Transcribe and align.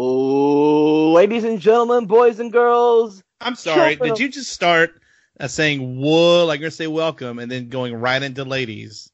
Oh, 0.00 1.10
ladies 1.10 1.42
and 1.42 1.58
gentlemen, 1.58 2.06
boys 2.06 2.38
and 2.38 2.52
girls. 2.52 3.20
I'm 3.40 3.56
sorry. 3.56 3.96
Did 3.96 4.12
of- 4.12 4.20
you 4.20 4.28
just 4.28 4.52
start 4.52 5.00
uh, 5.40 5.48
saying 5.48 6.00
"whoa" 6.00 6.46
like 6.46 6.60
you're 6.60 6.66
gonna 6.68 6.70
say 6.76 6.86
welcome, 6.86 7.40
and 7.40 7.50
then 7.50 7.68
going 7.68 7.92
right 7.96 8.22
into 8.22 8.44
ladies? 8.44 9.10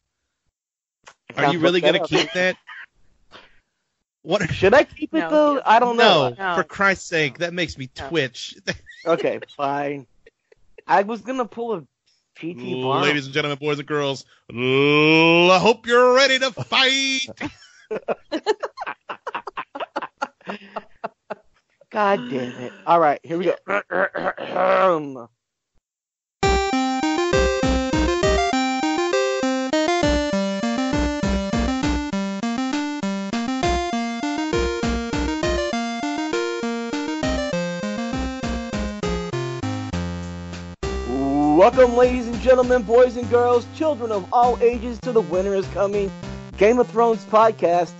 Are 1.38 1.50
you 1.54 1.58
really 1.58 1.80
gonna 1.80 2.06
keep 2.06 2.30
that? 2.34 2.56
What? 4.20 4.52
Should 4.52 4.74
I 4.74 4.84
keep 4.84 5.14
it 5.14 5.20
No, 5.20 5.30
though? 5.30 5.62
I 5.64 5.78
don't 5.78 5.96
No, 5.96 6.28
know. 6.28 6.34
No. 6.38 6.56
for 6.56 6.64
Christ's 6.64 7.06
sake, 7.06 7.38
that 7.38 7.54
makes 7.54 7.78
me 7.78 7.88
No. 7.98 8.08
twitch. 8.08 8.54
Okay, 9.06 9.38
fine. 9.56 10.06
I 10.86 11.02
was 11.02 11.20
gonna 11.22 11.44
pull 11.46 11.74
a 11.74 11.80
PT 12.36 12.82
bar. 12.82 13.02
Ladies 13.02 13.24
and 13.24 13.34
gentlemen, 13.34 13.58
boys 13.58 13.78
and 13.78 13.86
girls, 13.88 14.24
l- 14.50 15.50
I 15.50 15.58
hope 15.58 15.86
you're 15.86 16.14
ready 16.14 16.38
to 16.40 16.50
fight. 16.52 17.28
God 21.90 22.28
damn 22.28 22.58
it! 22.58 22.72
All 22.86 23.00
right, 23.00 23.20
here 23.22 23.38
we 23.38 23.44
go. 23.44 23.54
Welcome, 41.56 41.96
ladies 41.96 42.26
and 42.26 42.40
gentlemen, 42.40 42.82
boys 42.82 43.16
and 43.16 43.28
girls, 43.30 43.66
children 43.74 44.12
of 44.12 44.30
all 44.32 44.58
ages, 44.60 44.98
to 45.00 45.12
the 45.12 45.20
Winter 45.22 45.54
is 45.54 45.66
Coming 45.68 46.10
Game 46.58 46.78
of 46.78 46.88
Thrones 46.88 47.24
podcast. 47.24 47.92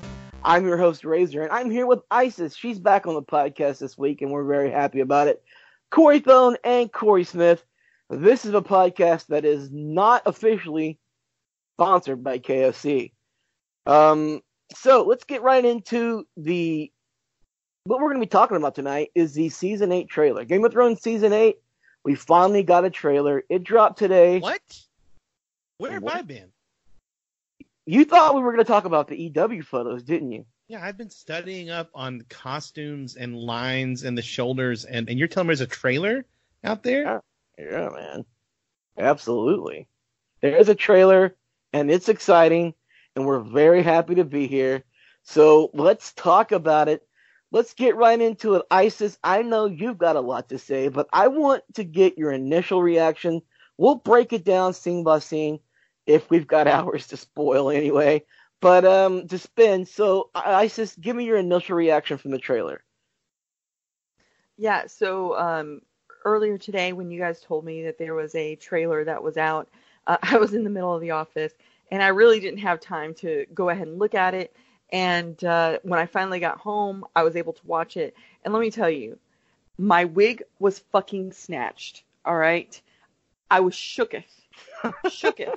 I'm 0.45 0.67
your 0.67 0.77
host, 0.77 1.05
Razor, 1.05 1.43
and 1.43 1.51
I'm 1.53 1.71
here 1.71 1.87
with 1.87 2.01
Isis. 2.11 2.55
She's 2.55 2.79
back 2.79 3.07
on 3.07 3.15
the 3.15 3.23
podcast 3.23 3.79
this 3.79 3.97
week, 3.97 4.21
and 4.21 4.31
we're 4.31 4.45
very 4.45 4.71
happy 4.71 5.01
about 5.01 5.29
it. 5.29 5.43
Corey 5.91 6.21
Thone 6.21 6.57
and 6.65 6.93
Corey 6.93 7.25
Smith. 7.25 7.65
This 8.11 8.45
is 8.45 8.53
a 8.53 8.61
podcast 8.61 9.29
that 9.29 9.45
is 9.47 9.71
not 9.73 10.23
officially 10.27 10.99
sponsored 11.77 12.23
by 12.23 12.39
KFC. 12.39 13.13
Um, 13.87 14.43
so 14.75 15.05
let's 15.05 15.25
get 15.25 15.43
right 15.43 15.65
into 15.65 16.27
the 16.37 16.91
what 17.85 18.01
we're 18.01 18.09
going 18.09 18.21
to 18.21 18.27
be 18.27 18.31
talking 18.31 18.57
about 18.57 18.75
tonight 18.75 19.11
is 19.15 19.35
the 19.35 19.49
season 19.49 19.93
eight 19.93 20.09
trailer. 20.09 20.45
Game 20.45 20.65
of 20.65 20.73
Thrones 20.73 21.01
season 21.03 21.33
eight. 21.33 21.57
We 22.05 22.15
finally 22.15 22.63
got 22.63 22.85
a 22.85 22.91
trailer. 22.91 23.45
It 23.49 23.65
dropped 23.65 23.99
today. 23.99 24.41
what? 24.41 24.61
Where 25.79 25.93
have 25.93 26.03
What? 26.03 26.17
I 26.17 26.23
been? 26.23 26.51
You 27.87 28.07
thought 28.07 28.35
we 28.35 28.41
were 28.41 28.53
going 28.53 28.65
to 28.65 28.71
talk 28.73 28.87
about 28.87 29.09
the 29.09 29.17
EW 29.17 29.63
photos, 29.63 30.03
didn't 30.03 30.33
you? 30.33 30.47
Yeah, 30.69 30.83
I've 30.83 30.97
been 30.97 31.11
studying 31.11 31.69
up 31.69 31.91
on 31.95 32.25
costumes 32.31 33.17
and 33.17 33.37
lines 33.37 34.05
and 34.05 34.17
the 34.17 34.23
shoulders, 34.23 34.87
and, 34.87 35.09
and 35.11 35.19
you're 35.19 35.29
telling 35.29 35.49
me 35.49 35.51
there's 35.51 35.61
a 35.61 35.67
trailer 35.67 36.25
out 36.65 36.83
there? 36.83 37.21
Yeah, 37.59 37.91
man. 37.91 38.25
Absolutely. 38.97 39.87
There 40.41 40.57
is 40.57 40.71
a 40.71 40.75
trailer, 40.75 41.37
and 41.75 41.91
it's 41.91 42.09
exciting, 42.09 42.73
and 43.15 43.27
we're 43.27 43.41
very 43.41 43.83
happy 43.83 44.15
to 44.15 44.25
be 44.25 44.47
here. 44.47 44.83
So 45.23 45.71
let's 45.75 46.15
talk 46.15 46.53
about 46.53 46.89
it. 46.89 47.07
Let's 47.51 47.75
get 47.75 47.97
right 47.97 48.21
into 48.21 48.55
it. 48.55 48.63
Isis, 48.71 49.19
I 49.23 49.43
know 49.43 49.67
you've 49.67 49.99
got 49.99 50.17
a 50.17 50.21
lot 50.21 50.49
to 50.49 50.59
say, 50.59 50.89
but 50.89 51.07
I 51.13 51.29
want 51.29 51.63
to 51.75 51.85
get 51.85 52.17
your 52.17 52.33
initial 52.33 52.83
reaction. 52.83 53.43
We'll 53.77 53.97
break 53.97 54.33
it 54.33 54.45
down 54.45 54.73
scene 54.73 55.05
by 55.05 55.19
scene 55.19 55.61
if 56.07 56.31
we've 56.31 56.47
got 56.47 56.67
hours 56.77 57.09
to 57.09 57.17
spoil 57.17 57.71
anyway. 57.71 58.25
But 58.61 58.85
um 58.85 59.29
to 59.29 59.39
spin, 59.39 59.87
so 59.87 60.31
I- 60.35 60.55
Isis, 60.65 60.97
give 60.97 61.17
me 61.17 61.25
your 61.25 61.39
initial 61.39 61.77
reaction 61.77 62.19
from 62.19 62.31
the 62.31 62.39
trailer. 62.39 62.83
Yeah, 64.57 64.87
so 64.87 65.37
um, 65.39 65.83
earlier 66.25 66.59
today, 66.59 66.93
when 66.93 67.11
you 67.11 67.19
guys 67.19 67.41
told 67.41 67.65
me 67.65 67.83
that 67.85 67.99
there 67.99 68.15
was 68.15 68.35
a 68.35 68.57
trailer 68.57 69.05
that 69.05 69.23
was 69.23 69.37
out, 69.37 69.69
uh, 70.07 70.19
I 70.23 70.39
was 70.39 70.55
in 70.55 70.65
the 70.65 70.71
middle 70.71 70.95
of 70.95 71.01
the 71.01 71.11
office 71.13 71.53
and 71.91 72.03
I 72.03 72.09
really 72.09 72.41
didn't 72.41 72.61
have 72.61 72.81
time 72.81 73.15
to 73.15 73.47
go 73.55 73.69
ahead 73.71 73.89
and 73.89 73.99
look 73.99 74.15
at 74.15 74.35
it. 74.35 74.55
And 74.93 75.43
uh, 75.45 75.79
when 75.83 75.99
I 75.99 76.07
finally 76.07 76.41
got 76.41 76.59
home, 76.59 77.05
I 77.17 77.23
was 77.25 77.37
able 77.37 77.53
to 77.55 77.67
watch 77.67 77.97
it. 77.97 78.15
And 78.45 78.55
let 78.55 78.61
me 78.61 78.71
tell 78.71 78.91
you, 78.91 79.19
my 79.79 80.05
wig 80.05 80.43
was 80.59 80.79
fucking 80.79 81.33
snatched. 81.33 82.05
All 82.25 82.37
right. 82.37 82.81
I 83.51 83.61
was 83.61 83.75
shooketh. 83.75 84.25
shooketh. 85.07 85.57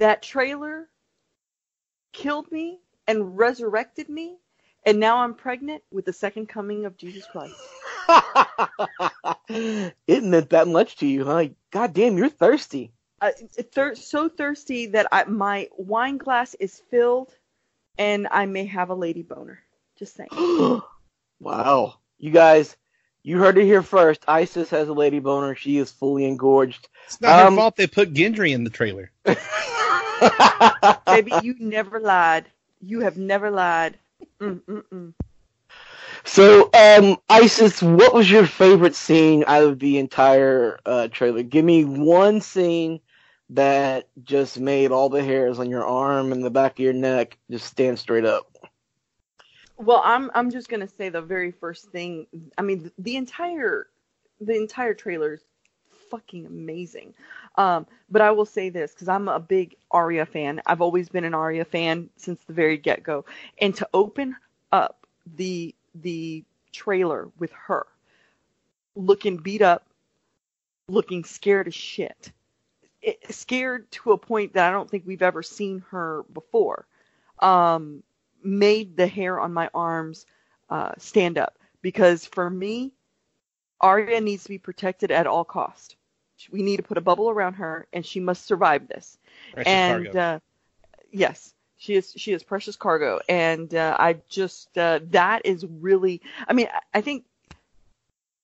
That 0.00 0.22
trailer 0.22 0.88
killed 2.12 2.50
me 2.50 2.80
and 3.06 3.38
resurrected 3.38 4.08
me. 4.08 4.36
And 4.84 4.98
now 4.98 5.18
I'm 5.18 5.34
pregnant 5.34 5.82
with 5.92 6.06
the 6.06 6.12
second 6.12 6.48
coming 6.48 6.86
of 6.86 6.96
Jesus 6.96 7.26
Christ. 7.30 7.54
it 10.08 10.24
meant 10.24 10.50
that 10.50 10.68
much 10.68 10.96
to 10.96 11.06
you, 11.06 11.24
huh? 11.24 11.44
God 11.70 11.92
damn, 11.92 12.16
you're 12.16 12.30
thirsty. 12.30 12.92
uh, 13.20 13.30
thir- 13.74 13.94
so 13.94 14.28
thirsty 14.28 14.86
that 14.86 15.06
I, 15.12 15.24
my 15.24 15.68
wine 15.76 16.16
glass 16.16 16.54
is 16.54 16.82
filled 16.90 17.36
and 17.98 18.26
I 18.30 18.46
may 18.46 18.64
have 18.66 18.88
a 18.88 18.94
lady 18.94 19.22
boner. 19.22 19.60
Just 19.98 20.16
saying. 20.16 20.30
wow. 21.40 21.94
You 22.18 22.30
guys, 22.30 22.74
you 23.22 23.38
heard 23.38 23.58
it 23.58 23.64
here 23.64 23.82
first. 23.82 24.24
Isis 24.28 24.70
has 24.70 24.88
a 24.88 24.92
lady 24.94 25.18
boner. 25.20 25.54
She 25.54 25.78
is 25.78 25.90
fully 25.90 26.24
engorged. 26.26 26.88
It's 27.06 27.20
not 27.20 27.36
Um, 27.36 27.54
her 27.54 27.56
fault 27.56 27.76
they 27.76 27.86
put 27.86 28.12
Gendry 28.14 28.52
in 28.52 28.64
the 28.64 28.70
trailer. 28.70 29.10
Baby, 31.08 31.32
you 31.32 31.54
never 31.58 31.98
lied. 32.00 32.50
You 32.80 33.00
have 33.00 33.16
never 33.16 33.50
lied. 33.50 33.98
Mm-mm-mm. 34.40 35.14
so, 36.24 36.70
um, 36.74 37.16
Isis, 37.28 37.82
what 37.82 38.14
was 38.14 38.30
your 38.30 38.46
favorite 38.46 38.94
scene 38.94 39.44
out 39.46 39.64
of 39.64 39.78
the 39.78 39.98
entire 39.98 40.78
uh, 40.84 41.08
trailer? 41.08 41.42
Give 41.42 41.64
me 41.64 41.84
one 41.84 42.40
scene 42.40 43.00
that 43.50 44.08
just 44.22 44.58
made 44.60 44.90
all 44.92 45.08
the 45.08 45.22
hairs 45.22 45.58
on 45.58 45.70
your 45.70 45.84
arm 45.84 46.32
and 46.32 46.44
the 46.44 46.50
back 46.50 46.72
of 46.72 46.78
your 46.80 46.92
neck 46.92 47.38
just 47.50 47.66
stand 47.66 47.98
straight 47.98 48.24
up. 48.24 48.49
Well, 49.80 50.02
I'm 50.04 50.30
I'm 50.34 50.50
just 50.50 50.68
gonna 50.68 50.86
say 50.86 51.08
the 51.08 51.22
very 51.22 51.50
first 51.52 51.86
thing. 51.90 52.26
I 52.58 52.62
mean, 52.62 52.82
the, 52.84 52.92
the 52.98 53.16
entire 53.16 53.86
the 54.38 54.54
entire 54.54 54.92
trailer 54.92 55.34
is 55.34 55.44
fucking 56.10 56.44
amazing. 56.44 57.14
Um, 57.56 57.86
but 58.10 58.20
I 58.20 58.30
will 58.30 58.44
say 58.44 58.68
this 58.68 58.92
because 58.92 59.08
I'm 59.08 59.28
a 59.28 59.40
big 59.40 59.76
Arya 59.90 60.26
fan. 60.26 60.60
I've 60.66 60.82
always 60.82 61.08
been 61.08 61.24
an 61.24 61.32
Arya 61.32 61.64
fan 61.64 62.10
since 62.16 62.44
the 62.44 62.52
very 62.52 62.76
get 62.76 63.02
go. 63.02 63.24
And 63.58 63.74
to 63.76 63.88
open 63.94 64.36
up 64.70 65.06
the 65.36 65.74
the 65.94 66.44
trailer 66.72 67.30
with 67.38 67.52
her 67.52 67.86
looking 68.94 69.38
beat 69.38 69.62
up, 69.62 69.86
looking 70.88 71.24
scared 71.24 71.68
as 71.68 71.74
shit, 71.74 72.32
it, 73.00 73.18
scared 73.34 73.90
to 73.92 74.12
a 74.12 74.18
point 74.18 74.52
that 74.52 74.68
I 74.68 74.72
don't 74.72 74.90
think 74.90 75.04
we've 75.06 75.22
ever 75.22 75.42
seen 75.42 75.82
her 75.90 76.24
before. 76.34 76.86
Um, 77.38 78.02
made 78.42 78.96
the 78.96 79.06
hair 79.06 79.38
on 79.40 79.52
my 79.52 79.70
arms 79.74 80.26
uh, 80.68 80.92
stand 80.98 81.38
up 81.38 81.58
because 81.82 82.26
for 82.26 82.48
me, 82.48 82.92
Arya 83.80 84.20
needs 84.20 84.44
to 84.44 84.48
be 84.48 84.58
protected 84.58 85.10
at 85.10 85.26
all 85.26 85.44
cost. 85.44 85.96
We 86.50 86.62
need 86.62 86.76
to 86.78 86.82
put 86.82 86.98
a 86.98 87.02
bubble 87.02 87.30
around 87.30 87.54
her, 87.54 87.86
and 87.92 88.04
she 88.04 88.20
must 88.20 88.46
survive 88.46 88.88
this. 88.88 89.18
Precious 89.52 89.72
and 89.72 90.16
uh, 90.16 90.40
yes, 91.10 91.54
She 91.76 91.94
is 91.96 92.12
she 92.16 92.32
is 92.32 92.42
precious 92.42 92.76
cargo, 92.76 93.20
and 93.28 93.74
uh, 93.74 93.96
I 93.98 94.16
just 94.28 94.76
uh, 94.76 95.00
that 95.10 95.42
is 95.44 95.64
really. 95.66 96.20
I 96.46 96.52
mean, 96.52 96.68
I 96.92 97.00
think 97.00 97.24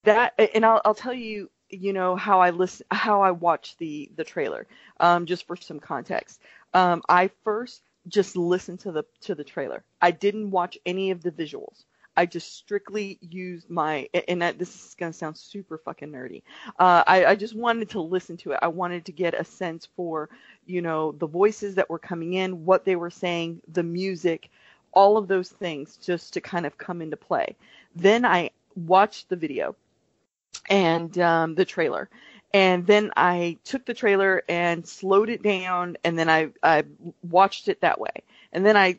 that, 0.04 0.34
and 0.54 0.64
I'll 0.64 0.81
I'll 0.84 0.94
tell 0.94 1.12
you, 1.12 1.50
you 1.69 1.92
know 1.92 2.16
how 2.16 2.40
I 2.40 2.50
listen, 2.50 2.87
how 2.90 3.22
I 3.22 3.32
watch 3.32 3.76
the 3.76 4.10
the 4.16 4.25
trailer, 4.25 4.66
um, 5.00 5.26
just 5.26 5.46
for 5.46 5.56
some 5.56 5.81
context. 5.81 6.40
Um, 6.72 7.02
I 7.08 7.31
first 7.44 7.82
just 8.08 8.36
listened 8.36 8.80
to 8.80 8.92
the 8.92 9.04
to 9.22 9.34
the 9.34 9.44
trailer. 9.44 9.84
I 10.00 10.10
didn't 10.10 10.50
watch 10.50 10.78
any 10.86 11.10
of 11.10 11.22
the 11.22 11.32
visuals. 11.32 11.84
I 12.18 12.24
just 12.24 12.56
strictly 12.56 13.18
used 13.20 13.68
my, 13.68 14.08
and 14.26 14.40
that, 14.40 14.58
this 14.58 14.74
is 14.74 14.94
gonna 14.94 15.12
sound 15.12 15.36
super 15.36 15.76
fucking 15.76 16.10
nerdy. 16.10 16.42
Uh, 16.78 17.04
I, 17.06 17.26
I 17.26 17.34
just 17.34 17.54
wanted 17.54 17.90
to 17.90 18.00
listen 18.00 18.38
to 18.38 18.52
it. 18.52 18.58
I 18.62 18.68
wanted 18.68 19.04
to 19.04 19.12
get 19.12 19.34
a 19.34 19.44
sense 19.44 19.86
for, 19.96 20.30
you 20.64 20.80
know, 20.80 21.12
the 21.12 21.26
voices 21.26 21.74
that 21.74 21.90
were 21.90 21.98
coming 21.98 22.32
in, 22.32 22.64
what 22.64 22.86
they 22.86 22.96
were 22.96 23.10
saying, 23.10 23.60
the 23.70 23.82
music, 23.82 24.50
all 24.92 25.18
of 25.18 25.28
those 25.28 25.50
things, 25.50 25.98
just 25.98 26.32
to 26.32 26.40
kind 26.40 26.64
of 26.64 26.78
come 26.78 27.02
into 27.02 27.18
play. 27.18 27.54
Then 27.94 28.24
I 28.24 28.50
watched 28.76 29.28
the 29.28 29.36
video 29.36 29.76
and 30.70 31.18
um, 31.18 31.54
the 31.54 31.66
trailer, 31.66 32.08
and 32.56 32.86
then 32.86 33.10
I 33.18 33.58
took 33.64 33.84
the 33.84 33.92
trailer 33.92 34.42
and 34.48 34.86
slowed 34.88 35.28
it 35.28 35.42
down, 35.42 35.98
and 36.04 36.18
then 36.18 36.30
I 36.30 36.48
I 36.62 36.84
watched 37.22 37.68
it 37.68 37.82
that 37.82 38.00
way, 38.00 38.22
and 38.50 38.64
then 38.64 38.78
I 38.78 38.98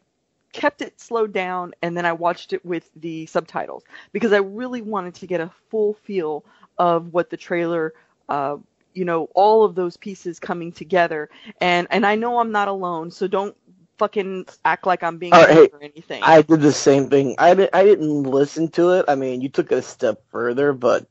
kept 0.54 0.82
it 0.82 1.00
slowed 1.00 1.34
down 1.34 1.74
and 1.82 1.96
then 1.96 2.06
I 2.06 2.14
watched 2.14 2.54
it 2.54 2.66
with 2.66 2.90
the 2.96 3.26
subtitles 3.28 3.84
because 4.12 4.32
I 4.34 4.38
really 4.38 4.82
wanted 4.82 5.14
to 5.16 5.28
get 5.28 5.42
a 5.42 5.52
full 5.70 5.94
feel 5.94 6.46
of 6.78 7.14
what 7.14 7.30
the 7.30 7.38
trailer 7.38 7.94
uh, 8.30 8.58
you 8.94 9.06
know 9.06 9.30
all 9.36 9.66
of 9.66 9.76
those 9.76 9.98
pieces 9.98 10.40
coming 10.40 10.72
together 10.72 11.30
and 11.62 11.88
and 11.92 12.06
I 12.06 12.16
know 12.16 12.40
I'm 12.40 12.52
not 12.52 12.70
alone 12.70 13.12
so 13.12 13.28
don't 13.28 13.56
fucking 14.00 14.48
act 14.66 14.88
like 14.88 15.04
I'm 15.04 15.18
being 15.18 15.34
uh, 15.34 15.48
hey, 15.48 15.70
or 15.74 15.84
anything. 15.84 16.24
I 16.24 16.42
did 16.42 16.62
the 16.62 16.72
same 16.72 17.10
thing. 17.10 17.36
I 17.38 17.54
didn't 17.54 17.76
I 17.76 17.84
didn't 17.84 18.24
listen 18.24 18.70
to 18.70 18.92
it. 18.94 19.06
I 19.08 19.16
mean, 19.16 19.42
you 19.42 19.50
took 19.50 19.72
it 19.72 19.78
a 19.78 19.82
step 19.82 20.24
further, 20.32 20.74
but 20.74 21.08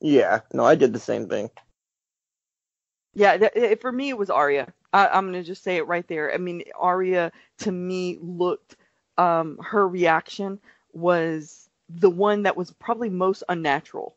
yeah, 0.00 0.40
no, 0.52 0.64
I 0.64 0.74
did 0.74 0.92
the 0.92 0.98
same 0.98 1.28
thing. 1.28 1.50
Yeah, 3.18 3.36
th- 3.36 3.80
for 3.80 3.90
me 3.90 4.10
it 4.10 4.16
was 4.16 4.30
Arya. 4.30 4.72
I, 4.92 5.08
I'm 5.08 5.26
gonna 5.26 5.42
just 5.42 5.64
say 5.64 5.76
it 5.76 5.88
right 5.88 6.06
there. 6.06 6.32
I 6.32 6.36
mean, 6.36 6.62
Arya 6.78 7.32
to 7.58 7.72
me 7.72 8.16
looked 8.22 8.76
um, 9.18 9.58
her 9.60 9.88
reaction 9.88 10.60
was 10.92 11.68
the 11.88 12.10
one 12.10 12.44
that 12.44 12.56
was 12.56 12.70
probably 12.70 13.10
most 13.10 13.42
unnatural 13.48 14.14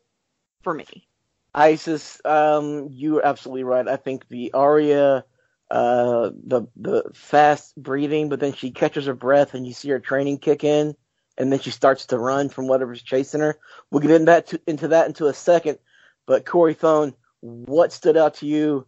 for 0.62 0.72
me. 0.72 1.08
Isis, 1.52 2.20
um, 2.24 2.90
you're 2.92 3.26
absolutely 3.26 3.64
right. 3.64 3.88
I 3.88 3.96
think 3.96 4.28
the 4.28 4.52
Arya, 4.52 5.24
uh, 5.68 6.30
the 6.46 6.68
the 6.76 7.10
fast 7.12 7.74
breathing, 7.76 8.28
but 8.28 8.38
then 8.38 8.52
she 8.52 8.70
catches 8.70 9.06
her 9.06 9.14
breath 9.14 9.54
and 9.54 9.66
you 9.66 9.72
see 9.72 9.88
her 9.88 9.98
training 9.98 10.38
kick 10.38 10.62
in, 10.62 10.94
and 11.36 11.50
then 11.50 11.58
she 11.58 11.72
starts 11.72 12.06
to 12.06 12.18
run 12.20 12.50
from 12.50 12.68
whatever's 12.68 13.02
chasing 13.02 13.40
her. 13.40 13.58
We'll 13.90 14.00
get 14.00 14.12
into 14.12 14.26
that 14.26 14.46
to, 14.46 14.60
into 14.68 14.88
that 14.88 15.08
into 15.08 15.26
a 15.26 15.34
second. 15.34 15.80
But 16.24 16.46
Corey 16.46 16.74
Thone, 16.74 17.14
what 17.40 17.92
stood 17.92 18.16
out 18.16 18.34
to 18.34 18.46
you? 18.46 18.86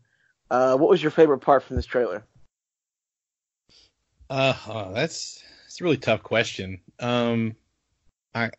Uh, 0.55 0.77
what 0.77 0.89
was 0.89 1.03
your 1.03 1.11
favorite 1.11 1.41
part 1.41 1.65
from 1.65 1.75
this 1.75 1.85
trailer? 1.85 2.25
Uh, 4.31 4.55
oh, 4.69 4.93
that's 4.95 5.43
it's 5.67 5.81
a 5.81 5.85
really 5.85 5.97
tough 5.97 6.23
question. 6.23 6.81
Um, 7.01 7.57
I 8.37 8.53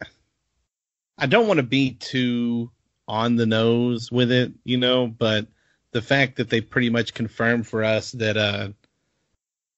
I 1.17 1.27
don't 1.27 1.47
want 1.47 1.59
to 1.59 1.63
be 1.63 1.93
too 1.93 2.69
on 3.07 3.37
the 3.37 3.45
nose 3.45 4.11
with 4.11 4.29
it, 4.29 4.51
you 4.65 4.75
know, 4.75 5.07
but 5.07 5.47
the 5.91 6.01
fact 6.01 6.35
that 6.35 6.49
they 6.49 6.59
pretty 6.59 6.89
much 6.89 7.13
confirmed 7.13 7.65
for 7.65 7.81
us 7.85 8.11
that 8.11 8.35
uh 8.35 8.69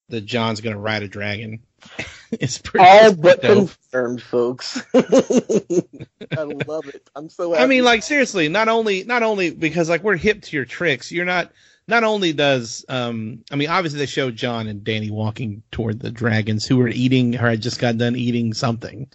that 0.09 0.25
Jon's 0.25 0.61
gonna 0.61 0.79
ride 0.79 1.03
a 1.03 1.07
dragon 1.07 1.59
is 2.31 2.57
pretty 2.57 2.83
all 2.83 3.13
but 3.13 3.43
dope. 3.43 3.57
confirmed, 3.57 4.23
folks. 4.23 4.81
I 4.95 6.41
love 6.65 6.87
it. 6.87 7.11
I'm 7.15 7.29
so. 7.29 7.51
Happy. 7.51 7.63
I 7.63 7.67
mean, 7.67 7.83
like 7.83 8.01
seriously, 8.01 8.49
not 8.49 8.69
only 8.69 9.03
not 9.03 9.21
only 9.21 9.51
because 9.51 9.87
like 9.87 10.01
we're 10.01 10.15
hip 10.15 10.41
to 10.41 10.55
your 10.55 10.65
tricks, 10.65 11.11
you're 11.11 11.23
not 11.23 11.51
not 11.87 12.03
only 12.03 12.33
does 12.33 12.85
um 12.89 13.43
I 13.51 13.55
mean 13.55 13.69
obviously 13.69 13.99
they 13.99 14.05
showed 14.05 14.35
Jon 14.35 14.67
and 14.67 14.83
Dany 14.83 15.11
walking 15.11 15.63
toward 15.71 15.99
the 15.99 16.11
dragons 16.11 16.65
who 16.65 16.77
were 16.77 16.87
eating 16.87 17.35
or 17.35 17.49
had 17.49 17.61
just 17.61 17.79
got 17.79 17.97
done 17.97 18.15
eating 18.15 18.53
something, 18.53 19.09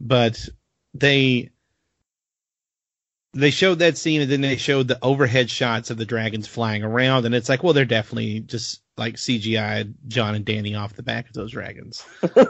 but 0.00 0.48
they 0.94 1.50
they 3.32 3.50
showed 3.50 3.78
that 3.78 3.96
scene 3.96 4.20
and 4.20 4.30
then 4.30 4.40
they 4.40 4.56
showed 4.56 4.88
the 4.88 4.98
overhead 5.02 5.48
shots 5.48 5.90
of 5.90 5.96
the 5.96 6.04
dragons 6.04 6.48
flying 6.48 6.82
around 6.82 7.26
and 7.26 7.34
it's 7.34 7.48
like 7.48 7.62
well 7.62 7.72
they're 7.72 7.84
definitely 7.84 8.40
just 8.40 8.82
like 8.96 9.14
CGI 9.14 9.92
Jon 10.08 10.34
and 10.34 10.44
Dany 10.44 10.78
off 10.78 10.94
the 10.94 11.02
back 11.02 11.28
of 11.28 11.34
those 11.34 11.52
dragons. 11.52 12.04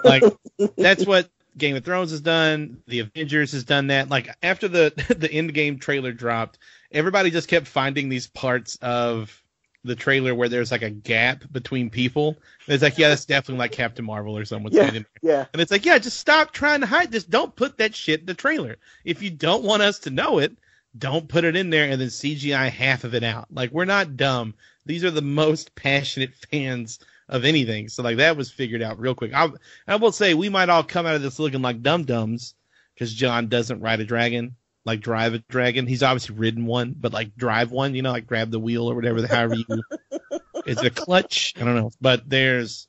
like 0.04 0.22
that's 0.76 1.06
what 1.06 1.28
Game 1.58 1.76
of 1.76 1.84
Thrones 1.84 2.12
has 2.12 2.20
done. 2.20 2.82
The 2.86 3.00
Avengers 3.00 3.52
has 3.52 3.64
done 3.64 3.88
that. 3.88 4.08
Like 4.08 4.30
after 4.42 4.68
the 4.68 4.92
the 5.16 5.30
end 5.30 5.52
game 5.52 5.78
trailer 5.78 6.12
dropped, 6.12 6.58
everybody 6.90 7.30
just 7.30 7.48
kept 7.48 7.66
finding 7.66 8.08
these 8.08 8.26
parts 8.26 8.76
of 8.76 9.42
the 9.84 9.96
trailer 9.96 10.34
where 10.34 10.48
there's 10.48 10.70
like 10.70 10.82
a 10.82 10.90
gap 10.90 11.44
between 11.50 11.90
people. 11.90 12.36
And 12.66 12.74
it's 12.74 12.82
like, 12.82 12.98
yeah, 12.98 13.08
that's 13.08 13.24
definitely 13.24 13.60
like 13.60 13.72
Captain 13.72 14.04
Marvel 14.04 14.36
or 14.36 14.44
someone 14.44 14.72
yeah, 14.72 14.98
Yeah. 15.22 15.46
And 15.52 15.62
it's 15.62 15.70
like, 15.70 15.86
yeah, 15.86 15.98
just 15.98 16.18
stop 16.18 16.52
trying 16.52 16.80
to 16.80 16.86
hide 16.86 17.10
this. 17.10 17.24
Don't 17.24 17.54
put 17.56 17.78
that 17.78 17.94
shit 17.94 18.20
in 18.20 18.26
the 18.26 18.34
trailer. 18.34 18.76
If 19.04 19.22
you 19.22 19.30
don't 19.30 19.64
want 19.64 19.82
us 19.82 20.00
to 20.00 20.10
know 20.10 20.38
it, 20.38 20.56
don't 20.98 21.28
put 21.28 21.44
it 21.44 21.56
in 21.56 21.70
there 21.70 21.88
and 21.88 22.00
then 22.00 22.08
CGI 22.08 22.68
half 22.68 23.04
of 23.04 23.14
it 23.14 23.22
out. 23.22 23.46
Like 23.50 23.70
we're 23.70 23.84
not 23.84 24.16
dumb. 24.16 24.54
These 24.84 25.04
are 25.04 25.10
the 25.10 25.22
most 25.22 25.74
passionate 25.76 26.34
fans 26.50 26.98
of 27.28 27.44
anything. 27.44 27.88
So 27.88 28.02
like 28.02 28.18
that 28.18 28.36
was 28.36 28.50
figured 28.50 28.82
out 28.82 28.98
real 28.98 29.14
quick. 29.14 29.32
I, 29.32 29.48
I 29.86 29.96
will 29.96 30.12
say 30.12 30.34
we 30.34 30.48
might 30.48 30.68
all 30.68 30.82
come 30.82 31.06
out 31.06 31.14
of 31.14 31.22
this 31.22 31.38
looking 31.38 31.62
like 31.62 31.82
dum 31.82 32.04
dums 32.04 32.54
because 32.94 33.14
Jon 33.14 33.48
doesn't 33.48 33.80
ride 33.80 34.00
a 34.00 34.04
dragon 34.04 34.56
like 34.84 35.00
drive 35.00 35.34
a 35.34 35.38
dragon. 35.38 35.86
He's 35.86 36.02
obviously 36.02 36.36
ridden 36.36 36.66
one, 36.66 36.94
but 36.98 37.12
like 37.12 37.36
drive 37.36 37.70
one, 37.70 37.94
you 37.94 38.02
know, 38.02 38.12
like 38.12 38.26
grab 38.26 38.50
the 38.50 38.60
wheel 38.60 38.90
or 38.90 38.94
whatever, 38.94 39.26
however 39.26 39.54
you. 39.54 39.64
is 40.66 40.78
it 40.78 40.86
a 40.86 40.90
clutch? 40.90 41.54
I 41.56 41.64
don't 41.64 41.76
know, 41.76 41.90
but 42.00 42.28
there's 42.28 42.88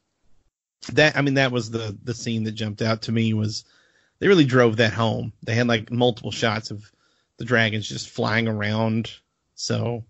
that. 0.93 1.17
I 1.17 1.21
mean, 1.21 1.35
that 1.35 1.51
was 1.51 1.71
the 1.71 1.97
the 2.03 2.13
scene 2.13 2.43
that 2.45 2.53
jumped 2.53 2.81
out 2.81 3.03
to 3.03 3.11
me 3.11 3.33
was 3.33 3.65
they 4.19 4.27
really 4.27 4.45
drove 4.45 4.77
that 4.77 4.93
home. 4.93 5.33
They 5.43 5.55
had 5.55 5.67
like 5.67 5.91
multiple 5.91 6.31
shots 6.31 6.71
of 6.71 6.89
the 7.37 7.45
dragons 7.45 7.87
just 7.87 8.09
flying 8.09 8.47
around. 8.47 9.11
So. 9.55 10.05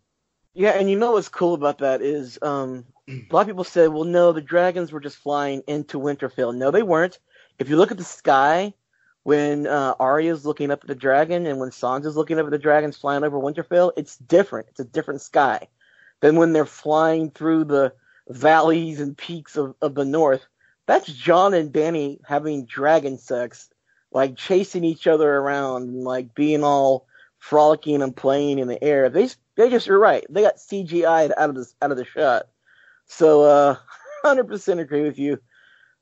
Yeah, 0.53 0.71
and 0.71 0.89
you 0.89 0.99
know 0.99 1.13
what's 1.13 1.29
cool 1.29 1.53
about 1.53 1.77
that 1.77 2.01
is 2.01 2.37
um, 2.41 2.85
a 3.07 3.23
lot 3.31 3.41
of 3.41 3.47
people 3.47 3.63
say, 3.63 3.87
well, 3.87 4.03
no, 4.03 4.33
the 4.33 4.41
dragons 4.41 4.91
were 4.91 4.99
just 4.99 5.15
flying 5.15 5.63
into 5.65 5.97
Winterfell. 5.97 6.53
No, 6.53 6.71
they 6.71 6.83
weren't. 6.83 7.19
If 7.57 7.69
you 7.69 7.77
look 7.77 7.91
at 7.91 7.97
the 7.97 8.03
sky, 8.03 8.73
when 9.23 9.68
uh, 9.68 9.94
Arya's 10.00 10.45
looking 10.45 10.71
up 10.71 10.83
at 10.83 10.88
the 10.88 10.95
dragon 10.95 11.45
and 11.45 11.60
when 11.60 11.69
Sansa's 11.69 12.15
looking 12.15 12.39
up 12.39 12.45
at 12.45 12.51
the 12.51 12.57
dragons 12.57 12.98
flying 12.98 13.24
over 13.24 13.38
Winterfell, 13.38 13.91
it's 13.95 14.17
different. 14.17 14.67
It's 14.69 14.79
a 14.79 14.86
different 14.86 15.22
sky 15.22 15.67
than 16.22 16.36
when 16.36 16.53
they're 16.53 16.65
flying 16.65 17.29
through 17.29 17.65
the 17.65 17.93
valleys 18.29 19.00
and 19.00 19.17
peaks 19.17 19.57
of, 19.57 19.75
of 19.81 19.95
the 19.95 20.05
north. 20.05 20.45
That's 20.88 21.12
Jon 21.12 21.53
and 21.53 21.72
Dany 21.72 22.19
having 22.25 22.65
dragon 22.65 23.17
sex, 23.17 23.69
like 24.12 24.36
chasing 24.36 24.84
each 24.84 25.07
other 25.07 25.31
around 25.31 25.84
and 25.84 26.03
like 26.03 26.34
being 26.34 26.63
all 26.63 27.05
frolicking 27.38 28.01
and 28.01 28.15
playing 28.15 28.60
in 28.60 28.67
the 28.67 28.84
air. 28.84 29.10
They 29.10 29.29
they 29.55 29.69
just 29.69 29.88
you're 29.88 30.00
right. 30.00 30.25
They 30.29 30.41
got 30.41 30.57
CGI'd 30.57 31.34
out 31.38 31.50
of 31.50 31.55
this 31.55 31.75
out 31.81 31.91
of 31.91 31.98
the 31.98 32.05
shot. 32.05 32.48
So 33.05 33.43
uh 33.43 33.75
100% 34.25 34.79
agree 34.79 35.03
with 35.03 35.17
you. 35.17 35.39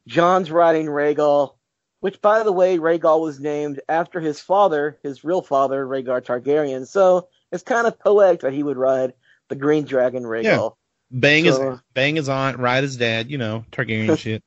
Jon's 0.07 0.51
riding 0.51 0.87
Rhaegal 0.87 1.55
which 1.99 2.21
by 2.21 2.43
the 2.43 2.51
way, 2.51 2.77
Rhaegal 2.77 3.21
was 3.21 3.39
named 3.39 3.81
after 3.89 4.19
his 4.19 4.39
father, 4.39 4.97
his 5.03 5.23
real 5.23 5.41
father, 5.41 5.85
Rhaegar 5.85 6.21
Targaryen. 6.21 6.87
So 6.87 7.27
it's 7.51 7.63
kind 7.63 7.87
of 7.87 7.99
poetic 7.99 8.41
that 8.41 8.53
he 8.53 8.63
would 8.63 8.77
ride 8.77 9.13
the 9.49 9.55
Green 9.55 9.85
Dragon 9.85 10.23
Rhaegal. 10.23 10.43
Yeah. 10.43 10.69
Bang 11.11 11.45
so, 11.45 11.71
his 11.71 11.79
bang 11.93 12.15
his 12.15 12.29
aunt, 12.29 12.59
ride 12.59 12.83
his 12.83 12.97
dad, 12.97 13.31
you 13.31 13.37
know, 13.37 13.65
Targaryen 13.71 14.17
shit. 14.17 14.43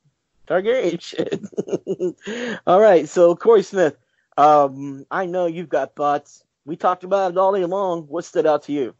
Targaryen 0.47 1.01
shit. 1.01 2.59
all 2.67 2.79
right, 2.79 3.07
so 3.07 3.35
Corey 3.35 3.63
Smith, 3.63 3.97
um, 4.37 5.05
I 5.11 5.25
know 5.25 5.45
you've 5.45 5.69
got 5.69 5.95
thoughts. 5.95 6.43
We 6.65 6.77
talked 6.77 7.03
about 7.03 7.31
it 7.31 7.37
all 7.37 7.53
day 7.53 7.65
long. 7.65 8.03
What 8.03 8.23
stood 8.25 8.45
out 8.45 8.63
to 8.63 8.71
you? 8.71 8.95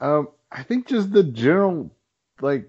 Um, 0.00 0.28
I 0.50 0.64
think 0.64 0.88
just 0.88 1.12
the 1.12 1.22
general 1.22 1.90
like 2.40 2.68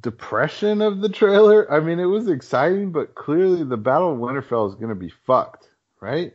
depression 0.00 0.82
of 0.82 1.00
the 1.00 1.08
trailer. 1.08 1.70
I 1.72 1.80
mean, 1.80 1.98
it 1.98 2.04
was 2.04 2.28
exciting, 2.28 2.92
but 2.92 3.14
clearly 3.14 3.64
the 3.64 3.76
Battle 3.76 4.12
of 4.12 4.18
Winterfell 4.18 4.68
is 4.68 4.74
going 4.74 4.90
to 4.90 4.94
be 4.94 5.12
fucked, 5.26 5.70
right? 6.00 6.34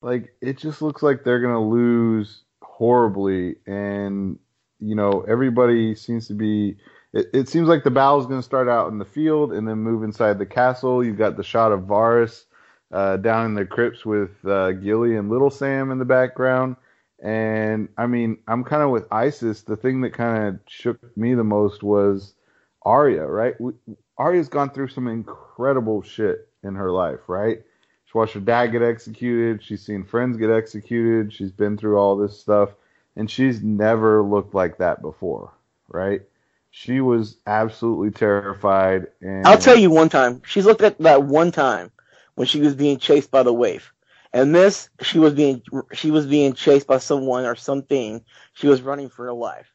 Like, 0.00 0.34
it 0.40 0.58
just 0.58 0.82
looks 0.82 1.02
like 1.02 1.24
they're 1.24 1.40
going 1.40 1.54
to 1.54 1.60
lose 1.60 2.42
horribly, 2.62 3.56
and 3.66 4.38
you 4.80 4.94
know, 4.94 5.24
everybody 5.28 5.94
seems 5.94 6.28
to 6.28 6.34
be. 6.34 6.76
It, 7.12 7.26
it 7.32 7.48
seems 7.48 7.68
like 7.68 7.84
the 7.84 7.90
battle 7.90 8.20
is 8.20 8.26
going 8.26 8.38
to 8.38 8.44
start 8.44 8.68
out 8.68 8.92
in 8.92 8.98
the 8.98 9.04
field 9.04 9.52
and 9.52 9.66
then 9.66 9.78
move 9.78 10.02
inside 10.02 10.38
the 10.38 10.46
castle. 10.46 11.02
You've 11.02 11.16
got 11.16 11.36
the 11.36 11.42
shot 11.42 11.72
of 11.72 11.80
Varys 11.80 12.44
uh, 12.92 13.16
down 13.16 13.46
in 13.46 13.54
the 13.54 13.64
crypts 13.64 14.04
with 14.04 14.44
uh, 14.44 14.72
Gilly 14.72 15.16
and 15.16 15.30
Little 15.30 15.50
Sam 15.50 15.90
in 15.90 15.98
the 15.98 16.04
background. 16.04 16.76
And 17.20 17.88
I 17.96 18.06
mean, 18.06 18.38
I'm 18.46 18.64
kind 18.64 18.82
of 18.82 18.90
with 18.90 19.06
Isis. 19.10 19.62
The 19.62 19.76
thing 19.76 20.02
that 20.02 20.14
kind 20.14 20.48
of 20.48 20.60
shook 20.66 21.16
me 21.16 21.34
the 21.34 21.44
most 21.44 21.82
was 21.82 22.34
Arya, 22.82 23.26
right? 23.26 23.60
We, 23.60 23.72
Arya's 24.16 24.48
gone 24.48 24.70
through 24.70 24.88
some 24.88 25.08
incredible 25.08 26.02
shit 26.02 26.48
in 26.62 26.74
her 26.74 26.90
life, 26.90 27.20
right? 27.28 27.62
She 28.06 28.16
watched 28.16 28.34
her 28.34 28.40
dad 28.40 28.68
get 28.68 28.82
executed. 28.82 29.62
She's 29.62 29.84
seen 29.84 30.04
friends 30.04 30.36
get 30.36 30.50
executed. 30.50 31.32
She's 31.32 31.52
been 31.52 31.76
through 31.76 31.98
all 31.98 32.16
this 32.16 32.38
stuff, 32.40 32.70
and 33.16 33.30
she's 33.30 33.62
never 33.62 34.22
looked 34.22 34.54
like 34.54 34.78
that 34.78 35.02
before, 35.02 35.52
right? 35.88 36.22
She 36.70 37.00
was 37.00 37.36
absolutely 37.46 38.10
terrified. 38.10 39.08
And 39.20 39.46
I'll 39.46 39.58
tell 39.58 39.76
you 39.76 39.90
one 39.90 40.08
time. 40.08 40.42
She's 40.44 40.66
looked 40.66 40.82
at 40.82 40.98
that 40.98 41.24
one 41.24 41.52
time 41.52 41.90
when 42.34 42.46
she 42.46 42.60
was 42.60 42.74
being 42.74 42.98
chased 42.98 43.30
by 43.30 43.42
the 43.42 43.52
waif. 43.52 43.92
And 44.32 44.54
this, 44.54 44.90
she 45.00 45.18
was 45.18 45.34
being 45.34 45.62
she 45.92 46.10
was 46.10 46.26
being 46.26 46.52
chased 46.52 46.86
by 46.86 46.98
someone 46.98 47.44
or 47.44 47.54
something. 47.54 48.24
She 48.52 48.66
was 48.66 48.82
running 48.82 49.08
for 49.08 49.24
her 49.26 49.32
life. 49.32 49.72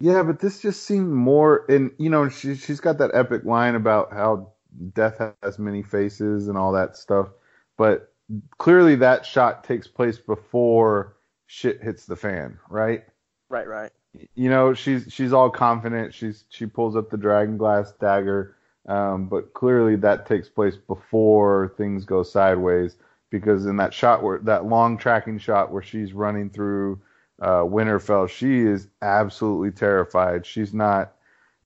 Yeah, 0.00 0.22
but 0.22 0.40
this 0.40 0.60
just 0.60 0.84
seemed 0.84 1.10
more, 1.10 1.64
and 1.68 1.90
you 1.98 2.10
know, 2.10 2.28
she 2.28 2.54
she's 2.54 2.80
got 2.80 2.98
that 2.98 3.12
epic 3.14 3.44
line 3.44 3.74
about 3.74 4.12
how 4.12 4.52
death 4.94 5.20
has 5.42 5.58
many 5.58 5.82
faces 5.82 6.48
and 6.48 6.56
all 6.56 6.72
that 6.72 6.96
stuff. 6.96 7.28
But 7.76 8.12
clearly, 8.58 8.96
that 8.96 9.26
shot 9.26 9.64
takes 9.64 9.86
place 9.86 10.18
before 10.18 11.16
shit 11.46 11.82
hits 11.82 12.06
the 12.06 12.16
fan, 12.16 12.58
right? 12.68 13.04
Right, 13.48 13.66
right. 13.66 13.90
You 14.34 14.50
know, 14.50 14.74
she's 14.74 15.06
she's 15.08 15.32
all 15.32 15.50
confident. 15.50 16.14
She's 16.14 16.44
she 16.48 16.66
pulls 16.66 16.96
up 16.96 17.10
the 17.10 17.16
dragon 17.16 17.56
glass 17.56 17.92
dagger, 18.00 18.56
um, 18.88 19.26
but 19.26 19.54
clearly 19.54 19.96
that 19.96 20.26
takes 20.26 20.48
place 20.48 20.76
before 20.76 21.74
things 21.76 22.04
go 22.04 22.22
sideways 22.22 22.96
because 23.30 23.66
in 23.66 23.76
that 23.76 23.92
shot 23.92 24.22
where 24.22 24.38
that 24.40 24.66
long 24.66 24.96
tracking 24.98 25.38
shot 25.38 25.70
where 25.70 25.82
she's 25.82 26.12
running 26.12 26.50
through 26.50 27.00
uh, 27.40 27.62
Winterfell, 27.62 28.28
she 28.28 28.60
is 28.60 28.88
absolutely 29.02 29.70
terrified. 29.70 30.46
She's 30.46 30.72
not, 30.72 31.12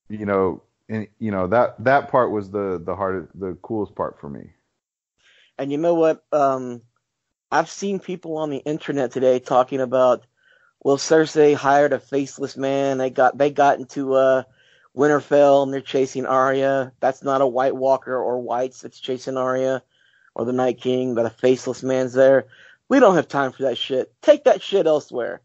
you 0.09 0.27
know, 0.27 0.63
and 0.89 1.07
you 1.19 1.31
know 1.31 1.47
that 1.47 1.83
that 1.85 2.11
part 2.11 2.31
was 2.31 2.51
the 2.51 2.81
the 2.85 2.95
hardest, 2.95 3.29
the 3.39 3.57
coolest 3.63 3.95
part 3.95 4.19
for 4.21 4.29
me. 4.29 4.51
And 5.59 5.71
you 5.71 5.79
know 5.79 5.95
what? 5.95 6.25
Um, 6.33 6.83
I've 7.51 7.71
seen 7.71 8.01
people 8.01 8.39
on 8.39 8.51
the 8.51 8.59
internet 8.59 9.13
today 9.13 9.39
talking 9.39 9.81
about, 9.81 10.25
well, 10.81 10.97
Cersei 10.97 11.55
hired 11.55 11.93
a 11.93 12.01
faceless 12.01 12.57
man. 12.57 12.99
They 12.99 13.11
got 13.11 13.39
they 13.39 13.51
got 13.51 13.79
into 13.79 14.15
uh, 14.15 14.43
Winterfell 14.97 15.63
and 15.63 15.73
they're 15.73 15.81
chasing 15.81 16.27
Arya. 16.27 16.93
That's 17.01 17.23
not 17.23 17.41
a 17.41 17.47
White 17.47 17.77
Walker 17.77 18.17
or 18.17 18.41
Whites 18.41 18.81
that's 18.81 18.99
chasing 18.99 19.37
Arya 19.37 19.83
or 20.35 20.45
the 20.45 20.53
Night 20.53 20.81
King, 20.81 21.15
but 21.15 21.27
a 21.27 21.31
faceless 21.31 21.83
man's 21.83 22.13
there. 22.13 22.47
We 22.89 23.01
don't 23.01 23.15
have 23.15 23.29
time 23.29 23.53
for 23.53 23.63
that 23.65 23.79
shit. 23.79 24.13
Take 24.23 24.45
that 24.45 24.63
shit 24.63 24.87
elsewhere. 24.87 25.41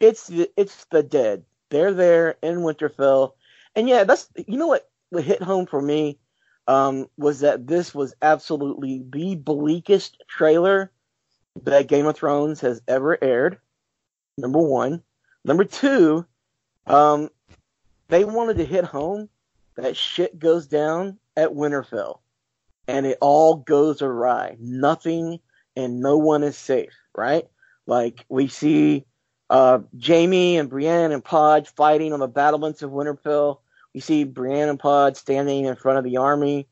It's 0.00 0.26
the, 0.26 0.50
it's 0.56 0.84
the 0.86 1.02
dead. 1.02 1.44
They're 1.70 1.94
there 1.94 2.36
in 2.42 2.58
Winterfell, 2.58 3.32
and 3.74 3.88
yeah, 3.88 4.04
that's 4.04 4.28
you 4.46 4.58
know 4.58 4.66
what 4.66 4.90
what 5.10 5.24
hit 5.24 5.42
home 5.42 5.66
for 5.66 5.80
me 5.80 6.18
um, 6.66 7.06
was 7.16 7.40
that 7.40 7.66
this 7.66 7.94
was 7.94 8.14
absolutely 8.20 9.02
the 9.10 9.36
bleakest 9.36 10.22
trailer 10.28 10.92
that 11.64 11.86
Game 11.86 12.06
of 12.06 12.16
Thrones 12.16 12.60
has 12.60 12.82
ever 12.88 13.18
aired. 13.22 13.58
Number 14.38 14.60
one. 14.60 15.02
Number 15.44 15.64
two, 15.64 16.24
um, 16.86 17.28
they 18.08 18.24
wanted 18.24 18.58
to 18.58 18.64
hit 18.64 18.84
home 18.84 19.28
that 19.76 19.96
shit 19.96 20.38
goes 20.38 20.66
down 20.66 21.18
at 21.36 21.50
Winterfell 21.50 22.21
and 22.88 23.06
it 23.06 23.18
all 23.20 23.56
goes 23.56 24.02
awry. 24.02 24.56
Nothing 24.58 25.38
and 25.76 26.00
no 26.00 26.18
one 26.18 26.42
is 26.42 26.56
safe, 26.56 26.92
right? 27.16 27.44
Like 27.86 28.24
we 28.28 28.48
see 28.48 29.04
uh, 29.50 29.80
Jaime 30.04 30.56
and 30.58 30.68
Brienne 30.68 31.12
and 31.12 31.24
Pod 31.24 31.68
fighting 31.68 32.12
on 32.12 32.20
the 32.20 32.28
battlements 32.28 32.82
of 32.82 32.90
Winterfell. 32.90 33.58
We 33.94 34.00
see 34.00 34.24
Brienne 34.24 34.68
and 34.68 34.78
Pod 34.78 35.16
standing 35.16 35.66
in 35.66 35.76
front 35.76 35.98
of 35.98 36.04
the 36.04 36.16
army. 36.16 36.68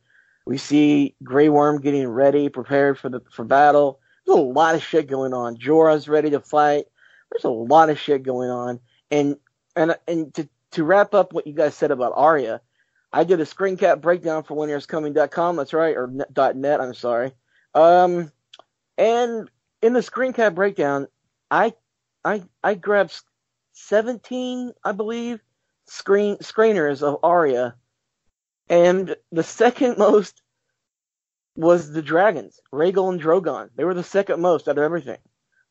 We 0.47 0.57
see 0.57 1.15
Grey 1.23 1.49
Worm 1.49 1.81
getting 1.81 2.09
ready, 2.09 2.49
prepared 2.49 2.99
for 2.99 3.09
the 3.09 3.21
for 3.31 3.45
battle. 3.45 4.01
There's 4.27 4.39
a 4.39 4.43
lot 4.43 4.75
of 4.75 4.83
shit 4.83 5.07
going 5.07 5.35
on. 5.35 5.57
Jorah's 5.57 6.09
ready 6.09 6.31
to 6.31 6.41
fight. 6.41 6.87
There's 7.31 7.45
a 7.45 7.51
lot 7.51 7.91
of 7.91 7.99
shit 7.99 8.23
going 8.23 8.51
on. 8.51 8.81
And 9.11 9.37
and 9.77 9.97
and 10.09 10.33
to 10.35 10.49
to 10.73 10.85
wrap 10.85 11.15
up 11.15 11.33
what 11.33 11.47
you 11.47 11.53
guys 11.53 11.75
said 11.75 11.91
about 11.91 12.13
Arya, 12.17 12.61
I 13.13 13.25
did 13.25 13.41
a 13.41 13.47
screen 13.47 13.77
cap 13.77 14.01
breakdown 14.01 14.45
for 14.45 14.57
winteriscoming.com. 14.57 15.57
That's 15.57 15.73
right, 15.73 15.97
or 15.97 16.07
net. 16.09 16.81
I'm 16.81 16.95
sorry. 16.95 17.33
Um, 17.75 18.31
and 18.97 19.51
in 19.83 19.93
the 19.93 20.03
screen 20.03 20.33
cap 20.33 20.55
breakdown, 20.55 21.09
I 21.51 21.75
I 22.25 22.43
I 22.63 22.75
grabbed 22.75 23.21
17, 23.73 24.73
I 24.85 24.93
believe, 24.93 25.41
screen 25.87 26.37
screeners 26.39 27.03
of 27.03 27.19
Arya, 27.23 27.75
and 28.69 29.17
the 29.33 29.43
second 29.43 29.99
most 29.99 30.43
was 31.57 31.91
the 31.91 32.03
dragons, 32.03 32.61
Rhaegal 32.73 33.13
and 33.13 33.21
Drogon. 33.21 33.71
They 33.75 33.85
were 33.85 33.95
the 33.95 34.05
second 34.05 34.41
most 34.41 34.69
out 34.69 34.79
of 34.79 34.85
everything. 34.85 35.19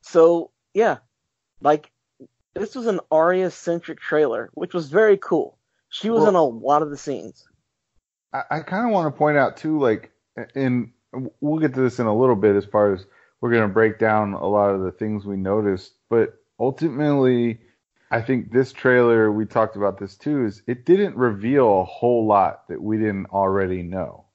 So 0.01 0.51
yeah, 0.73 0.97
like 1.61 1.91
this 2.53 2.75
was 2.75 2.87
an 2.87 2.99
Arya 3.11 3.51
centric 3.51 3.99
trailer, 3.99 4.49
which 4.53 4.73
was 4.73 4.89
very 4.89 5.17
cool. 5.17 5.58
She 5.89 6.09
was 6.09 6.21
well, 6.21 6.29
in 6.29 6.35
a 6.35 6.43
lot 6.43 6.81
of 6.81 6.89
the 6.89 6.97
scenes. 6.97 7.45
I, 8.33 8.43
I 8.51 8.59
kind 8.61 8.85
of 8.85 8.91
want 8.91 9.13
to 9.13 9.17
point 9.17 9.37
out 9.37 9.57
too, 9.57 9.79
like, 9.79 10.11
and 10.55 10.91
we'll 11.41 11.59
get 11.59 11.73
to 11.73 11.81
this 11.81 11.99
in 11.99 12.05
a 12.05 12.15
little 12.15 12.35
bit 12.35 12.55
as 12.55 12.65
far 12.65 12.93
as 12.93 13.05
we're 13.41 13.51
going 13.51 13.67
to 13.67 13.73
break 13.73 13.99
down 13.99 14.33
a 14.33 14.47
lot 14.47 14.69
of 14.69 14.81
the 14.81 14.91
things 14.91 15.25
we 15.25 15.37
noticed, 15.37 15.93
but 16.09 16.35
ultimately, 16.59 17.59
I 18.11 18.21
think 18.21 18.51
this 18.51 18.73
trailer, 18.73 19.31
we 19.31 19.45
talked 19.45 19.75
about 19.75 19.99
this 19.99 20.15
too, 20.15 20.45
is 20.45 20.61
it 20.67 20.85
didn't 20.85 21.15
reveal 21.15 21.81
a 21.81 21.85
whole 21.85 22.25
lot 22.25 22.67
that 22.67 22.81
we 22.81 22.97
didn't 22.97 23.27
already 23.27 23.81
know. 23.81 24.25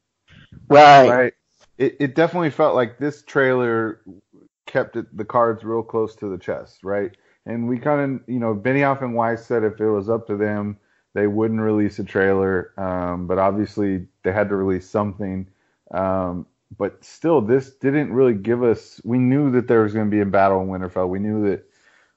Right. 0.68 1.08
Right. 1.08 1.32
It, 1.76 1.96
it 1.98 2.14
definitely 2.14 2.50
felt 2.50 2.76
like 2.76 2.98
this 2.98 3.22
trailer 3.22 4.00
kept 4.66 4.96
it, 4.96 5.16
the 5.16 5.24
cards 5.24 5.64
real 5.64 5.82
close 5.82 6.14
to 6.16 6.28
the 6.28 6.38
chest, 6.38 6.84
right? 6.84 7.16
And 7.46 7.68
we 7.68 7.78
kind 7.78 8.00
of, 8.00 8.28
you 8.28 8.38
know, 8.38 8.54
Benioff 8.54 9.02
and 9.02 9.14
Weiss 9.14 9.44
said 9.44 9.64
if 9.64 9.80
it 9.80 9.90
was 9.90 10.08
up 10.08 10.26
to 10.28 10.36
them, 10.36 10.78
they 11.14 11.26
wouldn't 11.26 11.60
release 11.60 11.98
a 11.98 12.04
trailer, 12.04 12.72
um, 12.76 13.26
but 13.26 13.38
obviously 13.38 14.06
they 14.22 14.32
had 14.32 14.48
to 14.48 14.56
release 14.56 14.88
something. 14.88 15.48
Um, 15.92 16.46
but 16.76 17.04
still, 17.04 17.40
this 17.40 17.70
didn't 17.70 18.12
really 18.12 18.34
give 18.34 18.62
us. 18.62 19.00
We 19.04 19.18
knew 19.18 19.50
that 19.52 19.68
there 19.68 19.82
was 19.82 19.92
going 19.92 20.06
to 20.06 20.10
be 20.10 20.20
a 20.20 20.26
battle 20.26 20.60
in 20.60 20.68
Winterfell. 20.68 21.08
We 21.08 21.20
knew 21.20 21.48
that 21.48 21.64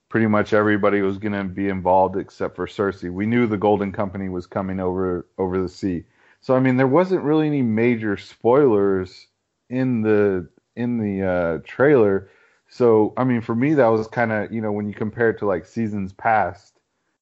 pretty 0.09 0.27
much 0.27 0.53
everybody 0.53 1.01
was 1.01 1.17
going 1.17 1.33
to 1.33 1.43
be 1.43 1.69
involved 1.69 2.17
except 2.17 2.55
for 2.55 2.65
Cersei. 2.65 3.11
We 3.11 3.25
knew 3.25 3.45
the 3.45 3.57
Golden 3.57 3.91
Company 3.91 4.29
was 4.29 4.47
coming 4.47 4.79
over 4.79 5.27
over 5.37 5.61
the 5.61 5.69
sea. 5.69 6.05
So 6.41 6.55
I 6.55 6.59
mean, 6.59 6.77
there 6.77 6.87
wasn't 6.87 7.23
really 7.23 7.47
any 7.47 7.61
major 7.61 8.17
spoilers 8.17 9.27
in 9.69 10.01
the 10.01 10.49
in 10.75 10.97
the 10.97 11.27
uh, 11.27 11.57
trailer. 11.65 12.29
So 12.69 13.13
I 13.17 13.23
mean, 13.23 13.41
for 13.41 13.55
me, 13.55 13.73
that 13.75 13.87
was 13.87 14.07
kind 14.07 14.31
of 14.31 14.51
you 14.51 14.61
know 14.61 14.71
when 14.71 14.87
you 14.87 14.93
compare 14.93 15.29
it 15.29 15.39
to 15.39 15.45
like 15.45 15.65
seasons 15.65 16.13
past, 16.13 16.76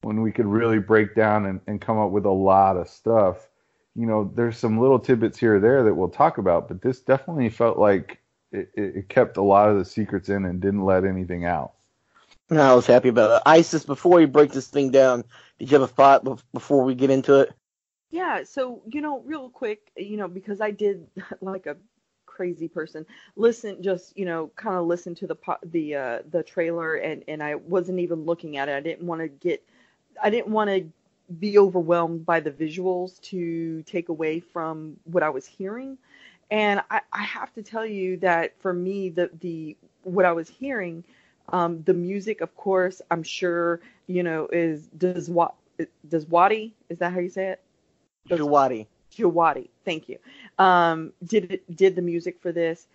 when 0.05 0.21
we 0.21 0.31
could 0.31 0.45
really 0.45 0.77
break 0.77 1.15
down 1.15 1.47
and, 1.47 1.59
and 1.65 1.81
come 1.81 1.97
up 1.97 2.11
with 2.11 2.25
a 2.25 2.31
lot 2.31 2.77
of 2.77 2.87
stuff. 2.87 3.49
You 3.95 4.05
know, 4.05 4.31
there's 4.35 4.55
some 4.55 4.79
little 4.79 4.99
tidbits 4.99 5.39
here 5.39 5.55
or 5.55 5.59
there 5.59 5.81
that 5.81 5.95
we'll 5.95 6.09
talk 6.09 6.37
about, 6.37 6.67
but 6.67 6.79
this 6.79 6.99
definitely 6.99 7.49
felt 7.49 7.79
like 7.79 8.19
it, 8.51 8.69
it 8.75 9.09
kept 9.09 9.37
a 9.37 9.41
lot 9.41 9.69
of 9.69 9.79
the 9.79 9.83
secrets 9.83 10.29
in 10.29 10.45
and 10.45 10.61
didn't 10.61 10.85
let 10.85 11.05
anything 11.05 11.45
out. 11.45 11.73
I 12.51 12.75
was 12.75 12.85
happy 12.85 13.09
about 13.09 13.37
it. 13.37 13.41
Isis, 13.47 13.83
before 13.83 14.17
we 14.17 14.25
break 14.25 14.51
this 14.51 14.67
thing 14.67 14.91
down, 14.91 15.23
did 15.57 15.71
you 15.71 15.79
have 15.79 15.89
a 15.89 15.91
thought 15.91 16.23
before 16.53 16.83
we 16.83 16.93
get 16.93 17.09
into 17.09 17.39
it? 17.39 17.51
Yeah, 18.11 18.43
so, 18.43 18.83
you 18.85 19.01
know, 19.01 19.21
real 19.21 19.49
quick, 19.49 19.89
you 19.97 20.17
know, 20.17 20.27
because 20.27 20.61
I 20.61 20.69
did 20.69 21.07
like 21.41 21.65
a 21.65 21.77
crazy 22.27 22.67
person 22.67 23.05
listen 23.37 23.81
just 23.81 24.17
you 24.17 24.25
know 24.25 24.51
kind 24.57 24.75
of 24.75 24.85
listen 24.85 25.15
to 25.15 25.25
the 25.25 25.37
the 25.71 25.95
uh 25.95 26.19
the 26.31 26.43
trailer 26.43 26.95
and 26.95 27.23
and 27.29 27.41
I 27.41 27.55
wasn't 27.55 27.99
even 27.99 28.25
looking 28.25 28.57
at 28.57 28.67
it 28.67 28.75
I 28.75 28.81
didn't 28.81 29.07
want 29.07 29.21
to 29.21 29.29
get 29.29 29.65
I 30.21 30.29
didn't 30.29 30.51
want 30.51 30.69
to 30.69 30.85
be 31.39 31.57
overwhelmed 31.57 32.25
by 32.25 32.39
the 32.39 32.51
visuals 32.51 33.19
to 33.21 33.81
take 33.83 34.09
away 34.09 34.39
from 34.39 34.97
what 35.05 35.23
I 35.23 35.29
was 35.29 35.45
hearing. 35.45 35.97
And 36.51 36.81
I, 36.91 37.01
I 37.11 37.23
have 37.23 37.53
to 37.55 37.63
tell 37.63 37.85
you 37.85 38.17
that 38.17 38.53
for 38.59 38.73
me, 38.73 39.09
the 39.09 39.29
the 39.39 39.75
what 40.03 40.25
I 40.25 40.31
was 40.31 40.47
hearing, 40.47 41.03
um, 41.49 41.81
the 41.83 41.93
music, 41.93 42.41
of 42.41 42.55
course, 42.55 43.01
I'm 43.09 43.23
sure 43.23 43.81
you 44.07 44.21
know 44.21 44.47
is 44.51 44.87
does 44.97 45.29
what 45.29 45.55
does 46.07 46.25
Wadi 46.27 46.73
is 46.89 46.99
that 46.99 47.13
how 47.13 47.19
you 47.19 47.29
say 47.29 47.47
it? 47.47 47.61
Djawadi. 48.29 48.87
Djawadi, 49.11 49.69
thank 49.83 50.09
you. 50.09 50.17
Um, 50.59 51.13
did 51.23 51.51
it, 51.51 51.75
did 51.75 51.95
the 51.95 52.01
music 52.01 52.39
for 52.41 52.51
this? 52.51 52.87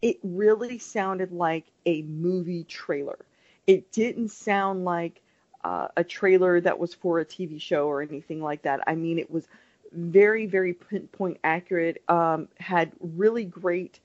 It 0.00 0.18
really 0.22 0.78
sounded 0.78 1.32
like 1.32 1.66
a 1.86 2.02
movie 2.02 2.64
trailer. 2.64 3.18
It 3.66 3.92
didn't 3.92 4.30
sound 4.30 4.84
like 4.84 5.21
uh, 5.64 5.88
a 5.96 6.04
trailer 6.04 6.60
that 6.60 6.78
was 6.78 6.94
for 6.94 7.20
a 7.20 7.24
TV 7.24 7.60
show 7.60 7.86
or 7.86 8.02
anything 8.02 8.42
like 8.42 8.62
that. 8.62 8.80
I 8.86 8.94
mean, 8.94 9.18
it 9.18 9.30
was 9.30 9.46
very, 9.92 10.46
very 10.46 10.74
pinpoint 10.74 11.38
accurate. 11.44 12.02
Um, 12.08 12.48
had 12.58 12.92
really 13.00 13.44
great, 13.44 14.00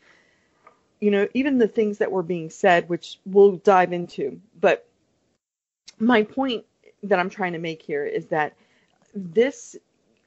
you 1.00 1.12
know, 1.12 1.28
even 1.34 1.58
the 1.58 1.68
things 1.68 1.98
that 2.00 2.12
were 2.12 2.24
being 2.24 2.50
said, 2.50 2.90
which 2.90 3.20
we'll 3.26 3.58
dive 3.58 3.94
into. 3.94 4.40
But 4.60 4.88
my 6.00 6.24
point 6.24 6.66
that 7.04 7.20
I'm 7.20 7.30
trying 7.30 7.54
to 7.54 7.60
make 7.60 7.82
here 7.82 8.06
is 8.06 8.26
that 8.28 8.56
this 9.14 9.76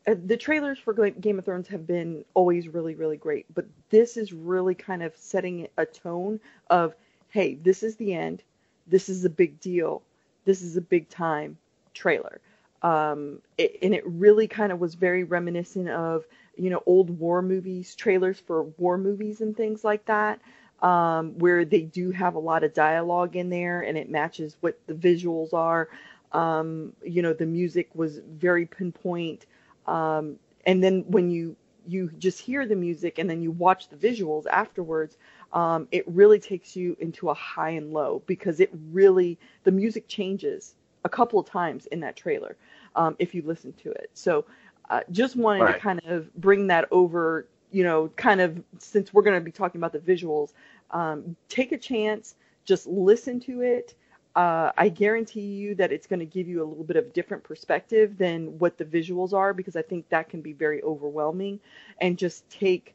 uh, 0.06 0.14
the 0.24 0.36
trailers 0.36 0.78
for 0.78 0.94
Game 0.94 1.38
of 1.38 1.44
Thrones 1.44 1.68
have 1.68 1.86
been 1.86 2.24
always 2.34 2.68
really, 2.68 2.94
really 2.94 3.18
great, 3.18 3.46
but 3.54 3.66
this 3.90 4.16
is 4.16 4.32
really 4.32 4.74
kind 4.74 5.02
of 5.02 5.14
setting 5.14 5.68
a 5.76 5.84
tone 5.84 6.40
of, 6.70 6.94
hey, 7.28 7.56
this 7.56 7.82
is 7.82 7.96
the 7.96 8.14
end, 8.14 8.42
this 8.86 9.10
is 9.10 9.24
a 9.26 9.30
big 9.30 9.60
deal, 9.60 10.02
this 10.44 10.62
is 10.62 10.76
a 10.76 10.80
big 10.80 11.08
time 11.08 11.58
trailer. 11.94 12.40
Um, 12.82 13.40
it, 13.58 13.78
and 13.82 13.94
it 13.94 14.06
really 14.06 14.48
kind 14.48 14.72
of 14.72 14.80
was 14.80 14.94
very 14.94 15.24
reminiscent 15.24 15.88
of, 15.88 16.24
you 16.56 16.70
know, 16.70 16.82
old 16.86 17.10
war 17.18 17.42
movies, 17.42 17.94
trailers 17.94 18.38
for 18.38 18.64
war 18.78 18.96
movies 18.96 19.40
and 19.40 19.56
things 19.56 19.84
like 19.84 20.04
that, 20.06 20.40
um, 20.82 21.38
where 21.38 21.64
they 21.64 21.82
do 21.82 22.10
have 22.10 22.34
a 22.34 22.38
lot 22.38 22.64
of 22.64 22.72
dialogue 22.72 23.36
in 23.36 23.50
there 23.50 23.82
and 23.82 23.98
it 23.98 24.08
matches 24.08 24.56
what 24.60 24.78
the 24.86 24.94
visuals 24.94 25.52
are. 25.52 25.88
Um, 26.32 26.94
you 27.04 27.22
know, 27.22 27.32
the 27.32 27.46
music 27.46 27.90
was 27.94 28.18
very 28.18 28.64
pinpoint. 28.64 29.46
Um, 29.86 30.38
and 30.64 30.82
then 30.82 31.04
when 31.08 31.30
you 31.30 31.56
you 31.86 32.10
just 32.18 32.40
hear 32.40 32.66
the 32.66 32.76
music 32.76 33.18
and 33.18 33.28
then 33.28 33.42
you 33.42 33.50
watch 33.50 33.88
the 33.88 33.96
visuals 33.96 34.46
afterwards, 34.46 35.16
um, 35.52 35.88
it 35.90 36.04
really 36.06 36.38
takes 36.38 36.76
you 36.76 36.96
into 37.00 37.30
a 37.30 37.34
high 37.34 37.70
and 37.70 37.92
low 37.92 38.22
because 38.26 38.60
it 38.60 38.70
really 38.90 39.38
the 39.64 39.72
music 39.72 40.08
changes 40.08 40.74
a 41.04 41.08
couple 41.08 41.38
of 41.38 41.46
times 41.46 41.86
in 41.86 42.00
that 42.00 42.16
trailer 42.16 42.56
um, 42.96 43.16
if 43.18 43.34
you 43.34 43.42
listen 43.42 43.72
to 43.74 43.90
it. 43.92 44.10
So 44.14 44.44
uh, 44.90 45.00
just 45.10 45.36
wanted 45.36 45.66
Right. 45.66 45.68
to 45.68 45.74
kind 45.74 46.00
of 46.06 46.32
bring 46.34 46.66
that 46.68 46.86
over, 46.90 47.48
you 47.70 47.84
know, 47.84 48.08
kind 48.16 48.40
of 48.40 48.62
since 48.78 49.12
we're 49.12 49.22
going 49.22 49.38
to 49.38 49.44
be 49.44 49.52
talking 49.52 49.80
about 49.80 49.92
the 49.92 49.98
visuals, 49.98 50.52
um, 50.90 51.36
take 51.48 51.72
a 51.72 51.78
chance, 51.78 52.34
just 52.64 52.86
listen 52.86 53.40
to 53.40 53.62
it. 53.62 53.94
Uh, 54.36 54.70
I 54.78 54.88
guarantee 54.88 55.40
you 55.40 55.74
that 55.76 55.92
it's 55.92 56.06
going 56.06 56.20
to 56.20 56.26
give 56.26 56.48
you 56.48 56.62
a 56.62 56.66
little 56.66 56.84
bit 56.84 56.96
of 56.96 57.12
different 57.12 57.42
perspective 57.42 58.16
than 58.18 58.58
what 58.58 58.78
the 58.78 58.84
visuals 58.84 59.32
are 59.32 59.52
because 59.52 59.76
I 59.76 59.82
think 59.82 60.08
that 60.10 60.28
can 60.28 60.40
be 60.40 60.52
very 60.52 60.82
overwhelming 60.82 61.60
and 62.00 62.16
just 62.18 62.48
take 62.50 62.94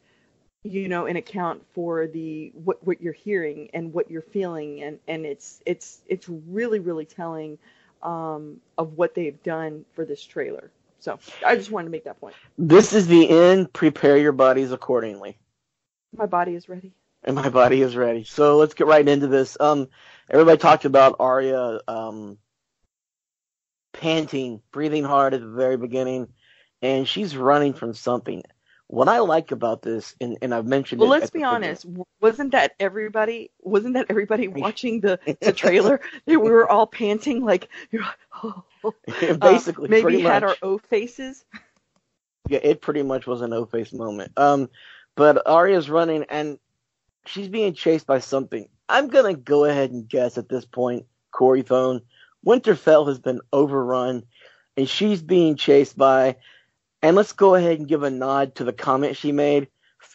you 0.66 0.88
know 0.88 1.06
in 1.06 1.16
account 1.16 1.62
for 1.74 2.06
the 2.06 2.52
what 2.64 2.84
what 2.86 3.00
you're 3.00 3.12
hearing 3.12 3.70
and 3.74 3.92
what 3.92 4.10
you're 4.10 4.22
feeling 4.22 4.82
and 4.82 4.98
and 5.08 5.24
it's 5.26 5.62
it's 5.66 6.00
it's 6.08 6.28
really 6.28 6.78
really 6.80 7.04
telling 7.04 7.58
um, 8.02 8.60
of 8.78 8.96
what 8.96 9.14
they've 9.14 9.42
done 9.42 9.84
for 9.94 10.04
this 10.04 10.22
trailer. 10.22 10.70
So 11.00 11.18
I 11.44 11.56
just 11.56 11.70
wanted 11.70 11.86
to 11.86 11.90
make 11.90 12.04
that 12.04 12.20
point. 12.20 12.34
This 12.58 12.92
is 12.92 13.06
the 13.06 13.28
end. 13.28 13.72
Prepare 13.72 14.16
your 14.16 14.32
bodies 14.32 14.72
accordingly. 14.72 15.38
My 16.16 16.26
body 16.26 16.54
is 16.54 16.68
ready. 16.68 16.92
and 17.24 17.34
my 17.36 17.48
body 17.48 17.82
is 17.82 17.96
ready. 17.96 18.24
So 18.24 18.56
let's 18.56 18.74
get 18.74 18.86
right 18.86 19.06
into 19.06 19.26
this. 19.26 19.56
Um, 19.60 19.88
everybody 20.30 20.58
talked 20.58 20.84
about 20.84 21.16
Arya 21.18 21.80
um, 21.88 22.38
panting, 23.92 24.62
breathing 24.72 25.04
hard 25.04 25.34
at 25.34 25.40
the 25.40 25.48
very 25.48 25.76
beginning, 25.76 26.28
and 26.82 27.06
she's 27.06 27.36
running 27.36 27.74
from 27.74 27.92
something. 27.92 28.42
What 28.88 29.08
I 29.08 29.18
like 29.18 29.50
about 29.50 29.82
this, 29.82 30.14
and, 30.20 30.38
and 30.42 30.54
I've 30.54 30.66
mentioned 30.66 31.00
Well, 31.00 31.10
let's 31.10 31.30
be 31.30 31.42
honest. 31.42 31.82
w- 31.82 32.04
Wasn't 32.20 32.52
that 32.52 32.72
everybody? 32.78 33.50
Wasn't 33.60 33.94
that 33.94 34.06
everybody 34.08 34.46
watching 34.48 35.00
the 35.00 35.18
the 35.40 35.52
trailer? 35.52 36.00
we 36.26 36.36
were 36.36 36.70
all 36.70 36.86
panting 36.86 37.44
like, 37.44 37.68
oh, 38.44 38.62
basically, 39.40 39.88
uh, 39.88 39.90
maybe 39.90 40.20
had 40.20 40.42
much. 40.44 40.58
our 40.62 40.68
O 40.70 40.78
faces. 40.78 41.44
Yeah, 42.48 42.60
it 42.62 42.80
pretty 42.80 43.02
much 43.02 43.26
was 43.26 43.40
an 43.42 43.52
O 43.52 43.64
face 43.66 43.92
moment. 43.92 44.32
Um, 44.36 44.70
but 45.16 45.44
Arya's 45.48 45.90
running 45.90 46.24
and 46.28 46.58
she's 47.24 47.48
being 47.48 47.74
chased 47.74 48.06
by 48.06 48.20
something. 48.20 48.68
I'm 48.88 49.08
gonna 49.08 49.34
go 49.34 49.64
ahead 49.64 49.90
and 49.90 50.08
guess 50.08 50.38
at 50.38 50.48
this 50.48 50.64
point, 50.64 51.06
Corey 51.32 51.62
Thone, 51.62 52.02
Winterfell 52.46 53.08
has 53.08 53.18
been 53.18 53.40
overrun, 53.52 54.22
and 54.76 54.88
she's 54.88 55.22
being 55.22 55.56
chased 55.56 55.98
by. 55.98 56.36
And 57.02 57.16
let's 57.16 57.32
go 57.32 57.54
ahead 57.54 57.78
and 57.78 57.88
give 57.88 58.02
a 58.02 58.10
nod 58.10 58.54
to 58.56 58.64
the 58.64 58.72
comment 58.72 59.16
she 59.16 59.32
made. 59.32 59.68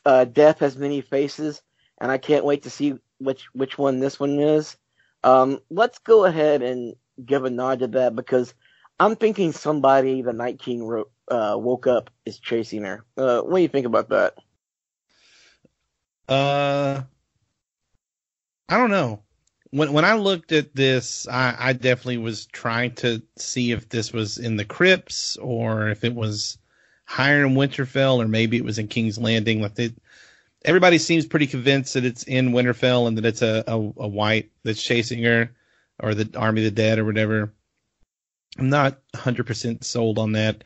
Uh, 0.06 0.26
Death 0.26 0.60
has 0.60 0.78
many 0.78 1.02
faces, 1.02 1.62
and 2.00 2.12
I 2.12 2.18
can't 2.18 2.46
wait 2.46 2.64
to 2.64 2.70
see 2.70 2.96
which 3.20 3.46
which 3.54 3.78
one 3.78 4.00
this 4.00 4.20
one 4.20 4.40
is. 4.40 4.78
Um, 5.24 5.60
let's 5.70 6.00
go 6.00 6.26
ahead 6.26 6.62
and 6.62 6.96
give 7.24 7.46
a 7.46 7.50
nod 7.50 7.80
to 7.80 7.88
that 7.88 8.16
because 8.16 8.54
I'm 9.00 9.16
thinking 9.16 9.52
somebody 9.52 10.22
the 10.22 10.34
Night 10.34 10.60
King 10.60 10.84
wrote, 10.84 11.12
uh, 11.28 11.56
woke 11.58 11.88
up 11.88 12.10
is 12.26 12.40
chasing 12.40 12.84
her. 12.84 13.06
Uh, 13.18 13.42
what 13.42 13.58
do 13.58 13.62
you 13.62 13.68
think 13.68 13.86
about 13.86 14.10
that? 14.10 14.36
Uh, 16.28 17.02
I 18.70 18.78
don't 18.78 18.92
know. 18.92 19.24
When 19.72 19.94
when 19.94 20.06
I 20.06 20.16
looked 20.16 20.52
at 20.52 20.76
this, 20.76 21.28
I, 21.28 21.56
I 21.58 21.74
definitely 21.74 22.18
was 22.18 22.46
trying 22.48 22.96
to 22.96 23.22
see 23.38 23.72
if 23.72 23.90
this 23.90 24.12
was 24.12 24.38
in 24.38 24.58
the 24.58 24.66
crypts 24.66 25.38
or 25.38 25.90
if 25.90 26.04
it 26.04 26.14
was 26.14 26.58
higher 27.12 27.46
in 27.46 27.56
Winterfell 27.56 28.24
or 28.24 28.28
maybe 28.28 28.56
it 28.58 28.64
was 28.64 28.80
in 28.80 28.88
King's 28.88 29.18
Landing. 29.18 29.62
Like 29.62 29.76
they, 29.76 29.94
everybody 30.64 30.98
seems 30.98 31.26
pretty 31.26 31.48
convinced 31.48 31.94
that 31.96 32.06
it's 32.06 32.24
in 32.24 32.52
Winterfell 32.54 33.08
and 33.08 33.18
that 33.18 33.26
it's 33.26 33.42
a, 33.42 33.64
a, 33.68 33.76
a 33.76 34.08
white 34.08 34.50
that's 34.64 34.82
chasing 34.82 35.22
her 35.24 35.52
or 36.00 36.16
the 36.16 36.30
Army 36.38 36.62
of 36.62 36.66
the 36.66 36.82
Dead 36.82 37.00
or 37.00 37.06
whatever. 37.06 37.54
I'm 38.58 38.70
not 38.70 39.00
100% 39.14 39.84
sold 39.84 40.18
on 40.20 40.32
that. 40.34 40.64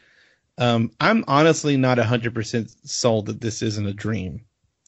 Um, 0.57 0.91
I'm 0.99 1.25
honestly 1.27 1.77
not 1.77 1.97
100% 1.97 2.87
sold 2.87 3.25
that 3.25 3.41
this 3.41 3.61
isn't 3.61 3.87
a 3.87 3.93
dream 3.93 4.45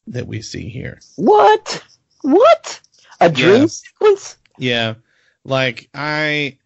that 0.08 0.28
we 0.28 0.42
see 0.42 0.70
here. 0.70 1.00
What? 1.16 1.84
What? 2.22 2.80
A 3.20 3.30
dream 3.30 3.62
Yeah. 3.62 3.68
sequence? 3.68 4.38
Yeah. 4.58 4.94
Like 5.44 5.90
I 5.94 6.58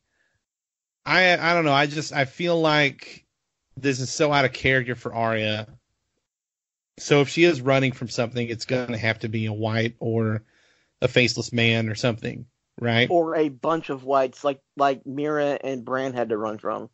I 1.06 1.38
I 1.38 1.54
don't 1.54 1.66
know, 1.66 1.74
I 1.74 1.88
just 1.88 2.14
I 2.14 2.26
feel 2.26 2.60
like 2.60 3.21
this 3.82 4.00
is 4.00 4.12
so 4.12 4.32
out 4.32 4.46
of 4.46 4.54
character 4.54 4.96
for 4.96 5.14
Arya. 5.14 5.68
So 7.00 7.22
if 7.22 7.30
she 7.30 7.44
is 7.44 7.62
running 7.62 7.92
from 7.92 8.10
something, 8.10 8.48
it's 8.48 8.66
gonna 8.66 8.98
have 8.98 9.20
to 9.20 9.30
be 9.30 9.48
a 9.48 9.54
white 9.54 9.96
or 10.00 10.44
a 11.02 11.08
faceless 11.08 11.52
man 11.52 11.90
or 11.90 11.96
something, 11.96 12.46
right? 12.80 13.10
Or 13.10 13.36
a 13.36 13.50
bunch 13.50 13.90
of 13.90 14.04
whites 14.04 14.44
like 14.44 14.60
like 14.78 15.04
Meera 15.04 15.58
and 15.64 15.84
Bran 15.84 16.14
had 16.14 16.30
to 16.30 16.38
run 16.38 16.58
from? 16.58 16.90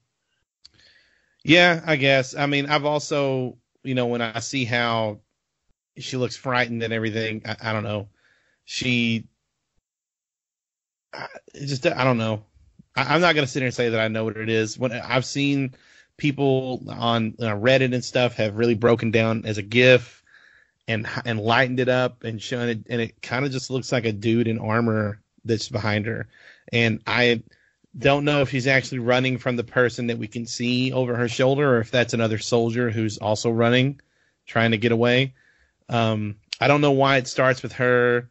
Yeah, 1.43 1.81
I 1.85 1.95
guess. 1.95 2.35
I 2.35 2.45
mean, 2.45 2.67
I've 2.67 2.85
also, 2.85 3.57
you 3.83 3.95
know, 3.95 4.07
when 4.07 4.21
I 4.21 4.39
see 4.39 4.65
how 4.65 5.19
she 5.97 6.17
looks 6.17 6.35
frightened 6.35 6.83
and 6.83 6.93
everything, 6.93 7.41
I, 7.45 7.55
I 7.69 7.73
don't 7.73 7.83
know. 7.83 8.09
She, 8.65 9.27
I, 11.13 11.27
just, 11.53 11.85
I 11.85 12.03
don't 12.03 12.17
know. 12.17 12.43
I, 12.95 13.15
I'm 13.15 13.21
not 13.21 13.35
gonna 13.35 13.47
sit 13.47 13.59
here 13.59 13.67
and 13.67 13.75
say 13.75 13.89
that 13.89 13.99
I 13.99 14.07
know 14.07 14.25
what 14.25 14.37
it 14.37 14.49
is. 14.49 14.77
When 14.77 14.91
I've 14.91 15.25
seen 15.25 15.75
people 16.17 16.83
on 16.89 17.35
uh, 17.39 17.45
Reddit 17.45 17.93
and 17.93 18.03
stuff 18.03 18.35
have 18.35 18.57
really 18.57 18.75
broken 18.75 19.11
down 19.11 19.45
as 19.45 19.57
a 19.57 19.63
GIF 19.63 20.23
and 20.87 21.07
and 21.25 21.39
lightened 21.39 21.79
it 21.79 21.89
up 21.89 22.23
and 22.23 22.41
shown 22.41 22.69
it, 22.69 22.85
and 22.89 23.01
it 23.01 23.21
kind 23.21 23.45
of 23.45 23.51
just 23.51 23.69
looks 23.69 23.91
like 23.91 24.05
a 24.05 24.11
dude 24.11 24.47
in 24.47 24.59
armor 24.59 25.21
that's 25.45 25.69
behind 25.69 26.05
her. 26.05 26.27
And 26.71 27.01
I 27.07 27.43
don't 27.97 28.25
know 28.25 28.41
if 28.41 28.49
she's 28.49 28.67
actually 28.67 28.99
running 28.99 29.37
from 29.37 29.55
the 29.55 29.63
person 29.63 30.07
that 30.07 30.17
we 30.17 30.27
can 30.27 30.45
see 30.45 30.91
over 30.91 31.15
her 31.15 31.27
shoulder 31.27 31.75
or 31.75 31.79
if 31.79 31.91
that's 31.91 32.13
another 32.13 32.37
soldier 32.37 32.89
who's 32.89 33.17
also 33.17 33.49
running, 33.49 33.99
trying 34.45 34.71
to 34.71 34.77
get 34.77 34.91
away. 34.91 35.33
Um, 35.89 36.35
I 36.59 36.67
don't 36.67 36.81
know 36.81 36.91
why 36.91 37.17
it 37.17 37.27
starts 37.27 37.63
with 37.63 37.73
her, 37.73 38.29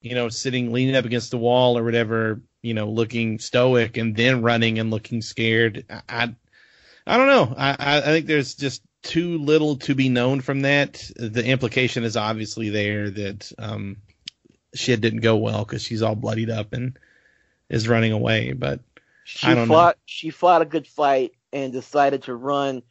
you 0.00 0.14
know, 0.14 0.28
sitting 0.28 0.72
leaning 0.72 0.96
up 0.96 1.04
against 1.04 1.30
the 1.30 1.38
wall 1.38 1.76
or 1.76 1.84
whatever, 1.84 2.40
you 2.62 2.74
know, 2.74 2.88
looking 2.88 3.38
stoic 3.38 3.96
and 3.96 4.16
then 4.16 4.42
running 4.42 4.78
and 4.78 4.90
looking 4.90 5.22
scared. 5.22 5.84
I, 5.90 6.02
I, 6.08 6.34
I 7.08 7.16
don't 7.16 7.26
know. 7.26 7.54
I, 7.56 7.70
I 7.78 7.98
I 7.98 8.02
think 8.02 8.26
there's 8.26 8.54
just 8.54 8.82
too 9.02 9.38
little 9.38 9.76
to 9.76 9.94
be 9.94 10.08
known 10.10 10.40
from 10.42 10.60
that. 10.62 11.02
The 11.16 11.44
implication 11.44 12.04
is 12.04 12.16
obviously 12.16 12.68
there 12.68 13.10
that 13.10 13.52
um, 13.58 13.96
shit 14.74 15.00
didn't 15.00 15.20
go 15.20 15.36
well 15.36 15.64
because 15.64 15.82
she's 15.82 16.02
all 16.02 16.14
bloodied 16.14 16.50
up 16.50 16.72
and 16.74 16.98
is 17.70 17.88
running 17.88 18.12
away. 18.12 18.52
But 18.52 18.80
She 19.24 19.46
I 19.46 19.54
don't 19.54 19.68
know. 19.68 19.74
fought. 19.74 19.96
She 20.04 20.30
fought 20.30 20.62
a 20.62 20.66
good 20.66 20.86
fight 20.86 21.32
and 21.52 21.72
decided 21.72 22.24
to 22.24 22.34
run. 22.34 22.82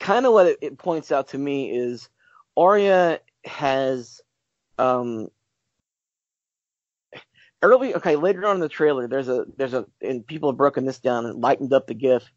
Kind 0.00 0.24
of 0.26 0.32
what 0.32 0.46
it, 0.46 0.58
it 0.62 0.78
points 0.78 1.12
out 1.12 1.28
to 1.28 1.38
me 1.38 1.70
is 1.70 2.08
Arya 2.56 3.20
has 3.44 4.22
um 4.78 5.28
early 7.62 7.94
okay 7.94 8.16
later 8.16 8.46
on 8.46 8.56
in 8.56 8.60
the 8.60 8.68
trailer 8.68 9.06
there's 9.06 9.28
a 9.28 9.44
there's 9.56 9.74
a 9.74 9.86
and 10.00 10.26
people 10.26 10.50
have 10.50 10.56
broken 10.56 10.84
this 10.84 10.98
down 10.98 11.26
and 11.26 11.40
lightened 11.40 11.72
up 11.72 11.86
the 11.86 11.94
gif 11.94 12.30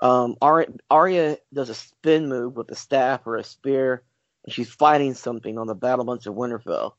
um 0.00 0.36
Arya, 0.40 1.38
does 1.52 1.68
a 1.68 1.74
spin 1.74 2.28
move 2.28 2.56
with 2.56 2.70
a 2.70 2.74
staff 2.76 3.26
or 3.26 3.36
a 3.36 3.44
spear 3.44 4.02
and 4.44 4.52
she's 4.52 4.70
fighting 4.70 5.14
something 5.14 5.58
on 5.58 5.66
the 5.66 5.74
battlements 5.74 6.26
of 6.26 6.34
Winterfell. 6.34 6.92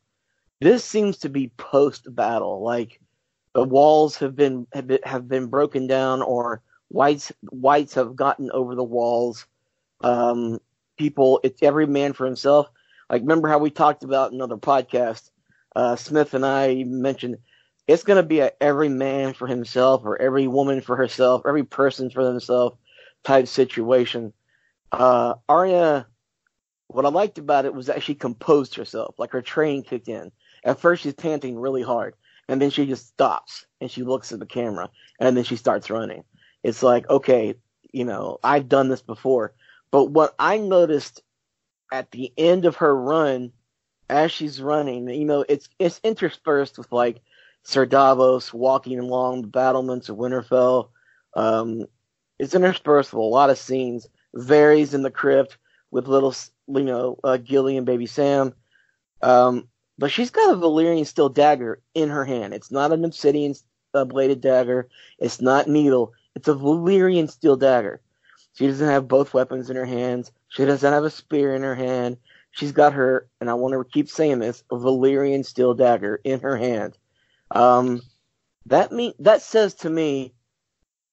This 0.59 0.83
seems 0.85 1.19
to 1.19 1.29
be 1.29 1.51
post 1.57 2.13
battle 2.13 2.61
like 2.63 2.99
the 3.53 3.63
walls 3.63 4.17
have 4.17 4.35
been 4.35 4.67
have 4.73 4.87
been, 4.87 4.99
have 5.03 5.27
been 5.27 5.47
broken 5.47 5.87
down 5.87 6.21
or 6.21 6.61
whites 6.89 7.31
whites 7.49 7.95
have 7.95 8.15
gotten 8.15 8.51
over 8.51 8.75
the 8.75 8.83
walls. 8.83 9.45
Um 10.01 10.59
people 10.97 11.39
it's 11.43 11.63
every 11.63 11.87
man 11.87 12.13
for 12.13 12.25
himself. 12.25 12.69
Like 13.09 13.21
remember 13.21 13.47
how 13.49 13.57
we 13.57 13.71
talked 13.71 14.03
about 14.03 14.31
in 14.31 14.37
another 14.37 14.57
podcast? 14.57 15.31
Uh 15.75 15.95
smith 15.95 16.33
and 16.33 16.45
i 16.45 16.83
mentioned 16.85 17.37
it's 17.87 18.03
going 18.03 18.17
to 18.17 18.23
be 18.23 18.39
a 18.39 18.51
every 18.61 18.89
man 18.89 19.33
for 19.33 19.47
himself 19.47 20.01
or 20.05 20.21
every 20.21 20.47
woman 20.47 20.81
for 20.81 20.95
herself 20.95 21.41
every 21.47 21.63
person 21.63 22.09
for 22.09 22.23
themselves 22.23 22.77
type 23.23 23.47
situation 23.47 24.33
uh, 24.91 25.35
Arya, 25.47 26.07
what 26.87 27.05
I 27.05 27.09
liked 27.09 27.37
about 27.37 27.65
it 27.65 27.73
was 27.73 27.87
that 27.87 28.03
she 28.03 28.15
composed 28.15 28.75
herself, 28.75 29.15
like 29.17 29.31
her 29.31 29.41
training 29.41 29.83
kicked 29.83 30.09
in. 30.09 30.31
At 30.63 30.79
first, 30.79 31.03
she's 31.03 31.13
panting 31.13 31.57
really 31.57 31.81
hard, 31.81 32.15
and 32.47 32.61
then 32.61 32.69
she 32.69 32.85
just 32.85 33.07
stops 33.07 33.65
and 33.79 33.89
she 33.89 34.03
looks 34.03 34.31
at 34.31 34.39
the 34.39 34.45
camera, 34.45 34.89
and 35.19 35.35
then 35.35 35.43
she 35.43 35.55
starts 35.55 35.89
running. 35.89 36.23
It's 36.63 36.83
like, 36.83 37.09
okay, 37.09 37.55
you 37.91 38.05
know, 38.05 38.39
I've 38.43 38.69
done 38.69 38.89
this 38.89 39.01
before. 39.01 39.53
But 39.91 40.05
what 40.05 40.35
I 40.37 40.57
noticed 40.57 41.21
at 41.91 42.11
the 42.11 42.31
end 42.37 42.65
of 42.65 42.77
her 42.77 42.95
run, 42.95 43.51
as 44.09 44.31
she's 44.31 44.61
running, 44.61 45.09
you 45.09 45.25
know, 45.25 45.45
it's 45.47 45.69
it's 45.79 46.01
interspersed 46.03 46.77
with 46.77 46.91
like 46.91 47.21
Sir 47.63 47.85
Davos 47.85 48.53
walking 48.53 48.99
along 48.99 49.41
the 49.41 49.47
battlements 49.47 50.09
of 50.09 50.17
Winterfell. 50.17 50.89
Um, 51.33 51.85
it's 52.41 52.55
interspersed 52.55 53.13
with 53.13 53.19
a 53.19 53.23
lot 53.23 53.51
of 53.51 53.57
scenes. 53.59 54.07
Varys 54.35 54.95
in 54.95 55.03
the 55.03 55.11
crypt 55.11 55.57
with 55.91 56.07
little, 56.07 56.33
you 56.67 56.83
know, 56.83 57.19
uh, 57.23 57.37
Gilly 57.37 57.77
and 57.77 57.85
baby 57.85 58.07
Sam. 58.07 58.55
Um, 59.21 59.67
but 59.99 60.11
she's 60.11 60.31
got 60.31 60.51
a 60.51 60.57
Valyrian 60.57 61.05
steel 61.05 61.29
dagger 61.29 61.81
in 61.93 62.09
her 62.09 62.25
hand. 62.25 62.55
It's 62.55 62.71
not 62.71 62.91
an 62.91 63.05
obsidian 63.05 63.53
uh, 63.93 64.05
bladed 64.05 64.41
dagger. 64.41 64.89
It's 65.19 65.39
not 65.39 65.67
needle. 65.67 66.13
It's 66.35 66.47
a 66.47 66.55
Valyrian 66.55 67.29
steel 67.29 67.57
dagger. 67.57 68.01
She 68.57 68.65
doesn't 68.65 68.89
have 68.89 69.07
both 69.07 69.35
weapons 69.35 69.69
in 69.69 69.75
her 69.75 69.85
hands. 69.85 70.31
She 70.47 70.65
doesn't 70.65 70.91
have 70.91 71.03
a 71.03 71.11
spear 71.11 71.53
in 71.53 71.61
her 71.61 71.75
hand. 71.75 72.17
She's 72.49 72.71
got 72.71 72.93
her, 72.93 73.27
and 73.39 73.51
I 73.51 73.53
want 73.53 73.73
to 73.73 73.83
keep 73.93 74.09
saying 74.09 74.39
this, 74.39 74.63
a 74.71 74.75
Valyrian 74.77 75.45
steel 75.45 75.75
dagger 75.75 76.19
in 76.23 76.39
her 76.39 76.57
hand. 76.57 76.97
Um, 77.51 78.01
that 78.65 78.91
mean 78.91 79.13
that 79.19 79.43
says 79.43 79.75
to 79.75 79.89
me, 79.91 80.33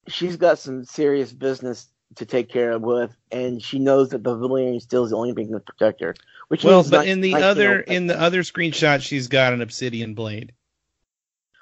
she's 0.09 0.37
got 0.37 0.59
some 0.59 0.85
serious 0.85 1.33
business 1.33 1.89
to 2.17 2.27
take 2.27 2.49
care 2.49 2.73
of 2.73 2.83
with, 2.83 3.15
and 3.31 3.63
she 3.63 3.79
knows 3.79 4.11
that 4.11 4.25
the 4.25 4.35
Valyrian 4.35 4.81
steel 4.81 5.05
is 5.05 5.11
the 5.11 5.17
only 5.17 5.35
thing 5.35 5.51
that 5.51 5.67
protect 5.67 6.01
her. 6.01 6.15
Which 6.49 6.65
well, 6.65 6.83
but 6.83 6.91
not- 6.91 7.07
in 7.07 7.21
the 7.21 7.33
like, 7.33 7.41
you 7.41 7.45
know, 7.45 7.51
other 7.51 7.81
in 7.81 8.07
the 8.07 8.21
other 8.21 8.43
screenshot, 8.43 9.03
she's 9.03 9.29
got 9.29 9.53
an 9.53 9.61
obsidian 9.61 10.15
blade. 10.15 10.53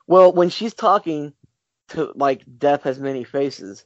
Well, 0.07 0.33
when 0.33 0.51
she's 0.51 0.75
talking 0.75 1.33
to 1.89 2.13
like 2.15 2.43
death 2.59 2.85
has 2.85 2.99
many 2.99 3.25
faces, 3.25 3.85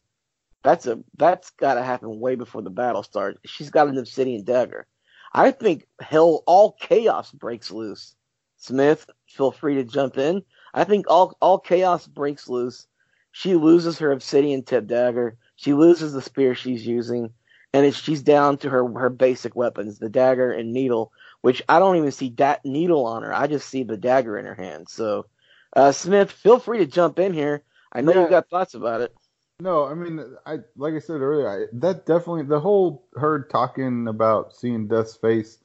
that's 0.63 0.87
a 0.87 1.03
that's 1.17 1.51
got 1.51 1.75
to 1.75 1.83
happen 1.83 2.21
way 2.21 2.35
before 2.35 2.63
the 2.63 2.71
battle 2.71 3.03
starts. 3.03 3.39
She's 3.47 3.71
got 3.71 3.89
an 3.89 3.97
obsidian 3.99 4.45
dagger. 4.45 4.87
I 5.33 5.53
think 5.53 5.87
hell, 6.01 6.43
all 6.47 6.73
chaos 6.73 7.31
breaks 7.33 7.71
loose. 7.71 8.15
Smith, 8.59 9.09
feel 9.27 9.53
free 9.53 9.77
to 9.77 9.85
jump 9.85 10.19
in. 10.19 10.43
I 10.75 10.85
think 10.85 11.07
all 11.09 11.37
all 11.41 11.59
chaos 11.59 12.07
breaks 12.07 12.49
loose. 12.49 12.87
She 13.33 13.55
loses 13.55 13.99
her 13.99 14.13
obsidian 14.13 14.63
tip 14.63 14.87
dagger. 14.87 15.37
She 15.57 15.75
loses 15.75 16.13
the 16.13 16.23
spear 16.23 16.55
she's 16.55 16.87
using, 16.87 17.31
and 17.73 17.87
it's, 17.87 17.97
she's 17.97 18.23
down 18.23 18.59
to 18.59 18.71
her 18.71 18.87
her 18.99 19.11
basic 19.11 19.55
weapons, 19.55 19.99
the 19.99 20.09
dagger 20.09 20.51
and 20.53 20.73
needle. 20.73 21.13
Which 21.43 21.63
I 21.69 21.79
don't 21.79 21.97
even 21.97 22.13
see 22.13 22.31
that 22.37 22.65
needle 22.65 23.07
on 23.07 23.23
her. 23.23 23.35
I 23.35 23.47
just 23.47 23.69
see 23.69 23.83
the 23.83 23.97
dagger 23.97 24.37
in 24.39 24.45
her 24.45 24.55
hand. 24.55 24.89
So, 24.89 25.27
uh, 25.75 25.93
Smith, 25.93 26.31
feel 26.31 26.59
free 26.59 26.79
to 26.79 26.87
jump 26.87 27.19
in 27.19 27.33
here. 27.33 27.63
I 27.93 28.03
know 28.03 28.13
Yeah. 28.13 28.21
you've 28.21 28.31
got 28.31 28.51
thoughts 28.51 28.75
about 28.75 29.01
it. 29.01 29.15
No, 29.61 29.85
I 29.87 29.95
mean, 29.95 30.25
I 30.47 30.59
like 30.77 30.95
I 30.95 30.99
said 30.99 31.21
earlier, 31.21 31.49
I, 31.49 31.67
that 31.75 32.07
definitely 32.07 32.45
the 32.45 32.61
whole 32.61 33.05
her 33.17 33.43
talking 33.51 34.09
about 34.09 34.57
seeing 34.57 34.89
Death's 34.89 35.17
face, 35.17 35.59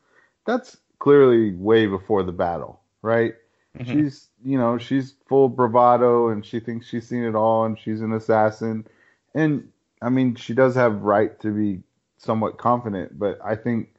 that's 0.45 0.78
clearly 0.99 1.54
way 1.54 1.88
before 1.88 2.23
the 2.23 2.32
battle, 2.32 2.82
right? 3.01 3.36
Mhm. 3.79 3.85
She's, 3.91 4.29
you 4.43 4.57
know, 4.57 4.77
she's 4.77 5.15
full 5.27 5.49
bravado 5.49 6.29
and 6.29 6.45
she 6.45 6.59
thinks 6.59 6.88
she's 6.88 7.07
seen 7.07 7.23
it 7.23 7.35
all 7.35 7.65
and 7.65 7.77
she's 7.77 8.01
an 8.01 8.13
assassin, 8.13 8.85
and 9.33 9.69
I 10.01 10.09
mean, 10.09 10.35
she 10.35 10.53
does 10.53 10.75
have 10.75 11.01
right 11.03 11.38
to 11.41 11.51
be 11.51 11.83
somewhat 12.17 12.57
confident, 12.57 13.17
but 13.19 13.39
I 13.43 13.55
think 13.55 13.89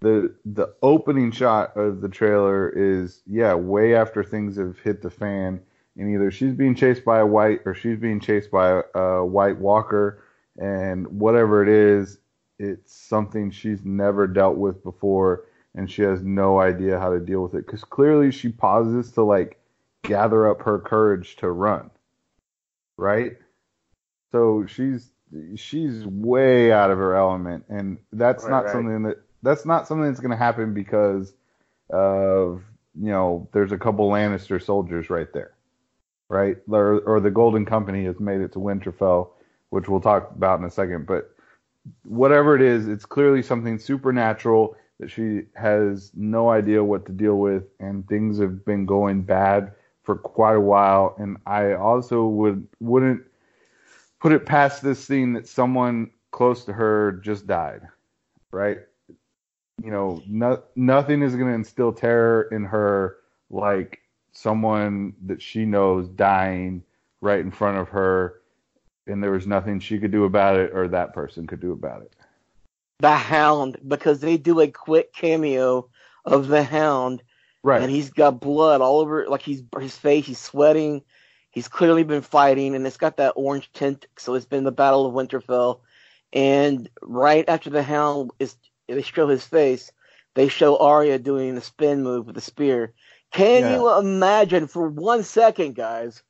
the 0.00 0.34
the 0.44 0.74
opening 0.82 1.30
shot 1.32 1.76
of 1.76 2.00
the 2.00 2.08
trailer 2.08 2.68
is 2.70 3.22
yeah, 3.26 3.54
way 3.54 3.94
after 3.94 4.22
things 4.22 4.56
have 4.56 4.78
hit 4.80 5.02
the 5.02 5.10
fan 5.10 5.60
and 5.96 6.10
either 6.10 6.30
she's 6.30 6.52
being 6.54 6.74
chased 6.74 7.04
by 7.04 7.18
a 7.20 7.26
white 7.26 7.60
or 7.64 7.74
she's 7.74 7.98
being 7.98 8.20
chased 8.20 8.50
by 8.50 8.82
a, 8.94 8.98
a 8.98 9.24
white 9.26 9.58
walker. 9.58 10.22
And 10.58 11.06
whatever 11.08 11.62
it 11.62 11.68
is 11.68 12.18
it's 12.58 12.94
something 12.94 13.50
she's 13.50 13.84
never 13.84 14.26
dealt 14.26 14.56
with 14.56 14.82
before 14.82 15.44
and 15.76 15.90
she 15.90 16.02
has 16.02 16.22
no 16.22 16.60
idea 16.60 17.00
how 17.00 17.10
to 17.12 17.20
deal 17.20 17.42
with 17.42 17.54
it 17.54 17.66
because 17.66 17.84
clearly 17.84 18.32
she 18.32 18.50
pauses 18.50 19.12
to 19.12 19.22
like 19.22 19.60
gather 20.04 20.48
up 20.48 20.62
her 20.62 20.80
courage 20.80 21.36
to 21.36 21.50
run 21.50 21.90
right 22.98 23.38
so 24.32 24.66
she's 24.66 25.10
she's 25.56 26.06
way 26.06 26.72
out 26.72 26.90
of 26.90 26.98
her 26.98 27.14
element 27.16 27.64
and 27.68 27.98
that's 28.12 28.44
Right, 28.44 28.50
not 28.50 28.64
right. 28.66 28.72
something 28.72 29.02
that 29.04 29.18
that's 29.42 29.66
not 29.66 29.88
something 29.88 30.06
that's 30.06 30.20
going 30.20 30.30
to 30.32 30.36
happen 30.36 30.74
because 30.74 31.34
of 31.90 32.62
you 33.00 33.10
know 33.12 33.48
there's 33.52 33.72
a 33.72 33.78
couple 33.78 34.10
Lannister 34.10 34.62
soldiers 34.62 35.10
right 35.10 35.32
there 35.32 35.52
right? 36.28 36.58
Or, 36.70 37.00
or 37.00 37.20
the 37.20 37.30
Golden 37.30 37.66
Company 37.66 38.04
has 38.06 38.18
made 38.20 38.40
it 38.40 38.52
to 38.54 38.58
Winterfell, 38.58 39.30
which 39.70 39.88
we'll 39.88 40.00
talk 40.00 40.32
about 40.32 40.58
in 40.58 40.64
a 40.66 40.70
second. 40.70 41.06
But 41.06 41.30
whatever 42.04 42.56
it 42.56 42.62
is, 42.62 42.88
it's 42.88 43.06
clearly 43.06 43.42
something 43.42 43.78
supernatural 43.78 44.76
that 44.98 45.10
she 45.10 45.42
has 45.54 46.10
no 46.14 46.48
idea 46.48 46.82
what 46.82 47.06
to 47.06 47.12
deal 47.12 47.36
with, 47.36 47.64
and 47.80 48.06
things 48.08 48.38
have 48.38 48.64
been 48.64 48.86
going 48.86 49.22
bad 49.22 49.72
for 50.02 50.16
quite 50.16 50.56
a 50.56 50.60
while. 50.60 51.14
And 51.18 51.36
I 51.46 51.74
also 51.74 52.26
would 52.26 52.66
wouldn't 52.80 53.22
put 54.20 54.32
it 54.32 54.46
past 54.46 54.82
this 54.82 55.04
scene 55.04 55.34
that 55.34 55.48
someone 55.48 56.10
close 56.30 56.64
to 56.64 56.72
her 56.72 57.12
just 57.22 57.46
died, 57.46 57.82
right? 58.50 58.78
You 59.82 59.90
know, 59.90 60.22
no, 60.26 60.62
nothing 60.74 61.22
is 61.22 61.34
going 61.34 61.48
to 61.48 61.54
instill 61.54 61.92
terror 61.92 62.48
in 62.50 62.64
her 62.64 63.18
like 63.50 64.00
someone 64.32 65.14
that 65.26 65.40
she 65.40 65.64
knows 65.64 66.08
dying 66.08 66.82
right 67.20 67.40
in 67.40 67.50
front 67.50 67.78
of 67.78 67.88
her 67.88 68.40
and 69.06 69.22
there 69.22 69.30
was 69.30 69.46
nothing 69.46 69.78
she 69.78 69.98
could 69.98 70.10
do 70.10 70.24
about 70.24 70.56
it 70.56 70.72
or 70.74 70.88
that 70.88 71.14
person 71.14 71.46
could 71.46 71.60
do 71.60 71.72
about 71.72 72.02
it. 72.02 72.15
The 72.98 73.12
Hound, 73.12 73.78
because 73.86 74.20
they 74.20 74.36
do 74.38 74.60
a 74.60 74.68
quick 74.68 75.12
cameo 75.12 75.88
of 76.24 76.48
the 76.48 76.62
Hound, 76.62 77.22
Right. 77.62 77.82
and 77.82 77.90
he's 77.90 78.10
got 78.10 78.40
blood 78.40 78.80
all 78.80 79.00
over, 79.00 79.26
like 79.28 79.42
he's 79.42 79.62
his 79.78 79.96
face. 79.96 80.26
He's 80.26 80.38
sweating. 80.38 81.02
He's 81.50 81.68
clearly 81.68 82.04
been 82.04 82.22
fighting, 82.22 82.74
and 82.74 82.86
it's 82.86 82.96
got 82.96 83.16
that 83.16 83.32
orange 83.36 83.70
tint. 83.72 84.06
So 84.18 84.34
it's 84.34 84.46
been 84.46 84.64
the 84.64 84.72
Battle 84.72 85.06
of 85.06 85.14
Winterfell. 85.14 85.80
And 86.32 86.88
right 87.02 87.44
after 87.48 87.70
the 87.70 87.82
Hound 87.82 88.30
is, 88.38 88.56
they 88.88 89.02
show 89.02 89.28
his 89.28 89.44
face. 89.44 89.90
They 90.34 90.48
show 90.48 90.76
Arya 90.76 91.18
doing 91.18 91.54
the 91.54 91.60
spin 91.60 92.02
move 92.02 92.26
with 92.26 92.34
the 92.34 92.40
spear. 92.40 92.92
Can 93.32 93.62
Yeah. 93.62 93.76
you 93.76 93.98
imagine 93.98 94.66
for 94.66 94.88
one 94.88 95.22
second, 95.22 95.74
guys? 95.74 96.22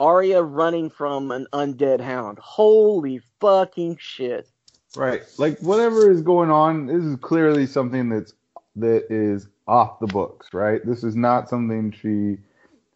Arya 0.00 0.42
running 0.42 0.90
from 0.90 1.30
an 1.30 1.46
undead 1.52 2.00
hound. 2.00 2.38
Holy 2.38 3.20
fucking 3.40 3.96
shit. 4.00 4.48
Right. 4.96 5.22
Like 5.38 5.58
whatever 5.60 6.10
is 6.10 6.22
going 6.22 6.50
on, 6.50 6.86
this 6.86 7.04
is 7.04 7.16
clearly 7.16 7.66
something 7.66 8.08
that's 8.08 8.34
that 8.76 9.06
is 9.10 9.48
off 9.66 10.00
the 10.00 10.06
books, 10.06 10.52
right? 10.52 10.84
This 10.84 11.04
is 11.04 11.16
not 11.16 11.48
something 11.48 11.92
she 11.92 12.38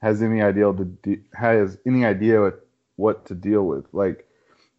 has 0.01 0.23
any 0.23 0.43
idea 0.43 0.73
to 0.73 0.85
de- 0.85 1.23
has 1.35 1.79
any 1.87 2.05
idea 2.05 2.41
what, 2.41 2.67
what 2.97 3.27
to 3.27 3.35
deal 3.35 3.65
with. 3.65 3.87
Like, 3.93 4.27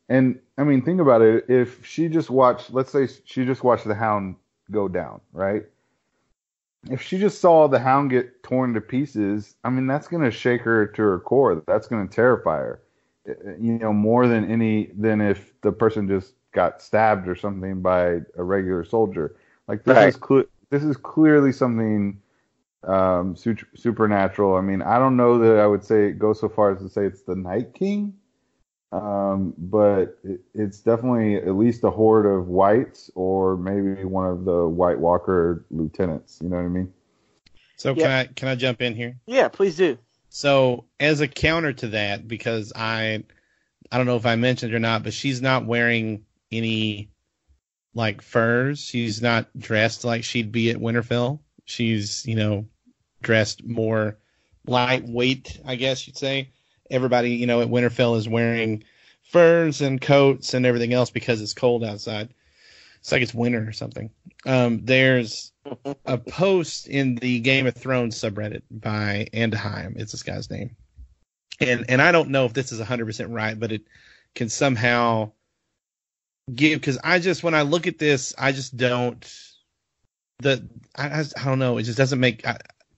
and 0.08 0.40
I 0.58 0.64
mean, 0.64 0.82
think 0.82 1.02
about 1.02 1.22
it. 1.22 1.46
If 1.50 1.86
she 1.86 2.08
just 2.10 2.30
watched, 2.30 2.74
let's 2.74 2.92
say 2.92 3.08
she 3.26 3.46
just 3.46 3.64
watched 3.64 3.86
the 3.86 3.96
Hound 3.96 4.36
go 4.72 4.88
down, 4.88 5.22
right? 5.34 5.64
If 6.90 7.02
she 7.02 7.20
just 7.20 7.42
saw 7.42 7.68
the 7.68 7.80
Hound 7.80 8.10
get 8.10 8.42
torn 8.44 8.74
to 8.74 8.82
pieces, 8.82 9.56
I 9.64 9.70
mean, 9.70 9.88
that's 9.88 10.08
going 10.08 10.24
to 10.24 10.32
shake 10.32 10.62
her 10.62 10.88
to 10.88 11.02
her 11.02 11.20
core. 11.20 11.62
That's 11.68 11.88
going 11.88 12.08
to 12.08 12.14
terrify 12.14 12.58
her. 12.58 12.82
Uh, 13.28 13.34
You 13.60 13.78
know, 13.80 13.92
more 13.94 14.28
than 14.28 14.50
any 14.50 14.92
than 14.98 15.20
if 15.22 15.54
the 15.62 15.72
person 15.72 16.08
just 16.08 16.34
got 16.52 16.82
stabbed 16.82 17.28
or 17.28 17.36
something 17.36 17.82
by 17.82 18.22
a 18.38 18.44
regular 18.44 18.84
soldier. 18.84 19.36
Like 19.68 19.84
this 19.84 19.96
Right. 19.96 20.10
is 20.10 20.16
cle- 20.16 20.46
this 20.70 20.84
is 20.84 20.98
clearly 20.98 21.52
something 21.52 22.22
um, 22.84 23.36
su- 23.36 23.56
supernatural. 23.76 24.56
I 24.56 24.62
mean, 24.62 24.82
I 24.82 24.98
don't 25.00 25.18
know 25.18 25.38
that 25.40 25.60
I 25.60 25.68
would 25.68 25.84
say 25.84 26.12
go 26.12 26.34
so 26.34 26.48
far 26.50 26.72
as 26.72 26.82
to 26.82 26.90
say 26.90 27.06
it's 27.06 27.22
the 27.24 27.36
Night 27.36 27.74
King, 27.74 28.14
um, 28.92 29.54
but 29.58 30.18
it, 30.24 30.42
it's 30.54 30.80
definitely 30.80 31.36
at 31.36 31.56
least 31.56 31.84
a 31.84 31.90
horde 31.90 32.26
of 32.26 32.48
whites 32.48 33.12
or 33.16 33.58
maybe 33.58 34.04
one 34.06 34.28
of 34.28 34.46
the 34.46 34.68
White 34.68 35.00
Walker 35.00 35.66
lieutenants. 35.70 36.40
You 36.42 36.50
know 36.50 36.56
what 36.58 36.66
I 36.66 36.70
mean? 36.70 36.94
So 37.76 37.96
can 37.96 38.10
I 38.12 38.26
can 38.26 38.48
I 38.48 38.56
jump 38.56 38.82
in 38.82 38.96
here? 38.96 39.18
Yeah, 39.26 39.48
please 39.48 39.76
do. 39.76 39.98
So 40.30 40.86
as 41.00 41.22
a 41.22 41.28
counter 41.28 41.74
to 41.74 41.88
that, 41.90 42.28
because 42.28 42.74
I 42.76 43.24
I 43.92 43.98
don't 43.98 44.06
know 44.06 44.18
if 44.18 44.26
I 44.26 44.36
mentioned 44.36 44.74
or 44.74 44.80
not, 44.80 45.04
but 45.04 45.14
she's 45.14 45.42
not 45.42 45.66
wearing 45.66 46.26
any 46.52 47.10
like 47.94 48.22
furs. 48.22 48.80
She's 48.80 49.22
not 49.22 49.48
dressed 49.58 50.04
like 50.04 50.24
she'd 50.24 50.52
be 50.52 50.70
at 50.70 50.78
Winterfell. 50.78 51.40
She's, 51.66 52.26
you 52.26 52.36
know, 52.36 52.66
dressed 53.22 53.66
more 53.66 54.18
lightweight, 54.66 55.60
I 55.66 55.76
guess 55.76 56.08
you'd 56.08 56.18
say. 56.18 56.52
Everybody, 56.90 57.32
you 57.32 57.46
know, 57.46 57.62
at 57.62 57.70
Winterfell 57.70 58.18
is 58.18 58.28
wearing 58.28 58.84
furs 59.24 59.82
and 59.82 60.02
coats 60.02 60.54
and 60.54 60.66
everything 60.66 60.94
else 60.94 61.12
because 61.12 61.42
it's 61.42 61.54
cold 61.54 61.84
outside. 61.84 62.30
It's 63.00 63.12
like 63.12 63.22
it's 63.22 63.34
winter 63.34 63.68
or 63.68 63.72
something. 63.72 64.10
Um, 64.46 64.82
there's 64.84 65.52
a 66.06 66.18
post 66.18 66.88
in 66.88 67.16
the 67.16 67.40
Game 67.40 67.68
of 67.68 67.76
Thrones 67.76 68.20
subreddit 68.20 68.64
by 68.70 69.28
Andheim. 69.34 69.98
It's 69.98 70.12
this 70.12 70.24
guy's 70.24 70.50
name, 70.50 70.76
and 71.62 71.86
and 71.90 72.02
I 72.02 72.12
don't 72.12 72.30
know 72.30 72.46
if 72.46 72.54
this 72.54 72.72
is 72.72 72.80
100 72.80 73.06
percent 73.06 73.30
right, 73.30 73.58
but 73.58 73.72
it 73.72 73.84
can 74.36 74.50
somehow 74.50 75.32
give 76.56 76.80
because 76.80 77.00
I 77.04 77.20
just 77.20 77.44
when 77.44 77.56
I 77.56 77.64
look 77.64 77.88
at 77.88 77.98
this, 77.98 78.34
I 78.38 78.52
just 78.52 78.78
don't 78.78 79.26
the 80.40 80.68
I, 80.96 81.24
I 81.38 81.46
don't 81.46 81.60
know. 81.60 81.78
It 81.78 81.84
just 81.84 81.98
doesn't 81.98 82.20
make 82.20 82.46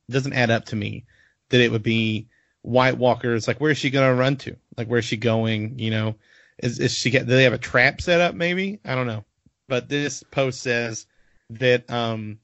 doesn't 0.09 0.33
add 0.33 0.51
up 0.51 0.65
to 0.65 0.75
me 0.75 1.05
that 1.49 1.61
it 1.61 1.71
would 1.71 1.83
be 1.83 2.27
White 2.61 2.97
Walkers. 2.97 3.47
Like, 3.47 3.59
where 3.59 3.71
is 3.71 3.77
she 3.77 3.89
gonna 3.89 4.13
run 4.13 4.37
to? 4.37 4.55
Like, 4.77 4.87
where 4.87 4.99
is 4.99 5.05
she 5.05 5.17
going? 5.17 5.79
You 5.79 5.91
know, 5.91 6.15
is 6.59 6.79
is 6.79 6.93
she 6.93 7.09
get? 7.09 7.25
Do 7.25 7.33
they 7.33 7.43
have 7.43 7.53
a 7.53 7.57
trap 7.57 8.01
set 8.01 8.21
up? 8.21 8.35
Maybe 8.35 8.79
I 8.85 8.95
don't 8.95 9.07
know. 9.07 9.25
But 9.67 9.89
this 9.89 10.23
post 10.23 10.61
says 10.61 11.05
that 11.51 11.89
um 11.89 12.39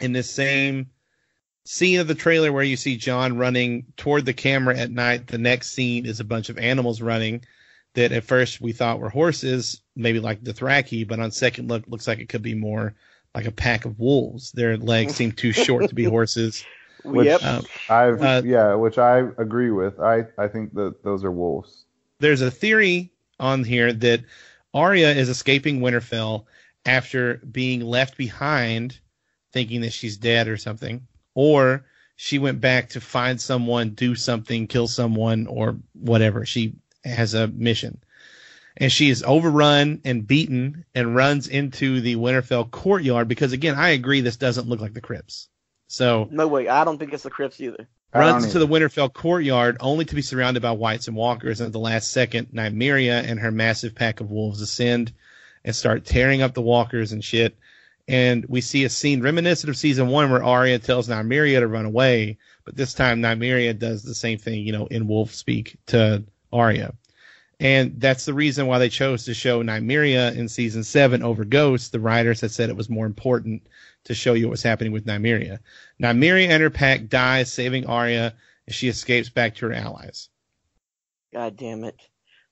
in 0.00 0.12
this 0.12 0.30
same 0.30 0.90
scene 1.64 1.98
of 1.98 2.06
the 2.06 2.14
trailer 2.14 2.52
where 2.52 2.62
you 2.62 2.76
see 2.76 2.96
Jon 2.96 3.38
running 3.38 3.86
toward 3.96 4.24
the 4.24 4.32
camera 4.32 4.76
at 4.78 4.90
night, 4.90 5.26
the 5.26 5.38
next 5.38 5.72
scene 5.72 6.06
is 6.06 6.20
a 6.20 6.24
bunch 6.24 6.48
of 6.48 6.58
animals 6.58 7.02
running 7.02 7.44
that 7.94 8.12
at 8.12 8.24
first 8.24 8.60
we 8.60 8.72
thought 8.72 9.00
were 9.00 9.08
horses, 9.08 9.80
maybe 9.96 10.20
like 10.20 10.42
Dothraki, 10.42 11.06
but 11.08 11.18
on 11.18 11.30
second 11.30 11.68
look 11.68 11.84
looks 11.88 12.06
like 12.06 12.18
it 12.18 12.28
could 12.28 12.42
be 12.42 12.54
more 12.54 12.94
like 13.34 13.46
a 13.46 13.50
pack 13.52 13.84
of 13.84 13.98
wolves. 13.98 14.52
Their 14.52 14.76
legs 14.76 15.14
seem 15.14 15.32
too 15.32 15.52
short 15.52 15.88
to 15.88 15.94
be 15.94 16.04
horses. 16.16 16.64
Which 17.04 17.26
Yep. 17.26 17.42
Um, 17.44 17.64
I've 17.88 18.22
Uh, 18.22 18.42
yeah, 18.44 18.74
which 18.74 18.98
I 18.98 19.18
agree 19.38 19.70
with. 19.70 20.00
I 20.00 20.26
I 20.38 20.48
think 20.48 20.74
that 20.74 21.02
those 21.02 21.24
are 21.24 21.30
wolves. 21.30 21.84
there's 22.18 22.42
a 22.42 22.50
theory 22.50 23.12
on 23.38 23.64
here 23.64 23.92
that 23.92 24.24
Arya 24.74 25.10
is 25.10 25.28
escaping 25.28 25.80
Winterfell 25.80 26.44
after 26.84 27.36
being 27.50 27.80
left 27.80 28.16
behind, 28.16 28.98
thinking 29.52 29.82
that 29.82 29.92
she's 29.92 30.16
dead 30.16 30.48
or 30.48 30.56
something, 30.56 31.06
or 31.34 31.84
she 32.16 32.38
went 32.38 32.60
back 32.60 32.88
to 32.90 33.00
find 33.00 33.40
someone, 33.40 33.90
do 33.90 34.14
something, 34.14 34.66
kill 34.66 34.88
someone, 34.88 35.46
or 35.46 35.76
whatever. 35.92 36.46
She 36.46 36.74
has 37.04 37.34
a 37.34 37.46
mission. 37.48 37.98
And 38.76 38.92
she 38.92 39.08
is 39.08 39.22
overrun 39.22 40.02
and 40.04 40.26
beaten 40.26 40.84
and 40.94 41.16
runs 41.16 41.48
into 41.48 42.00
the 42.00 42.16
Winterfell 42.16 42.70
courtyard 42.70 43.26
because, 43.28 43.52
again, 43.52 43.74
I 43.74 43.90
agree 43.90 44.20
this 44.20 44.36
doesn't 44.36 44.68
look 44.68 44.80
like 44.80 44.92
the 44.92 45.00
crypts. 45.00 45.48
So 45.88 46.28
No 46.30 46.46
way, 46.46 46.68
I 46.68 46.84
don't 46.84 46.98
think 46.98 47.12
it's 47.12 47.22
the 47.22 47.30
crypts 47.30 47.60
either. 47.60 47.88
Runs 48.14 48.44
into 48.44 48.58
either. 48.58 48.66
the 48.66 48.72
Winterfell 48.72 49.12
courtyard 49.12 49.78
only 49.80 50.04
to 50.04 50.14
be 50.14 50.22
surrounded 50.22 50.62
by 50.62 50.72
whites 50.72 51.08
and 51.08 51.16
walkers. 51.16 51.60
And 51.60 51.68
at 51.68 51.72
the 51.72 51.78
last 51.78 52.10
second, 52.10 52.48
Nymeria 52.52 53.24
and 53.26 53.40
her 53.40 53.50
massive 53.50 53.94
pack 53.94 54.20
of 54.20 54.30
wolves 54.30 54.60
ascend 54.60 55.12
and 55.64 55.74
start 55.74 56.04
tearing 56.04 56.42
up 56.42 56.54
the 56.54 56.62
walkers 56.62 57.12
and 57.12 57.24
shit. 57.24 57.56
And 58.08 58.44
we 58.46 58.60
see 58.60 58.84
a 58.84 58.88
scene 58.88 59.20
reminiscent 59.22 59.68
of 59.68 59.76
season 59.76 60.08
one 60.08 60.30
where 60.30 60.44
Arya 60.44 60.78
tells 60.78 61.08
Nymeria 61.08 61.60
to 61.60 61.66
run 61.66 61.86
away, 61.86 62.38
but 62.64 62.76
this 62.76 62.94
time 62.94 63.20
Nymeria 63.20 63.76
does 63.76 64.02
the 64.02 64.14
same 64.14 64.38
thing, 64.38 64.64
you 64.64 64.72
know, 64.72 64.86
in 64.86 65.08
wolf 65.08 65.34
speak 65.34 65.76
to 65.86 66.22
Arya. 66.52 66.94
And 67.58 67.98
that's 67.98 68.26
the 68.26 68.34
reason 68.34 68.66
why 68.66 68.78
they 68.78 68.90
chose 68.90 69.24
to 69.24 69.34
show 69.34 69.62
Nymeria 69.62 70.36
in 70.36 70.48
season 70.48 70.84
seven 70.84 71.22
over 71.22 71.44
Ghost. 71.44 71.92
The 71.92 72.00
writers 72.00 72.42
had 72.42 72.50
said 72.50 72.68
it 72.68 72.76
was 72.76 72.90
more 72.90 73.06
important 73.06 73.66
to 74.04 74.14
show 74.14 74.34
you 74.34 74.46
what 74.46 74.52
was 74.52 74.62
happening 74.62 74.92
with 74.92 75.06
Nymeria. 75.06 75.60
Nymeria 76.00 76.48
and 76.48 76.62
her 76.62 76.70
pack 76.70 77.08
dies, 77.08 77.50
saving 77.50 77.86
Arya, 77.86 78.34
and 78.66 78.74
she 78.74 78.88
escapes 78.88 79.30
back 79.30 79.54
to 79.56 79.66
her 79.66 79.72
allies. 79.72 80.28
God 81.32 81.56
damn 81.56 81.84
it. 81.84 82.00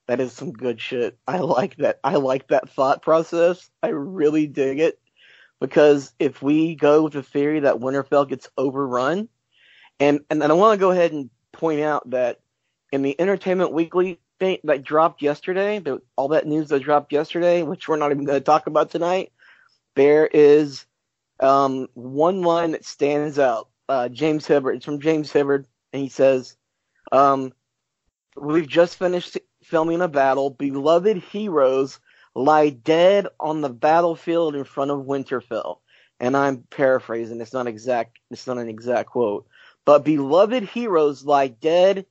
That 0.06 0.20
is 0.20 0.32
some 0.32 0.52
good 0.52 0.80
shit. 0.80 1.18
I 1.26 1.38
like 1.38 1.76
that. 1.76 2.00
I 2.02 2.16
like 2.16 2.48
that 2.48 2.70
thought 2.70 3.02
process. 3.02 3.70
I 3.82 3.88
really 3.88 4.46
dig 4.46 4.78
it. 4.80 4.98
Because 5.60 6.12
if 6.18 6.42
we 6.42 6.74
go 6.74 7.04
with 7.04 7.12
the 7.12 7.22
theory 7.22 7.60
that 7.60 7.76
Winterfell 7.76 8.28
gets 8.28 8.48
overrun, 8.58 9.28
and, 10.00 10.20
and 10.28 10.42
I 10.42 10.52
want 10.52 10.78
to 10.78 10.80
go 10.80 10.90
ahead 10.90 11.12
and 11.12 11.30
point 11.52 11.80
out 11.80 12.08
that 12.10 12.40
in 12.92 13.02
the 13.02 13.18
Entertainment 13.18 13.72
Weekly 13.72 14.18
thing 14.38 14.58
that 14.64 14.82
dropped 14.82 15.22
yesterday, 15.22 15.78
the, 15.78 16.00
all 16.16 16.28
that 16.28 16.46
news 16.46 16.68
that 16.68 16.82
dropped 16.82 17.12
yesterday, 17.12 17.62
which 17.62 17.88
we're 17.88 17.96
not 17.96 18.10
even 18.10 18.24
going 18.24 18.38
to 18.38 18.44
talk 18.44 18.66
about 18.66 18.90
tonight, 18.90 19.32
there 19.94 20.26
is 20.26 20.86
um, 21.40 21.88
one 21.94 22.42
line 22.42 22.72
that 22.72 22.84
stands 22.84 23.38
out. 23.38 23.68
Uh, 23.88 24.08
James 24.08 24.46
Hibbard, 24.46 24.76
it's 24.76 24.84
from 24.84 25.00
James 25.00 25.30
Hibbard, 25.30 25.66
and 25.92 26.02
he 26.02 26.08
says, 26.08 26.56
um, 27.12 27.52
We've 28.36 28.68
just 28.68 28.98
finished 28.98 29.38
filming 29.62 30.00
a 30.00 30.08
battle. 30.08 30.50
Beloved 30.50 31.18
heroes 31.18 32.00
lie 32.34 32.70
dead 32.70 33.28
on 33.38 33.60
the 33.60 33.68
battlefield 33.68 34.56
in 34.56 34.64
front 34.64 34.90
of 34.90 35.06
Winterfell. 35.06 35.78
And 36.18 36.36
I'm 36.36 36.64
paraphrasing. 36.70 37.40
It's 37.40 37.52
not 37.52 37.66
exact. 37.66 38.18
It's 38.30 38.46
not 38.46 38.58
an 38.58 38.68
exact 38.68 39.10
quote. 39.10 39.46
But 39.84 40.04
beloved 40.04 40.64
heroes 40.64 41.24
lie 41.24 41.48
dead 41.48 42.06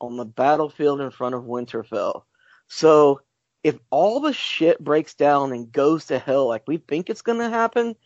on 0.00 0.16
the 0.16 0.24
battlefield 0.24 1.00
in 1.00 1.10
front 1.10 1.34
of 1.34 1.44
Winterfell. 1.44 2.22
So 2.68 3.20
if 3.62 3.76
all 3.90 4.20
the 4.20 4.32
shit 4.32 4.78
breaks 4.82 5.14
down 5.14 5.52
and 5.52 5.72
goes 5.72 6.06
to 6.06 6.18
hell 6.18 6.46
like 6.46 6.62
we 6.66 6.76
think 6.76 7.10
it's 7.10 7.22
going 7.22 7.38
to 7.38 7.48
happen, 7.48 7.96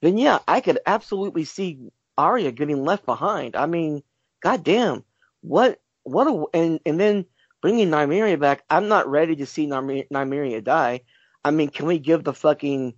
then 0.00 0.16
yeah, 0.16 0.38
I 0.46 0.60
could 0.60 0.78
absolutely 0.86 1.44
see 1.44 1.90
Arya 2.16 2.52
getting 2.52 2.84
left 2.84 3.04
behind. 3.04 3.56
I 3.56 3.66
mean, 3.66 4.02
goddamn, 4.40 5.04
what 5.40 5.80
what 6.04 6.26
a 6.26 6.44
and 6.54 6.80
and 6.86 7.00
then 7.00 7.24
bringing 7.60 7.90
Nymeria 7.90 8.38
back. 8.38 8.64
I'm 8.70 8.88
not 8.88 9.08
ready 9.08 9.36
to 9.36 9.46
see 9.46 9.66
Nymer- 9.66 10.08
Nymeria 10.08 10.62
die. 10.62 11.02
I 11.44 11.50
mean, 11.50 11.68
can 11.68 11.86
we 11.86 11.98
give 11.98 12.24
the 12.24 12.34
fucking 12.34 12.94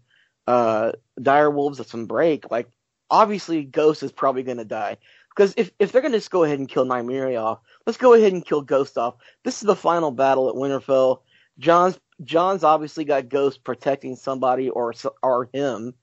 uh 0.46 0.92
dire 1.20 1.50
wolves 1.50 1.86
some 1.88 2.06
break? 2.06 2.50
Like, 2.50 2.68
obviously, 3.10 3.64
Ghost 3.64 4.02
is 4.02 4.12
probably 4.12 4.42
gonna 4.42 4.64
die 4.64 4.98
because 5.30 5.54
if 5.56 5.70
if 5.78 5.92
they're 5.92 6.02
gonna 6.02 6.18
just 6.18 6.30
go 6.30 6.44
ahead 6.44 6.58
and 6.58 6.68
kill 6.68 6.84
Nymeria 6.86 7.42
off, 7.42 7.60
let's 7.86 7.98
go 7.98 8.14
ahead 8.14 8.32
and 8.32 8.44
kill 8.44 8.62
Ghost 8.62 8.98
off. 8.98 9.14
This 9.44 9.56
is 9.56 9.66
the 9.66 9.76
final 9.76 10.10
battle 10.10 10.48
at 10.48 10.54
Winterfell. 10.54 11.20
Jon's 11.58 11.98
Jon's 12.22 12.64
obviously 12.64 13.04
got 13.04 13.28
Ghost 13.28 13.64
protecting 13.64 14.16
somebody 14.16 14.68
or 14.70 14.94
or 15.22 15.48
him, 15.52 15.94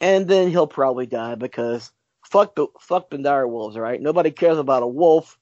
and 0.00 0.26
then 0.28 0.50
he'll 0.50 0.66
probably 0.66 1.06
die 1.06 1.34
because 1.34 1.90
fuck 2.24 2.54
the 2.54 2.66
fuck 2.80 3.10
the 3.10 3.18
dire 3.18 3.46
wolves, 3.48 3.76
right? 3.76 4.00
Nobody 4.00 4.30
cares 4.30 4.58
about 4.58 4.82
a 4.82 4.86
wolf. 4.88 5.38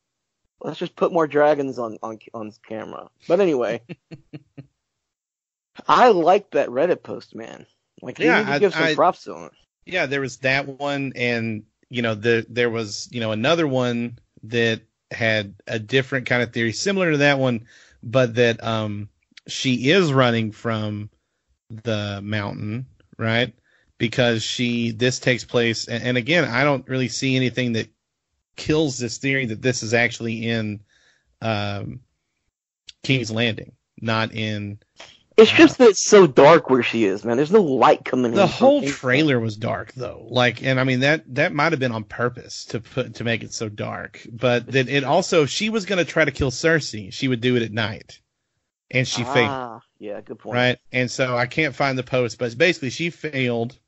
Let's 0.61 0.79
just 0.79 0.97
put 0.97 1.13
more 1.13 1.27
dragons 1.29 1.79
on 1.79 1.99
on 2.03 2.19
on 2.35 2.53
camera. 2.67 3.09
But 3.29 3.41
anyway, 3.41 3.83
I 5.87 6.09
like 6.09 6.51
that 6.53 6.69
Reddit 6.69 7.03
post, 7.03 7.35
man. 7.35 7.67
Like, 8.03 8.19
you 8.19 8.27
Yeah, 8.27 8.39
need 8.41 8.47
to 8.47 8.53
I- 8.53 8.59
give 8.59 8.73
some 8.75 8.83
I- 8.83 8.95
props 8.95 9.25
to 9.25 9.35
him. 9.37 9.51
Yeah, 9.87 10.05
there 10.07 10.21
was 10.21 10.37
that 10.39 10.67
one, 10.67 11.13
and 11.17 11.63
you 11.91 12.03
know, 12.03 12.15
the, 12.15 12.47
there 12.49 12.71
was 12.71 13.09
you 13.11 13.21
know 13.21 13.33
another 13.33 13.67
one 13.67 14.19
that 14.45 14.83
had 15.11 15.55
a 15.67 15.79
different 15.79 16.27
kind 16.27 16.43
of 16.43 16.53
theory, 16.53 16.73
similar 16.73 17.13
to 17.13 17.19
that 17.19 17.39
one, 17.39 17.67
but 18.03 18.35
that 18.35 18.63
um 18.63 19.09
she 19.47 19.91
is 19.91 20.13
running 20.13 20.53
from 20.53 21.11
the 21.71 22.21
mountain, 22.23 22.87
right? 23.19 23.55
Because 23.97 24.43
she 24.43 24.91
this 24.93 25.19
takes 25.19 25.45
place, 25.45 25.89
and, 25.89 26.03
and 26.05 26.17
again, 26.17 26.45
I 26.45 26.65
don't 26.65 26.89
really 26.89 27.09
see 27.09 27.37
anything 27.37 27.73
that 27.73 27.89
kills 28.57 28.99
this 28.99 29.19
theory 29.19 29.47
that 29.47 29.63
this 29.63 29.83
is 29.83 29.95
actually 29.95 30.47
in 30.47 30.81
um 31.41 32.01
King's 33.03 33.31
Landing, 33.31 33.73
not 34.01 34.33
in 34.33 34.79
It's 35.39 35.53
just 35.53 35.79
that 35.79 35.91
it's 35.91 36.03
so 36.03 36.27
dark 36.27 36.69
where 36.69 36.83
she 36.83 37.05
is, 37.05 37.25
man. 37.25 37.37
There's 37.37 37.53
no 37.53 37.63
light 37.63 38.05
coming 38.05 38.33
in. 38.33 38.37
the 38.37 38.49
whole 38.49 38.83
trailer 38.83 39.39
was 39.39 39.57
dark 39.57 39.93
though. 39.93 40.27
Like 40.29 40.65
and 40.65 40.81
i 40.81 40.85
mean 40.85 41.01
that 41.01 41.33
that 41.35 41.53
might 41.53 41.73
have 41.73 41.79
been 41.79 41.93
on 41.93 42.03
purpose 42.03 42.65
to 42.67 42.81
put 42.81 43.15
to 43.17 43.25
make 43.25 43.45
it 43.45 43.53
so 43.53 43.69
dark. 43.69 44.27
But 44.31 44.67
then 44.67 44.89
it 44.89 45.05
also 45.05 45.45
if 45.45 45.51
she 45.51 45.71
was 45.71 45.87
going 45.87 46.05
to 46.05 46.05
try 46.05 46.25
to 46.25 46.33
kill 46.33 46.51
cersei. 46.51 47.13
She 47.13 47.29
would 47.29 47.41
do 47.41 47.55
it 47.55 47.63
at 47.63 47.71
night. 47.73 48.19
And 48.91 49.07
she 49.07 49.23
ah, 49.23 49.35
failed. 49.35 49.83
Yeah, 50.01 50.21
good 50.23 50.41
point. 50.41 50.55
right? 50.55 50.79
And 50.93 51.09
so 51.09 51.37
i 51.37 51.47
can't 51.47 51.75
find 51.75 51.97
the 51.97 52.03
post 52.03 52.39
but 52.39 52.59
basically 52.59 52.91
she 52.91 53.11
failed. 53.11 53.79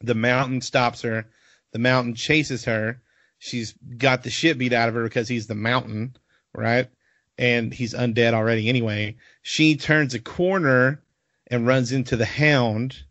The 0.00 0.14
mountain 0.14 0.62
stops 0.62 1.02
her. 1.02 1.26
The 1.72 1.80
mountain 1.80 2.14
chases 2.14 2.64
her. 2.64 3.02
She's 3.38 3.74
got 3.98 4.22
the 4.22 4.30
shit 4.30 4.56
beat 4.56 4.72
out 4.72 4.88
of 4.88 4.94
her 4.94 5.04
because 5.04 5.28
he's 5.28 5.46
the 5.46 5.54
mountain 5.54 6.16
right? 6.54 6.88
And 7.36 7.74
he's 7.74 7.92
undead 7.92 8.32
already 8.32 8.70
anyway 8.70 9.16
she 9.42 9.76
turns 9.76 10.14
a 10.14 10.20
corner 10.20 11.02
and 11.48 11.66
runs 11.66 11.92
into 11.92 12.16
the 12.16 12.24
hound 12.24 13.02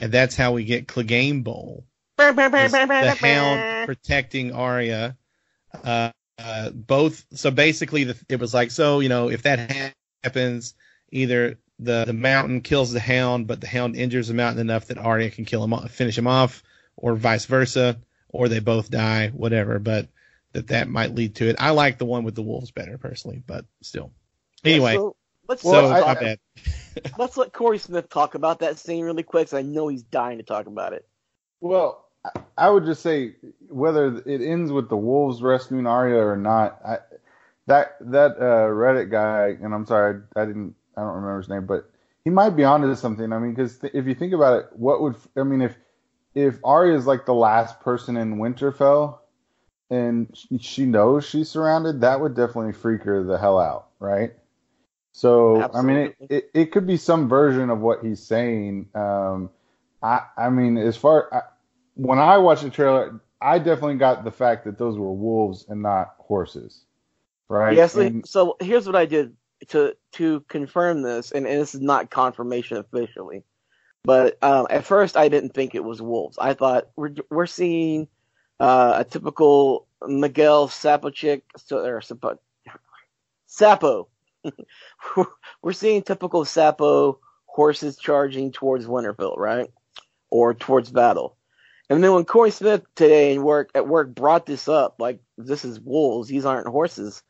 and 0.00 0.12
that's 0.12 0.36
how 0.36 0.52
we 0.52 0.64
get 0.64 0.86
Clegane 0.86 1.42
Bowl. 1.42 1.84
the 3.20 3.26
hound 3.26 3.86
protecting 3.86 4.52
Arya. 4.52 5.16
Uh, 5.82 6.10
uh, 6.38 6.70
both. 6.70 7.24
So 7.32 7.50
basically, 7.50 8.04
the, 8.04 8.16
it 8.28 8.38
was 8.38 8.52
like 8.54 8.70
so. 8.70 9.00
You 9.00 9.08
know, 9.08 9.30
if 9.30 9.42
that 9.42 9.94
happens, 10.22 10.74
either 11.10 11.58
the 11.78 12.04
the 12.04 12.12
mountain 12.12 12.60
kills 12.60 12.92
the 12.92 13.00
hound, 13.00 13.46
but 13.46 13.60
the 13.60 13.66
hound 13.66 13.96
injures 13.96 14.28
the 14.28 14.34
mountain 14.34 14.60
enough 14.60 14.86
that 14.86 14.98
Arya 14.98 15.30
can 15.30 15.44
kill 15.44 15.64
him, 15.64 15.88
finish 15.88 16.16
him 16.16 16.26
off, 16.26 16.62
or 16.96 17.14
vice 17.14 17.46
versa, 17.46 17.98
or 18.28 18.48
they 18.48 18.60
both 18.60 18.90
die, 18.90 19.28
whatever. 19.28 19.78
But 19.78 20.08
that 20.52 20.68
that 20.68 20.88
might 20.88 21.14
lead 21.14 21.36
to 21.36 21.48
it. 21.48 21.56
I 21.58 21.70
like 21.70 21.98
the 21.98 22.06
one 22.06 22.24
with 22.24 22.34
the 22.34 22.42
wolves 22.42 22.70
better 22.70 22.98
personally, 22.98 23.42
but 23.46 23.64
still. 23.82 24.12
Yeah, 24.62 24.74
Anyway, 24.74 24.94
so 24.96 25.16
Let's 25.50 25.62
So 25.62 25.70
Well, 25.72 25.86
I- 25.88 25.90
my 25.90 26.00
talk- 26.00 26.20
bad. 26.20 26.38
let's 27.18 27.36
let 27.36 27.52
Corey 27.52 27.78
Smith 27.78 28.08
talk 28.08 28.36
about 28.36 28.60
that 28.60 28.78
scene 28.78 29.04
really 29.04 29.24
quick. 29.24 29.48
'cause 29.48 29.58
I 29.58 29.62
know 29.62 29.88
he's 29.88 30.04
dying 30.04 30.38
to 30.38 30.44
talk 30.44 30.66
about 30.66 30.92
it. 30.92 31.04
Well, 31.60 32.04
I- 32.24 32.40
I 32.56 32.70
would 32.70 32.84
just 32.84 33.02
say 33.02 33.34
whether 33.68 34.16
it 34.24 34.40
ends 34.42 34.70
with 34.70 34.88
the 34.88 34.96
wolves 34.96 35.42
rescuing 35.42 35.88
Arya 35.88 36.24
or 36.24 36.36
not, 36.36 36.80
I, 36.86 36.98
that 37.66 37.96
that 38.00 38.36
uh, 38.36 38.68
Reddit 38.68 39.10
guy, 39.10 39.56
and 39.60 39.74
I'm 39.74 39.86
sorry, 39.86 40.22
I, 40.36 40.42
I 40.42 40.44
didn't, 40.46 40.76
I 40.96 41.00
don't 41.00 41.14
remember 41.16 41.38
his 41.38 41.48
name, 41.48 41.66
but 41.66 41.90
he 42.22 42.30
might 42.30 42.50
be 42.50 42.62
onto 42.62 42.94
something. 42.94 43.32
I 43.32 43.38
mean, 43.40 43.52
because 43.52 43.78
th- 43.78 43.92
if 43.94 44.06
you 44.06 44.14
think 44.14 44.32
about 44.32 44.56
it, 44.60 44.68
what 44.76 45.00
would 45.02 45.16
I 45.36 45.42
mean 45.42 45.62
if 45.62 45.76
if 46.36 46.60
Arya 46.62 46.94
is 46.96 47.08
like 47.08 47.26
the 47.26 47.34
last 47.34 47.80
person 47.80 48.16
in 48.16 48.36
Winterfell, 48.36 49.18
and 49.90 50.28
she, 50.32 50.58
she 50.58 50.86
knows 50.86 51.24
she's 51.24 51.48
surrounded, 51.50 52.02
that 52.02 52.20
would 52.20 52.34
definitely 52.34 52.72
freak 52.72 53.02
her 53.02 53.24
the 53.24 53.36
hell 53.36 53.58
out, 53.58 53.88
right? 53.98 54.34
So 55.12 55.68
I 55.74 55.82
mean, 55.82 55.96
it, 55.96 56.16
it 56.30 56.50
it 56.54 56.66
could 56.72 56.86
be 56.86 56.96
some 56.96 57.28
version 57.28 57.70
of 57.70 57.80
what 57.80 58.04
he's 58.04 58.22
saying. 58.22 58.88
Um, 58.94 59.50
I 60.02 60.20
I 60.36 60.50
mean, 60.50 60.76
as 60.76 60.96
far 60.96 61.32
I, 61.34 61.40
when 61.94 62.18
I 62.18 62.38
watched 62.38 62.62
the 62.62 62.70
trailer, 62.70 63.20
I 63.40 63.58
definitely 63.58 63.96
got 63.96 64.24
the 64.24 64.30
fact 64.30 64.64
that 64.64 64.78
those 64.78 64.96
were 64.96 65.12
wolves 65.12 65.66
and 65.68 65.82
not 65.82 66.14
horses, 66.18 66.82
right? 67.48 67.76
Yes. 67.76 67.94
And- 67.96 68.26
so 68.26 68.56
here's 68.60 68.86
what 68.86 68.96
I 68.96 69.06
did 69.06 69.36
to 69.68 69.96
to 70.12 70.40
confirm 70.48 71.02
this, 71.02 71.32
and, 71.32 71.46
and 71.46 71.60
this 71.60 71.74
is 71.74 71.80
not 71.80 72.10
confirmation 72.10 72.76
officially, 72.76 73.42
but 74.04 74.42
um, 74.42 74.66
at 74.70 74.84
first 74.84 75.16
I 75.16 75.28
didn't 75.28 75.54
think 75.54 75.74
it 75.74 75.84
was 75.84 76.00
wolves. 76.00 76.38
I 76.40 76.54
thought 76.54 76.88
we're 76.96 77.14
we're 77.30 77.46
seeing 77.46 78.08
uh, 78.60 78.94
a 78.98 79.04
typical 79.04 79.86
Miguel 80.06 80.68
Sapochnik 80.68 81.42
or 81.72 82.00
Sapo, 82.00 82.38
Sapo. 83.48 84.06
we're 85.62 85.72
seeing 85.72 86.02
typical 86.02 86.44
Sapo 86.44 87.18
horses 87.46 87.96
charging 87.96 88.52
towards 88.52 88.86
Winterfell, 88.86 89.36
right, 89.36 89.70
or 90.30 90.54
towards 90.54 90.90
battle. 90.90 91.36
And 91.88 92.04
then 92.04 92.12
when 92.12 92.24
Corey 92.24 92.52
Smith 92.52 92.82
today 92.94 93.32
in 93.32 93.42
work 93.42 93.70
at 93.74 93.88
work 93.88 94.14
brought 94.14 94.46
this 94.46 94.68
up, 94.68 94.96
like 95.00 95.20
this 95.36 95.64
is 95.64 95.80
wolves, 95.80 96.28
these 96.28 96.44
aren't 96.44 96.68
horses. 96.68 97.22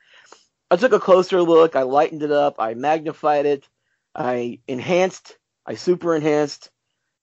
I 0.71 0.77
took 0.77 0.93
a 0.93 1.01
closer 1.01 1.43
look. 1.43 1.75
I 1.75 1.83
lightened 1.83 2.23
it 2.23 2.31
up. 2.31 2.57
I 2.59 2.75
magnified 2.75 3.47
it. 3.47 3.69
I 4.15 4.61
enhanced. 4.69 5.39
I 5.67 5.75
super 5.75 6.15
enhanced. 6.15 6.71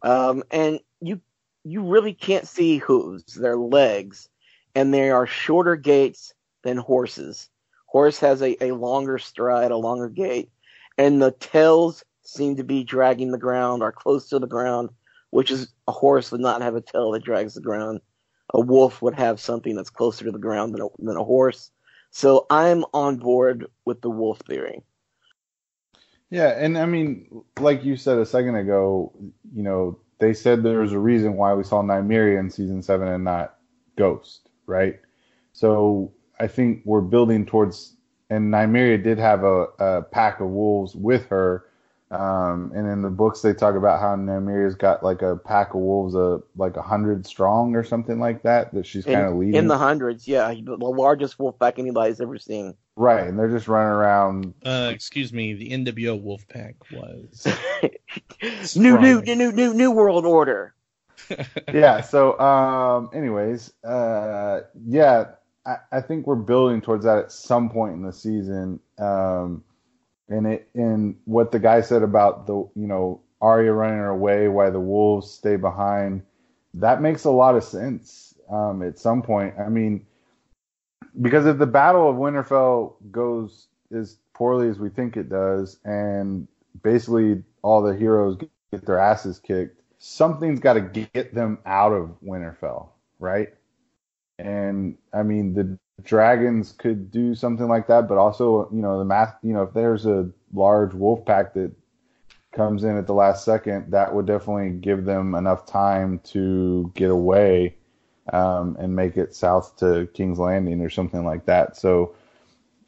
Um, 0.01 0.43
and 0.51 0.79
you 0.99 1.21
you 1.63 1.83
really 1.83 2.13
can't 2.13 2.47
see 2.47 2.77
hooves. 2.77 3.35
They're 3.35 3.57
legs, 3.57 4.29
and 4.73 4.93
they 4.93 5.11
are 5.11 5.27
shorter 5.27 5.75
gaits 5.75 6.33
than 6.63 6.77
horses. 6.77 7.49
Horse 7.87 8.19
has 8.19 8.41
a, 8.41 8.63
a 8.63 8.75
longer 8.75 9.17
stride, 9.17 9.71
a 9.71 9.77
longer 9.77 10.09
gait, 10.09 10.51
and 10.97 11.21
the 11.21 11.31
tails 11.31 12.03
seem 12.23 12.57
to 12.57 12.63
be 12.63 12.83
dragging 12.83 13.31
the 13.31 13.37
ground 13.37 13.81
or 13.81 13.91
close 13.91 14.29
to 14.29 14.39
the 14.39 14.47
ground, 14.47 14.89
which 15.31 15.49
is 15.49 15.73
a 15.87 15.91
horse 15.91 16.31
would 16.31 16.41
not 16.41 16.61
have 16.61 16.75
a 16.75 16.81
tail 16.81 17.11
that 17.11 17.23
drags 17.23 17.53
the 17.53 17.61
ground. 17.61 18.01
A 18.53 18.61
wolf 18.61 19.01
would 19.01 19.15
have 19.15 19.39
something 19.39 19.75
that's 19.75 19.89
closer 19.89 20.25
to 20.25 20.31
the 20.31 20.37
ground 20.37 20.73
than 20.73 20.81
a, 20.81 20.87
than 20.99 21.17
a 21.17 21.23
horse. 21.23 21.71
So 22.11 22.45
I'm 22.49 22.83
on 22.93 23.17
board 23.17 23.65
with 23.85 24.01
the 24.01 24.09
wolf 24.09 24.39
theory. 24.47 24.83
Yeah, 26.29 26.49
and 26.49 26.77
I 26.77 26.85
mean, 26.85 27.43
like 27.59 27.85
you 27.85 27.95
said 27.95 28.17
a 28.17 28.25
second 28.25 28.55
ago, 28.55 29.13
you 29.53 29.63
know, 29.63 29.99
they 30.19 30.33
said 30.33 30.63
there 30.63 30.79
was 30.79 30.93
a 30.93 30.99
reason 30.99 31.35
why 31.35 31.53
we 31.53 31.63
saw 31.63 31.81
Nymeria 31.81 32.39
in 32.39 32.49
season 32.49 32.81
seven 32.81 33.07
and 33.07 33.23
not 33.23 33.57
Ghost, 33.95 34.49
right? 34.65 34.99
So 35.53 36.11
I 36.39 36.47
think 36.47 36.81
we're 36.85 37.01
building 37.01 37.45
towards, 37.45 37.95
and 38.29 38.53
Nymeria 38.53 39.01
did 39.03 39.17
have 39.17 39.43
a, 39.43 39.67
a 39.79 40.01
pack 40.03 40.39
of 40.39 40.49
wolves 40.49 40.95
with 40.95 41.25
her, 41.27 41.65
um, 42.09 42.71
and 42.73 42.87
in 42.87 43.01
the 43.01 43.09
books 43.09 43.41
they 43.41 43.53
talk 43.53 43.75
about 43.75 43.99
how 43.99 44.15
Nymeria's 44.15 44.75
got 44.75 45.03
like 45.03 45.21
a 45.21 45.35
pack 45.35 45.73
of 45.73 45.81
wolves, 45.81 46.15
uh, 46.15 46.37
like 46.55 46.77
a 46.77 46.81
hundred 46.81 47.25
strong 47.25 47.75
or 47.75 47.83
something 47.83 48.19
like 48.19 48.43
that, 48.43 48.73
that 48.73 48.85
she's 48.85 49.03
kind 49.03 49.25
of 49.25 49.35
leading. 49.35 49.55
in 49.55 49.67
the 49.67 49.77
hundreds, 49.77 50.27
yeah, 50.27 50.53
the 50.53 50.77
largest 50.77 51.37
wolf 51.37 51.59
pack 51.59 51.79
anybody's 51.79 52.21
ever 52.21 52.37
seen. 52.37 52.75
right, 52.95 53.27
and 53.27 53.37
they're 53.37 53.49
just 53.49 53.67
running 53.67 53.91
around 53.91 54.53
Uh, 54.63 54.89
excuse 54.93 55.33
me, 55.33 55.53
the 55.53 55.69
NWO 55.71 56.21
wolf 56.21 56.47
pack 56.47 56.75
was. 56.91 57.45
new, 58.75 58.97
new, 58.99 59.21
new, 59.21 59.51
new, 59.51 59.73
new 59.73 59.91
world 59.91 60.25
order. 60.25 60.73
yeah. 61.73 62.01
So, 62.01 62.39
um, 62.39 63.09
anyways, 63.13 63.73
uh, 63.83 64.61
yeah, 64.85 65.25
I, 65.67 65.77
I 65.91 66.01
think 66.01 66.25
we're 66.25 66.35
building 66.35 66.81
towards 66.81 67.05
that 67.05 67.17
at 67.17 67.31
some 67.31 67.69
point 67.69 67.93
in 67.93 68.01
the 68.01 68.13
season. 68.13 68.79
Um, 68.97 69.63
and 70.29 70.47
it, 70.47 70.69
and 70.73 71.15
what 71.25 71.51
the 71.51 71.59
guy 71.59 71.81
said 71.81 72.01
about 72.01 72.47
the, 72.47 72.53
you 72.53 72.87
know, 72.87 73.21
Arya 73.41 73.73
running 73.73 74.03
away 74.03 74.47
why 74.47 74.69
the 74.69 74.79
wolves 74.79 75.29
stay 75.29 75.57
behind, 75.57 76.23
that 76.73 77.01
makes 77.01 77.25
a 77.25 77.31
lot 77.31 77.55
of 77.55 77.63
sense. 77.63 78.33
Um, 78.49 78.81
at 78.81 78.97
some 78.97 79.21
point, 79.21 79.53
I 79.59 79.69
mean, 79.69 80.05
because 81.21 81.45
if 81.45 81.57
the 81.57 81.67
Battle 81.67 82.09
of 82.09 82.15
Winterfell 82.15 82.93
goes 83.11 83.67
as 83.95 84.17
poorly 84.33 84.69
as 84.69 84.79
we 84.79 84.89
think 84.89 85.17
it 85.17 85.29
does, 85.29 85.79
and 85.83 86.47
basically 86.81 87.43
all 87.61 87.81
the 87.81 87.95
heroes 87.95 88.37
get, 88.37 88.49
get 88.71 88.85
their 88.85 88.99
asses 88.99 89.39
kicked, 89.39 89.81
something's 89.97 90.59
got 90.59 90.73
to 90.73 90.81
get 90.81 91.33
them 91.33 91.57
out 91.65 91.91
of 91.91 92.15
Winterfell, 92.23 92.89
right? 93.19 93.49
And 94.39 94.97
I 95.13 95.23
mean, 95.23 95.53
the 95.53 95.77
dragons 96.03 96.71
could 96.71 97.11
do 97.11 97.33
something 97.35 97.67
like 97.67 97.87
that, 97.87 98.07
but 98.07 98.17
also, 98.17 98.69
you 98.71 98.81
know, 98.81 98.99
the 98.99 99.05
math, 99.05 99.35
you 99.41 99.53
know, 99.53 99.63
if 99.63 99.73
there's 99.73 100.05
a 100.05 100.29
large 100.53 100.93
wolf 100.93 101.25
pack 101.25 101.53
that 101.55 101.71
comes 102.51 102.83
in 102.83 102.97
at 102.97 103.07
the 103.07 103.13
last 103.13 103.43
second, 103.43 103.91
that 103.91 104.13
would 104.13 104.25
definitely 104.25 104.71
give 104.71 105.05
them 105.05 105.35
enough 105.35 105.65
time 105.65 106.19
to 106.19 106.91
get 106.95 107.09
away 107.09 107.75
um, 108.33 108.75
and 108.79 108.95
make 108.95 109.17
it 109.17 109.35
south 109.35 109.77
to 109.77 110.07
King's 110.13 110.39
Landing 110.39 110.81
or 110.81 110.89
something 110.89 111.25
like 111.25 111.45
that. 111.45 111.77
So, 111.77 112.15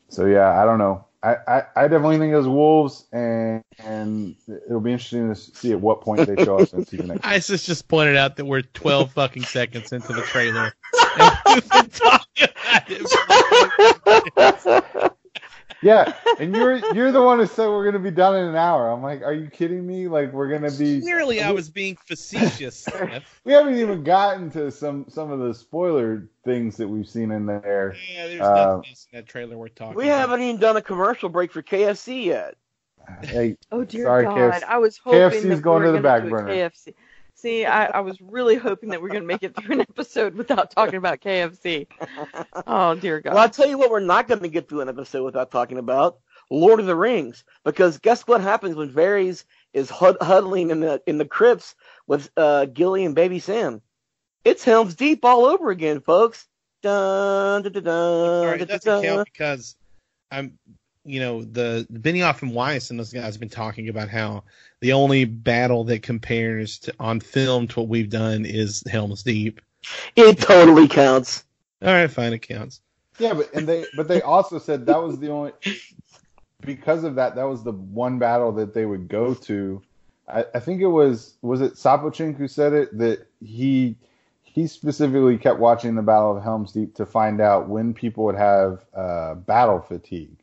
so 0.09 0.25
yeah, 0.25 0.61
I 0.61 0.65
don't 0.65 0.79
know. 0.79 1.05
I, 1.21 1.35
I, 1.47 1.63
I 1.75 1.87
definitely 1.89 2.17
think 2.17 2.31
it 2.31 2.37
was 2.37 2.47
wolves, 2.47 3.05
and 3.11 3.61
and 3.77 4.37
it'll 4.47 4.79
be 4.79 4.93
interesting 4.93 5.27
to 5.27 5.35
see 5.35 5.73
at 5.73 5.81
what 5.81 5.99
point 5.99 6.25
they 6.25 6.45
show 6.45 6.59
us 6.59 6.71
in 6.71 6.85
season 6.85 7.11
eight. 7.11 7.19
Isis 7.23 7.65
just 7.65 7.89
pointed 7.89 8.15
out 8.15 8.37
that 8.37 8.45
we're 8.45 8.61
12 8.61 9.11
fucking 9.11 9.43
seconds 9.43 9.91
into 9.91 10.13
the 10.13 10.21
trailer. 10.21 10.73
And 11.17 11.31
we've 11.55 11.69
been 11.69 11.89
talking 11.89 12.47
about 12.65 12.83
it. 14.67 15.13
Yeah, 15.81 16.13
and 16.39 16.53
you're 16.53 16.93
you're 16.93 17.11
the 17.13 17.21
one 17.23 17.39
who 17.39 17.45
said 17.45 17.67
we're 17.69 17.85
gonna 17.85 18.03
be 18.03 18.11
done 18.11 18.35
in 18.35 18.43
an 18.49 18.55
hour. 18.55 18.89
I'm 18.91 19.01
like, 19.01 19.21
are 19.21 19.33
you 19.33 19.49
kidding 19.49 19.87
me? 19.87 20.09
Like 20.09 20.33
we're 20.33 20.49
gonna 20.49 20.71
be. 20.71 20.99
Clearly, 20.99 21.41
I 21.41 21.51
was 21.51 21.69
being 21.69 21.95
facetious. 22.05 22.85
We 23.45 23.53
haven't 23.53 23.75
even 23.77 24.03
gotten 24.03 24.51
to 24.51 24.71
some 24.71 25.05
some 25.07 25.31
of 25.31 25.39
the 25.39 25.53
spoiler 25.53 26.27
things 26.43 26.75
that 26.77 26.87
we've 26.87 27.07
seen 27.07 27.31
in 27.31 27.45
there. 27.45 27.95
Yeah, 28.13 28.27
there's 28.27 28.41
Uh, 28.41 28.75
nothing 28.75 28.89
in 28.91 29.17
that 29.17 29.27
trailer 29.27 29.57
we're 29.57 29.69
talking 29.69 29.95
We 29.95 30.07
about. 30.07 30.19
haven't 30.19 30.41
even 30.41 30.59
done 30.59 30.75
a 30.75 30.81
commercial 30.81 31.29
break 31.29 31.53
for 31.53 31.63
KFC 31.63 32.25
yet. 32.25 32.55
Hey, 33.23 33.57
Oh 33.71 33.83
dear 33.85 34.03
Sorry, 34.05 34.25
God! 34.25 34.35
KFC 34.35 34.63
I 34.63 34.77
was 34.79 34.97
hoping 34.97 35.19
KFC 35.21 35.33
is 35.35 35.43
that 35.43 35.61
going 35.61 35.81
we 35.83 35.87
to 35.87 35.91
the 35.93 36.01
back 36.01 36.29
burner. 36.29 36.49
KFC. 36.49 36.93
See, 37.41 37.65
I, 37.65 37.85
I 37.85 37.99
was 38.01 38.19
really 38.19 38.55
hoping 38.55 38.89
that 38.89 39.01
we 39.01 39.07
are 39.07 39.13
going 39.13 39.23
to 39.23 39.27
make 39.27 39.43
it 39.43 39.55
through 39.55 39.75
an 39.75 39.81
episode 39.81 40.35
without 40.35 40.71
talking 40.71 40.95
about 40.95 41.21
KFC. 41.21 41.87
Oh 42.67 42.95
dear 42.95 43.21
God! 43.21 43.33
Well, 43.33 43.43
I'll 43.43 43.49
tell 43.49 43.67
you 43.67 43.77
what, 43.77 43.91
we're 43.91 44.01
not 44.01 44.27
going 44.27 44.41
to 44.41 44.49
get 44.49 44.67
through 44.67 44.81
an 44.81 44.89
episode 44.89 45.23
without 45.23 45.49
talking 45.49 45.77
about 45.77 46.19
Lord 46.51 46.81
of 46.81 46.85
the 46.85 46.95
Rings, 46.95 47.45
because 47.63 47.97
guess 47.97 48.23
what 48.27 48.41
happens 48.41 48.75
when 48.75 48.91
Varys 48.91 49.45
is 49.73 49.89
hud- 49.89 50.17
huddling 50.19 50.71
in 50.71 50.81
the 50.81 51.01
in 51.07 51.17
the 51.17 51.25
crypts 51.25 51.75
with 52.07 52.29
uh, 52.35 52.65
Gilly 52.65 53.05
and 53.05 53.15
Baby 53.15 53.39
Sam? 53.39 53.81
It's 54.43 54.63
Helm's 54.63 54.95
Deep 54.95 55.23
all 55.23 55.45
over 55.45 55.69
again, 55.69 56.01
folks. 56.01 56.45
Dun, 56.81 57.63
dun, 57.63 57.71
dun, 57.71 57.83
dun, 57.83 58.43
Sorry, 58.43 58.57
dun, 58.57 58.61
it 58.61 58.67
doesn't 58.67 58.85
dun, 58.85 59.03
count 59.03 59.29
because 59.31 59.75
I'm, 60.29 60.57
you 61.09 61.19
know, 61.19 61.41
the 61.43 61.87
Benioff 61.91 62.41
and 62.41 62.53
Weiss 62.53 62.89
and 62.89 62.99
those 62.99 63.11
guys 63.11 63.33
have 63.33 63.39
been 63.39 63.49
talking 63.49 63.89
about 63.89 64.09
how 64.09 64.43
the 64.79 64.93
only 64.93 65.25
battle 65.25 65.83
that 65.85 66.03
compares 66.03 66.77
to 66.79 66.93
on 66.99 67.19
film 67.19 67.67
to 67.69 67.79
what 67.79 67.89
we've 67.89 68.09
done 68.09 68.45
is 68.45 68.83
Helm's 68.89 69.23
Deep. 69.23 69.59
It 70.15 70.39
totally 70.39 70.87
counts. 70.87 71.45
All 71.81 71.91
right, 71.91 72.11
fine, 72.11 72.33
it 72.33 72.39
counts. 72.39 72.81
yeah, 73.17 73.33
but 73.33 73.53
and 73.53 73.67
they 73.67 73.85
but 73.95 74.07
they 74.07 74.21
also 74.21 74.59
said 74.59 74.85
that 74.85 75.01
was 75.01 75.17
the 75.19 75.29
only 75.29 75.51
because 76.61 77.03
of 77.03 77.15
that 77.15 77.35
that 77.35 77.45
was 77.45 77.63
the 77.63 77.71
one 77.71 78.19
battle 78.19 78.51
that 78.53 78.73
they 78.73 78.85
would 78.85 79.07
go 79.07 79.33
to. 79.33 79.81
I, 80.27 80.45
I 80.53 80.59
think 80.59 80.81
it 80.81 80.87
was 80.87 81.35
was 81.41 81.61
it 81.61 81.73
Sapochnik 81.73 82.37
who 82.37 82.47
said 82.47 82.73
it 82.73 82.97
that 82.97 83.27
he 83.41 83.95
he 84.43 84.67
specifically 84.67 85.37
kept 85.37 85.59
watching 85.59 85.95
the 85.95 86.01
Battle 86.01 86.35
of 86.35 86.43
Helm's 86.43 86.73
Deep 86.73 86.95
to 86.95 87.05
find 87.05 87.39
out 87.39 87.69
when 87.69 87.93
people 87.93 88.25
would 88.25 88.35
have 88.35 88.83
uh, 88.93 89.35
battle 89.35 89.79
fatigue. 89.79 90.38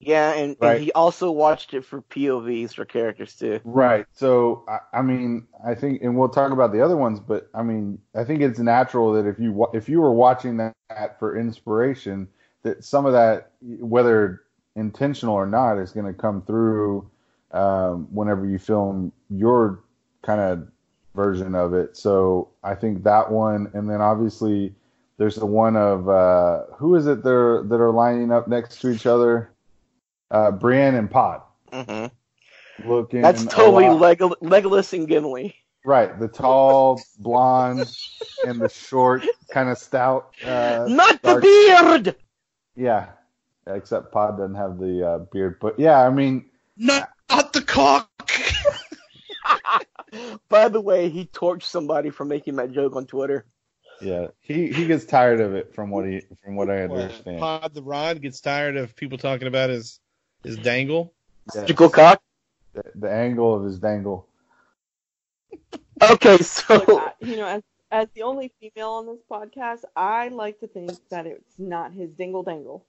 Yeah, 0.00 0.32
and, 0.32 0.56
Right. 0.60 0.74
and 0.76 0.84
he 0.84 0.92
also 0.92 1.30
watched 1.30 1.74
it 1.74 1.84
for 1.84 2.02
POVs 2.02 2.74
for 2.74 2.84
characters 2.84 3.34
too. 3.34 3.60
Right. 3.64 4.06
So 4.12 4.64
I, 4.68 4.98
I 4.98 5.02
mean, 5.02 5.46
I 5.66 5.74
think, 5.74 6.02
and 6.02 6.16
we'll 6.16 6.28
talk 6.28 6.52
about 6.52 6.72
the 6.72 6.80
other 6.80 6.96
ones, 6.96 7.18
but 7.18 7.48
I 7.54 7.62
mean, 7.62 7.98
I 8.14 8.24
think 8.24 8.40
it's 8.40 8.60
natural 8.60 9.12
that 9.14 9.26
if 9.26 9.38
you 9.40 9.66
if 9.74 9.88
you 9.88 10.00
were 10.00 10.12
watching 10.12 10.56
that 10.58 11.18
for 11.18 11.36
inspiration, 11.36 12.28
that 12.62 12.84
some 12.84 13.06
of 13.06 13.12
that, 13.12 13.52
whether 13.60 14.42
intentional 14.76 15.34
or 15.34 15.46
not, 15.46 15.78
is 15.78 15.90
going 15.90 16.06
to 16.06 16.12
come 16.12 16.42
through 16.42 17.10
um, 17.50 18.06
whenever 18.12 18.46
you 18.46 18.58
film 18.58 19.12
your 19.30 19.82
kind 20.22 20.40
of 20.40 20.68
version 21.14 21.54
of 21.56 21.74
it. 21.74 21.96
So 21.96 22.50
I 22.62 22.74
think 22.76 23.02
that 23.02 23.30
one, 23.30 23.70
and 23.74 23.90
then 23.90 24.00
obviously 24.00 24.74
there's 25.16 25.34
the 25.36 25.46
one 25.46 25.76
of 25.76 26.08
uh, 26.08 26.64
who 26.76 26.94
is 26.94 27.08
it 27.08 27.24
that 27.24 27.30
are, 27.32 27.64
that 27.64 27.80
are 27.80 27.90
lining 27.90 28.30
up 28.30 28.46
next 28.46 28.80
to 28.82 28.90
each 28.90 29.06
other? 29.06 29.50
Uh, 30.30 30.50
Brienne 30.50 30.94
and 30.94 31.10
Pod. 31.10 31.42
Mm-hmm. 31.72 32.88
Looking 32.88 33.22
That's 33.22 33.44
totally 33.46 33.88
lot- 33.88 34.00
Leg- 34.00 34.18
Legolas 34.42 34.92
and 34.92 35.08
Gimli. 35.08 35.54
right. 35.84 36.18
The 36.18 36.28
tall, 36.28 37.00
blonde, 37.18 37.90
and 38.46 38.60
the 38.60 38.68
short, 38.68 39.24
kind 39.50 39.68
of 39.68 39.78
stout. 39.78 40.34
Uh, 40.44 40.86
Not 40.88 41.20
the 41.22 41.40
beard. 41.40 42.14
Yeah, 42.76 43.08
except 43.66 44.12
Pod 44.12 44.38
doesn't 44.38 44.54
have 44.54 44.78
the 44.78 45.06
uh, 45.06 45.18
beard. 45.32 45.58
But 45.60 45.78
yeah, 45.80 46.00
I 46.00 46.10
mean, 46.10 46.44
Not, 46.76 47.10
not 47.28 47.52
the 47.52 47.62
cock. 47.62 48.08
By 50.48 50.68
the 50.68 50.80
way, 50.80 51.08
he 51.10 51.26
torched 51.26 51.64
somebody 51.64 52.10
for 52.10 52.24
making 52.24 52.56
that 52.56 52.72
joke 52.72 52.96
on 52.96 53.06
Twitter. 53.06 53.44
yeah, 54.00 54.28
he 54.40 54.72
he 54.72 54.86
gets 54.86 55.04
tired 55.04 55.40
of 55.40 55.54
it 55.54 55.74
from 55.74 55.90
what 55.90 56.06
he 56.06 56.22
from 56.44 56.54
what 56.56 56.70
I 56.70 56.82
understand. 56.82 57.40
Pod 57.40 57.74
the 57.74 57.82
Rod 57.82 58.22
gets 58.22 58.40
tired 58.40 58.76
of 58.76 58.94
people 58.96 59.18
talking 59.18 59.48
about 59.48 59.70
his 59.70 60.00
his 60.44 60.56
dangle. 60.58 61.12
Yeah, 61.54 61.62
Magical 61.62 61.88
cock. 61.90 62.22
the, 62.74 62.82
the 62.94 63.10
angle 63.10 63.54
of 63.54 63.64
his 63.64 63.78
dangle. 63.78 64.26
Okay, 66.00 66.38
so 66.38 66.74
Look, 66.74 66.88
I, 67.02 67.12
you 67.20 67.36
know, 67.36 67.46
as 67.46 67.62
as 67.90 68.06
the 68.14 68.22
only 68.22 68.52
female 68.60 68.90
on 68.90 69.06
this 69.06 69.18
podcast, 69.28 69.82
I 69.96 70.28
like 70.28 70.60
to 70.60 70.68
think 70.68 70.92
that 71.08 71.26
it's 71.26 71.58
not 71.58 71.92
his 71.92 72.10
dingle 72.12 72.44
dangle, 72.44 72.86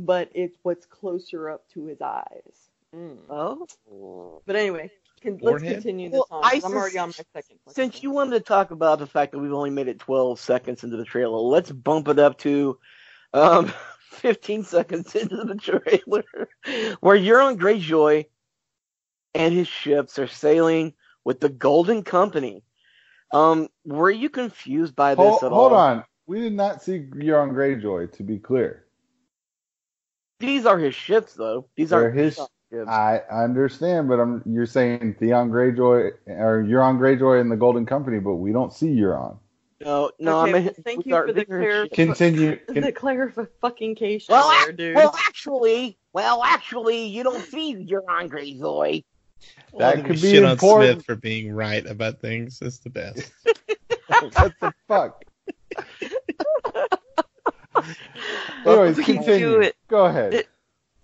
but 0.00 0.28
it's 0.34 0.56
what's 0.62 0.84
closer 0.84 1.48
up 1.48 1.68
to 1.74 1.84
his 1.86 2.00
eyes. 2.00 2.70
Mm. 2.96 3.18
oh, 3.30 4.42
But 4.46 4.56
anyway, 4.56 4.90
can, 5.20 5.34
let's 5.42 5.60
Forehead? 5.60 5.74
continue 5.74 6.08
this 6.10 6.16
Well, 6.18 6.26
on. 6.30 6.42
'cause 6.42 6.52
Isis, 6.54 6.64
I'm 6.64 6.74
already 6.76 6.98
on 6.98 7.08
my 7.10 7.12
second. 7.12 7.32
question. 7.34 7.58
since 7.68 8.02
you 8.02 8.10
wanted 8.10 8.32
to 8.32 8.40
talk 8.40 8.72
about 8.72 8.98
the 8.98 9.06
fact 9.06 9.30
that 9.30 9.38
we've 9.38 9.52
only 9.52 9.70
made 9.70 9.86
it 9.86 10.00
12 10.00 10.40
seconds 10.40 10.82
into 10.82 10.96
the 10.96 11.04
trailer, 11.04 11.38
let's 11.38 11.70
bump 11.70 12.08
it 12.08 12.18
up 12.18 12.36
to 12.38 12.76
um 13.34 13.72
15 14.08 14.64
seconds 14.64 15.14
into 15.14 15.44
the 15.44 15.54
trailer, 15.56 16.24
where 17.00 17.16
Euron 17.16 17.56
Greyjoy 17.58 18.26
and 19.34 19.54
his 19.54 19.68
ships 19.68 20.18
are 20.18 20.26
sailing 20.26 20.94
with 21.24 21.40
the 21.40 21.48
Golden 21.48 22.02
Company. 22.02 22.62
Um, 23.32 23.68
were 23.84 24.10
you 24.10 24.30
confused 24.30 24.96
by 24.96 25.14
this 25.14 25.18
Hold, 25.26 25.42
at 25.44 25.52
all? 25.52 25.58
hold 25.68 25.72
on, 25.74 26.04
we 26.26 26.40
did 26.40 26.54
not 26.54 26.82
see 26.82 27.00
Euron 27.00 27.52
Greyjoy. 27.52 28.12
To 28.12 28.22
be 28.22 28.38
clear, 28.38 28.86
These 30.40 30.64
are 30.66 30.78
his 30.78 30.94
ships, 30.94 31.34
though. 31.34 31.68
These 31.76 31.90
They're 31.90 32.10
his- 32.10 32.36
ships. 32.36 32.48
I 32.86 33.22
understand, 33.30 34.08
but 34.08 34.20
I'm 34.20 34.42
you're 34.44 34.66
saying 34.66 35.14
Theon 35.18 35.48
Greyjoy 35.50 36.10
or 36.26 36.62
Euron 36.62 36.98
Greyjoy 36.98 37.40
in 37.40 37.48
the 37.48 37.56
Golden 37.56 37.86
Company, 37.86 38.18
but 38.18 38.34
we 38.34 38.52
don't 38.52 38.72
see 38.74 38.88
Euron. 38.94 39.38
No, 39.80 40.10
no, 40.18 40.40
Okay, 40.40 40.50
I 40.50 40.52
mean, 40.54 40.64
well, 40.64 40.74
thank 40.84 41.06
you 41.06 41.14
for 41.14 41.26
the 41.28 41.32
these 41.34 41.44
clear- 41.44 41.84
ships. 41.84 41.94
Continue. 41.94 42.56
con- 42.66 42.74
the 42.82 42.92
clarification 42.92 44.32
Well, 44.32 44.48
there, 44.50 44.62
ac- 44.70 44.72
dude. 44.76 44.96
well, 44.96 45.14
actually, 45.26 45.96
well, 46.12 46.42
actually, 46.42 47.06
you 47.06 47.22
don't 47.22 47.44
see 47.44 47.74
Euron 47.76 48.28
Greyjoy. 48.28 49.04
That 49.78 49.96
Well, 49.96 50.02
could 50.02 50.06
be 50.20 50.32
shit 50.32 50.44
on 50.44 50.50
important. 50.52 50.94
Smith 50.94 51.06
for 51.06 51.14
being 51.14 51.52
right 51.52 51.86
about 51.86 52.20
things. 52.20 52.58
That's 52.58 52.78
the 52.78 52.90
best. 52.90 53.30
what 54.08 54.52
the 54.60 54.74
fuck? 54.88 55.24
Well, 57.74 57.86
Anyways, 58.66 58.96
we 58.96 59.04
continue. 59.04 59.38
do 59.38 59.60
it. 59.60 59.76
Go 59.88 60.06
ahead. 60.06 60.34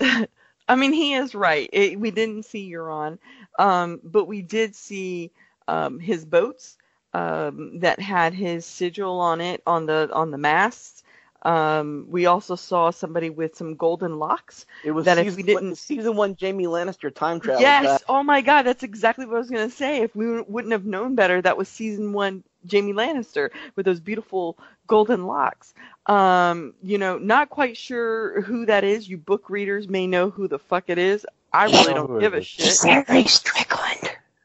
It- 0.00 0.30
I 0.66 0.76
mean, 0.76 0.92
he 0.94 1.12
is 1.14 1.34
right. 1.34 1.68
It, 1.72 2.00
we 2.00 2.10
didn't 2.10 2.44
see 2.46 2.72
Euron, 2.72 3.18
um, 3.58 4.00
but 4.02 4.24
we 4.24 4.40
did 4.40 4.74
see 4.74 5.30
um, 5.68 5.98
his 6.00 6.24
boats 6.24 6.78
um, 7.14 7.78
that 7.80 8.00
had 8.00 8.34
his 8.34 8.66
sigil 8.66 9.20
on 9.20 9.40
it 9.40 9.62
on 9.66 9.86
the 9.86 10.10
on 10.12 10.30
the 10.30 10.38
masts. 10.38 11.02
Um, 11.42 12.06
we 12.08 12.24
also 12.24 12.54
saw 12.56 12.90
somebody 12.90 13.28
with 13.28 13.54
some 13.54 13.74
golden 13.76 14.18
locks. 14.18 14.64
It 14.82 14.92
was 14.92 15.04
That 15.04 15.18
if 15.18 15.24
season, 15.26 15.36
we 15.36 15.42
didn't- 15.42 15.64
one- 15.68 15.74
season 15.74 16.16
one 16.16 16.36
Jaime 16.40 16.64
Lannister 16.64 17.14
time 17.14 17.38
travel. 17.38 17.60
yes. 17.60 17.84
back. 17.84 18.02
Oh 18.08 18.22
my 18.22 18.40
God, 18.40 18.62
that's 18.62 18.82
exactly 18.82 19.26
what 19.26 19.36
I 19.36 19.38
was 19.40 19.50
gonna 19.50 19.68
say. 19.68 19.98
If 20.00 20.16
we 20.16 20.40
wouldn't 20.40 20.72
have 20.72 20.86
known 20.86 21.14
better, 21.14 21.42
that 21.42 21.58
was 21.58 21.68
season 21.68 22.14
one 22.14 22.44
Jaime 22.70 22.94
Lannister 22.94 23.50
with 23.76 23.84
those 23.84 24.00
beautiful 24.00 24.56
golden 24.86 25.26
locks. 25.26 25.74
Um, 26.06 26.72
you 26.82 26.96
know, 26.96 27.18
not 27.18 27.50
quite 27.50 27.76
sure 27.76 28.40
who 28.40 28.64
that 28.66 28.82
is. 28.84 29.06
You 29.06 29.18
book 29.18 29.50
readers 29.50 29.86
may 29.86 30.06
know 30.06 30.30
who 30.30 30.48
the 30.48 30.58
fuck 30.58 30.84
it 30.88 30.96
is. 30.98 31.26
I 31.52 31.66
really 31.66 31.92
don't 31.94 32.20
give 32.20 32.32
a 32.34 32.38
is. 32.38 32.46
shit. 32.46 33.06
Harry 33.06 33.24
Strickland. 33.24 33.83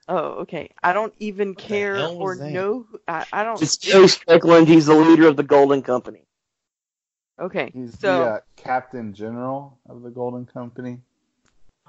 Oh, 0.10 0.42
okay. 0.42 0.72
I 0.82 0.92
don't 0.92 1.14
even 1.20 1.50
the 1.50 1.62
care 1.62 2.08
or 2.08 2.36
that? 2.36 2.52
know. 2.52 2.88
I, 3.08 3.26
I 3.32 3.44
don't. 3.44 3.62
It's 3.62 3.92
Harry 3.92 4.08
Strickland. 4.08 4.68
He's 4.68 4.88
the 4.88 4.96
leader 4.96 5.28
of 5.28 5.36
the 5.36 5.44
Golden 5.44 5.84
Company. 5.84 6.24
Okay, 7.40 7.72
He's 7.74 7.98
so 8.00 8.20
the 8.20 8.26
uh, 8.26 8.40
Captain 8.58 9.14
General 9.14 9.78
of 9.88 10.02
the 10.02 10.10
Golden 10.10 10.46
Company. 10.46 11.00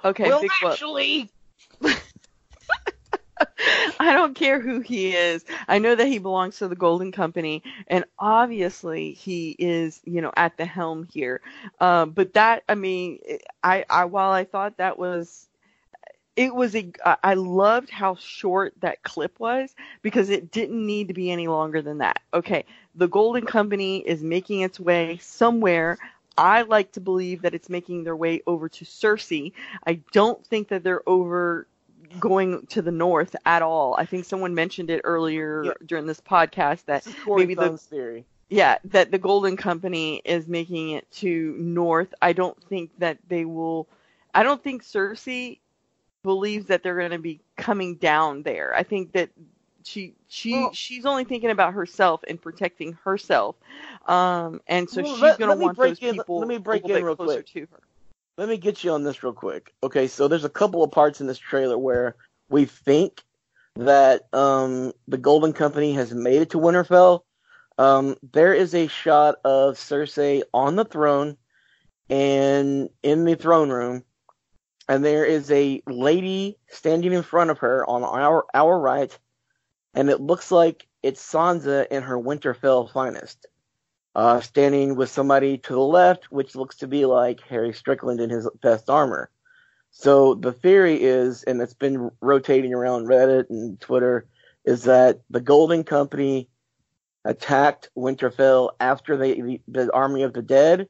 okay, 0.05 0.29
well, 0.29 0.43
big 0.43 0.51
actually, 0.63 1.29
I 3.99 4.13
don't 4.13 4.35
care 4.35 4.61
who 4.61 4.81
he 4.81 5.17
is. 5.17 5.45
I 5.67 5.79
know 5.79 5.95
that 5.95 6.07
he 6.07 6.19
belongs 6.19 6.59
to 6.59 6.69
the 6.69 6.77
Golden 6.77 7.11
Company, 7.11 7.65
and 7.89 8.05
obviously 8.19 9.13
he 9.13 9.57
is, 9.59 10.01
you 10.05 10.21
know, 10.21 10.31
at 10.37 10.57
the 10.57 10.67
helm 10.67 11.09
here. 11.11 11.41
Um, 11.81 12.11
but 12.11 12.35
that, 12.35 12.63
I 12.69 12.77
mean, 12.77 13.19
I, 13.65 13.85
I 13.91 14.05
while 14.05 14.31
I 14.31 14.45
thought 14.45 14.77
that 14.77 14.99
was, 14.99 15.49
it 16.41 16.55
was 16.55 16.75
a 16.75 16.91
i 17.23 17.35
loved 17.35 17.91
how 17.91 18.15
short 18.15 18.73
that 18.81 19.03
clip 19.03 19.39
was 19.39 19.75
because 20.01 20.31
it 20.31 20.51
didn't 20.51 20.87
need 20.87 21.09
to 21.09 21.15
be 21.15 21.31
any 21.31 21.49
longer 21.49 21.83
than 21.83 21.99
that. 21.99 22.23
Okay, 22.33 22.65
the 22.95 23.09
Golden 23.09 23.45
Company 23.45 23.99
is 23.99 24.23
making 24.23 24.63
its 24.63 24.81
way 24.81 25.19
somewhere. 25.21 25.99
I 26.39 26.63
like 26.63 26.93
to 26.93 27.01
believe 27.01 27.43
that 27.43 27.53
it's 27.55 27.69
making 27.69 28.05
their 28.05 28.17
way 28.17 28.41
over 28.47 28.71
to 28.71 28.85
Cersei. 28.87 29.53
I 29.87 30.01
don't 30.13 30.45
think 30.47 30.69
that 30.69 30.83
they're 30.83 31.07
over 31.07 31.67
going 32.19 32.67
to 32.69 32.81
the 32.81 32.91
north 32.91 33.37
at 33.45 33.61
all. 33.61 33.95
I 33.99 34.07
think 34.07 34.25
someone 34.25 34.55
mentioned 34.55 34.89
it 34.89 35.03
earlier 35.05 35.65
Yeah. 35.65 35.73
during 35.85 36.07
this 36.07 36.21
podcast 36.23 36.87
that 36.87 37.05
this 37.05 37.15
maybe 37.27 37.55
the- 37.55 37.77
theory. 37.77 38.25
yeah, 38.49 38.79
that 38.87 39.11
the 39.11 39.19
Golden 39.19 39.59
Company 39.59 40.23
is 40.25 40.49
making 40.49 40.91
it 40.93 41.11
to 41.21 41.55
north. 41.59 42.15
I 42.23 42.33
don't 42.33 42.59
think 42.65 42.91
that 42.99 43.19
they 43.29 43.45
will 43.45 43.87
I 44.35 44.43
don't 44.43 44.63
think 44.63 44.85
Cersei 44.85 45.59
believes 46.23 46.67
that 46.67 46.83
they're 46.83 46.99
going 46.99 47.11
to 47.13 47.19
be 47.19 47.41
coming 47.57 47.97
down 47.97 48.43
there. 48.43 48.75
I 48.75 48.83
think 48.83 49.13
that 49.13 49.31
she 49.85 50.15
she 50.29 50.53
Well- 50.55 50.73
she's 50.75 51.07
only 51.07 51.25
thinking 51.25 51.51
about 51.51 51.73
herself 51.75 52.23
and 52.29 52.41
protecting 52.41 52.99
herself. 53.05 53.57
Um 54.07 54.61
and 54.67 54.89
so 54.91 55.03
Well, 55.03 55.13
she's 55.15 55.23
let- 55.23 55.39
going 55.39 55.57
to 55.59 55.63
want 55.65 55.77
break 55.77 55.99
those 55.99 56.09
in- 56.11 56.17
people 56.17 56.39
let 56.39 56.49
me 56.49 56.59
break 56.59 56.87
in 56.89 57.03
real 57.05 57.17
closer 57.17 57.35
quick. 57.43 57.47
to 57.49 57.61
her. 57.73 57.81
Let 58.37 58.49
me 58.49 58.57
get 58.59 58.85
you 58.85 58.93
on 58.93 59.03
this 59.05 59.23
real 59.23 59.33
quick. 59.33 59.73
Okay, 59.83 60.07
so 60.07 60.29
there's 60.29 60.45
a 60.45 60.49
couple 60.51 60.83
of 60.83 60.91
parts 60.91 61.21
in 61.21 61.27
this 61.27 61.39
trailer 61.39 61.77
where 61.79 62.17
we 62.49 62.65
think 62.65 63.23
that 63.77 64.23
um, 64.35 64.93
the 65.09 65.19
Golden 65.19 65.53
Company 65.53 65.93
has 65.95 66.13
made 66.13 66.43
it 66.43 66.51
to 66.51 66.59
Winterfell. 66.59 67.21
Um, 67.79 68.17
there 68.33 68.53
is 68.55 68.75
a 68.75 68.87
shot 68.89 69.37
of 69.45 69.77
Cersei 69.77 70.43
on 70.53 70.77
the 70.77 70.85
throne 70.85 71.37
and 72.09 72.89
in 73.03 73.25
the 73.25 73.35
throne 73.37 73.71
room, 73.71 74.05
and 74.89 75.05
there 75.05 75.25
is 75.25 75.51
a 75.51 75.83
lady 75.87 76.59
standing 76.69 77.13
in 77.13 77.23
front 77.23 77.51
of 77.51 77.59
her 77.59 77.89
on 77.89 78.03
our 78.03 78.45
our 78.55 78.79
right, 78.79 79.17
and 79.95 80.11
it 80.11 80.21
looks 80.21 80.51
like 80.51 80.87
it's 81.03 81.23
Sansa 81.23 81.87
in 81.89 82.03
her 82.03 82.19
Winterfell 82.19 82.93
finest 82.93 83.47
uh, 84.15 84.41
standing 84.41 84.97
with 84.97 85.11
somebody 85.11 85.59
to 85.59 85.73
the 85.73 85.81
left, 85.81 86.31
which 86.31 86.57
looks 86.57 86.77
to 86.79 86.89
be 86.89 87.07
like 87.07 87.41
Harry 87.49 87.73
Strickland 87.73 88.21
in 88.21 88.31
his 88.31 88.49
best 88.61 88.91
armor. 88.91 89.31
So 89.93 90.35
the 90.35 90.53
theory 90.53 91.03
is, 91.03 91.43
and 91.43 91.61
it's 91.61 91.75
been 91.75 92.11
rotating 92.21 92.75
around 92.75 93.07
Reddit 93.07 93.51
and 93.51 93.81
Twitter, 93.81 94.27
is 94.65 94.85
that 94.85 95.21
the 95.31 95.41
Golden 95.41 95.85
Company 95.85 96.49
attacked 97.25 97.91
Winterfell 97.97 98.71
after 98.79 99.17
they, 99.17 99.61
the 99.69 99.93
Army 99.93 100.23
of 100.23 100.33
the 100.33 100.43
Dead 100.43 100.89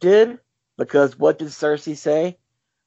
did, 0.00 0.38
because 0.76 1.18
what 1.18 1.38
did 1.38 1.48
Cersei 1.48 1.96
say? 1.96 2.38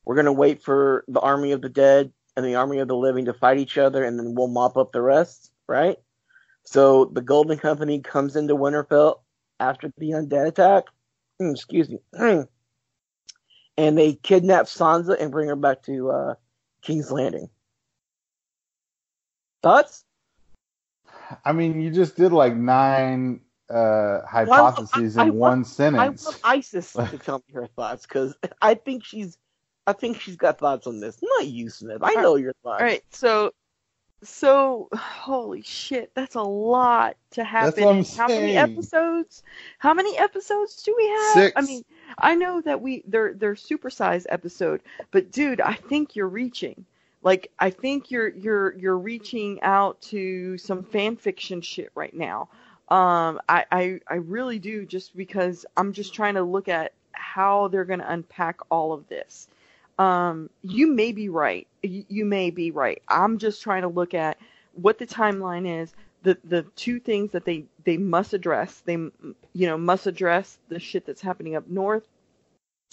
We're 0.07 0.15
going 0.15 0.25
to 0.25 0.31
wait 0.31 0.63
for 0.63 1.03
the 1.09 1.19
Army 1.19 1.51
of 1.51 1.61
the 1.61 1.67
Dead 1.67 2.13
and 2.37 2.45
the 2.45 2.55
Army 2.55 2.79
of 2.79 2.87
the 2.87 2.95
Living 2.95 3.25
to 3.25 3.33
fight 3.33 3.57
each 3.57 3.77
other, 3.77 4.05
and 4.05 4.17
then 4.17 4.35
we'll 4.35 4.47
mop 4.47 4.77
up 4.77 4.93
the 4.93 5.01
rest, 5.01 5.51
right? 5.67 5.97
So 6.63 7.03
the 7.11 7.21
Golden 7.21 7.57
Company 7.57 7.99
comes 7.99 8.37
into 8.37 8.55
Winterfell 8.55 9.19
after 9.59 9.91
the 9.97 10.11
undead 10.11 10.47
attack. 10.47 10.85
Mm, 11.41 11.51
Excuse 11.51 11.89
me. 11.89 11.99
And 13.77 13.97
they 13.97 14.13
kidnap 14.13 14.67
Sansa 14.67 15.21
and 15.21 15.29
bring 15.29 15.49
her 15.49 15.57
back 15.57 15.83
to 15.83 16.09
uh, 16.09 16.35
King's 16.81 17.11
Landing. 17.11 17.49
Thoughts? 19.61 20.05
I 21.43 21.51
mean, 21.51 21.81
you 21.81 21.91
just 21.91 22.15
did 22.15 22.31
like 22.31 22.55
nine 22.55 23.41
uh, 23.69 24.19
hypotheses 24.25 25.17
I- 25.17 25.23
I 25.23 25.27
in 25.27 25.33
one 25.33 25.65
sentence. 25.65 26.25
I 26.25 26.29
want 26.29 26.39
Isis 26.45 26.93
to 26.93 27.17
tell 27.17 27.43
me 27.49 27.55
her 27.55 27.67
thoughts 27.67 28.03
because 28.07 28.37
I 28.61 28.75
think 28.75 29.03
she's, 29.03 29.37
I 29.87 29.93
think 29.93 30.19
she's 30.19 30.35
got 30.35 30.59
thoughts 30.59 30.85
on 30.85 30.99
this. 30.99 31.17
Not 31.23 31.47
you, 31.47 31.69
Smith. 31.69 31.99
I 32.03 32.13
know 32.15 32.35
your 32.35 32.53
thoughts. 32.61 32.81
All 32.81 32.85
right, 32.85 33.03
so 33.09 33.53
so 34.23 34.89
holy 34.93 35.61
shit, 35.61 36.11
that's 36.13 36.35
a 36.35 36.41
lot 36.41 37.15
to 37.31 37.43
happen. 37.43 37.83
what 37.83 37.91
I'm 37.91 37.97
in 37.99 38.05
How 38.05 38.27
many 38.27 38.57
episodes? 38.57 39.43
How 39.77 39.93
many 39.93 40.17
episodes 40.17 40.83
do 40.83 40.93
we 40.97 41.07
have? 41.07 41.33
Six. 41.33 41.53
I 41.55 41.61
mean, 41.61 41.85
I 42.17 42.35
know 42.35 42.61
that 42.61 42.81
we 42.81 43.03
they're 43.07 43.33
they're 43.33 43.55
supersized 43.55 44.25
episode, 44.29 44.81
but 45.11 45.31
dude, 45.31 45.61
I 45.61 45.73
think 45.73 46.15
you're 46.15 46.27
reaching. 46.27 46.85
Like 47.21 47.51
I 47.59 47.69
think 47.69 48.11
you're 48.11 48.29
you're 48.29 48.75
you're 48.77 48.97
reaching 48.97 49.61
out 49.61 50.01
to 50.03 50.57
some 50.57 50.83
fan 50.83 51.15
fiction 51.15 51.61
shit 51.61 51.91
right 51.95 52.13
now. 52.13 52.49
Um, 52.89 53.39
I, 53.47 53.65
I 53.71 53.99
I 54.07 54.15
really 54.15 54.59
do 54.59 54.85
just 54.85 55.15
because 55.15 55.65
I'm 55.75 55.93
just 55.93 56.13
trying 56.13 56.35
to 56.35 56.43
look 56.43 56.67
at 56.67 56.93
how 57.11 57.67
they're 57.67 57.85
going 57.85 57.99
to 57.99 58.11
unpack 58.11 58.59
all 58.71 58.93
of 58.93 59.07
this. 59.09 59.47
Um, 59.97 60.49
you 60.61 60.87
may 60.87 61.11
be 61.11 61.29
right. 61.29 61.67
You, 61.81 62.05
you 62.07 62.25
may 62.25 62.51
be 62.51 62.71
right. 62.71 63.01
I'm 63.07 63.37
just 63.37 63.61
trying 63.61 63.81
to 63.81 63.87
look 63.87 64.13
at 64.13 64.37
what 64.73 64.97
the 64.97 65.07
timeline 65.07 65.81
is. 65.81 65.93
The 66.23 66.37
the 66.43 66.63
two 66.75 66.99
things 66.99 67.31
that 67.31 67.45
they 67.45 67.65
they 67.83 67.97
must 67.97 68.33
address. 68.33 68.81
They 68.85 68.93
you 68.93 69.13
know 69.53 69.77
must 69.77 70.07
address 70.07 70.57
the 70.69 70.79
shit 70.79 71.05
that's 71.05 71.21
happening 71.21 71.55
up 71.55 71.67
north, 71.67 72.07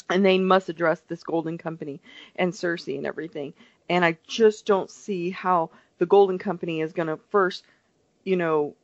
and 0.08 0.24
they 0.24 0.38
must 0.38 0.68
address 0.68 1.00
this 1.08 1.24
Golden 1.24 1.58
Company 1.58 2.00
and 2.36 2.52
Cersei 2.52 2.96
and 2.96 3.06
everything. 3.06 3.54
And 3.88 4.04
I 4.04 4.18
just 4.26 4.66
don't 4.66 4.90
see 4.90 5.30
how 5.30 5.70
the 5.98 6.06
Golden 6.06 6.38
Company 6.38 6.80
is 6.80 6.92
going 6.92 7.08
to 7.08 7.18
first, 7.30 7.64
you 8.24 8.36
know, 8.36 8.74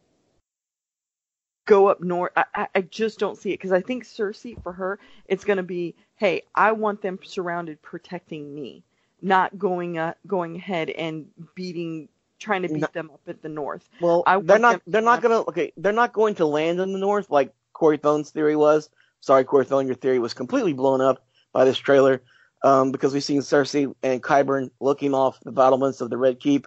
go 1.66 1.88
up 1.88 2.02
north. 2.02 2.32
I, 2.36 2.68
I, 2.74 2.80
just 2.82 3.18
don't 3.18 3.36
see 3.36 3.50
it 3.50 3.58
because 3.58 3.72
I 3.72 3.80
think 3.80 4.04
Cersei 4.04 4.60
for 4.62 4.72
her 4.72 4.98
it's 5.26 5.44
going 5.44 5.58
to 5.58 5.62
be, 5.62 5.94
hey, 6.16 6.42
I 6.54 6.72
want 6.72 7.02
them 7.02 7.18
surrounded, 7.22 7.80
protecting 7.82 8.54
me, 8.54 8.82
not 9.22 9.58
going 9.58 9.98
uh, 9.98 10.14
going 10.26 10.56
ahead 10.56 10.90
and 10.90 11.26
beating, 11.54 12.08
trying 12.38 12.62
to 12.62 12.68
beat 12.68 12.80
No. 12.80 12.88
them 12.92 13.10
up 13.12 13.20
at 13.28 13.42
the 13.42 13.48
north. 13.48 13.88
Well, 14.00 14.22
I 14.26 14.40
they're 14.40 14.58
not. 14.58 14.82
They're 14.86 15.02
not 15.02 15.22
gonna. 15.22 15.40
Okay, 15.42 15.72
they're 15.76 15.92
not 15.92 16.12
going 16.12 16.34
to 16.36 16.46
land 16.46 16.80
in 16.80 16.92
the 16.92 16.98
north 16.98 17.30
like 17.30 17.52
Corey 17.72 17.98
Thone's 17.98 18.30
theory 18.30 18.56
was. 18.56 18.90
Sorry, 19.20 19.44
Corey 19.44 19.66
Thone, 19.66 19.86
your 19.86 19.96
theory 19.96 20.18
was 20.18 20.32
completely 20.32 20.72
blown 20.72 21.00
up 21.00 21.22
by 21.52 21.64
this 21.64 21.76
trailer, 21.76 22.22
um, 22.64 22.90
because 22.90 23.12
we've 23.12 23.24
seen 23.24 23.40
Cersei 23.40 23.94
and 24.02 24.22
Qyburn 24.22 24.70
looking 24.80 25.14
off 25.14 25.38
the 25.40 25.52
battlements 25.52 26.00
of 26.00 26.08
the 26.10 26.16
Red 26.16 26.40
Keep 26.40 26.66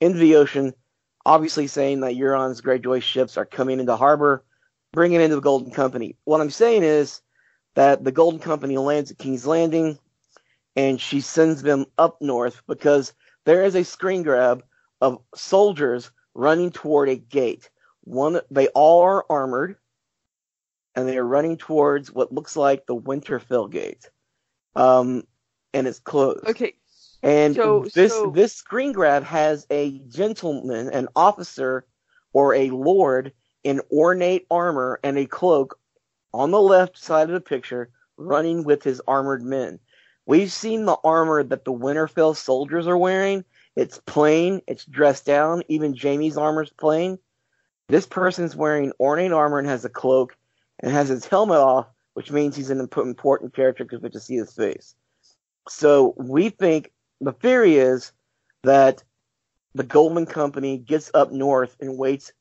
into 0.00 0.18
the 0.18 0.36
ocean, 0.36 0.74
obviously 1.24 1.66
saying 1.66 2.00
that 2.00 2.14
Euron's 2.14 2.60
Greyjoy 2.60 3.02
ships 3.02 3.36
are 3.36 3.46
coming 3.46 3.80
into 3.80 3.96
harbor, 3.96 4.44
bringing 4.92 5.20
into 5.20 5.36
the 5.36 5.42
Golden 5.42 5.70
Company. 5.70 6.16
What 6.24 6.40
I'm 6.40 6.50
saying 6.50 6.82
is 6.82 7.20
that 7.74 8.04
the 8.04 8.12
Golden 8.12 8.40
Company 8.40 8.76
lands 8.78 9.10
at 9.10 9.18
King's 9.18 9.46
Landing, 9.46 9.98
and 10.76 11.00
she 11.00 11.20
sends 11.20 11.62
them 11.62 11.86
up 11.98 12.20
north 12.20 12.62
because 12.66 13.12
there 13.44 13.64
is 13.64 13.74
a 13.74 13.84
screen 13.84 14.22
grab 14.22 14.62
of 15.00 15.18
soldiers 15.34 16.10
running 16.34 16.70
toward 16.70 17.08
a 17.08 17.16
gate. 17.16 17.70
One, 18.04 18.40
they 18.50 18.68
all 18.68 19.02
are 19.02 19.24
armored, 19.30 19.76
and 20.94 21.08
they 21.08 21.18
are 21.18 21.26
running 21.26 21.56
towards 21.56 22.12
what 22.12 22.32
looks 22.32 22.56
like 22.56 22.86
the 22.86 22.96
Winterfell 22.96 23.70
gate, 23.70 24.10
um, 24.74 25.24
and 25.72 25.86
it's 25.86 25.98
closed. 25.98 26.46
Okay, 26.46 26.74
And 27.22 27.54
So- 27.54 27.86
this 27.94 28.12
so- 28.12 28.30
this 28.30 28.52
screen 28.52 28.92
grab 28.92 29.22
has 29.24 29.66
a 29.70 29.98
gentleman, 30.08 30.90
an 30.90 31.08
officer, 31.14 31.86
or 32.32 32.54
a 32.54 32.70
lord 32.70 33.32
in 33.62 33.80
ornate 33.92 34.46
armor 34.50 34.98
and 35.04 35.16
a 35.18 35.26
cloak 35.26 35.78
on 36.34 36.50
the 36.50 36.60
left 36.60 36.98
side 36.98 37.28
of 37.28 37.34
the 37.34 37.40
picture, 37.40 37.90
running 38.16 38.64
with 38.64 38.82
his 38.82 39.00
armored 39.06 39.42
men. 39.42 39.78
We've 40.26 40.52
seen 40.52 40.84
the 40.84 40.96
armor 41.04 41.42
that 41.42 41.64
the 41.64 41.72
Winterfell 41.72 42.36
soldiers 42.36 42.86
are 42.86 42.98
wearing. 42.98 43.44
It's 43.76 43.98
plain, 44.06 44.62
it's 44.66 44.84
dressed 44.84 45.26
down. 45.26 45.62
Even 45.68 45.94
Jaime's 45.94 46.36
armor's 46.36 46.70
plain. 46.70 47.18
This 47.88 48.06
person's 48.06 48.56
wearing 48.56 48.92
ornate 48.98 49.32
armor 49.32 49.58
and 49.58 49.68
has 49.68 49.84
a 49.84 49.88
cloak 49.88 50.36
and 50.80 50.92
has 50.92 51.08
his 51.08 51.26
helmet 51.26 51.58
off, 51.58 51.86
which 52.14 52.30
means 52.30 52.56
he's 52.56 52.70
an 52.70 52.80
important 52.80 53.54
character 53.54 53.84
because 53.84 54.00
we 54.00 54.08
get 54.08 54.12
to 54.14 54.20
see 54.20 54.36
his 54.36 54.52
face. 54.52 54.94
So 55.68 56.14
we 56.16 56.48
think 56.48 56.90
the 57.22 57.32
theory 57.32 57.76
is 57.76 58.12
that 58.64 59.02
the 59.74 59.84
Golden 59.84 60.26
Company 60.26 60.76
gets 60.76 61.10
up 61.14 61.32
north 61.32 61.76
and 61.80 61.96
waits 61.96 62.32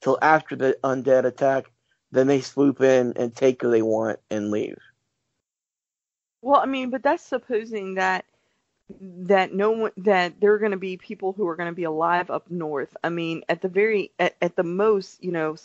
till 0.00 0.18
after 0.20 0.56
the 0.56 0.76
undead 0.82 1.24
attack, 1.24 1.70
then 2.10 2.26
they 2.26 2.40
swoop 2.40 2.80
in 2.80 3.12
and 3.16 3.34
take 3.34 3.62
who 3.62 3.70
they 3.70 3.82
want 3.82 4.18
and 4.30 4.50
leave. 4.50 4.78
Well, 6.42 6.60
I 6.60 6.66
mean, 6.66 6.90
but 6.90 7.02
that's 7.02 7.22
supposing 7.22 7.94
that 7.94 8.24
that 8.98 9.54
no 9.54 9.70
one 9.70 9.92
that 9.98 10.40
there 10.40 10.52
are 10.52 10.58
going 10.58 10.72
to 10.72 10.76
be 10.76 10.96
people 10.96 11.32
who 11.32 11.46
are 11.46 11.54
going 11.54 11.68
to 11.68 11.74
be 11.74 11.84
alive 11.84 12.30
up 12.30 12.50
north. 12.50 12.96
I 13.04 13.10
mean, 13.10 13.44
at 13.48 13.60
the 13.60 13.68
very 13.68 14.10
at, 14.18 14.34
at 14.40 14.56
the 14.56 14.64
most, 14.64 15.22
you 15.22 15.30
know, 15.30 15.56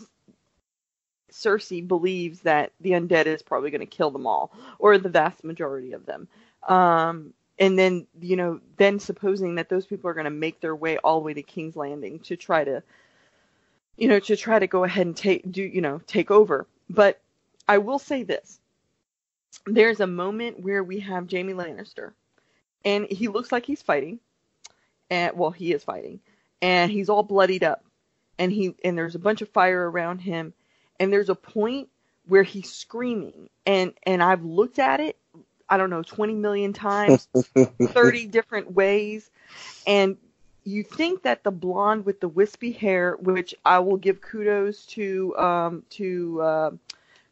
Cersei 1.32 1.88
believes 1.88 2.42
that 2.42 2.74
the 2.82 2.92
undead 2.92 3.26
is 3.26 3.42
probably 3.42 3.72
going 3.72 3.80
to 3.80 3.88
kill 3.88 4.12
them 4.12 4.28
all, 4.28 4.52
or 4.78 4.98
the 4.98 5.10
vast 5.10 5.44
majority 5.44 5.94
of 5.94 6.06
them. 6.06 6.28
Um, 6.68 7.34
and 7.58 7.78
then 7.78 8.08
you 8.20 8.36
know, 8.36 8.60
then 8.78 9.00
supposing 9.00 9.56
that 9.56 9.70
those 9.70 9.86
people 9.86 10.10
are 10.10 10.14
going 10.14 10.26
to 10.26 10.30
make 10.32 10.60
their 10.60 10.76
way 10.76 10.98
all 10.98 11.20
the 11.20 11.26
way 11.26 11.34
to 11.34 11.44
King's 11.44 11.76
Landing 11.76 12.20
to 12.20 12.36
try 12.36 12.64
to, 12.64 12.84
you 13.98 14.08
know, 14.08 14.20
to 14.20 14.36
try 14.36 14.60
to 14.60 14.68
go 14.68 14.84
ahead 14.84 15.06
and 15.06 15.16
take 15.16 15.50
do 15.52 15.64
you 15.64 15.82
know 15.82 16.02
take 16.08 16.32
over. 16.32 16.68
But 16.90 17.22
I 17.68 17.80
will 17.80 18.00
say 18.00 18.24
this 18.24 18.60
there's 19.66 20.00
a 20.00 20.08
moment 20.08 20.60
where 20.62 20.84
we 20.84 21.00
have 21.00 21.32
Jaime 21.32 21.54
Lannister, 21.54 22.14
and 22.84 23.06
he 23.06 23.28
looks 23.28 23.52
like 23.52 23.66
he's 23.66 23.82
fighting, 23.82 24.20
and 25.10 25.38
well, 25.38 25.52
he 25.52 25.74
is 25.74 25.84
fighting, 25.84 26.20
and 26.62 26.92
he's 26.92 27.10
all 27.10 27.24
bloodied 27.24 27.64
up, 27.64 27.84
and 28.38 28.52
he 28.52 28.76
and 28.84 28.98
there's 28.98 29.16
a 29.16 29.20
bunch 29.20 29.42
of 29.42 29.50
fire 29.50 29.90
around 29.90 30.20
him, 30.20 30.54
and 31.00 31.12
there's 31.12 31.30
a 31.30 31.36
point 31.36 31.90
where 32.28 32.44
he's 32.44 32.72
screaming, 32.72 33.50
and 33.66 33.94
and 34.04 34.22
I've 34.22 34.44
looked 34.44 34.80
at 34.80 35.00
it, 35.00 35.18
I 35.70 35.78
don't 35.78 35.90
know, 35.90 36.04
20 36.04 36.34
million 36.36 36.74
times, 36.74 37.28
30 37.88 38.28
different 38.28 38.72
ways, 38.74 39.30
and 39.88 40.18
you 40.66 40.84
think 40.84 41.22
that 41.24 41.44
the 41.44 41.52
blonde 41.52 42.06
with 42.06 42.20
the 42.20 42.28
wispy 42.28 42.72
hair, 42.72 43.16
which 43.20 43.54
I 43.64 43.80
will 43.80 43.98
give 43.98 44.20
kudos 44.20 44.86
to 44.88 45.38
um, 45.38 45.84
to 45.92 46.42
uh, 46.42 46.72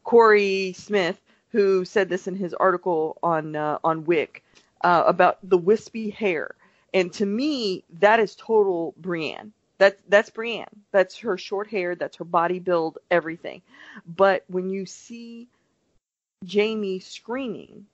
Corey 0.03 0.73
Smith, 0.77 1.19
who 1.49 1.83
said 1.83 2.09
this 2.09 2.27
in 2.27 2.35
his 2.35 2.53
article 2.53 3.17
on 3.23 3.55
uh, 3.55 3.79
on 3.83 4.05
Wick 4.05 4.43
uh, 4.81 5.03
about 5.05 5.39
the 5.43 5.57
wispy 5.57 6.11
hair, 6.11 6.55
and 6.93 7.11
to 7.13 7.25
me 7.25 7.83
that 7.99 8.19
is 8.19 8.35
total 8.35 8.93
Brienne. 8.97 9.51
That's 9.79 10.01
that's 10.07 10.29
Brienne. 10.29 10.67
That's 10.91 11.17
her 11.19 11.37
short 11.37 11.67
hair. 11.67 11.95
That's 11.95 12.17
her 12.17 12.25
body 12.25 12.59
build. 12.59 12.99
Everything. 13.09 13.63
But 14.05 14.43
when 14.47 14.69
you 14.69 14.85
see 14.85 15.47
Jaime 16.51 16.99
screaming, 16.99 17.87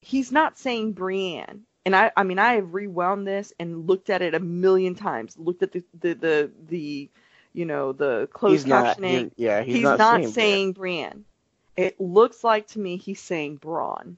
he's 0.00 0.32
not 0.32 0.58
saying 0.58 0.92
Brienne. 0.92 1.62
And 1.86 1.96
I, 1.96 2.12
I 2.16 2.24
mean, 2.24 2.38
I 2.38 2.54
have 2.54 2.74
rewound 2.74 3.26
this 3.26 3.52
and 3.58 3.86
looked 3.86 4.10
at 4.10 4.22
it 4.22 4.34
a 4.34 4.40
million 4.40 4.94
times. 4.94 5.36
Looked 5.38 5.62
at 5.62 5.72
the, 5.72 5.82
the, 5.98 6.14
the, 6.14 6.50
the 6.68 7.10
you 7.52 7.64
know, 7.64 7.92
the 7.92 8.28
closed 8.32 8.52
he's 8.64 8.66
not. 8.66 8.98
captioning. 8.98 9.32
he- 9.36 9.44
yeah, 9.44 9.62
he's, 9.62 9.76
He's, 9.76 9.84
not, 9.84 9.98
not, 9.98 10.20
saying, 10.20 10.32
saying 10.32 10.72
Brienne. 10.72 11.24
It 11.76 12.00
looks 12.00 12.44
like 12.44 12.66
to 12.68 12.78
me 12.78 12.96
he's 12.96 13.20
saying 13.20 13.58
Bronn. 13.58 14.16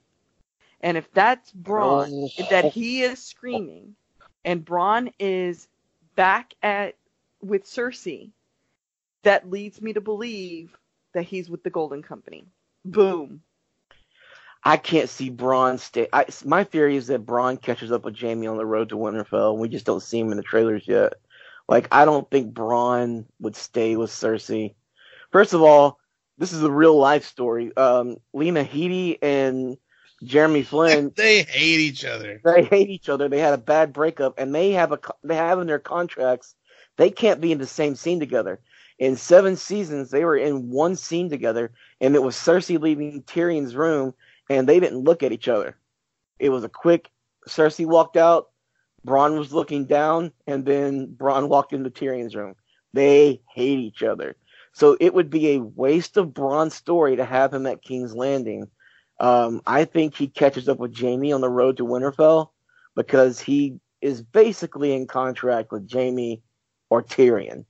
And 0.80 0.96
if 0.96 1.10
that's 1.12 1.52
Bronn, 1.52 2.28
Oh. 2.38 2.46
that 2.50 2.72
he 2.72 3.02
is 3.02 3.20
screaming, 3.22 3.94
and 4.44 4.64
Bronn 4.64 5.12
is 5.20 5.68
back 6.16 6.54
at 6.62 6.96
with 7.40 7.64
Cersei, 7.64 8.30
that 9.22 9.48
leads 9.48 9.80
me 9.80 9.92
to 9.92 10.00
believe 10.00 10.76
that 11.14 11.22
he's 11.22 11.48
with 11.48 11.62
the 11.62 11.70
Golden 11.70 12.02
Company. 12.02 12.44
Boom. 12.84 13.42
I 14.64 14.76
can't 14.76 15.08
see 15.08 15.30
Bronn 15.30 15.78
stay. 15.78 16.08
I, 16.12 16.26
my 16.44 16.64
theory 16.64 16.96
is 16.96 17.08
that 17.08 17.26
Bronn 17.26 17.60
catches 17.60 17.90
up 17.90 18.04
with 18.04 18.18
Jaime 18.18 18.46
on 18.46 18.56
the 18.58 18.66
road 18.66 18.90
to 18.90 18.96
Winterfell. 18.96 19.52
and 19.52 19.60
We 19.60 19.68
just 19.68 19.86
don't 19.86 20.02
see 20.02 20.20
him 20.20 20.30
in 20.30 20.36
the 20.36 20.42
trailers 20.42 20.86
yet. 20.86 21.14
Like, 21.68 21.88
I 21.92 22.04
don't 22.04 22.30
think 22.30 22.54
Bronn 22.54 23.24
would 23.40 23.56
stay 23.56 23.96
with 23.96 24.10
Cersei. 24.10 24.74
First 25.32 25.54
of 25.54 25.62
all, 25.62 25.98
this 26.38 26.52
is 26.52 26.62
a 26.62 26.70
real 26.70 26.96
life 26.96 27.24
story. 27.24 27.76
Um, 27.76 28.18
Lena 28.32 28.64
Headey 28.64 29.18
and 29.22 29.76
Jeremy 30.22 30.62
Flynn, 30.64 31.12
they 31.16 31.42
hate 31.42 31.80
each 31.80 32.04
other. 32.04 32.40
they 32.44 32.64
hate 32.64 32.90
each 32.90 33.08
other. 33.08 33.28
They 33.28 33.38
had 33.40 33.54
a 33.54 33.58
bad 33.58 33.92
breakup, 33.92 34.38
and 34.38 34.54
they 34.54 34.72
have 34.72 34.92
a 34.92 35.00
they 35.24 35.36
have 35.36 35.60
in 35.60 35.66
their 35.66 35.78
contracts 35.78 36.54
they 36.96 37.10
can't 37.10 37.40
be 37.40 37.52
in 37.52 37.58
the 37.58 37.66
same 37.66 37.94
scene 37.96 38.20
together. 38.20 38.60
In 38.98 39.16
seven 39.16 39.56
seasons, 39.56 40.10
they 40.10 40.24
were 40.24 40.36
in 40.36 40.70
one 40.70 40.96
scene 40.96 41.30
together, 41.30 41.72
and 42.00 42.14
it 42.14 42.22
was 42.22 42.36
Cersei 42.36 42.80
leaving 42.80 43.22
Tyrion's 43.22 43.74
room, 43.74 44.14
and 44.50 44.68
they 44.68 44.80
didn't 44.80 45.04
look 45.04 45.22
at 45.22 45.32
each 45.32 45.48
other. 45.48 45.76
It 46.38 46.50
was 46.50 46.64
a 46.64 46.68
quick. 46.68 47.10
Cersei 47.48 47.86
walked 47.86 48.16
out. 48.16 48.50
Bronn 49.06 49.38
was 49.38 49.52
looking 49.52 49.86
down, 49.86 50.32
and 50.46 50.64
then 50.64 51.08
Bronn 51.08 51.48
walked 51.48 51.72
into 51.72 51.90
Tyrion's 51.90 52.36
room. 52.36 52.54
They 52.92 53.42
hate 53.52 53.78
each 53.78 54.02
other. 54.02 54.36
So 54.72 54.96
it 55.00 55.12
would 55.12 55.28
be 55.28 55.50
a 55.50 55.62
waste 55.62 56.16
of 56.16 56.28
Bronn's 56.28 56.74
story 56.74 57.16
to 57.16 57.24
have 57.24 57.52
him 57.52 57.66
at 57.66 57.82
King's 57.82 58.14
Landing. 58.14 58.68
Um, 59.20 59.60
I 59.66 59.84
think 59.84 60.14
he 60.14 60.28
catches 60.28 60.68
up 60.68 60.78
with 60.78 60.96
Jaime 60.98 61.32
on 61.32 61.40
the 61.40 61.48
road 61.48 61.76
to 61.76 61.84
Winterfell 61.84 62.50
because 62.94 63.40
he 63.40 63.80
is 64.00 64.22
basically 64.22 64.92
in 64.94 65.06
contract 65.06 65.72
with 65.72 65.90
Jaime 65.90 66.42
or 66.90 67.02
Tyrion. 67.02 67.64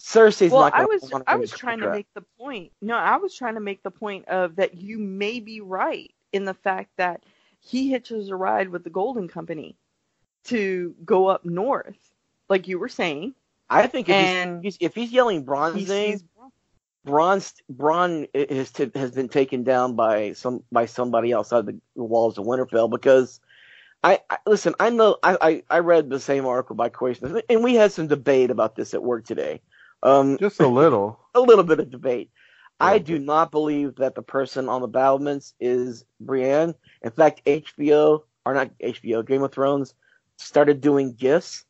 Cersei's 0.00 0.50
well, 0.50 0.62
not. 0.62 0.74
I 0.74 0.86
was 0.86 1.12
I 1.26 1.36
was 1.36 1.50
trying 1.50 1.80
to 1.80 1.90
make 1.90 2.06
the 2.14 2.24
point. 2.38 2.72
No, 2.80 2.96
I 2.96 3.16
was 3.16 3.34
trying 3.34 3.54
to 3.54 3.60
make 3.60 3.82
the 3.82 3.90
point 3.90 4.26
of 4.28 4.56
that 4.56 4.74
you 4.74 4.98
may 4.98 5.40
be 5.40 5.60
right 5.60 6.12
in 6.32 6.46
the 6.46 6.54
fact 6.54 6.90
that 6.96 7.22
he 7.60 7.90
hitches 7.90 8.30
a 8.30 8.36
ride 8.36 8.70
with 8.70 8.82
the 8.82 8.90
Golden 8.90 9.28
Company 9.28 9.76
to 10.44 10.94
go 11.04 11.26
up 11.26 11.44
north, 11.44 11.98
like 12.48 12.66
you 12.66 12.78
were 12.78 12.88
saying. 12.88 13.34
I 13.68 13.86
think 13.86 14.08
if, 14.08 14.16
and 14.16 14.64
he's, 14.64 14.78
if 14.80 14.94
he's 14.94 15.12
yelling 15.12 15.44
Bronn's 15.44 15.76
He 15.76 15.84
name, 15.84 16.12
sees 16.12 16.24
Bronn 17.06 17.52
Bronn 17.70 18.50
has 18.50 18.70
t- 18.70 18.90
has 18.94 19.12
been 19.12 19.28
taken 19.28 19.64
down 19.64 19.96
by 19.96 20.32
some 20.32 20.62
by 20.72 20.86
somebody 20.86 21.34
outside 21.34 21.66
the 21.66 21.78
walls 21.94 22.38
of 22.38 22.46
Winterfell 22.46 22.90
because 22.90 23.40
I, 24.02 24.20
I 24.28 24.38
listen. 24.46 24.74
I 24.80 24.90
know 24.90 25.18
I, 25.22 25.36
I 25.40 25.62
I 25.70 25.78
read 25.80 26.10
the 26.10 26.20
same 26.20 26.46
article 26.46 26.76
by 26.76 26.88
Corey 26.88 27.16
and 27.48 27.62
we 27.62 27.74
had 27.74 27.92
some 27.92 28.06
debate 28.06 28.50
about 28.50 28.76
this 28.76 28.94
at 28.94 29.02
work 29.02 29.24
today. 29.24 29.60
Um, 30.02 30.38
Just 30.38 30.60
a 30.60 30.66
little. 30.66 31.20
a 31.34 31.40
little 31.40 31.64
bit 31.64 31.80
of 31.80 31.90
debate. 31.90 32.30
I 32.82 32.98
do 32.98 33.18
not 33.18 33.50
believe 33.50 33.96
that 33.96 34.14
the 34.14 34.22
person 34.22 34.68
on 34.70 34.80
the 34.80 34.88
battlements 34.88 35.52
is 35.60 36.06
Brienne. 36.18 36.74
In 37.02 37.10
fact, 37.10 37.44
HBO 37.44 38.22
or 38.44 38.54
not 38.54 38.70
HBO, 38.78 39.26
Game 39.26 39.42
of 39.42 39.52
Thrones 39.52 39.94
started 40.38 40.80
doing 40.80 41.12
gifs, 41.12 41.64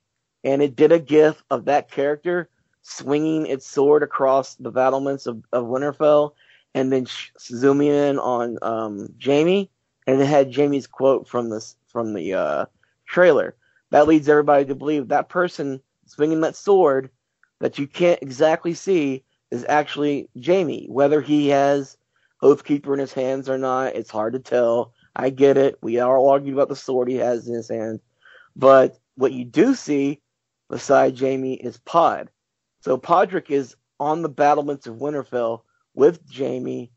and 0.44 0.62
it 0.62 0.76
did 0.76 0.92
a 0.92 0.98
gif 0.98 1.42
of 1.50 1.64
that 1.64 1.90
character 1.90 2.48
swinging 2.82 3.46
its 3.46 3.66
sword 3.66 4.02
across 4.02 4.54
the 4.54 4.70
battlements 4.70 5.26
of, 5.26 5.42
of 5.52 5.66
Winterfell, 5.66 6.32
and 6.74 6.92
then 6.92 7.04
sh- 7.06 7.30
zooming 7.40 7.88
in 7.88 8.18
on 8.18 8.58
um, 8.62 9.12
Jaime, 9.22 9.70
and 10.06 10.20
it 10.20 10.26
had 10.26 10.54
Jaime's 10.54 10.86
quote 10.86 11.28
from 11.28 11.50
this 11.50 11.76
from 11.88 12.14
the 12.14 12.34
uh, 12.34 12.66
trailer. 13.06 13.56
That 13.90 14.06
leads 14.06 14.28
everybody 14.28 14.64
to 14.66 14.74
believe 14.74 15.08
that 15.08 15.28
person 15.28 15.80
swinging 16.06 16.40
that 16.42 16.56
sword 16.56 17.10
that 17.60 17.78
you 17.78 17.86
can't 17.86 18.22
exactly 18.22 18.74
see 18.74 19.22
is 19.50 19.64
actually 19.68 20.28
Jaime. 20.44 20.86
Whether 20.88 21.20
he 21.20 21.48
has 21.48 21.96
Oathkeeper 22.42 22.92
in 22.92 22.98
his 22.98 23.12
hands 23.12 23.48
or 23.48 23.58
not, 23.58 23.94
it's 23.94 24.10
hard 24.10 24.32
to 24.32 24.38
tell. 24.38 24.92
I 25.14 25.30
get 25.30 25.56
it. 25.56 25.76
We 25.82 26.00
all 26.00 26.28
argued 26.30 26.54
about 26.54 26.68
the 26.68 26.76
sword 26.76 27.08
he 27.08 27.16
has 27.16 27.48
in 27.48 27.54
his 27.54 27.68
hand. 27.68 28.00
But 28.56 28.98
what 29.16 29.32
you 29.32 29.44
do 29.44 29.74
see 29.74 30.20
beside 30.68 31.18
Jaime 31.18 31.54
is 31.54 31.78
Pod. 31.78 32.30
So 32.80 32.96
Podrick 32.96 33.50
is 33.50 33.76
on 33.98 34.22
the 34.22 34.28
battlements 34.28 34.86
of 34.86 34.96
Winterfell 34.96 35.62
with 35.94 36.20
Jaime 36.34 36.90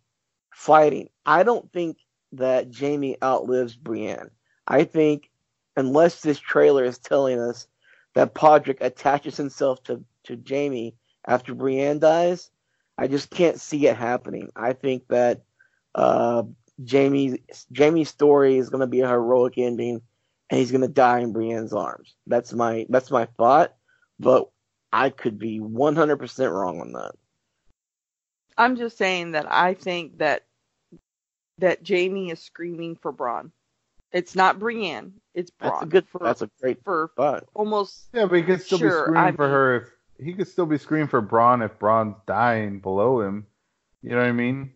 fighting. 0.54 1.10
I 1.26 1.44
don't 1.44 1.72
think 1.74 1.98
that 2.32 2.74
Jaime 2.74 3.18
outlives 3.22 3.76
Brienne. 3.76 4.30
I 4.68 4.86
think 4.86 5.30
unless 5.76 6.22
this 6.22 6.40
trailer 6.40 6.86
is 6.86 6.98
telling 6.98 7.40
us 7.40 7.68
that 8.16 8.36
Podrick 8.36 8.78
attaches 8.80 9.36
himself 9.36 9.84
to, 9.84 10.04
to 10.26 10.42
Jaime 10.48 10.96
after 11.28 11.54
Brienne 11.54 12.00
dies, 12.00 12.50
I 12.98 13.08
just 13.08 13.30
can't 13.30 13.60
see 13.60 13.88
it 13.88 13.98
happening. 13.98 14.50
I 14.56 14.74
think 14.74 15.08
that 15.10 15.42
uh, 15.96 16.44
Jaime 16.90 17.40
Jaime's 17.76 18.10
story 18.10 18.58
is 18.58 18.70
going 18.70 18.82
to 18.82 18.88
be 18.88 19.02
a 19.02 19.08
heroic 19.08 19.58
ending, 19.58 20.02
and 20.50 20.60
he's 20.60 20.72
going 20.72 20.82
to 20.82 20.88
die 20.88 21.20
in 21.20 21.34
Brienne's 21.34 21.74
arms. 21.74 22.16
That's 22.28 22.54
my 22.54 22.86
that's 22.90 23.12
my 23.12 23.26
thought, 23.26 23.76
but 24.20 24.50
I 24.92 25.10
could 25.10 25.40
be 25.40 25.60
100% 25.60 26.52
wrong 26.54 26.82
on 26.82 26.94
that. 26.94 27.14
I'm 28.58 28.76
just 28.76 28.98
saying 28.98 29.32
that 29.32 29.52
I 29.52 29.74
think 29.74 30.20
that 30.20 30.46
that 31.60 31.88
Jaime 31.88 32.32
is 32.32 32.40
screaming 32.42 32.96
for 32.96 33.14
Bronn. 33.14 33.52
It's 34.12 34.36
not 34.36 34.60
Brienne. 34.60 35.14
It's 35.34 35.52
Bronn. 35.52 35.72
That's 35.72 35.82
a 35.84 35.86
good. 35.88 36.08
for, 36.10 36.20
that's 36.24 36.42
a 36.44 36.50
great 36.60 36.84
for 36.84 37.12
thought. 37.16 37.46
almost 37.56 38.10
Yeah, 38.14 38.26
but 38.26 38.36
he 38.36 38.44
could 38.44 38.62
still 38.62 38.78
Sure, 38.78 38.90
be 38.90 39.12
screaming 39.12 39.34
I 39.34 39.36
for 39.36 39.48
her 39.50 39.76
if 39.78 39.90
he 40.20 40.34
could 40.34 40.48
still 40.48 40.66
be 40.66 40.78
screaming 40.78 41.08
for 41.08 41.22
Bronn 41.22 41.64
if 41.66 41.78
Bronn's 41.80 42.18
dying 42.26 42.80
below 42.80 43.22
him. 43.22 43.48
You 44.02 44.12
know 44.12 44.18
what 44.18 44.28
I 44.28 44.32
mean? 44.32 44.74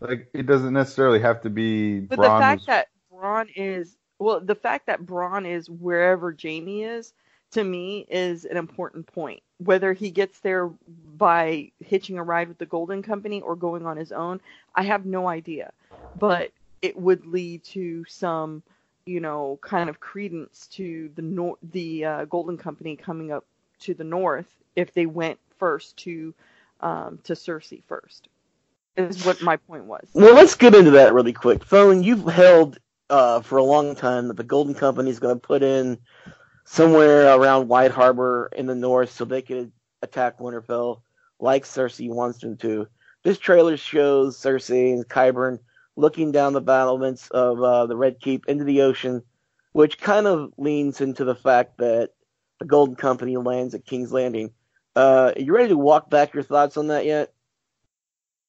Like 0.00 0.28
it 0.34 0.46
doesn't 0.46 0.72
necessarily 0.74 1.20
have 1.20 1.42
to 1.42 1.50
be 1.50 2.00
But 2.00 2.18
Bronn 2.18 2.22
the 2.22 2.40
fact 2.40 2.60
was- 2.60 2.66
that 2.66 2.88
Bronn 3.12 3.48
is 3.54 3.96
well, 4.18 4.40
the 4.40 4.54
fact 4.54 4.86
that 4.86 5.04
Bronn 5.04 5.46
is 5.46 5.68
wherever 5.68 6.34
Jaime 6.42 6.82
is, 6.84 7.12
to 7.50 7.62
me, 7.62 8.06
is 8.08 8.46
an 8.46 8.56
important 8.56 9.06
point. 9.06 9.42
Whether 9.58 9.92
he 9.92 10.10
gets 10.10 10.40
there 10.40 10.70
by 11.16 11.70
hitching 11.80 12.16
a 12.16 12.22
ride 12.22 12.48
with 12.48 12.56
the 12.56 12.64
Golden 12.66 13.02
Company 13.02 13.42
or 13.42 13.56
going 13.56 13.84
on 13.84 13.98
his 13.98 14.12
own, 14.12 14.40
I 14.74 14.84
have 14.84 15.04
no 15.04 15.28
idea. 15.28 15.72
But 16.18 16.50
it 16.80 16.96
would 16.96 17.26
lead 17.26 17.62
to 17.64 18.06
some, 18.06 18.62
you 19.04 19.20
know, 19.20 19.58
kind 19.60 19.90
of 19.90 20.00
credence 20.00 20.66
to 20.68 21.10
the 21.14 21.22
nor- 21.22 21.58
the 21.62 22.04
uh, 22.04 22.24
Golden 22.24 22.56
Company 22.56 22.96
coming 22.96 23.32
up 23.32 23.44
to 23.80 23.92
the 23.92 24.04
north 24.04 24.48
if 24.76 24.92
they 24.92 25.06
went 25.06 25.38
first 25.58 25.96
to 25.98 26.34
um, 26.80 27.18
to 27.24 27.32
Cersei 27.32 27.82
first. 27.86 28.28
Is 28.96 29.26
what 29.26 29.42
my 29.42 29.56
point 29.56 29.84
was. 29.84 30.08
Well, 30.14 30.34
let's 30.34 30.54
get 30.54 30.74
into 30.74 30.92
that 30.92 31.12
really 31.12 31.32
quick. 31.32 31.64
Thone, 31.64 32.02
you've 32.02 32.24
held 32.24 32.78
uh, 33.10 33.40
for 33.42 33.58
a 33.58 33.64
long 33.64 33.94
time 33.94 34.28
that 34.28 34.36
the 34.36 34.44
Golden 34.44 34.74
Company 34.74 35.10
is 35.10 35.18
going 35.18 35.34
to 35.34 35.40
put 35.40 35.62
in 35.62 35.98
somewhere 36.64 37.36
around 37.36 37.68
White 37.68 37.90
Harbor 37.90 38.50
in 38.56 38.66
the 38.66 38.74
north 38.74 39.10
so 39.10 39.24
they 39.24 39.42
could 39.42 39.70
attack 40.02 40.38
Winterfell 40.38 41.02
like 41.38 41.64
Cersei 41.64 42.08
wants 42.10 42.38
them 42.38 42.56
to. 42.58 42.88
This 43.22 43.38
trailer 43.38 43.76
shows 43.76 44.38
Cersei 44.38 44.92
and 44.92 45.06
Qyburn 45.06 45.58
looking 45.96 46.32
down 46.32 46.52
the 46.52 46.60
battlements 46.60 47.28
of 47.30 47.62
uh, 47.62 47.86
the 47.86 47.96
Red 47.96 48.20
Keep 48.20 48.46
into 48.48 48.64
the 48.64 48.82
ocean, 48.82 49.22
which 49.72 49.98
kind 49.98 50.26
of 50.26 50.52
leans 50.56 51.00
into 51.00 51.24
the 51.24 51.34
fact 51.34 51.78
that 51.78 52.10
the 52.60 52.66
Golden 52.66 52.96
Company 52.96 53.36
lands 53.36 53.74
at 53.74 53.84
King's 53.84 54.12
Landing. 54.12 54.52
Uh, 54.96 55.32
you 55.36 55.54
ready 55.54 55.68
to 55.68 55.76
walk 55.76 56.08
back 56.08 56.32
your 56.32 56.42
thoughts 56.42 56.78
on 56.78 56.88
that 56.88 57.04
yet? 57.04 57.32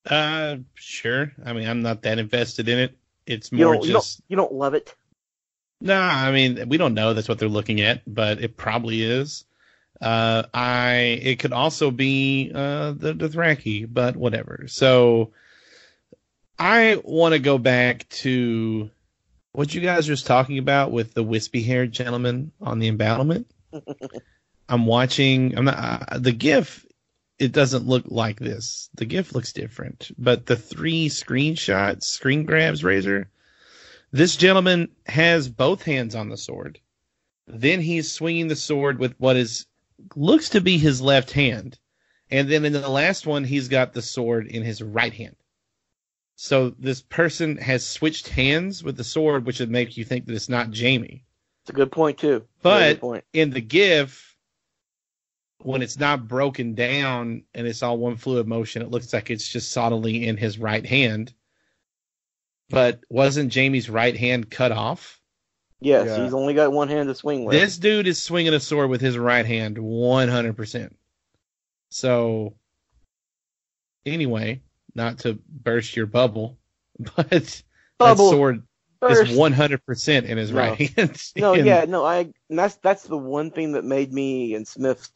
Uh, 0.09 0.57
sure. 0.75 1.33
I 1.45 1.51
mean, 1.51 1.67
I'm 1.67 1.81
not 1.81 2.03
that 2.03 2.19
invested 2.19 2.69
in 2.69 2.79
it. 2.79 2.97
It's 3.25 3.51
more 3.51 3.73
don't, 3.73 3.83
you 3.83 3.91
don't, 3.91 4.01
just 4.01 4.21
you 4.29 4.37
don't 4.37 4.53
love 4.53 4.73
it. 4.73 4.95
no. 5.81 5.99
I 5.99 6.31
mean, 6.31 6.69
we 6.69 6.77
don't 6.77 6.93
know 6.93 7.13
that's 7.13 7.27
what 7.27 7.37
they're 7.39 7.49
looking 7.49 7.81
at, 7.81 8.01
but 8.07 8.41
it 8.41 8.55
probably 8.55 9.03
is. 9.03 9.43
Uh, 9.99 10.43
I 10.53 11.19
it 11.21 11.39
could 11.39 11.51
also 11.51 11.91
be 11.91 12.51
uh 12.55 12.93
the 12.93 13.13
Dothraki, 13.13 13.85
but 13.91 14.15
whatever. 14.15 14.65
So 14.67 15.33
I 16.57 17.01
want 17.03 17.33
to 17.33 17.39
go 17.39 17.57
back 17.57 18.07
to 18.09 18.89
what 19.51 19.73
you 19.73 19.81
guys 19.81 20.07
were 20.07 20.13
just 20.13 20.27
talking 20.27 20.59
about 20.59 20.91
with 20.91 21.13
the 21.13 21.23
wispy 21.23 21.63
haired 21.63 21.91
gentleman 21.91 22.51
on 22.61 22.79
the 22.79 22.87
embattlement. 22.87 23.51
I'm 24.69 24.85
watching. 24.85 25.57
I'm 25.57 25.65
not 25.65 26.11
uh, 26.11 26.19
the 26.19 26.31
GIF. 26.31 26.85
It 27.39 27.51
doesn't 27.51 27.87
look 27.87 28.05
like 28.07 28.39
this. 28.39 28.89
The 28.95 29.05
GIF 29.05 29.33
looks 29.33 29.53
different, 29.53 30.11
but 30.17 30.45
the 30.45 30.55
three 30.55 31.07
screenshots, 31.07 32.03
screen 32.03 32.45
grabs, 32.45 32.83
Razor. 32.83 33.29
This 34.11 34.35
gentleman 34.35 34.89
has 35.05 35.47
both 35.47 35.83
hands 35.83 36.15
on 36.15 36.29
the 36.29 36.37
sword. 36.37 36.79
Then 37.45 37.81
he's 37.81 38.11
swinging 38.11 38.47
the 38.47 38.55
sword 38.55 38.99
with 38.99 39.13
what 39.19 39.37
is 39.37 39.67
looks 40.15 40.49
to 40.49 40.61
be 40.61 40.77
his 40.77 41.01
left 41.01 41.31
hand, 41.31 41.77
and 42.29 42.49
then 42.49 42.65
in 42.65 42.73
the 42.73 42.89
last 42.89 43.27
one, 43.27 43.43
he's 43.43 43.67
got 43.67 43.93
the 43.93 44.01
sword 44.01 44.47
in 44.47 44.63
his 44.63 44.81
right 44.81 45.13
hand. 45.13 45.35
So 46.35 46.69
this 46.77 47.01
person 47.01 47.57
has 47.57 47.85
switched 47.85 48.29
hands 48.29 48.83
with 48.83 48.97
the 48.97 49.03
sword, 49.03 49.45
which 49.45 49.59
would 49.59 49.71
make 49.71 49.97
you 49.97 50.03
think 50.03 50.25
that 50.25 50.35
it's 50.35 50.49
not 50.49 50.75
Jaime. 50.75 51.25
It's 51.63 51.71
a 51.71 51.73
good 51.73 51.91
point 51.91 52.19
too. 52.19 52.45
But 52.61 52.93
good 52.93 53.01
point. 53.01 53.23
in 53.33 53.49
the 53.49 53.61
GIF, 53.61 54.36
when 55.59 55.81
it's 55.81 55.97
not 55.99 56.27
broken 56.27 56.75
down 56.75 57.43
and 57.53 57.67
it's 57.67 57.81
all 57.83 57.97
one 57.97 58.15
fluid 58.17 58.47
motion, 58.47 58.81
it 58.81 58.91
looks 58.91 59.11
like 59.13 59.29
it's 59.29 59.47
just 59.47 59.71
solidly 59.71 60.27
in 60.27 60.37
his 60.37 60.57
right 60.59 60.85
hand. 60.85 61.33
But 62.69 62.99
wasn't 63.09 63.53
Jaime's 63.53 63.89
right 63.89 64.15
hand 64.15 64.51
cut 64.51 64.71
off? 64.71 65.19
Yes, 65.79 66.07
Yeah. 66.07 66.23
he's 66.23 66.33
only 66.33 66.53
got 66.53 66.71
one 66.73 66.89
hand 66.89 67.07
to 67.09 67.15
swing 67.15 67.45
with. 67.45 67.57
This 67.57 67.77
dude 67.77 68.07
is 68.07 68.21
swinging 68.21 68.53
a 68.53 68.59
sword 68.59 68.89
with 68.89 69.01
his 69.01 69.17
right 69.17 69.45
hand 69.45 69.77
100%. 69.77 70.93
So, 71.89 72.55
anyway, 74.05 74.61
not 74.95 75.19
to 75.19 75.39
burst 75.47 75.95
your 75.95 76.05
bubble, 76.07 76.57
but 77.15 77.61
Bubble 77.97 78.25
that 78.25 78.35
sword 78.35 78.63
burst. 78.99 79.31
is 79.31 79.37
100% 79.37 80.23
in 80.25 80.37
his 80.37 80.51
No. 80.51 80.57
right 80.57 80.77
hand. 80.91 81.21
No, 81.35 81.53
And- 81.53 81.65
yeah, 81.65 81.85
no, 81.87 82.03
I. 82.05 82.31
And 82.49 82.59
that's 82.59 82.75
that's 82.75 83.03
the 83.03 83.17
one 83.17 83.51
thing 83.51 83.73
that 83.73 83.85
made 83.85 84.11
me 84.11 84.55
and 84.55 84.67
Smith 84.67 85.09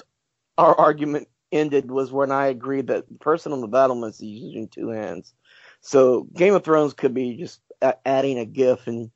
our 0.58 0.78
argument 0.78 1.28
ended 1.52 1.90
was 1.90 2.12
when 2.12 2.32
I 2.32 2.48
agreed 2.48 2.88
that 2.88 3.08
the 3.08 3.16
person 3.16 3.52
on 3.52 3.62
the 3.62 3.68
battlements 3.68 4.20
is 4.22 4.28
using 4.30 4.68
two 4.68 4.90
hands. 4.90 5.34
So 5.82 6.24
Game 6.34 6.54
of 6.54 6.64
Thrones 6.64 6.94
could 6.94 7.14
be 7.14 7.36
just 7.38 7.62
a- 7.82 8.08
adding 8.08 8.40
a 8.40 8.46
GIF 8.46 8.88
and 8.88 9.12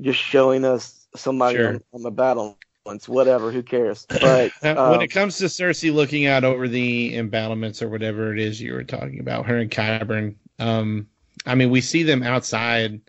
just 0.00 0.18
showing 0.20 0.64
us 0.64 1.08
somebody 1.16 1.56
Sure. 1.58 1.68
on, 1.68 1.80
on 1.92 2.02
the 2.02 2.10
battlements. 2.10 2.56
Whatever, 3.06 3.52
who 3.52 3.62
cares? 3.62 4.06
But 4.20 4.52
um, 4.64 4.92
when 4.92 5.02
it 5.02 5.08
comes 5.10 5.36
to 5.38 5.44
Cersei 5.44 5.92
looking 5.92 6.26
out 6.26 6.44
over 6.44 6.68
the 6.68 7.14
embattlements 7.16 7.82
or 7.82 7.88
whatever 7.90 8.32
it 8.32 8.38
is 8.38 8.60
you 8.60 8.72
were 8.72 8.84
talking 8.84 9.20
about, 9.20 9.44
her 9.46 9.58
and 9.58 9.70
Qyburn, 9.70 10.36
um, 10.58 11.06
I 11.44 11.54
mean, 11.54 11.70
we 11.70 11.80
see 11.82 12.02
them 12.02 12.22
outside. 12.22 13.00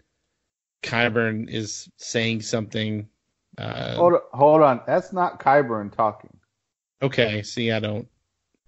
Qyburn 0.83 1.49
is 1.49 1.89
saying 1.97 2.41
something. 2.41 3.07
Uh, 3.57 3.95
Hold 3.95 4.13
on, 4.13 4.19
hold 4.33 4.61
on. 4.61 4.81
That's 4.87 5.13
not 5.13 5.39
Qyburn 5.39 5.95
talking. 5.95 6.38
Okay, 7.01 7.41
see, 7.43 7.71
I 7.71 7.79
don't. 7.79 8.07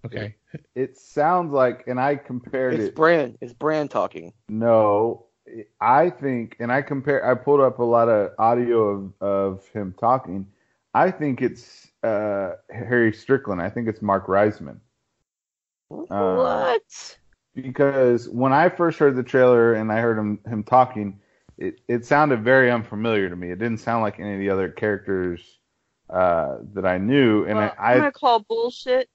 Okay. 0.04 0.34
It 0.74 0.98
sounds 0.98 1.52
like, 1.52 1.84
and 1.86 2.00
I 2.00 2.16
compared 2.16 2.74
it's 2.74 2.84
it. 2.84 2.94
Bran. 2.94 3.38
It's 3.40 3.52
Bran 3.52 3.88
talking. 3.88 4.32
No, 4.48 5.26
I 5.80 6.10
think, 6.10 6.56
and 6.60 6.72
I 6.72 6.82
compare. 6.82 7.24
I 7.24 7.34
pulled 7.34 7.60
up 7.60 7.78
a 7.78 7.84
lot 7.84 8.08
of 8.08 8.32
audio 8.38 8.88
of, 8.88 9.12
of 9.20 9.68
him 9.68 9.94
talking. 9.98 10.46
I 10.94 11.10
think 11.10 11.40
it's 11.40 11.88
uh, 12.02 12.52
Harry 12.70 13.12
Strickland. 13.12 13.62
I 13.62 13.70
think 13.70 13.88
it's 13.88 14.02
Marc 14.02 14.26
Rissmann. 14.26 14.80
Uh, 15.90 16.36
what? 16.36 17.18
because 17.54 18.28
when 18.28 18.52
I 18.52 18.68
first 18.68 18.98
heard 18.98 19.16
the 19.16 19.22
trailer 19.22 19.74
and 19.74 19.92
I 19.92 20.00
heard 20.00 20.18
him 20.18 20.38
him 20.46 20.64
talking, 20.64 21.20
it 21.58 21.80
it 21.88 22.04
sounded 22.04 22.42
very 22.42 22.70
unfamiliar 22.70 23.28
to 23.28 23.36
me. 23.36 23.50
It 23.50 23.58
didn't 23.58 23.78
sound 23.78 24.02
like 24.02 24.18
any 24.18 24.34
of 24.34 24.38
the 24.38 24.50
other 24.50 24.68
characters 24.68 25.58
uh, 26.12 26.58
that 26.74 26.84
I 26.84 26.98
knew, 26.98 27.44
and 27.44 27.56
Well, 27.58 27.74
I, 27.78 27.92
I'm 27.94 27.98
gonna 27.98 28.12
call 28.12 28.40
bullshit. 28.40 29.08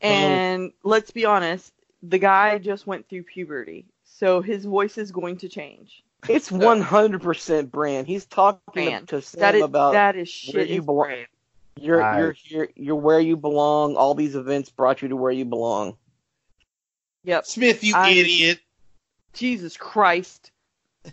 And 0.00 0.72
let's 0.84 1.10
be 1.10 1.24
honest, 1.24 1.72
the 2.02 2.18
guy 2.18 2.58
just 2.58 2.86
went 2.86 3.08
through 3.08 3.24
puberty, 3.24 3.86
so 4.04 4.40
his 4.42 4.64
voice 4.64 4.98
is 4.98 5.10
going 5.10 5.38
to 5.38 5.48
change. 5.48 6.02
It's 6.28 6.50
one 6.52 6.80
hundred 6.80 7.22
percent 7.22 7.70
Bran. 7.72 8.04
He's 8.04 8.26
talking 8.26 8.60
Bran. 8.72 9.06
to 9.06 9.22
Sam 9.22 9.40
That 9.40 9.54
is 9.54 9.62
about 9.62 9.92
that 9.92 10.16
is 10.16 10.50
where 10.52 10.62
shit. 10.64 10.68
you 10.70 10.80
is 10.80 10.84
belong. 10.86 11.24
You're 11.80 12.02
I- 12.02 12.18
you're 12.20 12.32
here. 12.32 12.68
You're 12.76 12.96
where 12.96 13.20
you 13.20 13.36
belong. 13.36 13.96
All 13.96 14.14
these 14.14 14.34
events 14.36 14.70
brought 14.70 15.02
you 15.02 15.08
to 15.08 15.16
where 15.16 15.32
you 15.32 15.44
belong. 15.44 15.96
Yep. 17.24 17.46
Smith, 17.46 17.82
you 17.84 17.94
I- 17.96 18.10
idiot. 18.10 18.60
Jesus 19.32 19.76
Christ, 19.76 20.50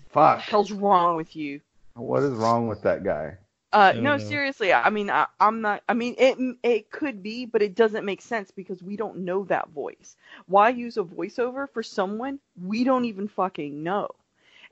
fuck. 0.09 0.39
hell's 0.39 0.71
wrong 0.71 1.17
with 1.17 1.35
you? 1.35 1.59
What 1.95 2.23
is 2.23 2.31
wrong 2.31 2.67
with 2.67 2.83
that 2.83 3.03
guy? 3.03 3.37
Uh, 3.73 3.93
no, 3.97 4.17
no. 4.17 4.19
seriously. 4.19 4.73
I 4.73 4.89
mean, 4.89 5.09
I, 5.11 5.27
I'm 5.39 5.61
not. 5.61 5.83
I 5.89 5.93
mean, 5.93 6.15
it 6.19 6.37
it 6.63 6.91
could 6.91 7.23
be, 7.23 7.45
but 7.45 7.61
it 7.61 7.75
doesn't 7.75 8.05
make 8.05 8.21
sense 8.21 8.51
because 8.51 8.83
we 8.83 8.95
don't 8.97 9.19
know 9.19 9.45
that 9.45 9.69
voice. 9.69 10.17
Why 10.47 10.69
use 10.69 10.97
a 10.97 11.03
voiceover 11.03 11.69
for 11.69 11.83
someone 11.83 12.39
we 12.61 12.83
don't 12.85 13.05
even 13.05 13.27
fucking 13.27 13.83
know, 13.83 14.09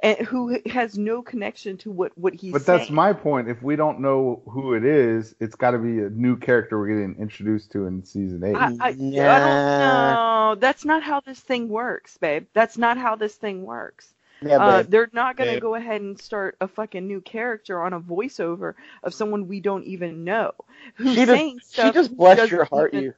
and 0.03 0.17
who 0.19 0.59
has 0.67 0.97
no 0.97 1.21
connection 1.23 1.77
to 1.79 1.91
what 1.91 2.17
what 2.17 2.33
he's 2.35 2.59
But 2.59 2.65
saying? 2.65 2.89
that's 2.89 2.89
my 2.89 3.13
point. 3.13 3.49
If 3.49 3.61
we 3.63 3.75
don't 3.75 3.99
know 4.01 4.41
who 4.47 4.73
it 4.73 4.85
is, 4.85 5.35
it's 5.39 5.55
got 5.55 5.71
to 5.71 5.79
be 5.79 5.99
a 6.01 6.09
new 6.09 6.37
character 6.37 6.79
we're 6.79 6.87
getting 6.87 7.15
introduced 7.19 7.71
to 7.73 7.85
in 7.87 8.03
season 8.03 8.43
eight. 8.43 8.59
I, 8.59 8.71
I, 8.79 8.95
I 9.17 9.39
don't 9.39 9.77
know. 9.77 10.55
That's 10.59 10.85
not 10.85 11.03
how 11.03 11.21
this 11.21 11.39
thing 11.41 11.69
works, 11.69 12.17
babe. 12.17 12.47
That's 12.53 12.77
not 12.77 12.97
how 12.97 13.15
this 13.15 13.35
thing 13.35 13.63
works. 13.65 14.13
Yeah, 14.43 14.57
Uh, 14.57 14.83
they're 14.87 15.09
not 15.13 15.37
going 15.37 15.49
to 15.49 15.55
Babe. 15.55 15.61
go 15.61 15.75
ahead 15.75 16.01
and 16.01 16.19
start 16.19 16.57
a 16.61 16.67
fucking 16.67 17.07
new 17.07 17.21
character 17.21 17.81
on 17.81 17.93
a 17.93 17.99
voiceover 17.99 18.73
of 19.03 19.13
someone 19.13 19.47
we 19.47 19.59
don't 19.59 19.83
even 19.85 20.23
know. 20.23 20.51
Who's 20.95 21.09
she 21.09 21.15
just 21.25 21.31
saying 21.31 21.59
she 21.69 21.91
just 21.91 22.09
who 22.09 22.15
blessed 22.15 22.51
your 22.51 22.65
heart. 22.65 22.93
even- 22.93 23.03
You. 23.05 23.13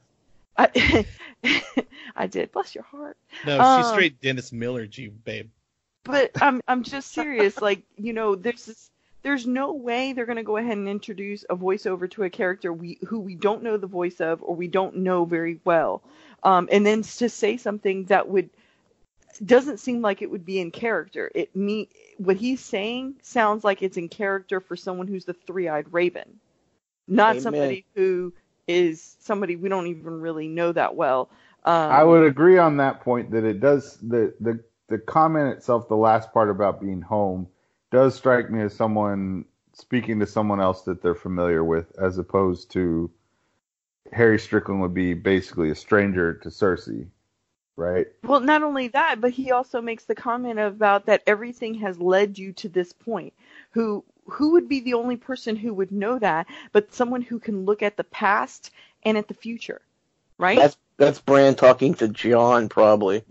I, 0.57 1.05
I 2.15 2.27
did. 2.27 2.51
Bless 2.51 2.75
your 2.75 2.83
heart. 2.83 3.17
No, 3.45 3.53
she's 3.57 3.85
Um, 3.87 3.93
straight 3.93 4.21
Dennis 4.21 4.51
Miller, 4.51 4.85
G, 4.85 5.07
babe. 5.07 5.49
But 6.03 6.31
I'm 6.41 6.61
I'm 6.67 6.83
just 6.83 7.11
serious. 7.13 7.61
Like 7.61 7.81
you 7.95 8.11
know, 8.13 8.35
there's 8.35 8.65
this, 8.65 8.91
there's 9.23 9.47
no 9.47 9.73
way 9.73 10.11
they're 10.13 10.25
gonna 10.25 10.43
go 10.43 10.57
ahead 10.57 10.77
and 10.77 10.87
introduce 10.89 11.43
a 11.49 11.55
voiceover 11.55 12.11
to 12.11 12.23
a 12.23 12.29
character 12.29 12.71
we 12.73 12.99
who 13.07 13.19
we 13.19 13.35
don't 13.35 13.63
know 13.63 13.77
the 13.77 13.87
voice 13.87 14.19
of 14.19 14.43
or 14.43 14.53
we 14.55 14.67
don't 14.67 14.97
know 14.97 15.23
very 15.25 15.59
well, 15.63 16.03
um, 16.43 16.67
and 16.71 16.85
then 16.85 17.01
to 17.03 17.29
say 17.29 17.55
something 17.57 18.03
that 18.05 18.27
would 18.27 18.49
doesn't 19.45 19.79
seem 19.79 20.01
like 20.01 20.21
it 20.21 20.29
would 20.29 20.45
be 20.45 20.59
in 20.59 20.71
character. 20.71 21.31
It 21.33 21.55
me 21.55 21.89
what 22.17 22.37
he's 22.37 22.61
saying 22.61 23.15
sounds 23.21 23.63
like 23.63 23.81
it's 23.81 23.97
in 23.97 24.09
character 24.09 24.59
for 24.59 24.75
someone 24.75 25.07
who's 25.07 25.25
the 25.25 25.33
three-eyed 25.33 25.91
raven, 25.91 26.39
not 27.07 27.31
Amen. 27.31 27.41
somebody 27.41 27.85
who 27.95 28.33
is 28.67 29.17
somebody 29.19 29.55
we 29.55 29.69
don't 29.69 29.87
even 29.87 30.21
really 30.21 30.47
know 30.47 30.71
that 30.71 30.95
well. 30.95 31.29
Um, 31.65 31.91
I 31.91 32.03
would 32.03 32.25
agree 32.25 32.57
on 32.57 32.77
that 32.77 33.01
point 33.01 33.31
that 33.31 33.43
it 33.43 33.59
does 33.59 33.97
the 33.97 34.33
the 34.39 34.59
the 34.87 34.97
comment 34.97 35.57
itself, 35.57 35.87
the 35.87 35.95
last 35.95 36.33
part 36.33 36.49
about 36.49 36.81
being 36.81 37.01
home, 37.01 37.47
does 37.91 38.15
strike 38.15 38.51
me 38.51 38.61
as 38.61 38.75
someone 38.75 39.45
speaking 39.73 40.19
to 40.19 40.27
someone 40.27 40.61
else 40.61 40.83
that 40.83 41.01
they're 41.01 41.15
familiar 41.15 41.63
with, 41.63 41.91
as 41.97 42.17
opposed 42.17 42.71
to 42.71 43.09
Harry 44.11 44.37
Strickland 44.37 44.81
would 44.81 44.93
be 44.93 45.13
basically 45.13 45.71
a 45.71 45.75
stranger 45.75 46.33
to 46.35 46.49
Cersei, 46.49 47.07
right? 47.75 48.07
Well, 48.23 48.39
not 48.39 48.63
only 48.63 48.89
that, 48.89 49.21
but 49.21 49.31
he 49.31 49.51
also 49.51 49.81
makes 49.81 50.05
the 50.05 50.15
comment 50.15 50.59
about 50.59 51.05
that 51.07 51.23
everything 51.27 51.75
has 51.75 51.99
led 51.99 52.37
you 52.37 52.53
to 52.53 52.69
this 52.69 52.93
point. 52.93 53.33
Who 53.71 54.03
who 54.25 54.51
would 54.53 54.69
be 54.69 54.79
the 54.79 54.93
only 54.93 55.17
person 55.17 55.55
who 55.57 55.73
would 55.73 55.91
know 55.91 56.17
that, 56.19 56.47
but 56.71 56.93
someone 56.93 57.21
who 57.21 57.39
can 57.39 57.65
look 57.65 57.83
at 57.83 57.97
the 57.97 58.05
past 58.05 58.71
and 59.03 59.17
at 59.17 59.27
the 59.27 59.33
future, 59.33 59.81
right? 60.37 60.57
That's 60.59 60.77
that's 60.97 61.19
Bran 61.19 61.55
talking 61.55 61.95
to 61.95 62.07
Jon 62.07 62.69
probably. 62.69 63.17
it 63.17 63.25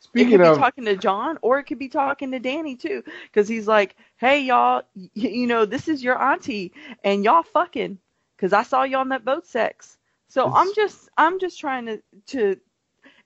Speaking 0.00 0.30
could 0.30 0.42
be 0.42 0.50
of, 0.50 0.58
talking 0.58 0.84
to 0.86 0.96
Jon, 0.96 1.38
or 1.42 1.58
it 1.58 1.64
could 1.64 1.78
be 1.78 1.88
talking 1.88 2.32
to 2.32 2.40
Dany 2.40 2.78
too, 2.78 3.04
because 3.24 3.48
he's 3.48 3.68
like, 3.68 3.96
"Hey 4.16 4.40
y'all, 4.40 4.82
y- 4.96 5.10
you 5.14 5.46
know 5.46 5.64
this 5.64 5.88
is 5.88 6.02
your 6.02 6.20
auntie, 6.20 6.72
and 7.04 7.24
y'all 7.24 7.42
fucking, 7.44 7.98
because 8.36 8.52
I 8.52 8.62
saw 8.64 8.82
you 8.84 8.96
on 8.96 9.10
that 9.10 9.24
boat 9.24 9.46
sex." 9.46 9.98
So 10.28 10.46
It's- 10.46 10.54
I'm 10.56 10.74
just, 10.74 11.08
I'm 11.16 11.38
just 11.38 11.58
trying 11.60 11.86
to, 11.86 12.02
to, 12.28 12.56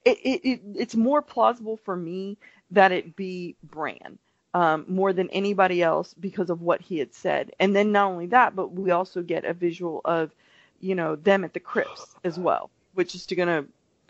it, 0.05 0.17
it, 0.19 0.47
it, 0.47 0.61
it's 0.75 0.95
more 0.95 1.21
plausible 1.21 1.77
for 1.77 1.95
me 1.95 2.37
that 2.71 2.91
it 2.91 3.15
be 3.15 3.55
Bran, 3.63 4.17
um, 4.53 4.85
more 4.87 5.13
than 5.13 5.29
anybody 5.29 5.81
else 5.81 6.13
because 6.13 6.49
of 6.49 6.61
what 6.61 6.81
he 6.81 6.99
had 6.99 7.13
said, 7.13 7.51
and 7.59 7.75
then 7.75 7.91
not 7.91 8.11
only 8.11 8.27
that, 8.27 8.55
but 8.55 8.71
we 8.71 8.91
also 8.91 9.21
get 9.21 9.45
a 9.45 9.53
visual 9.53 10.01
of, 10.05 10.31
you 10.79 10.95
know, 10.95 11.15
them 11.15 11.43
at 11.43 11.53
the 11.53 11.59
crypts 11.59 12.15
as 12.23 12.37
well, 12.37 12.69
which 12.93 13.15
is 13.15 13.25
to 13.27 13.35
gonna. 13.35 13.65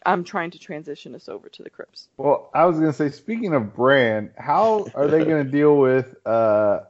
I'm 0.06 0.26
trying 0.26 0.52
to 0.52 0.60
transition 0.60 1.16
us 1.16 1.30
over 1.30 1.48
to 1.48 1.64
the 1.64 1.70
crypts. 1.70 2.10
well, 2.18 2.50
I 2.54 2.66
was 2.66 2.78
gonna 2.78 2.92
say, 2.92 3.10
speaking 3.10 3.54
of 3.54 3.74
Bran, 3.74 4.32
how 4.38 4.88
are 4.96 5.08
they 5.08 5.20
gonna 5.20 5.44
deal 5.60 5.78
with, 5.78 6.14
uh, 6.26 6.82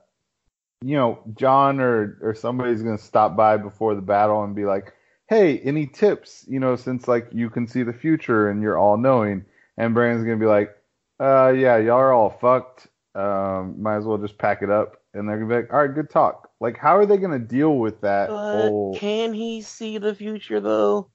you 0.82 0.96
know, 0.96 1.20
Jon 1.36 1.80
or 1.80 2.18
or 2.22 2.34
somebody's 2.34 2.82
gonna 2.82 2.98
stop 2.98 3.36
by 3.36 3.58
before 3.58 3.94
the 3.94 4.02
battle 4.02 4.44
and 4.44 4.56
be 4.56 4.66
like, 4.66 4.94
hey, 5.28 5.60
any 5.60 5.88
tips? 5.88 6.46
You 6.48 6.60
know, 6.60 6.76
since 6.76 7.08
like 7.08 7.30
you 7.32 7.50
can 7.50 7.68
see 7.68 7.84
the 7.84 7.94
future 7.94 8.50
and 8.50 8.62
you're 8.62 8.78
all 8.78 8.98
knowing, 8.98 9.46
and 9.78 9.94
Bran's 9.94 10.24
gonna 10.24 10.38
be 10.38 10.46
like, 10.46 10.76
uh, 11.20 11.50
yeah, 11.56 11.78
y'all 11.78 11.98
are 12.00 12.14
all 12.14 12.30
fucked. 12.30 12.88
Um, 13.16 13.82
might 13.82 13.98
as 13.98 14.06
well 14.06 14.18
just 14.18 14.38
pack 14.38 14.62
it 14.64 14.70
up. 14.70 14.98
And 15.14 15.28
they're 15.28 15.38
gonna 15.38 15.50
be 15.50 15.56
like, 15.62 15.74
all 15.74 15.86
right, 15.86 15.94
good 15.94 16.10
talk. 16.10 16.50
Like, 16.60 16.78
how 16.78 16.98
are 16.98 17.06
they 17.06 17.18
gonna 17.18 17.40
deal 17.40 17.78
with 17.78 18.02
that 18.02 18.38
But 18.52 18.52
whole? 18.52 18.92
can 18.92 19.34
he 19.34 19.62
see 19.62 19.98
the 19.98 20.14
future 20.14 20.60
though? 20.60 21.10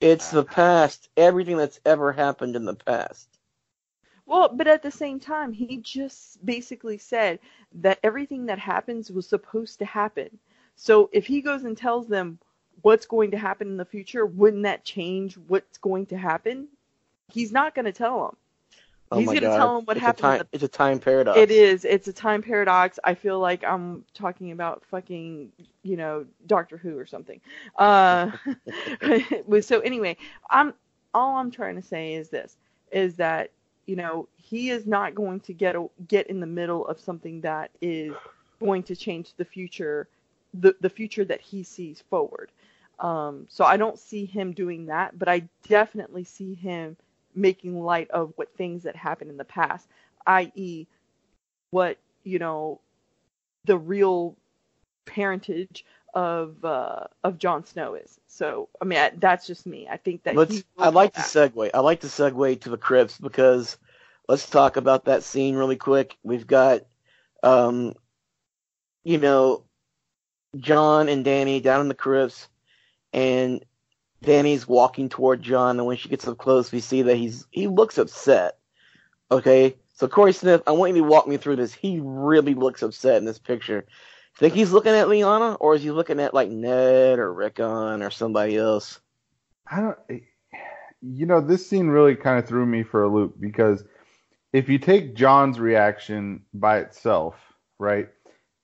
It's 0.00 0.30
the 0.30 0.44
past. 0.44 1.08
Everything 1.16 1.56
that's 1.56 1.80
ever 1.84 2.12
happened 2.12 2.54
in 2.54 2.64
the 2.64 2.74
past. 2.74 3.38
Well, 4.26 4.48
but 4.48 4.66
at 4.66 4.82
the 4.82 4.90
same 4.90 5.20
time, 5.20 5.52
he 5.52 5.78
just 5.78 6.44
basically 6.44 6.96
said 6.98 7.38
that 7.72 7.98
everything 8.02 8.46
that 8.46 8.58
happens 8.58 9.10
was 9.10 9.28
supposed 9.28 9.78
to 9.80 9.84
happen. 9.84 10.38
So 10.74 11.10
if 11.12 11.26
he 11.26 11.42
goes 11.42 11.64
and 11.64 11.76
tells 11.76 12.08
them 12.08 12.38
what's 12.82 13.06
going 13.06 13.30
to 13.32 13.38
happen 13.38 13.68
in 13.68 13.76
the 13.76 13.84
future, 13.84 14.26
wouldn't 14.26 14.64
that 14.64 14.84
change 14.84 15.36
what's 15.48 15.78
going 15.78 16.06
to 16.06 16.18
happen? 16.18 16.68
He's 17.32 17.52
not 17.52 17.74
going 17.74 17.86
to 17.86 17.92
tell 17.92 18.24
them. 18.24 18.36
Oh 19.12 19.18
He's 19.18 19.26
gonna 19.26 19.40
tell 19.40 19.78
him 19.78 19.84
what 19.86 19.96
it's 19.96 20.06
happened 20.06 20.34
A 20.34 20.38
time, 20.38 20.48
it's 20.52 20.62
a 20.62 20.68
time 20.68 21.00
paradox. 21.00 21.36
It 21.36 21.50
is. 21.50 21.84
It's 21.84 22.06
a 22.06 22.12
time 22.12 22.42
paradox. 22.42 22.98
I 23.02 23.14
feel 23.14 23.40
like 23.40 23.64
I'm 23.64 24.04
talking 24.14 24.52
about 24.52 24.84
fucking, 24.88 25.50
you 25.82 25.96
know, 25.96 26.26
Doctor 26.46 26.76
Who 26.76 26.96
or 26.96 27.06
something. 27.06 27.40
Uh, 27.76 28.30
so 29.62 29.80
anyway, 29.80 30.16
I'm 30.48 30.74
all 31.12 31.36
I'm 31.36 31.50
trying 31.50 31.74
to 31.74 31.82
say 31.82 32.14
is 32.14 32.28
this: 32.28 32.56
is 32.92 33.16
that 33.16 33.50
you 33.86 33.96
know 33.96 34.28
he 34.36 34.70
is 34.70 34.86
not 34.86 35.16
going 35.16 35.40
to 35.40 35.52
get 35.52 35.74
a, 35.74 35.88
get 36.06 36.28
in 36.28 36.38
the 36.38 36.46
middle 36.46 36.86
of 36.86 37.00
something 37.00 37.40
that 37.40 37.72
is 37.80 38.14
going 38.60 38.84
to 38.84 38.94
change 38.94 39.34
the 39.38 39.44
future, 39.44 40.06
the 40.54 40.76
the 40.80 40.90
future 40.90 41.24
that 41.24 41.40
he 41.40 41.64
sees 41.64 42.04
forward. 42.10 42.52
Um, 43.00 43.46
so 43.48 43.64
I 43.64 43.76
don't 43.76 43.98
see 43.98 44.26
him 44.26 44.52
doing 44.52 44.86
that, 44.86 45.18
but 45.18 45.28
I 45.28 45.48
definitely 45.68 46.24
see 46.24 46.54
him 46.54 46.96
making 47.34 47.82
light 47.82 48.10
of 48.10 48.32
what 48.36 48.54
things 48.56 48.82
that 48.82 48.94
happened 48.94 49.30
in 49.30 49.36
the 49.36 49.44
past, 49.44 49.88
i.e., 50.26 50.86
what 51.70 51.98
you 52.24 52.38
know, 52.38 52.80
the 53.64 53.78
real 53.78 54.36
parentage 55.06 55.84
of 56.14 56.64
uh, 56.64 57.04
of 57.24 57.38
Jon 57.38 57.64
Snow 57.64 57.94
is. 57.94 58.18
So 58.26 58.68
I 58.80 58.84
mean, 58.84 58.98
I, 58.98 59.12
that's 59.16 59.46
just 59.46 59.66
me. 59.66 59.88
I 59.90 59.96
think 59.96 60.22
that 60.24 60.36
Let's. 60.36 60.62
I'd 60.78 60.94
like 60.94 61.14
to 61.14 61.20
segue. 61.20 61.70
I 61.72 61.80
like 61.80 62.00
to 62.00 62.08
segue 62.08 62.60
to 62.60 62.70
the 62.70 62.76
crypts 62.76 63.18
because 63.18 63.78
let's 64.28 64.48
talk 64.48 64.76
about 64.76 65.04
that 65.06 65.22
scene 65.22 65.56
really 65.56 65.76
quick. 65.76 66.16
We've 66.22 66.46
got, 66.46 66.82
um, 67.42 67.94
you 69.04 69.18
know, 69.18 69.64
Jon 70.56 71.08
and 71.08 71.24
Dany 71.24 71.62
down 71.62 71.80
in 71.80 71.88
the 71.88 71.94
crypts, 71.94 72.48
and 73.12 73.64
Dany's 74.22 74.68
walking 74.68 75.08
toward 75.08 75.42
Jon, 75.42 75.78
and 75.78 75.86
when 75.86 75.96
she 75.96 76.08
gets 76.08 76.28
up 76.28 76.38
close, 76.38 76.70
we 76.70 76.80
see 76.80 77.02
that 77.02 77.16
he's 77.16 77.46
he 77.50 77.66
looks 77.66 77.98
upset. 77.98 78.58
Okay, 79.30 79.76
so 79.94 80.08
Corey 80.08 80.32
Smith, 80.32 80.62
I 80.66 80.72
want 80.72 80.94
you 80.94 81.02
to 81.02 81.08
walk 81.08 81.26
me 81.26 81.36
through 81.36 81.56
this. 81.56 81.72
He 81.72 82.00
really 82.02 82.54
looks 82.54 82.82
upset 82.82 83.16
in 83.16 83.24
this 83.24 83.38
picture. 83.38 83.86
Think 84.36 84.54
he's 84.54 84.72
looking 84.72 84.92
at 84.92 85.08
Lyanna, 85.08 85.56
or 85.60 85.74
is 85.74 85.82
he 85.82 85.90
looking 85.90 86.20
at 86.20 86.34
like 86.34 86.48
Ned 86.48 87.18
or 87.18 87.32
Rickon 87.32 88.02
or 88.02 88.10
somebody 88.10 88.56
else? 88.56 89.00
I 89.70 89.80
don't. 89.80 89.98
You 91.02 91.26
know, 91.26 91.40
this 91.40 91.68
scene 91.68 91.88
really 91.88 92.14
kind 92.14 92.38
of 92.38 92.46
threw 92.46 92.66
me 92.66 92.82
for 92.82 93.02
a 93.02 93.08
loop 93.08 93.40
because 93.40 93.84
if 94.52 94.68
you 94.68 94.78
take 94.78 95.14
Jon's 95.14 95.58
reaction 95.58 96.42
by 96.52 96.78
itself, 96.78 97.36
right? 97.78 98.08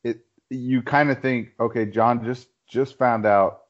It 0.05 0.20
you 0.51 0.82
kind 0.82 1.11
of 1.11 1.20
think, 1.20 1.51
okay, 1.61 1.86
Jon 1.86 2.24
just 2.24 2.49
just 2.68 2.99
found 2.99 3.26
out 3.26 3.62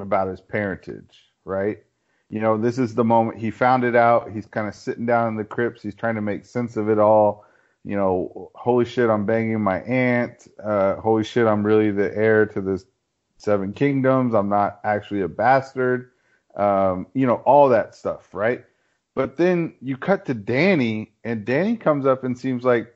about 0.00 0.28
his 0.28 0.40
parentage, 0.40 1.30
right? 1.44 1.78
You 2.28 2.40
know, 2.40 2.56
this 2.56 2.78
is 2.78 2.94
the 2.94 3.04
moment 3.04 3.38
he 3.38 3.50
found 3.50 3.84
it 3.84 3.96
out. 3.96 4.30
He's 4.30 4.46
kind 4.46 4.68
of 4.68 4.74
sitting 4.74 5.06
down 5.06 5.28
in 5.28 5.36
the 5.36 5.44
crypts. 5.44 5.82
He's 5.82 5.94
trying 5.94 6.14
to 6.14 6.20
make 6.20 6.44
sense 6.44 6.76
of 6.76 6.88
it 6.88 6.98
all. 6.98 7.44
You 7.84 7.96
know, 7.96 8.50
holy 8.54 8.84
shit, 8.84 9.10
I'm 9.10 9.26
banging 9.26 9.60
my 9.60 9.80
aunt. 9.80 10.46
Uh, 10.62 10.96
holy 10.96 11.24
shit, 11.24 11.46
I'm 11.46 11.64
really 11.64 11.90
the 11.90 12.14
heir 12.16 12.46
to 12.46 12.60
this 12.60 12.84
seven 13.38 13.72
kingdoms. 13.72 14.34
I'm 14.34 14.48
not 14.48 14.80
actually 14.84 15.22
a 15.22 15.28
bastard. 15.28 16.10
Um, 16.54 17.06
you 17.14 17.26
know, 17.26 17.36
all 17.36 17.70
that 17.70 17.94
stuff, 17.94 18.32
right? 18.32 18.64
But 19.14 19.36
then 19.36 19.74
you 19.80 19.96
cut 19.96 20.26
to 20.26 20.34
Dany, 20.34 21.08
and 21.24 21.44
Dany 21.44 21.80
comes 21.80 22.06
up 22.06 22.22
and 22.22 22.38
seems 22.38 22.64
like 22.64 22.94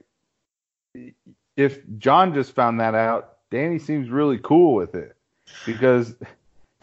if 1.57 1.81
Jon 1.99 2.35
just 2.35 2.53
found 2.53 2.81
that 2.81 2.95
out, 2.95 3.37
Dany 3.51 3.81
seems 3.81 4.11
really 4.11 4.39
cool 4.39 4.75
with 4.75 4.95
it 4.95 5.17
because 5.67 6.15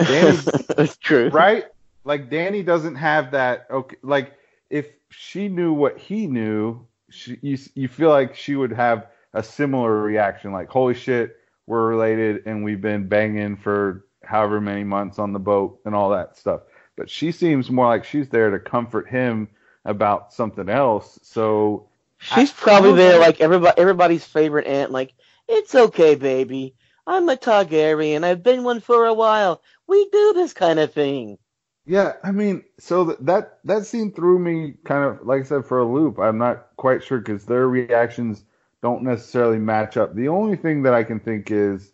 That's 0.75 0.97
true. 0.97 1.29
right? 1.29 1.65
Like 2.03 2.29
Dany 2.29 2.65
doesn't 2.65 2.95
have 2.95 3.31
that. 3.31 3.67
Okay, 3.69 3.97
like 4.01 4.33
if 4.69 4.87
she 5.09 5.47
knew 5.49 5.73
what 5.73 5.97
he 5.97 6.27
knew, 6.27 6.85
she, 7.09 7.37
you 7.41 7.57
you 7.75 7.87
feel 7.87 8.09
like 8.09 8.35
she 8.35 8.55
would 8.55 8.71
have 8.71 9.07
a 9.33 9.43
similar 9.43 10.01
reaction. 10.01 10.51
Like, 10.51 10.69
holy 10.69 10.93
shit, 10.93 11.37
we're 11.67 11.87
related, 11.87 12.43
and 12.45 12.63
we've 12.63 12.81
been 12.81 13.07
banging 13.07 13.55
for 13.57 14.05
however 14.23 14.59
many 14.61 14.83
months 14.83 15.19
on 15.19 15.33
the 15.33 15.39
boat 15.39 15.79
and 15.85 15.93
all 15.95 16.09
that 16.11 16.37
stuff. 16.37 16.61
But 16.97 17.09
she 17.09 17.31
seems 17.31 17.69
more 17.69 17.87
like 17.87 18.03
she's 18.03 18.29
there 18.29 18.49
to 18.51 18.59
comfort 18.59 19.09
him 19.09 19.47
about 19.85 20.33
something 20.33 20.69
else. 20.69 21.19
So 21.23 21.87
She's 22.19 22.51
I- 22.51 22.55
probably 22.55 22.93
there 22.93 23.19
like 23.19 23.41
everybody 23.41 23.79
everybody's 23.79 24.25
favorite 24.25 24.67
aunt, 24.67 24.91
like, 24.91 25.13
it's 25.47 25.73
okay, 25.75 26.15
baby. 26.15 26.75
I'm 27.07 27.27
a 27.29 27.35
Targaryen. 27.35 28.23
I've 28.23 28.43
been 28.43 28.63
one 28.63 28.79
for 28.79 29.05
a 29.07 29.13
while. 29.13 29.61
We 29.91 30.07
do 30.09 30.31
this 30.31 30.53
kind 30.53 30.79
of 30.79 30.93
thing. 30.93 31.37
Yeah, 31.85 32.13
I 32.23 32.31
mean, 32.31 32.63
so 32.79 33.07
th- 33.07 33.17
that 33.23 33.59
that 33.65 33.85
scene 33.85 34.13
threw 34.13 34.39
me 34.39 34.75
kind 34.85 35.03
of, 35.03 35.27
like 35.27 35.41
I 35.41 35.43
said, 35.43 35.65
for 35.65 35.79
a 35.79 35.85
loop. 35.85 36.17
I'm 36.17 36.37
not 36.37 36.67
quite 36.77 37.03
sure 37.03 37.17
because 37.19 37.43
their 37.45 37.67
reactions 37.67 38.45
don't 38.81 39.03
necessarily 39.03 39.59
match 39.59 39.97
up. 39.97 40.15
The 40.15 40.29
only 40.29 40.55
thing 40.55 40.83
that 40.83 40.93
I 40.93 41.03
can 41.03 41.19
think 41.19 41.51
is 41.51 41.91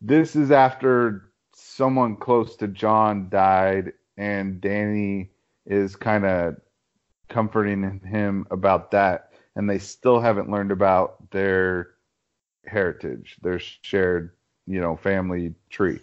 this 0.00 0.34
is 0.34 0.50
after 0.50 1.30
someone 1.54 2.16
close 2.16 2.56
to 2.56 2.66
Jon 2.66 3.28
died, 3.28 3.92
and 4.16 4.60
Dany 4.60 5.28
is 5.64 5.94
kind 5.94 6.26
of 6.26 6.56
comforting 7.28 8.00
him 8.00 8.48
about 8.50 8.90
that, 8.90 9.30
and 9.54 9.70
they 9.70 9.78
still 9.78 10.18
haven't 10.18 10.50
learned 10.50 10.72
about 10.72 11.30
their 11.30 11.90
heritage, 12.66 13.36
their 13.42 13.60
shared, 13.60 14.32
you 14.66 14.80
know, 14.80 14.96
family 14.96 15.54
tree 15.70 16.00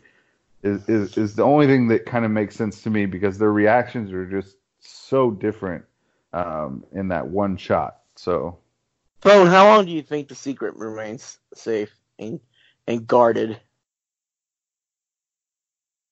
is, 0.65 0.89
is 0.89 1.17
is 1.17 1.35
the 1.35 1.43
only 1.43 1.67
thing 1.67 1.87
that 1.89 2.05
kind 2.05 2.25
of 2.25 2.31
makes 2.31 2.55
sense 2.55 2.81
to 2.83 2.89
me 2.89 3.05
because 3.05 3.37
their 3.37 3.51
reactions 3.51 4.11
are 4.11 4.25
just 4.25 4.57
so 4.79 5.31
different 5.31 5.85
um, 6.33 6.83
in 6.91 7.09
that 7.09 7.27
one 7.27 7.57
shot. 7.57 7.99
So 8.15 8.57
Bone, 9.21 9.47
how 9.47 9.67
long 9.67 9.85
do 9.85 9.91
you 9.91 10.01
think 10.01 10.27
the 10.27 10.35
secret 10.35 10.75
remains 10.75 11.37
safe 11.53 11.95
and 12.19 12.39
and 12.87 13.05
guarded? 13.05 13.59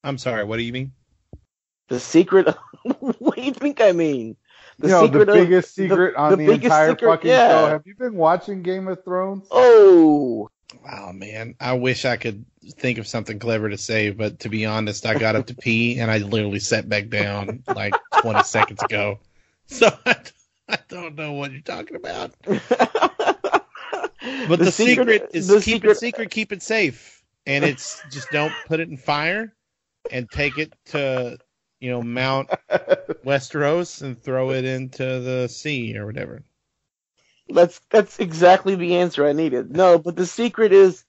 I'm 0.03 0.17
sorry. 0.17 0.43
What 0.43 0.57
do 0.57 0.63
you 0.63 0.73
mean? 0.73 0.91
The 1.87 1.99
secret. 1.99 2.47
what 2.99 3.35
do 3.35 3.41
you 3.41 3.53
think 3.53 3.81
I 3.81 3.91
mean? 3.91 4.35
you 4.81 4.89
know 4.89 5.01
the 5.01 5.07
secret 5.07 5.29
of- 5.29 5.35
biggest 5.35 5.75
secret 5.75 6.15
on 6.15 6.31
the, 6.31 6.37
biggest 6.37 6.63
entire 6.65 6.89
secret- 6.91 7.07
fucking 7.09 7.29
yeah. 7.29 7.49
show. 7.49 7.67
Have 7.67 7.83
you 7.85 7.95
been 7.95 8.15
watching 8.15 8.61
Game 8.61 8.87
of 8.87 9.03
Thrones? 9.03 9.47
Oh, 9.51 10.49
Wow, 10.83 11.11
man. 11.13 11.55
I 11.59 11.73
wish 11.73 12.05
I 12.05 12.17
could 12.17 12.45
think 12.77 12.97
of 12.97 13.07
something 13.07 13.39
clever 13.39 13.69
to 13.69 13.77
say, 13.77 14.11
but 14.11 14.39
to 14.39 14.49
be 14.49 14.65
honest, 14.65 15.05
I 15.05 15.17
got 15.17 15.35
up 15.35 15.47
to 15.47 15.55
pee 15.55 15.99
and 15.99 16.09
I 16.09 16.19
literally 16.19 16.59
sat 16.59 16.87
back 16.87 17.09
down 17.09 17.63
like 17.67 17.93
20 18.21 18.43
seconds 18.43 18.81
ago. 18.83 19.19
So 19.67 19.89
I, 20.05 20.15
I 20.69 20.77
don't 20.87 21.15
know 21.15 21.33
what 21.33 21.51
you're 21.51 21.61
talking 21.61 21.95
about. 21.97 22.33
But 24.47 24.59
the, 24.59 24.71
secret, 24.71 25.31
is 25.33 25.47
the 25.47 25.55
keep 25.55 25.75
secret- 25.75 25.91
it 25.91 25.97
secret, 25.97 26.31
keep 26.31 26.51
it 26.53 26.61
safe. 26.61 27.21
And 27.45 27.65
it's 27.65 28.01
just 28.09 28.31
don't 28.31 28.53
put 28.67 28.79
it 28.79 28.87
in 28.87 28.95
fire 28.95 29.53
and 30.11 30.31
take 30.31 30.57
it 30.57 30.73
to, 30.87 31.37
you 31.81 31.91
know, 31.91 32.01
Mount 32.01 32.49
Westeros 33.25 34.01
and 34.01 34.21
throw 34.21 34.51
it 34.51 34.63
into 34.63 35.19
the 35.19 35.49
sea 35.49 35.97
or 35.97 36.05
whatever. 36.05 36.41
That's 37.49 37.79
that's 37.89 38.19
exactly 38.19 38.75
the 38.75 38.95
answer 38.95 39.25
I 39.25 39.33
needed. 39.33 39.75
No, 39.75 39.99
but 39.99 40.15
the 40.15 40.25
secret 40.25 40.71
is 40.71 41.03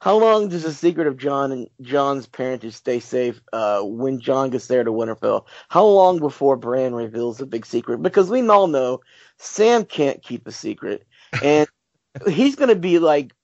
how 0.00 0.16
long 0.16 0.48
does 0.48 0.62
the 0.62 0.72
secret 0.72 1.06
of 1.06 1.18
Jon 1.18 1.52
and 1.52 1.68
Jon's 1.82 2.26
parentage 2.26 2.74
stay 2.74 3.00
safe 3.00 3.40
uh, 3.52 3.82
when 3.82 4.18
Jon 4.18 4.50
gets 4.50 4.66
there 4.66 4.82
to 4.82 4.90
Winterfell? 4.90 5.44
How 5.68 5.84
long 5.84 6.18
before 6.18 6.56
Bran 6.56 6.94
reveals 6.94 7.38
the 7.38 7.46
big 7.46 7.66
secret? 7.66 8.02
Because 8.02 8.30
we 8.30 8.46
all 8.48 8.66
know 8.66 9.00
Sam 9.38 9.84
can't 9.84 10.22
keep 10.22 10.46
a 10.46 10.52
secret, 10.52 11.06
and 11.42 11.68
he's 12.28 12.56
gonna 12.56 12.76
be 12.76 12.98
like 12.98 13.34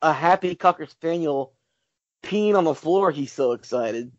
a 0.00 0.12
happy 0.12 0.54
cocker 0.54 0.86
spaniel 0.86 1.52
peeing 2.22 2.56
on 2.56 2.64
the 2.64 2.74
floor. 2.74 3.10
He's 3.10 3.32
so 3.32 3.52
excited 3.52 4.12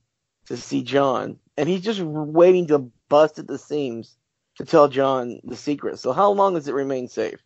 to 0.48 0.58
see 0.58 0.84
Jon, 0.84 1.40
and 1.58 1.68
he's 1.68 1.82
just 1.82 2.02
waiting 2.02 2.68
to 2.68 2.92
bust 3.08 3.40
at 3.40 3.48
the 3.48 3.58
seams 3.58 4.19
to 4.60 4.66
tell 4.66 4.90
Jon 4.90 5.40
the 5.46 5.56
secret. 5.56 6.00
So 6.00 6.12
how 6.12 6.32
long 6.32 6.54
does 6.54 6.68
it 6.68 6.74
remain 6.74 7.08
safe? 7.08 7.40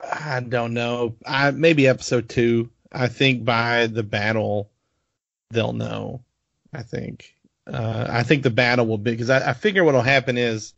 I 0.00 0.40
don't 0.40 0.72
know. 0.72 1.16
I 1.26 1.50
maybe 1.50 1.86
episode 1.86 2.30
two. 2.30 2.70
I 2.90 3.08
think 3.08 3.44
by 3.44 3.88
the 3.88 4.02
battle 4.02 4.70
they'll 5.50 5.74
know. 5.74 6.24
I 6.72 6.82
think. 6.82 7.34
Uh, 7.66 8.06
I 8.08 8.22
think 8.22 8.42
the 8.42 8.50
battle 8.50 8.86
will 8.86 8.96
be 8.96 9.10
because 9.10 9.28
I, 9.28 9.50
I 9.50 9.52
figure 9.52 9.84
what'll 9.84 10.00
happen 10.00 10.38
is 10.38 10.72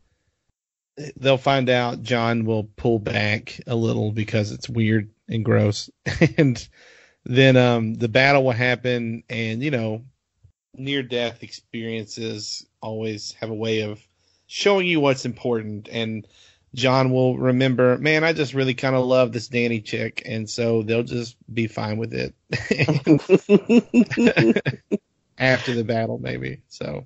they'll 1.15 1.37
find 1.37 1.69
out 1.69 2.03
Jon 2.03 2.43
will 2.43 2.65
pull 2.65 2.99
back 2.99 3.57
a 3.67 3.75
little 3.75 4.11
because 4.11 4.51
it's 4.51 4.67
weird 4.67 5.11
and 5.29 5.45
gross, 5.45 5.89
and 6.37 6.67
then 7.23 7.55
um, 7.55 7.93
the 7.93 8.09
battle 8.09 8.43
will 8.43 8.51
happen, 8.51 9.23
and 9.29 9.63
you 9.63 9.71
know, 9.71 10.03
near 10.75 11.03
death 11.03 11.41
experiences 11.41 12.65
always 12.81 13.31
have 13.39 13.49
a 13.49 13.55
way 13.55 13.81
of 13.81 14.05
showing 14.51 14.85
you 14.85 14.99
what's 14.99 15.25
important 15.25 15.87
and 15.89 16.27
Jon 16.73 17.11
will 17.11 17.37
remember, 17.37 17.97
man, 17.97 18.23
I 18.23 18.33
just 18.33 18.53
really 18.53 18.73
kind 18.73 18.95
of 18.95 19.05
love 19.05 19.31
this 19.31 19.49
Dany 19.49 19.83
chick, 19.83 20.21
and 20.25 20.49
so 20.49 20.83
they'll 20.83 21.03
just 21.03 21.35
be 21.53 21.67
fine 21.67 21.97
with 21.97 22.13
it 22.13 22.33
after 25.37 25.73
the 25.73 25.83
battle, 25.83 26.17
maybe. 26.17 26.61
So 26.69 27.05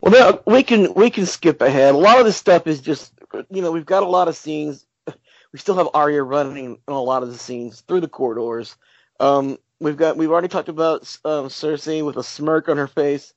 Well, 0.00 0.42
we 0.46 0.62
can 0.62 0.92
we 0.94 1.08
can 1.08 1.24
skip 1.24 1.62
ahead. 1.62 1.94
A 1.94 1.98
lot 1.98 2.18
of 2.18 2.26
this 2.26 2.36
stuff 2.36 2.66
is 2.66 2.82
just 2.82 3.12
you 3.50 3.62
know 3.62 3.72
we've 3.72 3.86
got 3.86 4.02
a 4.02 4.08
lot 4.08 4.28
of 4.28 4.36
scenes. 4.36 4.86
We 5.52 5.60
still 5.60 5.76
have 5.76 5.88
Arya 5.94 6.22
running 6.22 6.64
in 6.64 6.78
a 6.88 7.00
lot 7.00 7.22
of 7.22 7.32
the 7.32 7.38
scenes 7.38 7.80
through 7.80 8.00
the 8.00 8.08
corridors. 8.08 8.76
Um, 9.20 9.56
we've 9.80 9.96
got 9.96 10.18
we've 10.18 10.30
already 10.30 10.48
talked 10.48 10.68
about 10.68 11.02
um, 11.24 11.46
Cersei 11.46 12.04
with 12.04 12.18
a 12.18 12.22
smirk 12.22 12.68
on 12.68 12.76
her 12.76 12.88
face, 12.88 13.32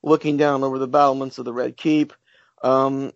looking 0.00 0.36
down 0.36 0.62
over 0.62 0.78
the 0.78 0.86
battlements 0.86 1.38
of 1.38 1.46
the 1.46 1.52
Red 1.52 1.76
Keep. 1.76 2.12
Um, 2.64 3.12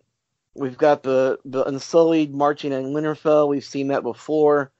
we've 0.55 0.77
got 0.77 1.03
the 1.03 1.39
the 1.43 1.65
Unsullied 1.65 2.33
marching 2.33 2.71
in 2.71 2.93
Winterfell. 2.93 3.49
We've 3.49 3.63
seen 3.65 3.89
that 3.89 4.03
before. 4.03 4.71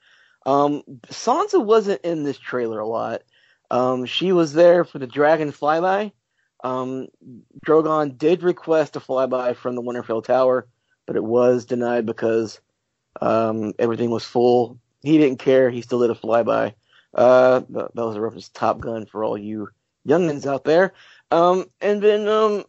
Um, 0.45 0.83
Sansa 1.07 1.63
wasn't 1.63 2.01
in 2.01 2.23
this 2.23 2.37
trailer 2.37 2.79
a 2.79 2.87
lot. 2.87 3.23
Um, 3.71 4.05
she 4.05 4.31
was 4.31 4.53
there 4.53 4.85
for 4.85 4.99
the 4.99 5.07
dragon 5.07 5.51
flyby. 5.51 6.11
Um, 6.63 7.07
Drogon 7.65 8.17
did 8.17 8.43
request 8.43 8.95
a 8.95 8.99
flyby 8.99 9.55
from 9.55 9.75
the 9.75 9.81
Winterfell 9.81 10.23
Tower, 10.23 10.67
but 11.05 11.15
it 11.15 11.23
was 11.23 11.65
denied 11.65 12.05
because 12.05 12.59
um, 13.21 13.73
everything 13.79 14.09
was 14.09 14.25
full. 14.25 14.79
He 15.01 15.17
didn't 15.17 15.39
care. 15.39 15.69
He 15.69 15.81
still 15.81 15.99
did 15.99 16.09
a 16.11 16.15
flyby. 16.15 16.73
Uh, 17.13 17.61
that, 17.69 17.95
was 17.95 18.15
a 18.15 18.21
reference 18.21 18.47
to 18.49 18.53
Top 18.53 18.79
Gun 18.79 19.05
for 19.05 19.23
all 19.23 19.37
you 19.37 19.69
youngins 20.07 20.45
out 20.45 20.63
there. 20.63 20.93
Um, 21.31 21.65
and 21.81 22.01
then 22.01 22.27
um, 22.27 22.65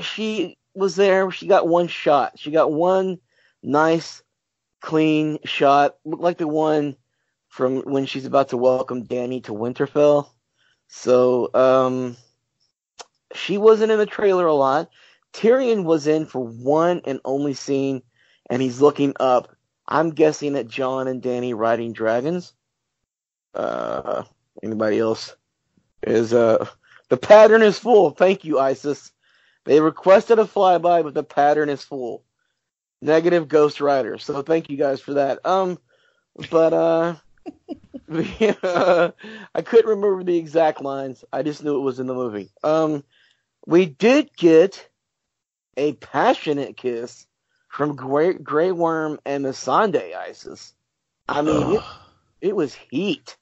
she 0.00 0.58
was 0.74 0.96
there. 0.96 1.30
She 1.30 1.46
got 1.46 1.68
one 1.68 1.88
shot. 1.88 2.38
She 2.38 2.50
got 2.50 2.72
one 2.72 3.18
nice, 3.62 4.22
clean 4.80 5.38
shot. 5.44 5.96
Looked 6.04 6.22
like 6.22 6.38
the 6.38 6.48
one 6.48 6.96
from 7.48 7.82
when 7.82 8.06
she's 8.06 8.26
about 8.26 8.48
to 8.48 8.56
welcome 8.56 9.06
Dany 9.06 9.42
to 9.44 9.52
Winterfell. 9.52 10.28
So, 10.88 11.50
um, 11.54 12.16
she 13.34 13.58
wasn't 13.58 13.92
in 13.92 13.98
the 13.98 14.06
trailer 14.06 14.46
a 14.46 14.54
lot. 14.54 14.90
Tyrion 15.32 15.84
was 15.84 16.06
in 16.06 16.26
for 16.26 16.44
one 16.44 17.00
and 17.04 17.20
only 17.24 17.54
scene, 17.54 18.02
and 18.48 18.62
he's 18.62 18.80
looking 18.80 19.14
up. 19.18 19.54
I'm 19.86 20.10
guessing 20.10 20.56
at 20.56 20.68
Jon 20.68 21.08
and 21.08 21.20
Dany 21.22 21.54
riding 21.54 21.92
dragons. 21.92 22.54
Uh, 23.54 24.24
anybody 24.62 24.98
else? 24.98 25.36
Is 26.02 26.32
uh, 26.32 26.66
the 27.08 27.16
pattern 27.16 27.62
is 27.62 27.78
full. 27.78 28.10
Thank 28.10 28.44
you, 28.44 28.58
Isis. 28.58 29.10
They 29.64 29.80
requested 29.80 30.38
a 30.38 30.44
flyby, 30.44 31.02
but 31.02 31.14
the 31.14 31.22
pattern 31.22 31.68
is 31.68 31.82
full. 31.82 32.22
Negative 33.00 33.46
Ghost 33.48 33.80
Rider. 33.80 34.18
So 34.18 34.42
thank 34.42 34.70
you 34.70 34.76
guys 34.76 35.00
for 35.00 35.14
that. 35.14 35.44
Um, 35.44 35.78
but 36.50 36.72
uh, 36.72 37.14
uh, 38.62 39.10
I 39.54 39.62
couldn't 39.62 39.90
remember 39.90 40.24
the 40.24 40.36
exact 40.36 40.80
lines. 40.80 41.24
I 41.32 41.42
just 41.42 41.62
knew 41.62 41.76
it 41.76 41.82
was 41.82 42.00
in 42.00 42.06
the 42.06 42.14
movie. 42.14 42.50
Um, 42.62 43.04
we 43.66 43.86
did 43.86 44.34
get 44.36 44.88
a 45.76 45.94
passionate 45.94 46.76
kiss 46.76 47.26
from 47.68 47.96
Grey, 47.96 48.34
Grey 48.34 48.72
Worm 48.72 49.18
and 49.24 49.44
Missandei 49.44 50.14
Isis. 50.14 50.72
I 51.28 51.42
mean, 51.42 51.76
it, 51.76 51.82
it 52.40 52.56
was 52.56 52.74
heat. 52.74 53.36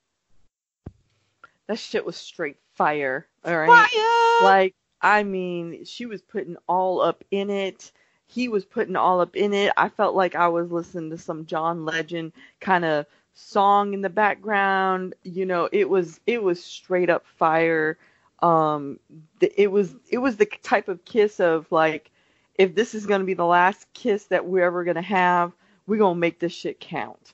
That 1.66 1.78
shit 1.78 2.04
was 2.06 2.16
straight 2.16 2.58
fire. 2.74 3.26
All 3.44 3.56
right. 3.56 3.68
Fire! 3.68 4.44
Like, 4.44 4.74
I 5.02 5.24
mean, 5.24 5.84
she 5.84 6.06
was 6.06 6.22
putting 6.22 6.56
all 6.68 7.00
up 7.00 7.24
in 7.30 7.50
it. 7.50 7.92
He 8.26 8.48
was 8.48 8.64
putting 8.64 8.96
all 8.96 9.20
up 9.20 9.36
in 9.36 9.52
it. 9.52 9.72
I 9.76 9.88
felt 9.88 10.14
like 10.14 10.34
I 10.34 10.48
was 10.48 10.70
listening 10.72 11.10
to 11.10 11.18
some 11.18 11.46
John 11.46 11.84
Legend 11.84 12.32
kind 12.60 12.84
of 12.84 13.06
song 13.34 13.94
in 13.94 14.00
the 14.02 14.10
background. 14.10 15.14
You 15.22 15.46
know, 15.46 15.68
it 15.72 15.88
was 15.88 16.20
it 16.26 16.42
was 16.42 16.64
straight 16.64 17.10
up 17.10 17.26
fire. 17.26 17.98
Um, 18.40 18.98
it 19.40 19.70
was 19.70 19.94
it 20.10 20.18
was 20.18 20.36
the 20.36 20.46
type 20.46 20.88
of 20.88 21.04
kiss 21.04 21.40
of 21.40 21.70
like, 21.70 22.10
if 22.54 22.74
this 22.74 22.94
is 22.94 23.06
gonna 23.06 23.24
be 23.24 23.34
the 23.34 23.44
last 23.46 23.86
kiss 23.94 24.24
that 24.26 24.46
we're 24.46 24.64
ever 24.64 24.84
gonna 24.84 25.02
have, 25.02 25.52
we're 25.86 25.98
gonna 25.98 26.18
make 26.18 26.38
this 26.38 26.52
shit 26.52 26.80
count. 26.80 27.32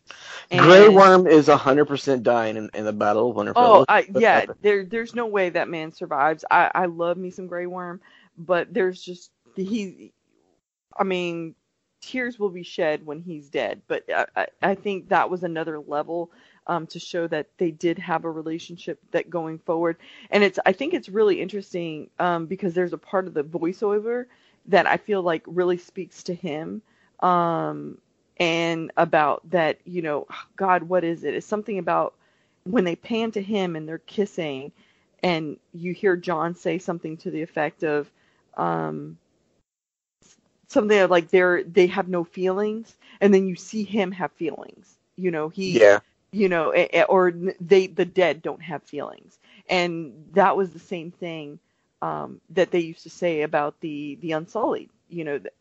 And- 0.51 0.65
Grey 0.65 0.89
Worm 0.89 1.27
is 1.27 1.49
100% 1.49 2.23
dying 2.23 2.57
in, 2.57 2.71
in 2.75 2.85
the 2.85 2.93
Battle 2.93 3.31
of 3.31 3.37
Winterfell. 3.37 3.55
Oh, 3.57 3.85
I, 3.89 4.07
yeah. 4.15 4.47
There, 4.63 4.85
there's 4.85 5.15
no 5.15 5.27
way 5.27 5.51
that 5.51 5.69
man 5.69 5.93
survives. 5.93 6.45
I, 6.51 6.71
I 6.75 6.87
love 6.87 7.17
me 7.17 7.31
some 7.31 7.47
Grey 7.47 7.67
Worm, 7.67 8.01
but 8.37 8.73
there's 8.73 9.03
just 9.03 9.31
he. 9.55 10.13
I 10.97 11.05
mean, 11.05 11.55
tears 12.01 12.39
will 12.39 12.51
be 12.51 12.63
shed 12.63 13.05
when 13.05 13.21
he's 13.21 13.49
dead. 13.49 13.83
But 13.87 14.05
I, 14.13 14.27
I, 14.37 14.47
I 14.63 14.75
think 14.75 15.09
that 15.09 15.31
was 15.31 15.43
another 15.43 15.79
level 15.79 16.31
um, 16.67 16.87
to 16.89 16.99
show 16.99 17.27
that 17.29 17.49
they 17.59 17.71
did 17.71 17.99
have 17.99 18.25
a 18.25 18.31
relationship 18.31 19.01
that 19.13 19.31
going 19.31 19.59
forward. 19.59 19.97
And 20.31 20.45
it's, 20.45 20.59
I 20.67 20.73
think 20.73 20.95
it's 20.95 21.09
really 21.09 21.41
interesting 21.41 22.11
um, 22.19 22.47
because 22.47 22.75
there's 22.75 22.93
a 22.93 22.99
part 22.99 23.27
of 23.27 23.35
the 23.35 23.45
voiceover 23.45 24.27
that 24.67 24.87
I 24.87 24.99
feel 24.99 25.23
like 25.23 25.43
really 25.47 25.79
speaks 25.79 26.23
to 26.25 26.35
him. 26.35 26.83
Um, 27.21 27.99
and 28.41 28.93
about 28.97 29.49
that, 29.51 29.79
you 29.85 30.03
know, 30.03 30.27
God, 30.57 30.85
what 30.85 31.05
is 31.05 31.25
it? 31.25 31.35
It's 31.35 31.47
something 31.47 31.79
about 31.79 32.15
when 32.65 32.85
they 32.85 32.97
pan 32.97 33.33
to 33.33 33.43
him 33.43 33.77
and 33.77 33.89
they're 33.89 33.99
kissing, 33.99 34.73
and 35.23 35.59
you 35.75 35.93
hear 35.95 36.17
Jon 36.17 36.55
say 36.55 36.79
something 36.79 37.17
to 37.19 37.31
the 37.31 37.43
effect 37.43 37.85
of, 37.85 38.11
um, 38.57 39.19
something 40.69 41.09
like 41.09 41.29
they're 41.31 41.65
they 41.65 41.87
have 41.89 42.09
no 42.09 42.25
feelings, 42.25 42.97
and 43.21 43.33
then 43.35 43.49
you 43.49 43.57
see 43.57 43.85
him 43.85 44.13
have 44.13 44.33
feelings. 44.33 44.99
You 45.17 45.31
know, 45.31 45.49
he, 45.49 45.81
Yeah. 45.81 46.01
you 46.33 46.49
know, 46.49 46.73
or 47.09 47.33
they 47.61 47.87
the 47.89 48.05
dead 48.05 48.43
don't 48.43 48.63
have 48.63 48.83
feelings, 48.85 49.39
and 49.69 50.13
that 50.35 50.57
was 50.57 50.71
the 50.73 50.79
same 50.79 51.11
thing 51.11 51.59
um, 52.03 52.41
that 52.51 52.71
they 52.71 52.81
used 52.81 53.05
to 53.05 53.11
say 53.11 53.43
about 53.43 53.81
the 53.81 54.17
the 54.21 54.33
Unsullied. 54.33 54.91
You 55.09 55.25
know, 55.25 55.39
that, 55.39 55.53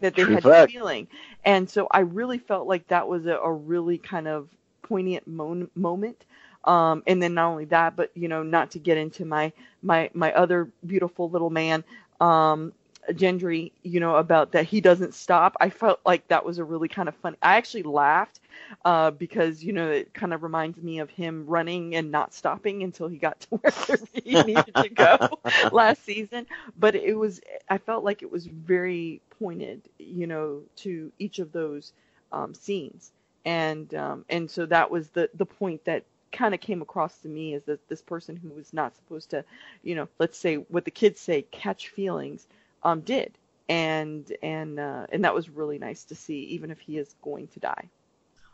that 0.00 0.14
they 0.16 0.24
True 0.24 0.34
had 0.34 0.44
fact. 0.44 0.66
feeling, 0.66 1.08
and 1.44 1.68
so 1.68 1.88
I 1.90 2.00
really 2.00 2.38
felt 2.38 2.66
like 2.66 2.88
that 2.88 3.08
was 3.08 3.26
a, 3.26 3.36
a 3.36 3.52
really 3.52 3.98
kind 3.98 4.28
of 4.28 4.48
poignant 4.82 5.26
mon- 5.26 5.70
moment. 5.74 6.24
Um, 6.64 7.02
and 7.06 7.22
then 7.22 7.34
not 7.34 7.48
only 7.50 7.64
that, 7.66 7.96
but 7.96 8.10
you 8.14 8.28
know, 8.28 8.42
not 8.42 8.72
to 8.72 8.78
get 8.78 8.96
into 8.98 9.24
my 9.24 9.52
my 9.82 10.10
my 10.14 10.32
other 10.32 10.68
beautiful 10.86 11.30
little 11.30 11.50
man, 11.50 11.84
um, 12.20 12.72
Gendry, 13.10 13.72
you 13.82 14.00
know, 14.00 14.16
about 14.16 14.52
that 14.52 14.66
he 14.66 14.80
doesn't 14.80 15.14
stop. 15.14 15.56
I 15.60 15.70
felt 15.70 16.00
like 16.04 16.26
that 16.28 16.44
was 16.44 16.58
a 16.58 16.64
really 16.64 16.88
kind 16.88 17.08
of 17.08 17.14
funny. 17.16 17.36
I 17.42 17.56
actually 17.56 17.84
laughed 17.84 18.40
uh, 18.84 19.10
because 19.10 19.62
you 19.64 19.72
know 19.72 19.90
it 19.90 20.12
kind 20.14 20.34
of 20.34 20.42
reminds 20.42 20.82
me 20.82 20.98
of 20.98 21.10
him 21.10 21.46
running 21.46 21.94
and 21.94 22.10
not 22.10 22.34
stopping 22.34 22.82
until 22.82 23.08
he 23.08 23.16
got 23.18 23.40
to 23.40 23.48
where 23.56 23.98
he 24.12 24.42
needed 24.42 24.74
to 24.76 24.88
go 24.90 25.16
last 25.72 26.04
season. 26.04 26.46
But 26.78 26.94
it 26.94 27.14
was, 27.14 27.40
I 27.68 27.78
felt 27.78 28.04
like 28.04 28.22
it 28.22 28.30
was 28.30 28.46
very 28.46 29.20
pointed, 29.38 29.82
you 29.98 30.26
know, 30.26 30.62
to 30.76 31.12
each 31.18 31.38
of 31.38 31.52
those 31.52 31.92
um, 32.32 32.54
scenes, 32.54 33.12
and 33.44 33.92
um, 33.94 34.24
and 34.28 34.50
so 34.50 34.66
that 34.66 34.90
was 34.90 35.08
the 35.10 35.30
the 35.34 35.46
point 35.46 35.84
that 35.84 36.04
kind 36.32 36.54
of 36.54 36.60
came 36.60 36.82
across 36.82 37.18
to 37.18 37.28
me 37.28 37.54
is 37.54 37.62
that 37.64 37.88
this 37.88 38.02
person 38.02 38.36
who 38.36 38.50
was 38.50 38.72
not 38.72 38.94
supposed 38.94 39.30
to, 39.30 39.44
you 39.82 39.94
know, 39.94 40.08
let's 40.18 40.36
say 40.38 40.56
what 40.56 40.84
the 40.84 40.90
kids 40.90 41.20
say, 41.20 41.42
catch 41.50 41.88
feelings, 41.88 42.46
um, 42.82 43.00
did, 43.00 43.36
and 43.68 44.30
and 44.42 44.78
uh, 44.78 45.06
and 45.10 45.24
that 45.24 45.34
was 45.34 45.48
really 45.48 45.78
nice 45.78 46.04
to 46.04 46.14
see, 46.14 46.40
even 46.44 46.70
if 46.70 46.78
he 46.80 46.98
is 46.98 47.14
going 47.22 47.48
to 47.48 47.60
die. 47.60 47.88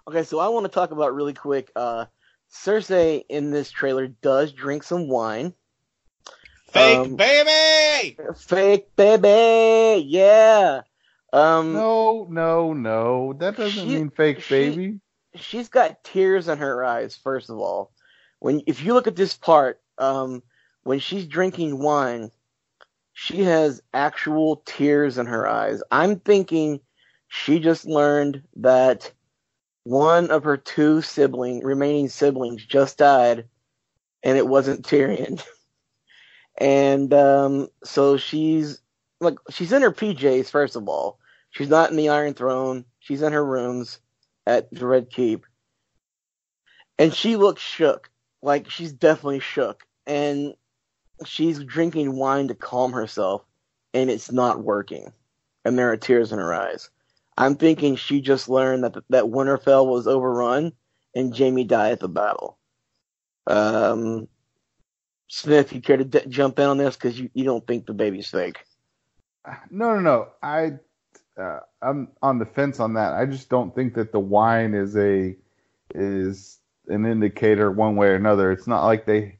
Okay, 0.08 0.22
so 0.22 0.38
I 0.38 0.48
want 0.48 0.64
to 0.64 0.70
talk 0.72 0.90
about 0.90 1.14
really 1.14 1.32
quick. 1.34 1.70
Uh, 1.76 2.06
Cersei 2.52 3.24
in 3.28 3.50
this 3.50 3.70
trailer 3.70 4.06
does 4.06 4.52
drink 4.52 4.82
some 4.82 5.08
wine. 5.08 5.54
Fake 6.68 6.98
Um, 6.98 7.16
baby. 7.16 8.16
Fake 8.36 8.94
baby, 8.96 10.02
yeah. 10.06 10.82
Um, 11.32 11.72
No, 11.72 12.26
no, 12.30 12.72
no. 12.72 13.32
That 13.34 13.56
doesn't 13.56 13.88
She- 13.88 13.94
mean 13.96 14.10
fake 14.10 14.40
she- 14.40 14.54
baby. 14.54 15.00
she's 15.34 15.68
got 15.68 16.02
tears 16.04 16.48
in 16.48 16.58
her 16.58 16.84
eyes. 16.84 17.16
First 17.16 17.50
of 17.50 17.58
all, 17.58 17.90
when 18.40 18.62
if 18.66 18.84
you 18.84 18.94
look 18.94 19.06
at 19.06 19.16
this 19.16 19.36
part, 19.36 19.80
um, 19.98 20.42
when 20.82 20.98
she's 20.98 21.26
drinking 21.26 21.78
wine, 21.78 22.30
she 23.14 23.42
has 23.44 23.80
actual 23.94 24.62
tears 24.66 25.18
in 25.18 25.26
her 25.26 25.48
eyes. 25.48 25.82
I'm 25.90 26.18
thinking 26.18 26.80
she 27.28 27.60
just 27.60 27.86
learned 27.86 28.42
that 28.56 29.10
one 29.84 30.30
of 30.30 30.44
her 30.44 30.56
two 30.56 31.00
sibling 31.00 31.62
remaining 31.64 32.08
siblings 32.08 32.66
just 32.66 32.98
died, 32.98 33.46
and 34.22 34.36
it 34.36 34.46
wasn't 34.46 34.84
Tyrion. 34.84 35.42
and 36.58 37.14
um, 37.14 37.68
so 37.84 38.16
she's 38.16 38.80
like 39.20 39.38
she's 39.48 39.72
in 39.72 39.82
her 39.82 39.92
PJs. 39.92 40.50
First 40.50 40.74
of 40.74 40.88
all, 40.88 41.18
she's 41.50 41.68
not 41.68 41.90
in 41.90 41.96
the 41.96 42.08
Iron 42.08 42.34
Throne. 42.34 42.84
She's 42.98 43.22
in 43.22 43.32
her 43.32 43.44
rooms 43.44 44.00
at 44.46 44.70
the 44.72 44.86
Red 44.86 45.08
Keep. 45.08 45.46
And 46.98 47.14
she 47.14 47.36
looks 47.36 47.62
shook. 47.62 48.10
Like 48.42 48.70
she's 48.70 48.92
definitely 48.92 49.40
shook. 49.40 49.84
And 50.06 50.54
she's 51.24 51.62
drinking 51.62 52.16
wine 52.16 52.48
to 52.48 52.54
calm 52.54 52.92
herself 52.92 53.44
and 53.92 54.10
it's 54.10 54.32
not 54.32 54.62
working. 54.62 55.12
And 55.64 55.78
there 55.78 55.90
are 55.92 55.96
tears 55.96 56.32
in 56.32 56.38
her 56.38 56.52
eyes. 56.52 56.90
I'm 57.36 57.56
thinking 57.56 57.96
she 57.96 58.20
just 58.20 58.48
learned 58.48 58.84
that 58.84 58.94
that 59.10 59.24
Winterfell 59.24 59.86
was 59.86 60.06
overrun 60.06 60.72
and 61.14 61.36
Jaime 61.36 61.64
died 61.64 61.92
at 61.92 62.00
the 62.00 62.08
battle. 62.08 62.58
Um, 63.46 64.28
Smith, 65.28 65.72
you 65.72 65.80
care 65.80 65.96
to 65.96 66.04
d- 66.04 66.20
jump 66.28 66.58
in 66.58 66.66
on 66.66 66.78
this 66.78 66.96
because 66.96 67.18
you, 67.18 67.30
you 67.34 67.44
don't 67.44 67.66
think 67.66 67.86
the 67.86 67.94
baby's 67.94 68.28
fake? 68.28 68.64
No, 69.70 69.94
no, 69.94 70.00
no. 70.00 70.28
I, 70.42 70.72
uh, 71.40 71.60
I'm 71.82 72.08
on 72.22 72.38
the 72.38 72.46
fence 72.46 72.78
on 72.80 72.94
that. 72.94 73.14
I 73.14 73.26
just 73.26 73.48
don't 73.48 73.74
think 73.74 73.94
that 73.94 74.12
the 74.12 74.20
wine 74.20 74.74
is 74.74 74.96
a 74.96 75.36
is 75.94 76.60
an 76.88 77.06
indicator 77.06 77.70
one 77.70 77.96
way 77.96 78.08
or 78.08 78.14
another. 78.14 78.52
It's 78.52 78.66
not 78.66 78.84
like 78.84 79.06
they 79.06 79.38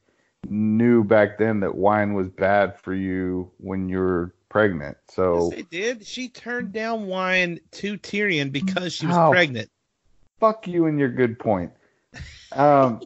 knew 0.49 1.03
back 1.03 1.37
then 1.37 1.59
that 1.61 1.75
wine 1.75 2.13
was 2.13 2.29
bad 2.29 2.79
for 2.79 2.93
you 2.93 3.51
when 3.57 3.89
you're 3.89 4.33
pregnant. 4.49 4.97
So 5.09 5.51
Yes, 5.51 5.55
they 5.55 5.63
did. 5.63 6.05
She 6.07 6.29
turned 6.29 6.71
down 6.71 7.07
wine 7.07 7.59
to 7.71 7.97
Tyrion 7.97 8.51
because 8.51 8.93
she 8.93 9.05
was 9.05 9.15
How? 9.15 9.31
pregnant. 9.31 9.69
fuck 10.39 10.67
you 10.67 10.85
and 10.85 10.99
your 10.99 11.09
good 11.09 11.37
point. 11.39 11.71
Um, 12.51 13.01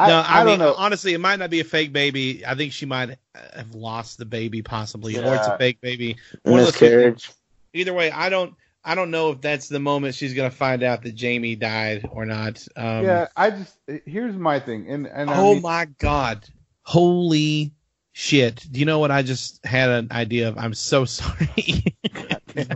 I, 0.00 0.08
no, 0.08 0.16
I, 0.18 0.40
I 0.40 0.44
mean, 0.44 0.58
don't 0.58 0.68
know. 0.68 0.74
honestly, 0.76 1.14
it 1.14 1.18
might 1.20 1.38
not 1.38 1.50
be 1.50 1.60
a 1.60 1.64
fake 1.64 1.92
baby. 1.92 2.44
I 2.46 2.54
think 2.54 2.72
she 2.72 2.86
might 2.86 3.18
have 3.34 3.74
lost 3.74 4.18
the 4.18 4.24
baby, 4.24 4.62
possibly, 4.62 5.18
or 5.18 5.34
it's 5.34 5.46
a 5.46 5.58
fake 5.58 5.80
baby. 5.80 6.16
One 6.42 6.60
of 6.60 6.66
the. 6.66 6.72
Miscarriage. 6.72 7.30
Either 7.72 7.92
way, 7.92 8.10
I 8.10 8.28
don't. 8.28 8.54
I 8.84 8.94
don't 8.94 9.10
know 9.10 9.30
if 9.32 9.40
that's 9.40 9.68
the 9.68 9.80
moment 9.80 10.14
she's 10.14 10.34
gonna 10.34 10.50
find 10.50 10.82
out 10.82 11.02
that 11.02 11.20
Jaime 11.20 11.56
died 11.56 12.08
or 12.10 12.24
not. 12.24 12.66
Um, 12.76 13.04
yeah, 13.04 13.26
I 13.36 13.50
just 13.50 13.76
here's 14.06 14.36
my 14.36 14.60
thing, 14.60 14.88
and 14.88 15.06
and 15.06 15.28
I 15.30 15.36
oh 15.38 15.54
mean- 15.54 15.62
my 15.62 15.86
god! 15.98 16.48
Holy 16.82 17.72
shit! 18.12 18.66
Do 18.70 18.80
you 18.80 18.86
know 18.86 18.98
what 18.98 19.10
I 19.10 19.22
just 19.22 19.64
had 19.66 19.90
an 19.90 20.08
idea 20.10 20.48
of? 20.48 20.56
I'm 20.58 20.74
so 20.74 21.04
sorry. 21.04 21.84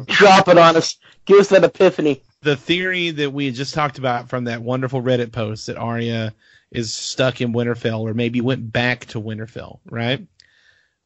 Drop 0.06 0.48
it 0.48 0.58
on 0.58 0.76
us. 0.76 0.96
Give 1.24 1.38
us 1.38 1.48
that 1.48 1.64
epiphany. 1.64 2.22
the 2.42 2.56
theory 2.56 3.10
that 3.10 3.32
we 3.32 3.46
had 3.46 3.54
just 3.54 3.74
talked 3.74 3.98
about 3.98 4.28
from 4.28 4.44
that 4.44 4.62
wonderful 4.62 5.00
Reddit 5.02 5.32
post 5.32 5.66
that 5.68 5.76
Arya 5.76 6.34
is 6.70 6.92
stuck 6.92 7.40
in 7.40 7.52
Winterfell 7.52 8.00
or 8.00 8.14
maybe 8.14 8.40
went 8.40 8.72
back 8.72 9.06
to 9.06 9.20
Winterfell, 9.20 9.78
right? 9.90 10.26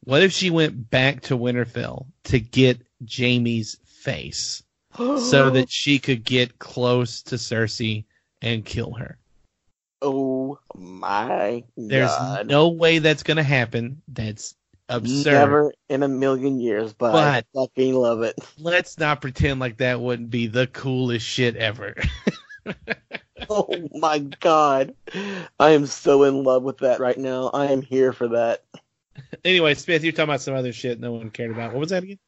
What 0.03 0.21
if 0.23 0.31
she 0.31 0.49
went 0.49 0.89
back 0.89 1.21
to 1.23 1.37
Winterfell 1.37 2.05
to 2.25 2.39
get 2.39 2.81
Jaime's 3.07 3.77
face 3.85 4.63
so 4.97 5.49
that 5.51 5.69
she 5.69 5.99
could 5.99 6.23
get 6.23 6.59
close 6.59 7.21
to 7.23 7.35
Cersei 7.35 8.05
and 8.41 8.65
kill 8.65 8.93
her? 8.93 9.17
Oh 10.01 10.59
my 10.75 11.63
There's 11.75 12.09
god. 12.09 12.47
no 12.47 12.69
way 12.69 12.99
that's 12.99 13.23
going 13.23 13.37
to 13.37 13.43
happen. 13.43 14.01
That's 14.07 14.55
absurd. 14.89 15.31
Never 15.31 15.73
in 15.89 16.03
a 16.03 16.07
million 16.07 16.59
years, 16.59 16.93
but, 16.93 17.15
I 17.15 17.43
fucking 17.53 17.95
love 17.95 18.21
it. 18.21 18.35
Let's 18.59 18.99
not 18.99 19.21
pretend 19.21 19.59
like 19.59 19.77
that 19.77 19.99
wouldn't 19.99 20.29
be 20.29 20.47
the 20.47 20.67
coolest 20.67 21.25
shit 21.25 21.55
ever. 21.55 21.95
Oh 23.49 23.69
my 23.93 24.19
god. 24.19 24.95
I 25.59 25.69
am 25.69 25.85
so 25.85 26.23
in 26.23 26.43
love 26.43 26.63
with 26.63 26.79
that 26.79 26.99
right 26.99 27.17
now. 27.17 27.49
I 27.53 27.67
am 27.67 27.81
here 27.81 28.11
for 28.11 28.29
that. 28.29 28.63
anyway, 29.45 29.73
Smith, 29.75 30.03
you're 30.03 30.11
talking 30.11 30.25
about 30.25 30.41
some 30.41 30.55
other 30.55 30.73
shit 30.73 30.99
no 30.99 31.13
one 31.13 31.29
cared 31.29 31.51
about. 31.51 31.71
What 31.71 31.79
was 31.79 31.91
that 31.91 32.03
again? 32.03 32.19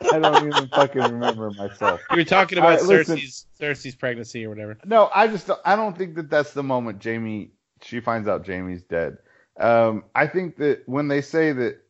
I 0.00 0.18
don't 0.18 0.46
even 0.46 0.68
fucking 0.68 1.02
remember 1.02 1.50
myself. 1.52 2.00
You 2.10 2.18
were 2.18 2.24
talking 2.24 2.58
about 2.58 2.80
right, 2.80 2.82
listen. 2.82 3.16
Cersei's 3.16 3.46
Cersei's 3.58 3.94
pregnancy 3.94 4.44
or 4.44 4.50
whatever. 4.50 4.76
No, 4.84 5.10
I 5.14 5.26
just 5.26 5.50
I 5.64 5.76
don't 5.76 5.96
think 5.96 6.14
that 6.16 6.30
that's 6.30 6.52
the 6.52 6.62
moment 6.62 7.02
Jaime 7.02 7.50
she 7.82 8.00
finds 8.00 8.28
out 8.28 8.46
Jaime's 8.46 8.82
dead. 8.82 9.18
Um, 9.58 10.04
I 10.14 10.26
think 10.26 10.56
that 10.56 10.82
when 10.86 11.08
they 11.08 11.22
say 11.22 11.52
that 11.52 11.80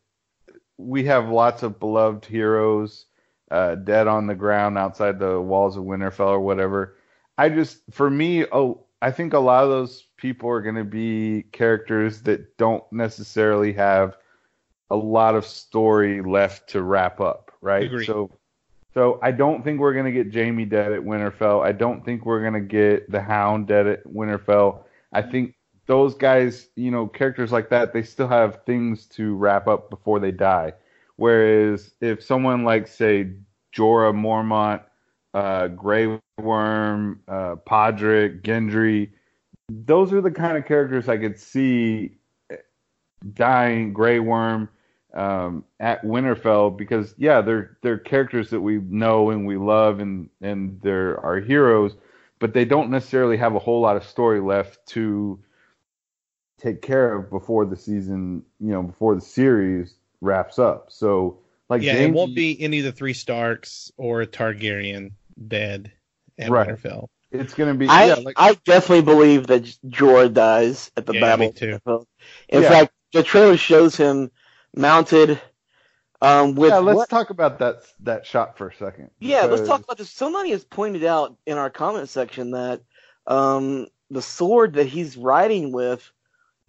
we 0.77 1.05
have 1.05 1.29
lots 1.29 1.63
of 1.63 1.79
beloved 1.79 2.25
heroes 2.25 3.05
uh, 3.51 3.75
dead 3.75 4.07
on 4.07 4.27
the 4.27 4.35
ground 4.35 4.77
outside 4.77 5.19
the 5.19 5.39
walls 5.39 5.75
of 5.77 5.83
Winterfell 5.83 6.27
or 6.27 6.39
whatever, 6.39 6.97
I 7.37 7.49
just 7.49 7.79
for 7.91 8.09
me, 8.09 8.45
oh, 8.45 8.85
I 9.01 9.11
think 9.11 9.33
a 9.33 9.39
lot 9.39 9.63
of 9.63 9.69
those 9.69 10.07
people 10.17 10.49
are 10.49 10.61
going 10.61 10.75
to 10.75 10.83
be 10.83 11.43
characters 11.51 12.21
that 12.23 12.57
don't 12.57 12.83
necessarily 12.91 13.73
have 13.73 14.17
a 14.89 14.95
lot 14.95 15.35
of 15.35 15.45
story 15.45 16.21
left 16.21 16.69
to 16.69 16.81
wrap 16.81 17.19
up, 17.19 17.46
right? 17.61 17.83
Agreed. 17.83 18.05
So 18.05 18.31
so 18.93 19.19
I 19.21 19.31
don't 19.31 19.63
think 19.63 19.79
we're 19.79 19.93
gonna 19.93 20.11
get 20.11 20.33
Jaime 20.33 20.65
dead 20.65 20.91
at 20.91 21.01
Winterfell. 21.01 21.63
I 21.63 21.71
don't 21.71 22.03
think 22.03 22.25
we're 22.25 22.43
gonna 22.43 22.61
get 22.61 23.11
the 23.11 23.21
Hound 23.21 23.67
dead 23.67 23.87
at 23.87 24.03
Winterfell. 24.05 24.83
I 25.13 25.21
think 25.21 25.55
those 25.85 26.15
guys, 26.15 26.67
you 26.75 26.91
know, 26.91 27.07
characters 27.07 27.51
like 27.51 27.69
that, 27.69 27.93
they 27.93 28.03
still 28.03 28.27
have 28.27 28.63
things 28.65 29.05
to 29.07 29.35
wrap 29.35 29.67
up 29.67 29.89
before 29.89 30.19
they 30.19 30.31
die. 30.31 30.73
Whereas 31.15 31.91
if 32.01 32.23
someone 32.23 32.63
like 32.63 32.87
say 32.87 33.31
Jorah 33.75 34.13
Mormont, 34.13 34.81
uh, 35.33 35.67
Grey 35.69 36.19
Worm, 36.39 37.21
uh, 37.27 37.55
Podrick, 37.55 38.41
Gendry, 38.41 39.11
those 39.69 40.13
are 40.13 40.21
the 40.21 40.31
kind 40.31 40.57
of 40.57 40.65
characters 40.65 41.09
I 41.09 41.17
could 41.17 41.39
see 41.39 42.17
dying. 43.33 43.93
Grey 43.93 44.19
Worm 44.19 44.69
um, 45.13 45.63
at 45.79 46.03
Winterfell 46.03 46.75
because 46.77 47.13
yeah, 47.17 47.41
they're 47.41 47.77
they're 47.81 47.97
characters 47.97 48.49
that 48.51 48.61
we 48.61 48.77
know 48.77 49.29
and 49.31 49.45
we 49.47 49.57
love 49.57 49.99
and 49.99 50.29
and 50.41 50.79
they're 50.81 51.19
our 51.23 51.39
heroes, 51.39 51.95
but 52.39 52.53
they 52.53 52.65
don't 52.65 52.89
necessarily 52.91 53.37
have 53.37 53.55
a 53.55 53.59
whole 53.59 53.81
lot 53.81 53.97
of 53.97 54.03
story 54.03 54.39
left 54.41 54.85
to 54.87 55.39
take 56.59 56.81
care 56.81 57.13
of 57.15 57.29
before 57.29 57.65
the 57.65 57.75
season, 57.75 58.43
you 58.59 58.71
know, 58.71 58.83
before 58.83 59.15
the 59.15 59.21
series 59.21 59.95
wraps 60.21 60.59
up. 60.59 60.91
So 60.91 61.39
like 61.69 61.81
yeah, 61.81 61.93
Jaime- 61.93 62.05
it 62.05 62.13
won't 62.13 62.35
be 62.35 62.59
any 62.61 62.79
of 62.79 62.85
the 62.85 62.91
three 62.91 63.13
Starks 63.13 63.91
or 63.97 64.21
a 64.21 64.27
Targaryen 64.27 65.11
dead 65.47 65.91
at 66.37 66.51
Right. 66.51 66.67
Winterfell. 66.67 67.07
it's 67.31 67.53
gonna 67.53 67.75
be 67.75 67.87
I 67.87 68.05
yeah, 68.07 68.15
like 68.15 68.35
I 68.37 68.53
definitely 68.65 69.01
believe 69.03 69.47
that 69.47 69.63
Jorah 69.87 70.33
dies 70.33 70.91
at 70.97 71.05
the 71.05 71.13
Yeah, 71.13 71.21
battle. 71.21 71.47
me 71.47 71.51
too. 71.53 71.79
In 72.49 72.61
Yeah. 72.61 72.69
fact, 72.69 72.91
the 73.13 73.23
trailer 73.23 73.57
shows 73.57 73.95
him 73.95 74.31
mounted 74.75 75.39
um, 76.21 76.55
with 76.55 76.71
yeah. 76.71 76.79
Let's 76.79 76.97
what- 76.97 77.09
talk 77.09 77.29
about 77.29 77.59
that 77.59 77.77
that 78.01 78.25
shot 78.25 78.57
for 78.57 78.69
a 78.69 78.75
second. 78.75 79.11
Yeah, 79.19 79.45
let's 79.45 79.67
talk 79.67 79.83
about 79.83 79.97
this. 79.97 80.09
Somebody 80.11 80.51
has 80.51 80.63
pointed 80.65 81.03
out 81.03 81.37
in 81.45 81.57
our 81.57 81.69
comment 81.69 82.09
section 82.09 82.51
that 82.51 82.81
um, 83.27 83.87
the 84.09 84.21
sword 84.21 84.73
that 84.73 84.87
he's 84.87 85.17
riding 85.17 85.71
with 85.71 86.09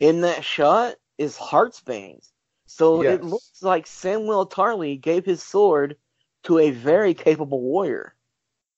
in 0.01 0.22
that 0.22 0.44
shot 0.44 0.96
is 1.16 1.36
Heartsbane's. 1.36 2.32
So 2.66 3.03
Yes. 3.03 3.14
it 3.14 3.24
looks 3.24 3.62
like 3.62 3.86
Samwell 3.86 4.51
Tarly 4.51 5.01
gave 5.01 5.24
his 5.24 5.42
sword 5.42 5.96
to 6.44 6.59
a 6.59 6.70
very 6.70 7.14
capable 7.14 7.61
warrior. 7.61 8.14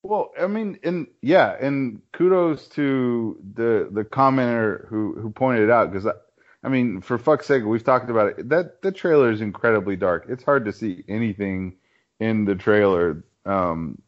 Well, 0.03 0.31
I 0.41 0.47
mean, 0.47 0.79
and 0.83 1.09
yeah, 1.21 1.57
and 1.61 2.01
kudos 2.13 2.69
to 2.69 3.39
the 3.55 3.89
the 3.91 4.05
commenter 4.05 4.89
who 4.89 5.15
who 5.21 5.31
pointed 5.31 5.65
it 5.65 5.71
out 5.71 5.93
because 5.93 6.07
I, 6.63 6.69
mean, 6.69 7.01
for 7.01 7.19
fuck's 7.19 7.47
sake, 7.47 7.65
we've 7.65 7.85
talked 7.85 8.11
about 8.11 8.39
it. 8.39 8.49
That 8.49 8.83
the 8.83 8.93
trailer 8.93 9.31
is 9.31 9.41
incredibly 9.41 9.97
dark. 9.97 10.27
It's 10.29 10.45
hard 10.45 10.67
to 10.67 10.73
see 10.73 11.05
anything 11.09 11.77
in 12.19 12.45
the 12.45 12.55
trailer. 12.55 13.25
Um, 13.47 14.03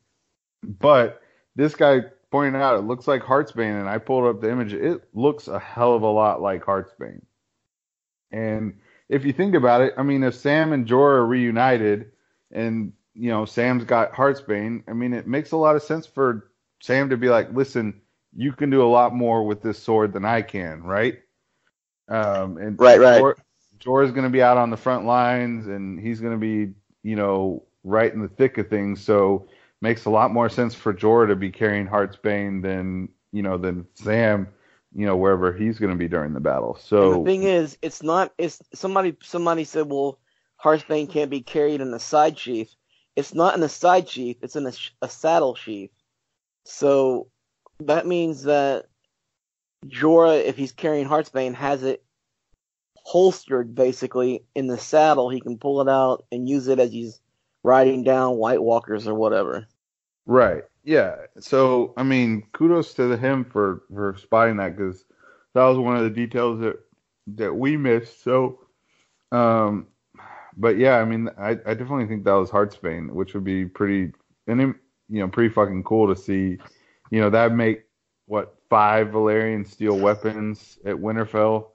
but 0.62 1.22
this 1.57 1.74
guy 1.74 2.03
pointed 2.30 2.61
out 2.61 2.78
it 2.78 2.82
looks 2.82 3.07
like 3.07 3.22
Heartsbane, 3.22 3.80
and 3.80 3.88
I 3.88 3.98
pulled 3.98 4.26
up 4.26 4.40
the 4.40 4.50
image. 4.50 4.72
It 4.74 5.03
looks 5.14 5.48
a 5.48 5.59
hell 5.59 5.94
of 5.94 6.03
a 6.03 6.07
lot 6.07 6.40
like 6.40 6.64
Heartsbane. 6.64 7.22
And 8.30 8.78
if 9.09 9.24
you 9.24 9.32
think 9.32 9.55
about 9.55 9.82
it, 9.82 9.94
I 9.96 10.03
mean, 10.03 10.22
if 10.24 10.34
Sam 10.34 10.72
and 10.72 10.86
Jorah 10.86 11.18
are 11.18 11.26
reunited, 11.26 12.12
and 12.50 12.92
you 13.14 13.30
know 13.30 13.44
Sam's 13.44 13.84
got 13.84 14.12
Heartsbane, 14.12 14.84
I 14.88 14.92
mean, 14.92 15.12
it 15.12 15.26
makes 15.26 15.53
a 15.53 15.57
lot 15.57 15.76
of 15.76 15.82
sense 15.82 16.07
for 16.07 16.50
Sam 16.80 17.11
to 17.11 17.16
be 17.16 17.28
like, 17.28 17.53
"Listen, 17.53 18.00
you 18.34 18.53
can 18.53 18.70
do 18.70 18.82
a 18.82 18.88
lot 18.88 19.14
more 19.14 19.44
with 19.46 19.62
this 19.62 19.78
sword 19.78 20.12
than 20.12 20.24
I 20.24 20.42
can, 20.42 20.82
right?" 20.82 21.18
Um, 22.09 22.59
and 22.59 22.78
Right, 22.78 23.00
right. 23.00 23.18
Jor- 23.18 23.36
Jorah's 23.78 24.12
going 24.12 24.24
to 24.24 24.30
be 24.30 24.42
out 24.42 24.59
on 24.59 24.70
the 24.70 24.76
front 24.76 25.07
lines, 25.07 25.66
and 25.66 25.98
he's 25.98 26.20
going 26.20 26.32
to 26.32 26.38
be, 26.38 26.72
you 27.03 27.16
know, 27.16 27.64
right 27.84 28.12
in 28.12 28.20
the 28.20 28.28
thick 28.28 28.59
of 28.59 28.68
things. 28.68 29.03
So 29.03 29.48
makes 29.80 30.05
a 30.05 30.11
lot 30.11 30.32
more 30.32 30.48
sense 30.48 30.74
for 30.74 30.94
Jorah 30.94 31.28
to 31.28 31.36
be 31.36 31.50
carrying 31.50 31.86
Heartsbane 31.86 32.62
than 32.62 33.09
you 33.32 33.42
know 33.42 33.59
than 33.59 33.86
Sam, 33.94 34.48
you 34.94 35.07
know, 35.07 35.16
wherever 35.16 35.53
he's 35.53 35.78
going 35.78 35.90
to 35.90 35.98
be 35.98 36.09
during 36.09 36.32
the 36.32 36.40
battle. 36.40 36.78
So 36.80 37.03
And 37.03 37.20
the 37.20 37.30
thing 37.30 37.42
is, 37.42 37.76
it's 37.82 38.03
not. 38.03 38.32
It's 38.38 38.62
somebody. 38.74 39.16
Somebody 39.22 39.64
said, 39.64 39.90
"Well, 39.90 40.18
Heartsbane 40.62 41.11
can't 41.11 41.30
be 41.30 41.40
carried 41.40 41.80
in 41.80 41.92
a 41.92 41.98
side 41.98 42.38
sheath." 42.38 42.74
It's 43.16 43.34
not 43.34 43.55
in 43.55 43.62
a 43.62 43.68
side 43.68 44.09
sheath. 44.09 44.38
It's 44.42 44.57
in 44.57 44.66
a, 44.66 44.72
a 45.03 45.09
saddle 45.09 45.55
sheath. 45.55 45.90
So 46.64 47.28
that 47.80 48.07
means 48.07 48.44
that 48.44 48.86
Jorah, 49.87 50.45
if 50.45 50.57
he's 50.57 50.72
carrying 50.72 51.07
Heartsbane, 51.07 51.55
has 51.55 51.83
it 51.83 52.05
holstered 53.05 53.74
basically 53.74 54.45
in 54.55 54.66
the 54.66 54.78
saddle. 54.78 55.28
He 55.28 55.41
can 55.41 55.59
pull 55.59 55.80
it 55.80 55.89
out 55.89 56.24
and 56.30 56.49
use 56.49 56.68
it 56.68 56.78
as 56.78 56.93
he's 56.93 57.20
riding 57.62 58.05
down 58.05 58.37
White 58.37 58.62
Walkers 58.62 59.07
or 59.07 59.14
whatever. 59.14 59.66
Right. 60.26 60.62
Yeah. 60.85 61.16
So 61.41 61.95
I 61.97 62.03
mean, 62.03 62.45
kudos 62.53 62.95
to 62.95 63.17
him 63.17 63.45
for 63.45 63.83
for 63.92 64.17
spotting 64.18 64.57
that 64.59 64.76
because 64.76 65.04
that 65.54 65.64
was 65.64 65.79
one 65.79 65.96
of 65.96 66.04
the 66.04 66.11
details 66.11 66.61
that 66.61 66.76
that 67.38 67.54
we 67.54 67.76
missed. 67.76 68.22
So, 68.22 68.61
um, 69.30 69.88
but 70.57 70.76
yeah, 70.76 70.96
I 70.96 71.04
mean, 71.04 71.29
I, 71.38 71.50
I 71.50 71.75
definitely 71.75 72.07
think 72.07 72.25
that 72.25 72.33
was 72.33 72.50
Heartsbane, 72.50 73.11
which 73.11 73.34
would 73.34 73.45
be 73.45 73.64
pretty 73.64 74.13
and 74.46 74.61
you 74.61 75.21
know 75.21 75.29
pretty 75.29 75.53
fucking 75.53 75.84
cool 75.84 76.13
to 76.13 76.21
see. 76.21 76.59
You 77.11 77.21
know, 77.21 77.30
that'd 77.30 77.57
make 77.57 77.83
what 78.26 78.57
five 78.72 79.08
Valyrian 79.08 79.66
steel 79.66 79.99
weapons 79.99 80.78
at 80.86 80.96
Winterfell 80.96 81.66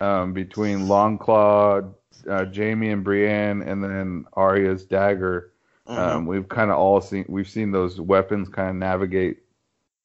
um, 0.00 0.32
between 0.32 0.86
Longclaw, 0.86 1.92
uh, 2.30 2.44
Jaime 2.46 2.88
and 2.88 3.04
Brienne, 3.04 3.60
and 3.60 3.84
then 3.84 4.24
Arya's 4.32 4.86
dagger. 4.86 5.52
Mm-hmm. 5.86 6.00
Um, 6.00 6.26
we've 6.26 6.48
kind 6.48 6.70
of 6.70 6.78
all 6.78 7.02
seen 7.02 7.26
we've 7.28 7.46
seen 7.46 7.72
those 7.72 8.00
weapons 8.00 8.48
kind 8.48 8.70
of 8.70 8.76
navigate 8.76 9.40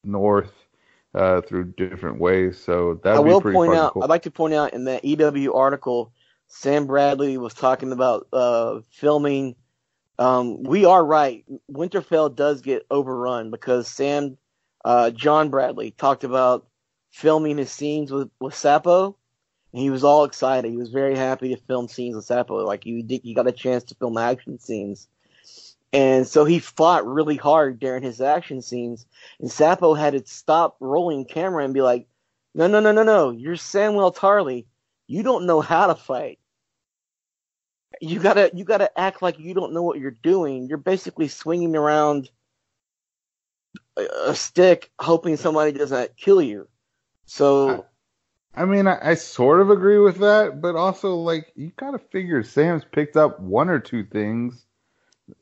north 0.04 0.52
uh, 1.14 1.40
through 1.40 1.72
different 1.78 2.20
ways. 2.20 2.62
So 2.62 3.00
that 3.02 3.14
I 3.14 3.18
will 3.18 3.40
pretty 3.40 3.56
point 3.56 3.72
out. 3.72 3.94
cool. 3.94 4.02
I'd 4.02 4.10
like 4.10 4.24
to 4.24 4.30
point 4.30 4.52
out 4.52 4.74
in 4.74 4.84
that 4.84 5.06
EW 5.06 5.54
article, 5.54 6.12
Sam 6.48 6.86
Bradley 6.86 7.38
was 7.38 7.54
talking 7.54 7.92
about 7.92 8.26
uh, 8.30 8.80
filming. 8.90 9.56
Um, 10.18 10.62
we 10.64 10.84
are 10.84 11.02
right. 11.02 11.46
Winterfell 11.70 12.36
does 12.36 12.60
get 12.60 12.84
overrun 12.90 13.50
because 13.50 13.88
Sam, 13.88 14.36
uh, 14.84 15.10
John 15.10 15.50
Bradley 15.50 15.92
talked 15.92 16.24
about 16.24 16.66
filming 17.10 17.58
his 17.58 17.70
scenes 17.70 18.10
with 18.10 18.30
with 18.40 18.54
Sapo, 18.54 19.14
and 19.72 19.82
he 19.82 19.90
was 19.90 20.04
all 20.04 20.24
excited. 20.24 20.70
He 20.70 20.76
was 20.76 20.90
very 20.90 21.16
happy 21.16 21.54
to 21.54 21.60
film 21.62 21.88
scenes 21.88 22.16
with 22.16 22.26
Sapo. 22.26 22.66
Like 22.66 22.82
did, 22.82 23.20
he 23.22 23.34
got 23.34 23.46
a 23.46 23.52
chance 23.52 23.84
to 23.84 23.94
film 23.94 24.18
action 24.18 24.58
scenes. 24.58 25.08
And 25.94 26.26
so 26.26 26.46
he 26.46 26.58
fought 26.58 27.06
really 27.06 27.36
hard 27.36 27.78
during 27.78 28.02
his 28.02 28.20
action 28.20 28.62
scenes, 28.62 29.06
and 29.40 29.50
Sapo 29.50 29.96
had 29.96 30.14
to 30.14 30.26
stop 30.26 30.76
rolling 30.80 31.26
camera 31.26 31.64
and 31.64 31.74
be 31.74 31.82
like, 31.82 32.06
no, 32.54 32.66
no, 32.66 32.80
no, 32.80 32.92
no, 32.92 33.02
no. 33.02 33.30
You're 33.30 33.56
Samwell 33.56 34.14
Tarly. 34.14 34.64
You 35.06 35.22
don't 35.22 35.46
know 35.46 35.60
how 35.60 35.88
to 35.88 35.94
fight. 35.94 36.38
You 38.00 38.20
gotta, 38.20 38.50
you 38.54 38.64
gotta 38.64 38.98
act 38.98 39.20
like 39.20 39.38
you 39.38 39.52
don't 39.52 39.74
know 39.74 39.82
what 39.82 39.98
you're 39.98 40.10
doing. 40.10 40.66
You're 40.66 40.78
basically 40.78 41.28
swinging 41.28 41.76
around 41.76 42.30
a, 43.96 44.02
a 44.28 44.34
stick, 44.34 44.90
hoping 45.00 45.36
somebody 45.36 45.72
doesn't 45.72 46.16
kill 46.16 46.40
you. 46.42 46.68
So 47.26 47.86
I 48.54 48.64
mean, 48.66 48.86
I, 48.86 48.98
I 49.10 49.14
sort 49.14 49.60
of 49.60 49.70
agree 49.70 49.98
with 49.98 50.18
that, 50.18 50.60
but 50.60 50.76
also 50.76 51.14
like 51.16 51.52
you 51.54 51.72
gotta 51.78 51.98
figure 51.98 52.42
Sam's 52.42 52.84
picked 52.84 53.16
up 53.16 53.40
one 53.40 53.70
or 53.70 53.78
two 53.78 54.04
things, 54.04 54.66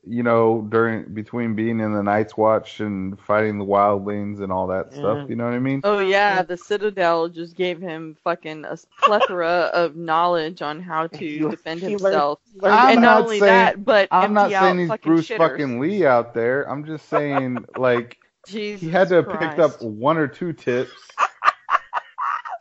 you 0.07 0.23
know, 0.23 0.65
during 0.69 1.13
between 1.13 1.53
being 1.55 1.81
in 1.81 1.93
the 1.93 2.03
Night's 2.03 2.37
Watch 2.37 2.79
and 2.79 3.19
fighting 3.19 3.57
the 3.57 3.65
wildlings 3.65 4.41
and 4.41 4.49
all 4.51 4.67
that 4.67 4.87
Yeah. 4.91 4.97
stuff. 4.99 5.29
You 5.29 5.35
know 5.35 5.43
what 5.45 5.53
I 5.53 5.59
mean? 5.59 5.81
Oh 5.83 5.99
yeah, 5.99 6.41
the 6.43 6.55
Citadel 6.55 7.27
just 7.27 7.55
gave 7.57 7.81
him 7.81 8.15
fucking 8.23 8.63
a 8.63 8.77
plethora 9.01 9.69
of 9.73 9.97
knowledge 9.97 10.61
on 10.61 10.79
how 10.81 11.07
to 11.07 11.25
You- 11.25 11.49
defend 11.49 11.81
you 11.81 11.89
learned- 11.97 12.01
himself. 12.03 12.39
learned- 12.55 12.75
I'm 12.75 12.91
and 12.93 13.01
not, 13.01 13.15
not 13.15 13.23
only 13.23 13.39
saying- 13.39 13.51
that, 13.51 13.83
but 13.83 14.07
I'm 14.11 14.33
not 14.33 14.51
empty 14.53 14.55
saying 14.77 14.91
out 14.91 14.99
he's 14.99 15.05
Bruce 15.05 15.27
shitters. 15.27 15.37
fucking 15.37 15.79
Lee 15.81 16.05
out 16.05 16.33
there. 16.33 16.63
I'm 16.71 16.85
just 16.85 17.09
saying 17.09 17.65
like 17.77 18.17
Jesus 18.47 18.81
he 18.81 18.89
had 18.89 19.09
to 19.09 19.15
have 19.15 19.29
picked 19.29 19.59
up 19.59 19.81
one 19.81 20.17
or 20.17 20.27
two 20.27 20.53
tips. 20.53 20.91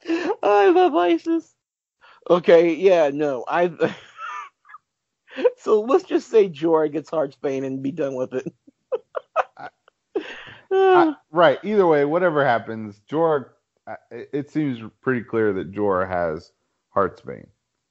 Oh, 0.09 0.37
I 0.43 0.71
love 0.71 0.95
ISIS. 0.95 1.55
Okay, 2.29 2.75
yeah, 2.75 3.11
no, 3.13 3.45
I. 3.47 3.71
so 5.59 5.83
let's 5.83 6.05
just 6.05 6.29
say 6.31 6.49
Jorah 6.49 6.91
gets 6.91 7.11
Heartsbane 7.11 7.65
and 7.65 7.83
be 7.83 7.93
done 7.93 8.15
with 8.15 8.33
it. 8.35 8.53
Ah. 10.73 11.11
I- 11.11 11.17
right. 11.33 11.59
Either 11.65 11.87
way, 11.87 12.05
whatever 12.05 12.45
happens, 12.45 13.01
Jorah. 13.11 13.47
It 14.11 14.51
seems 14.51 14.79
pretty 15.01 15.23
clear 15.23 15.53
that 15.55 15.73
Jorah 15.73 16.09
has 16.09 16.53
Heartsbane. 16.95 17.49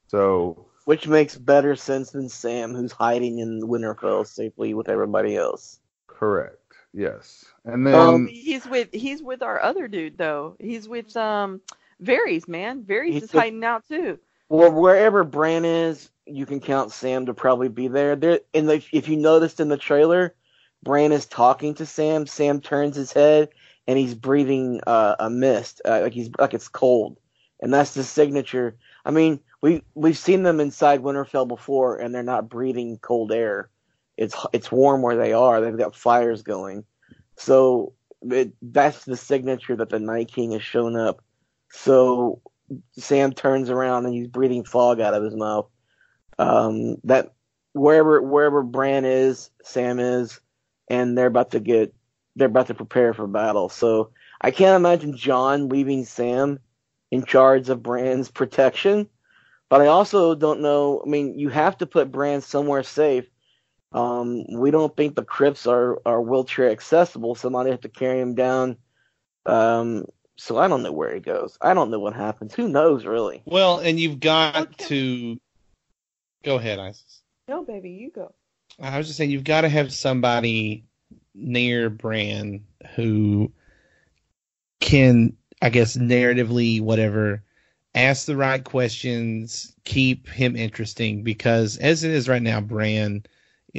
So 0.07 0.67
Which 0.85 1.05
makes 1.07 1.35
better 1.35 1.75
sense 1.75 2.11
than 2.11 2.29
Sam, 2.29 2.73
who's 2.73 2.93
hiding 2.93 3.39
in 3.39 3.61
Winterfell 3.61 4.25
safely 4.25 4.73
with 4.73 4.87
everybody 4.87 5.35
else. 5.35 5.79
correct. 6.07 6.58
Yes. 6.93 7.45
And 7.65 7.85
then 7.85 7.93
Um, 7.95 8.27
He's 8.27 8.65
with 8.67 8.89
he's 8.91 9.21
with 9.21 9.43
our 9.43 9.61
other 9.61 9.87
dude 9.87 10.17
though. 10.17 10.55
He's 10.59 10.87
with 10.87 11.15
um 11.15 11.61
Varys, 12.01 12.47
man. 12.47 12.83
Varys 12.83 13.15
is 13.15 13.21
with- 13.21 13.31
hiding 13.31 13.63
out 13.63 13.87
too. 13.87 14.19
Well, 14.51 14.71
wherever 14.71 15.23
Bran 15.23 15.63
is, 15.63 16.09
you 16.25 16.47
can 16.47 16.59
count 16.59 16.91
Sam 16.91 17.27
to 17.27 17.35
probably 17.35 17.69
be 17.69 17.87
there. 17.87 18.15
There, 18.15 18.39
in 18.53 18.65
the 18.65 18.83
if 18.91 19.07
you 19.07 19.15
noticed 19.17 19.59
in 19.59 19.69
the 19.69 19.77
trailer, 19.77 20.33
Bran 20.81 21.11
is 21.11 21.27
talking 21.27 21.75
to 21.75 21.85
Sam. 21.85 22.25
Sam 22.25 22.59
turns 22.59 22.95
his 22.95 23.11
head 23.11 23.49
and 23.87 23.97
he's 23.97 24.15
breathing 24.15 24.81
uh, 24.87 25.15
a 25.19 25.29
mist, 25.29 25.81
uh, 25.85 26.01
like 26.01 26.13
he's 26.13 26.29
like 26.39 26.53
it's 26.53 26.67
cold, 26.67 27.19
and 27.59 27.73
that's 27.73 27.93
the 27.93 28.03
signature. 28.03 28.75
I 29.05 29.11
mean, 29.11 29.39
we 29.61 29.83
we've 29.95 30.17
seen 30.17 30.43
them 30.43 30.59
inside 30.59 31.01
Winterfell 31.01 31.47
before, 31.47 31.97
and 31.97 32.13
they're 32.13 32.23
not 32.23 32.49
breathing 32.49 32.97
cold 32.99 33.31
air. 33.31 33.69
It's 34.19 34.35
it's 34.51 34.69
warm 34.69 35.01
where 35.01 35.15
they 35.15 35.31
are. 35.31 35.61
They've 35.61 35.77
got 35.77 35.95
fires 35.95 36.41
going, 36.41 36.83
so 37.37 37.93
it, 38.21 38.51
that's 38.61 39.05
the 39.05 39.15
signature 39.15 39.77
that 39.77 39.87
the 39.87 39.99
Night 39.99 40.29
King 40.29 40.51
has 40.51 40.61
shown 40.61 40.97
up. 40.97 41.23
So 41.71 42.41
Sam 42.97 43.31
turns 43.31 43.69
around 43.69 44.05
and 44.05 44.13
he's 44.13 44.27
breathing 44.27 44.65
fog 44.65 44.99
out 44.99 45.13
of 45.13 45.23
his 45.23 45.35
mouth. 45.35 45.69
Um, 46.37 46.97
that 47.05 47.33
wherever 47.71 48.21
wherever 48.21 48.61
Bran 48.61 49.05
is, 49.05 49.51
Sam 49.63 49.99
is, 49.99 50.41
and 50.89 51.17
they're 51.17 51.27
about 51.27 51.51
to 51.51 51.61
get 51.61 51.95
they're 52.35 52.47
about 52.47 52.67
to 52.67 52.73
prepare 52.73 53.13
for 53.13 53.25
battle. 53.25 53.69
So 53.69 54.11
I 54.41 54.51
can't 54.51 54.75
imagine 54.75 55.15
Jon 55.15 55.69
leaving 55.69 56.03
Sam 56.03 56.59
in 57.09 57.23
charge 57.23 57.69
of 57.69 57.83
Bran's 57.83 58.29
protection. 58.29 59.07
But 59.69 59.79
I 59.79 59.87
also 59.87 60.35
don't 60.35 60.59
know. 60.59 61.01
I 61.05 61.09
mean, 61.09 61.39
you 61.39 61.47
have 61.49 61.77
to 61.77 61.85
put 61.85 62.11
Bran 62.11 62.41
somewhere 62.41 62.83
safe. 62.83 63.29
Um, 63.91 64.45
we 64.51 64.71
don't 64.71 64.95
think 64.95 65.15
the 65.15 65.23
crypts 65.23 65.65
are 65.65 65.99
are 66.05 66.21
wheelchair 66.21 66.69
accessible. 66.69 67.35
Somebody 67.35 67.71
have 67.71 67.81
to 67.81 67.89
carry 67.89 68.19
him 68.19 68.35
down. 68.35 68.77
Um, 69.45 70.05
so 70.37 70.57
I 70.57 70.67
don't 70.67 70.83
know 70.83 70.91
where 70.91 71.13
he 71.13 71.19
goes. 71.19 71.57
I 71.61 71.73
don't 71.73 71.89
know 71.89 71.99
what 71.99 72.13
happens. 72.13 72.53
Who 72.53 72.69
knows, 72.69 73.05
really? 73.05 73.41
Well, 73.45 73.79
and 73.79 73.99
you've 73.99 74.19
got 74.19 74.55
Okay. 74.55 74.85
to 74.85 75.39
go 76.43 76.55
ahead, 76.57 76.79
Isis. 76.79 77.21
No, 77.47 77.63
baby, 77.63 77.89
you 77.89 78.11
go. 78.11 78.33
I 78.79 78.97
was 78.97 79.07
just 79.07 79.17
saying 79.17 79.31
you've 79.31 79.43
got 79.43 79.61
to 79.61 79.69
have 79.69 79.91
somebody 79.91 80.85
near 81.33 81.89
Bran 81.89 82.63
who 82.95 83.51
can, 84.79 85.35
I 85.61 85.69
guess, 85.69 85.97
narratively, 85.97 86.79
whatever, 86.79 87.43
ask 87.95 88.25
the 88.25 88.37
right 88.37 88.63
questions, 88.63 89.75
keep 89.83 90.29
him 90.29 90.55
interesting. 90.55 91.23
Because 91.23 91.77
as 91.77 92.03
it 92.03 92.11
is 92.11 92.29
right 92.29 92.41
now, 92.41 92.61
Bran 92.61 93.23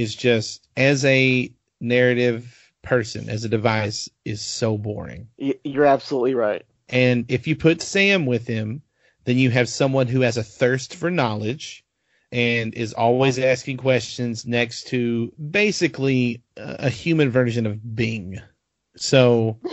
is 0.01 0.15
just 0.15 0.67
as 0.77 1.05
a 1.05 1.53
narrative 1.81 2.73
person, 2.83 3.29
as 3.29 3.45
a 3.45 3.49
device, 3.49 4.09
is 4.25 4.41
so 4.41 4.79
boring. 4.79 5.29
You're 5.37 5.85
absolutely 5.85 6.35
right. 6.35 6.65
And 6.89 7.27
if 7.29 7.47
you 7.47 7.55
put 7.55 7.83
Sam 7.83 8.27
with 8.27 8.47
him, 8.47 8.83
then 9.25 9.37
you 9.37 9.51
have 9.51 9.69
someone 9.69 10.07
who 10.07 10.23
has 10.23 10.39
a 10.39 10.43
thirst 10.43 10.95
for 10.95 11.11
knowledge 11.11 11.85
and 12.33 12.75
is 12.75 12.95
always 12.95 13.39
asking 13.39 13.77
questions 13.77 14.47
next 14.47 14.87
to 14.89 15.33
basically 15.51 16.43
a 16.57 16.89
human 16.89 17.31
version 17.31 17.67
of 17.67 17.95
Bing. 17.95 18.41
So, 18.97 19.59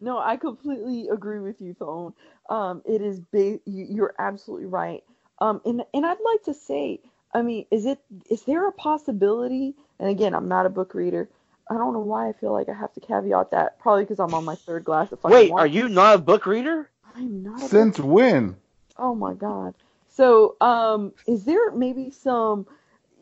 no, 0.00 0.18
I 0.18 0.38
completely 0.40 1.08
agree 1.08 1.40
with 1.40 1.60
you, 1.60 1.74
Thone. 1.74 2.14
Um, 2.48 2.82
it 2.84 3.02
is 3.02 3.20
ba- 3.20 3.60
you, 3.64 3.86
you're 3.88 4.14
absolutely 4.18 4.66
right. 4.66 5.02
Um, 5.38 5.60
and 5.64 5.82
and 5.92 6.06
I'd 6.06 6.18
like 6.24 6.44
to 6.44 6.54
say, 6.54 7.00
I 7.34 7.42
mean, 7.42 7.66
is 7.70 7.86
it 7.86 7.98
is 8.30 8.42
there 8.42 8.66
a 8.68 8.72
possibility? 8.72 9.74
And 9.98 10.08
again, 10.10 10.34
I'm 10.34 10.48
not 10.48 10.66
a 10.66 10.70
book 10.70 10.94
reader. 10.94 11.28
I 11.70 11.74
don't 11.74 11.92
know 11.94 12.00
why 12.00 12.28
I 12.28 12.32
feel 12.32 12.52
like 12.52 12.68
I 12.68 12.74
have 12.74 12.92
to 12.94 13.00
caveat 13.00 13.52
that. 13.52 13.78
Probably 13.78 14.02
because 14.04 14.18
I'm 14.20 14.34
on 14.34 14.44
my 14.44 14.54
third 14.56 14.84
glass 14.84 15.10
of 15.12 15.20
fucking 15.20 15.34
Wait, 15.34 15.50
wine. 15.52 15.60
are 15.62 15.66
you 15.66 15.88
not 15.88 16.16
a 16.16 16.18
book 16.18 16.44
reader? 16.46 16.90
I'm 17.16 17.42
not. 17.42 17.62
A 17.62 17.68
since 17.68 17.96
book- 17.98 18.06
when? 18.06 18.56
oh 18.98 19.14
my 19.14 19.34
god. 19.34 19.74
So, 20.10 20.56
um, 20.60 21.12
is 21.26 21.44
there 21.44 21.70
maybe 21.70 22.10
some, 22.10 22.66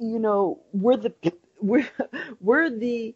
you 0.00 0.18
know, 0.18 0.58
were 0.72 0.96
the 0.96 1.12
were 1.60 1.84
were 2.40 2.68
the 2.70 3.14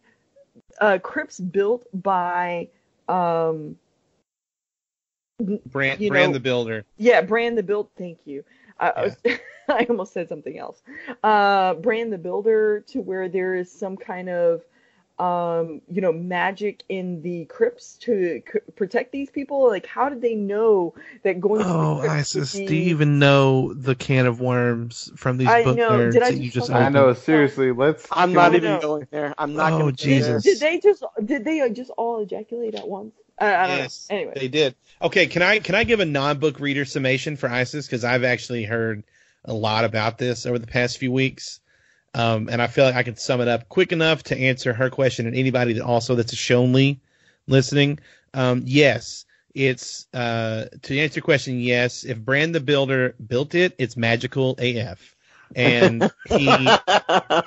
uh, 0.79 0.99
crypts 0.99 1.39
built 1.39 1.85
by 1.93 2.69
um 3.09 3.77
Bran, 5.65 5.97
You 5.99 6.09
Bran 6.09 6.29
know- 6.29 6.33
the 6.33 6.39
Builder. 6.39 6.85
Yeah, 6.97 7.21
Bran 7.21 7.55
the 7.55 7.63
Build. 7.63 7.89
Thank 7.97 8.19
you. 8.25 8.45
I, 8.79 8.89
I, 8.89 9.03
was, 9.03 9.17
I 9.69 9.85
almost 9.89 10.13
said 10.13 10.29
something 10.29 10.57
else. 10.57 10.81
Uh, 11.23 11.73
Bran 11.75 12.09
the 12.09 12.17
Builder 12.17 12.81
to 12.87 13.01
where 13.01 13.29
there 13.29 13.55
is 13.55 13.71
some 13.71 13.97
kind 13.97 14.29
of, 14.29 14.61
um, 15.17 15.81
you 15.89 16.01
know, 16.01 16.11
magic 16.11 16.83
in 16.89 17.21
the 17.21 17.45
crypts 17.45 17.95
to 17.99 18.41
c- 18.51 18.59
protect 18.75 19.13
these 19.13 19.29
people. 19.29 19.65
Like, 19.65 19.85
how 19.85 20.09
did 20.09 20.21
they 20.21 20.35
know 20.35 20.93
that 21.23 21.39
going? 21.39 21.61
to 21.61 21.67
the 21.69 21.73
Oh, 21.73 21.99
crypts 22.01 22.35
would 22.35 22.41
Isis, 22.43 22.55
be- 22.59 22.65
do 22.65 22.75
you 22.75 22.89
even 22.89 23.17
know 23.17 23.73
the 23.73 23.95
can 23.95 24.25
of 24.25 24.41
worms 24.41 25.09
from 25.15 25.37
these 25.37 25.47
I 25.47 25.63
book 25.63 25.77
know. 25.77 25.91
nerds 25.91 26.11
Did 26.11 26.23
I 26.23 26.31
that 26.31 26.37
you 26.37 26.43
just 26.43 26.55
just 26.55 26.67
fucking- 26.69 26.85
I 26.85 26.89
know. 26.89 27.13
Seriously, 27.13 27.71
let's. 27.71 28.05
I'm 28.11 28.33
not 28.33 28.55
even 28.55 28.71
no. 28.73 28.79
going 28.81 29.07
there. 29.09 29.33
I'm 29.37 29.53
not 29.55 29.71
Oh, 29.71 29.79
going 29.79 29.95
to 29.95 30.03
go. 30.03 30.11
Jesus. 30.11 30.43
Did 30.43 30.59
they 30.59 30.79
just? 30.81 31.01
Did 31.23 31.45
they 31.45 31.61
uh, 31.61 31.69
just 31.69 31.91
all 31.91 32.21
ejaculate 32.21 32.75
at 32.75 32.85
once? 32.85 33.15
I, 33.37 33.55
I 33.55 33.67
don't 33.67 33.77
yes, 33.77 34.07
know. 34.09 34.15
Anyway, 34.15 34.33
they 34.35 34.47
did. 34.47 34.75
Okay, 35.01 35.27
can 35.27 35.41
I 35.41 35.59
can 35.59 35.75
I 35.75 35.83
give 35.83 35.99
a 35.99 36.05
non-book 36.05 36.59
reader 36.59 36.85
summation 36.85 37.35
for 37.35 37.49
ISIS 37.49 37.85
because 37.85 38.03
I've 38.03 38.23
actually 38.23 38.63
heard 38.63 39.03
a 39.43 39.53
lot 39.53 39.85
about 39.85 40.17
this 40.17 40.45
over 40.45 40.57
the 40.57 40.67
past 40.67 40.97
few 40.97 41.11
weeks, 41.11 41.59
um, 42.13 42.49
and 42.49 42.61
I 42.61 42.67
feel 42.67 42.85
like 42.85 42.95
I 42.95 43.03
can 43.03 43.17
sum 43.17 43.41
it 43.41 43.47
up 43.47 43.67
quick 43.67 43.91
enough 43.91 44.23
to 44.23 44.37
answer 44.37 44.73
her 44.73 44.89
question 44.89 45.27
and 45.27 45.35
anybody 45.35 45.73
that 45.73 45.83
also 45.83 46.15
that's 46.15 46.33
a 46.33 46.37
Shonley 46.37 46.99
listening. 47.47 47.99
Um, 48.33 48.63
yes, 48.65 49.25
it's 49.53 50.07
uh, 50.13 50.65
to 50.83 50.99
answer 50.99 51.19
your 51.19 51.23
question. 51.23 51.59
Yes, 51.59 52.03
if 52.05 52.17
Bran 52.17 52.53
the 52.53 52.61
Builder 52.61 53.15
built 53.25 53.53
it, 53.53 53.75
it's 53.77 53.97
magical 53.97 54.55
AF, 54.59 55.15
and 55.55 56.09
he 56.29 56.49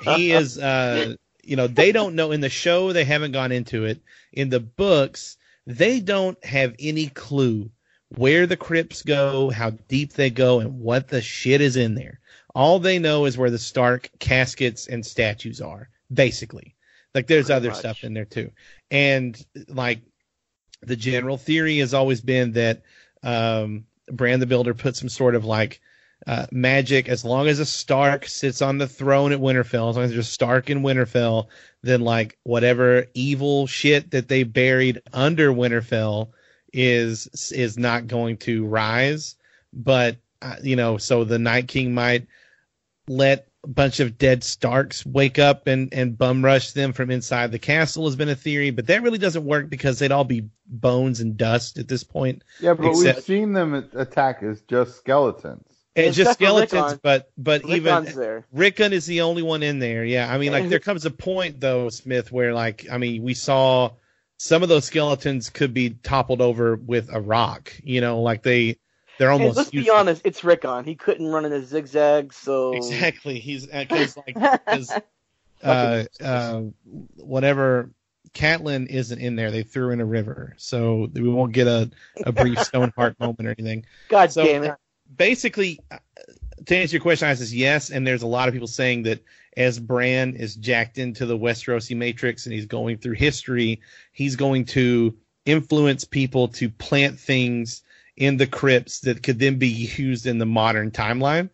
he 0.03 0.31
is 0.31 0.59
uh 0.59 1.15
you 1.43 1.55
know 1.55 1.65
they 1.65 1.91
don't 1.91 2.15
know 2.15 2.31
in 2.31 2.41
the 2.41 2.49
show 2.49 2.93
they 2.93 3.05
haven't 3.05 3.31
gone 3.31 3.51
into 3.51 3.85
it 3.85 3.99
in 4.31 4.49
the 4.49 4.59
books 4.59 5.37
they 5.65 5.99
don't 5.99 6.43
have 6.43 6.75
any 6.79 7.07
clue 7.07 7.71
where 8.15 8.47
the 8.47 8.57
crypts 8.57 9.03
go 9.03 9.49
how 9.49 9.69
deep 9.69 10.13
they 10.13 10.29
go 10.29 10.59
and 10.59 10.79
what 10.79 11.07
the 11.07 11.21
shit 11.21 11.61
is 11.61 11.75
in 11.75 11.95
there. 11.95 12.19
All 12.55 12.79
they 12.79 12.97
know 12.99 13.25
is 13.25 13.37
where 13.37 13.51
the 13.51 13.59
stark 13.59 14.09
caskets 14.19 14.87
and 14.87 15.05
statues 15.05 15.61
are 15.61 15.89
basically. 16.11 16.75
Like 17.13 17.27
there's 17.27 17.47
Pretty 17.47 17.57
other 17.57 17.69
much. 17.69 17.79
stuff 17.79 18.03
in 18.03 18.13
there 18.13 18.25
too. 18.25 18.51
And 18.89 19.39
like 19.67 20.01
the 20.81 20.95
general 20.95 21.37
theory 21.37 21.77
has 21.79 21.93
always 21.93 22.21
been 22.21 22.53
that 22.53 22.83
um 23.23 23.85
Bran 24.11 24.39
the 24.39 24.47
Builder 24.47 24.73
put 24.73 24.95
some 24.95 25.09
sort 25.09 25.35
of 25.35 25.45
like 25.45 25.81
uh, 26.29 26.45
magic 26.51 27.09
as 27.09 27.25
long 27.25 27.47
as 27.47 27.57
a 27.57 27.65
Stark 27.65 28.27
sits 28.27 28.61
on 28.61 28.77
the 28.77 28.87
throne 28.87 29.31
at 29.31 29.39
Winterfell, 29.39 29.89
as 29.89 29.95
long 29.95 30.05
as 30.05 30.11
there's 30.11 30.27
a 30.27 30.31
Stark 30.31 30.69
in 30.69 30.83
Winterfell, 30.83 31.47
then 31.81 32.01
like 32.01 32.37
whatever 32.43 33.07
evil 33.15 33.65
shit 33.65 34.11
that 34.11 34.27
they 34.27 34.43
buried 34.43 35.01
under 35.11 35.51
Winterfell 35.51 36.29
is 36.71 37.51
is 37.51 37.79
not 37.79 38.05
going 38.05 38.37
to 38.37 38.67
rise. 38.67 39.37
But 39.73 40.17
uh, 40.43 40.57
you 40.61 40.75
know, 40.75 40.99
so 40.99 41.23
the 41.23 41.39
Night 41.39 41.67
King 41.67 41.95
might 41.95 42.27
let 43.07 43.47
a 43.63 43.67
bunch 43.67 43.99
of 43.99 44.19
dead 44.19 44.43
Starks 44.43 45.03
wake 45.07 45.39
up 45.39 45.65
and, 45.65 45.91
and 45.91 46.15
bum 46.15 46.45
rush 46.45 46.73
them 46.73 46.93
from 46.93 47.09
inside 47.09 47.51
the 47.51 47.57
castle 47.57 48.05
has 48.05 48.15
been 48.15 48.29
a 48.29 48.35
theory, 48.35 48.69
but 48.69 48.85
that 48.85 49.01
really 49.01 49.17
doesn't 49.17 49.45
work 49.45 49.67
because 49.67 49.97
they'd 49.97 50.11
all 50.11 50.25
be 50.25 50.47
bones 50.67 51.21
and 51.21 51.37
dust 51.37 51.79
at 51.79 51.87
this 51.87 52.03
point. 52.03 52.43
Yeah, 52.59 52.75
but 52.75 52.89
Except- 52.89 53.15
we've 53.17 53.25
seen 53.25 53.53
them 53.53 53.89
attack 53.95 54.43
as 54.43 54.61
just 54.61 54.95
skeletons. 54.97 55.78
It's 55.95 56.15
just 56.17 56.33
skeletons, 56.33 56.99
but 57.01 57.29
but 57.37 57.61
Rickon's 57.63 57.75
even 57.75 58.19
there. 58.19 58.45
Rickon 58.51 58.93
is 58.93 59.05
the 59.05 59.21
only 59.21 59.41
one 59.41 59.63
in 59.63 59.79
there. 59.79 60.05
Yeah, 60.05 60.31
I 60.33 60.37
mean, 60.37 60.51
like 60.51 60.69
there 60.69 60.79
comes 60.79 61.05
a 61.05 61.11
point 61.11 61.59
though, 61.59 61.89
Smith, 61.89 62.31
where 62.31 62.53
like 62.53 62.85
I 62.91 62.97
mean, 62.97 63.23
we 63.23 63.33
saw 63.33 63.91
some 64.37 64.63
of 64.63 64.69
those 64.69 64.85
skeletons 64.85 65.49
could 65.49 65.73
be 65.73 65.91
toppled 65.91 66.41
over 66.41 66.75
with 66.75 67.09
a 67.13 67.19
rock. 67.19 67.73
You 67.83 68.01
know, 68.01 68.21
like 68.21 68.43
they 68.43 68.77
they're 69.17 69.31
And 69.31 69.41
almost. 69.41 69.57
let's 69.57 69.71
be 69.71 69.89
honest, 69.89 70.21
it's 70.25 70.43
Rickon. 70.43 70.85
He 70.85 70.95
couldn't 70.95 71.27
run 71.27 71.45
in 71.45 71.53
a 71.53 71.63
zigzag, 71.63 72.33
so 72.33 72.73
Exactly. 72.73 73.39
He's 73.39 73.65
because 73.67 74.15
like 74.17 74.35
'cause, 74.67 74.95
uh, 75.63 76.03
uh, 76.23 76.61
whatever. 77.17 77.91
Catelyn 78.33 78.85
isn't 78.87 79.19
in 79.19 79.35
there. 79.35 79.49
They 79.49 79.63
threw 79.63 79.89
in 79.89 80.01
a 80.01 80.05
river, 80.05 80.53
so 80.57 81.09
we 81.13 81.27
won't 81.27 81.51
get 81.51 81.65
a, 81.67 81.89
a 82.25 82.31
brief 82.31 82.61
Stoneheart 82.63 83.19
moment 83.19 83.47
or 83.47 83.55
anything. 83.57 83.85
God 84.07 84.29
So, 84.31 84.45
damn 84.45 84.63
it. 84.65 84.75
Basically, 85.13 85.79
uh, 85.91 85.97
to 86.65 86.75
answer 86.77 86.95
your 86.95 87.01
question, 87.01 87.27
I 87.27 87.33
says 87.33 87.53
yes, 87.53 87.89
and 87.89 88.05
there's 88.05 88.23
a 88.23 88.27
lot 88.27 88.47
of 88.47 88.53
people 88.53 88.67
saying 88.67 89.03
that 89.03 89.23
as 89.57 89.79
Bran 89.79 90.35
is 90.35 90.55
jacked 90.55 90.97
into 90.97 91.25
the 91.25 91.37
Westerosi 91.37 91.95
matrix 91.95 92.45
and 92.45 92.53
he's 92.53 92.65
going 92.65 92.97
through 92.97 93.15
history, 93.15 93.81
he's 94.11 94.35
going 94.35 94.65
to 94.65 95.17
influence 95.45 96.05
people 96.05 96.49
to 96.49 96.69
plant 96.69 97.19
things 97.19 97.81
in 98.15 98.37
the 98.37 98.47
crypts 98.47 99.01
that 99.01 99.23
could 99.23 99.39
then 99.39 99.57
be 99.57 99.69
used 99.69 100.27
in 100.27 100.37
the 100.37 100.45
modern 100.45 100.91
timeline 100.91 101.49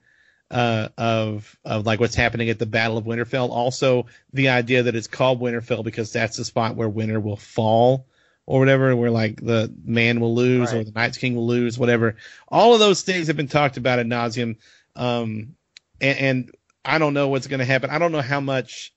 uh, 0.52 0.90
of 0.98 1.58
of 1.64 1.86
like 1.86 2.00
what's 2.00 2.16
happening 2.16 2.50
at 2.50 2.60
the 2.60 2.66
Battle 2.66 2.98
of 2.98 3.06
Winterfell. 3.06 3.50
Also, 3.50 4.08
the 4.34 4.50
idea 4.50 4.84
that 4.84 4.96
it's 4.96 5.08
called 5.08 5.40
Winterfell 5.40 5.84
because 5.84 6.12
that's 6.12 6.38
the 6.38 6.46
spot 6.46 6.76
where 6.76 6.90
winter 6.90 7.20
will 7.20 7.38
fall 7.38 8.08
or 8.46 8.60
whatever, 8.60 8.96
where 8.96 9.12
like 9.12 9.42
the 9.42 9.74
man 9.84 10.20
will 10.20 10.36
lose 10.36 10.74
or 10.74 10.84
the 10.84 10.92
Night's 10.92 11.18
King 11.18 11.36
will 11.36 11.48
lose, 11.48 11.78
whatever. 11.80 12.16
All 12.48 12.74
of 12.74 12.80
those 12.80 13.02
things 13.02 13.28
have 13.28 13.38
been 13.38 13.48
talked 13.48 13.78
about 13.78 14.00
ad 14.00 14.08
nauseum. 14.08 14.58
Um, 14.96 15.56
and, 16.00 16.20
and 16.20 16.52
I 16.84 17.00
don't 17.00 17.14
know 17.14 17.30
what's 17.30 17.48
going 17.48 17.60
to 17.60 17.66
happen. 17.66 17.90
I 17.90 17.98
don't 17.98 18.12
know 18.12 18.22
how 18.22 18.40
much. 18.40 18.94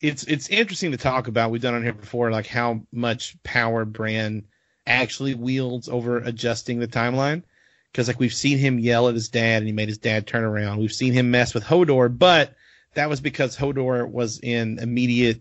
It's 0.00 0.24
it's 0.24 0.48
interesting 0.48 0.90
to 0.90 0.98
talk 0.98 1.26
about. 1.26 1.50
We've 1.50 1.62
done 1.62 1.74
on 1.74 1.82
here 1.82 1.94
before, 1.94 2.30
like 2.30 2.46
how 2.46 2.82
much 2.92 3.42
power 3.42 3.86
Bran 3.86 4.44
actually 4.86 5.34
wields 5.34 5.88
over 5.88 6.18
adjusting 6.18 6.78
the 6.78 6.86
timeline. 6.86 7.42
Because 7.90 8.08
like 8.08 8.20
we've 8.20 8.34
seen 8.34 8.58
him 8.58 8.78
yell 8.78 9.08
at 9.08 9.14
his 9.14 9.30
dad, 9.30 9.62
and 9.62 9.66
he 9.66 9.72
made 9.72 9.88
his 9.88 9.96
dad 9.96 10.26
turn 10.26 10.44
around. 10.44 10.80
We've 10.80 10.92
seen 10.92 11.14
him 11.14 11.30
mess 11.30 11.54
with 11.54 11.64
Hodor, 11.64 12.16
but 12.16 12.54
that 12.92 13.08
was 13.08 13.22
because 13.22 13.56
Hodor 13.56 14.06
was 14.06 14.38
in 14.38 14.78
immediate, 14.78 15.40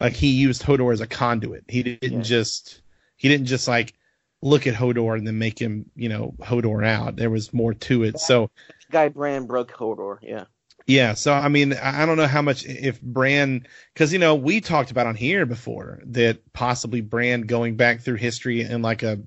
like 0.00 0.14
he 0.14 0.28
used 0.30 0.62
Hodor 0.62 0.92
as 0.92 1.00
a 1.00 1.06
conduit. 1.06 1.64
He 1.68 1.82
didn't 1.82 2.22
Yeah. 2.22 2.22
just 2.22 2.82
he 3.16 3.28
didn't 3.28 3.46
just 3.46 3.68
like 3.68 3.94
look 4.42 4.66
at 4.66 4.74
Hodor 4.74 5.16
and 5.18 5.26
then 5.26 5.38
make 5.38 5.58
him, 5.60 5.90
you 5.94 6.08
know, 6.08 6.34
Hodor 6.40 6.86
out. 6.86 7.16
There 7.16 7.30
was 7.30 7.52
more 7.52 7.74
to 7.74 8.04
it. 8.04 8.18
So 8.18 8.50
Guy 8.90 9.08
Bran 9.08 9.46
broke 9.46 9.72
Hodor. 9.72 10.18
Yeah. 10.22 10.44
yeah, 10.86 11.14
so 11.14 11.32
I 11.32 11.48
mean, 11.48 11.74
I 11.74 12.02
I 12.02 12.06
don't 12.06 12.16
know 12.16 12.26
how 12.26 12.42
much 12.42 12.64
if 12.66 13.00
Bran, 13.00 13.66
because 13.94 14.12
you 14.12 14.18
know 14.18 14.34
we 14.34 14.60
talked 14.60 14.90
about 14.90 15.06
on 15.06 15.14
here 15.14 15.46
before 15.46 16.00
that 16.06 16.52
possibly 16.52 17.00
Bran 17.00 17.42
going 17.42 17.76
back 17.76 18.00
through 18.00 18.16
history 18.16 18.62
and 18.62 18.82
like 18.82 19.02
a, 19.02 19.20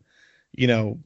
you 0.54 0.68
know, 0.68 1.00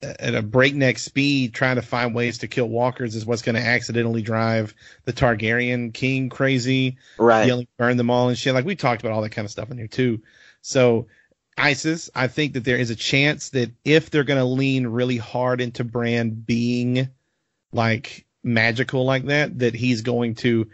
at 0.00 0.34
a 0.34 0.42
breakneck 0.42 0.98
speed 0.98 1.52
trying 1.52 1.76
to 1.76 1.82
find 1.82 2.14
ways 2.14 2.38
to 2.38 2.48
kill 2.48 2.68
walkers 2.68 3.14
is 3.16 3.26
what's 3.26 3.42
going 3.42 3.56
to 3.56 3.60
accidentally 3.66 4.22
drive 4.22 4.74
the 5.04 5.12
Targaryen 5.12 5.92
king 5.92 6.28
crazy, 6.28 6.98
Right. 7.18 7.46
yelling 7.46 7.66
burn 7.76 7.96
them 7.96 8.10
all 8.10 8.28
and 8.28 8.38
shit. 8.38 8.54
Like 8.54 8.64
we 8.64 8.76
talked 8.76 9.02
about 9.02 9.12
all 9.12 9.22
that 9.22 9.30
kind 9.30 9.44
of 9.44 9.50
stuff 9.50 9.70
in 9.70 9.78
here 9.78 9.88
too. 9.88 10.22
So 10.62 11.08
ISIS, 11.56 12.10
I 12.14 12.28
think 12.28 12.52
that 12.52 12.64
there 12.64 12.76
is 12.76 12.90
a 12.90 12.96
chance 12.96 13.50
that 13.50 13.72
if 13.84 14.10
they're 14.10 14.24
going 14.24 14.38
to 14.38 14.44
lean 14.44 14.86
really 14.86 15.16
hard 15.16 15.60
into 15.60 15.82
Bran 15.82 16.30
being 16.30 17.08
like 17.72 18.24
magical 18.44 19.04
like 19.04 19.26
that, 19.26 19.58
that 19.58 19.74
he's 19.74 20.02
going 20.02 20.36
to 20.36 20.68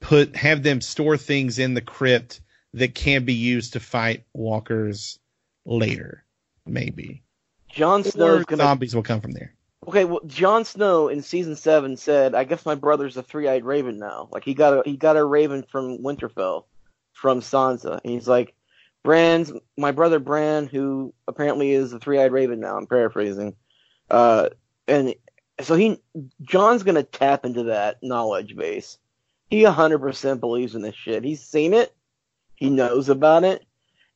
put 0.00 0.34
have 0.34 0.62
them 0.62 0.80
store 0.80 1.16
things 1.16 1.58
in 1.60 1.74
the 1.74 1.80
crypt 1.80 2.40
that 2.74 2.94
can 2.94 3.24
be 3.24 3.34
used 3.34 3.74
to 3.74 3.80
fight 3.80 4.24
walkers 4.32 5.18
later, 5.64 6.24
maybe. 6.66 7.22
Jon 7.72 8.00
Or 8.00 8.04
Snow's 8.04 8.44
gonna 8.44 8.62
zombies 8.62 8.94
will 8.94 9.02
come 9.02 9.20
from 9.20 9.32
there. 9.32 9.54
Okay, 9.88 10.04
well, 10.04 10.20
Jon 10.26 10.64
Snow 10.64 11.08
in 11.08 11.22
season 11.22 11.56
seven 11.56 11.96
said, 11.96 12.34
"I 12.34 12.44
guess 12.44 12.66
my 12.66 12.74
brother's 12.74 13.16
a 13.16 13.22
three-eyed 13.22 13.64
raven 13.64 13.98
now. 13.98 14.28
Like 14.30 14.44
he 14.44 14.54
got 14.54 14.78
a 14.78 14.82
he 14.84 14.96
got 14.96 15.16
a 15.16 15.24
raven 15.24 15.64
from 15.70 15.98
Winterfell, 15.98 16.64
from 17.12 17.40
Sansa. 17.40 18.00
And 18.02 18.12
he's 18.12 18.28
like, 18.28 18.54
Bran's 19.02 19.52
my 19.76 19.92
brother 19.92 20.18
Bran, 20.18 20.66
who 20.66 21.14
apparently 21.28 21.72
is 21.72 21.92
a 21.92 21.98
three-eyed 21.98 22.32
raven 22.32 22.60
now. 22.60 22.76
I'm 22.76 22.86
paraphrasing. 22.86 23.56
Uh, 24.10 24.48
and 24.88 25.14
so 25.60 25.74
he 25.74 26.00
Jon's 26.42 26.82
gonna 26.82 27.02
tap 27.02 27.44
into 27.44 27.64
that 27.64 28.02
knowledge 28.02 28.56
base. 28.56 28.98
He 29.48 29.62
100% 29.62 30.40
believes 30.40 30.74
in 30.74 30.82
this 30.82 30.94
shit. 30.94 31.24
He's 31.24 31.42
seen 31.44 31.74
it. 31.74 31.92
He 32.54 32.70
knows 32.70 33.08
about 33.08 33.42
it. 33.44 33.64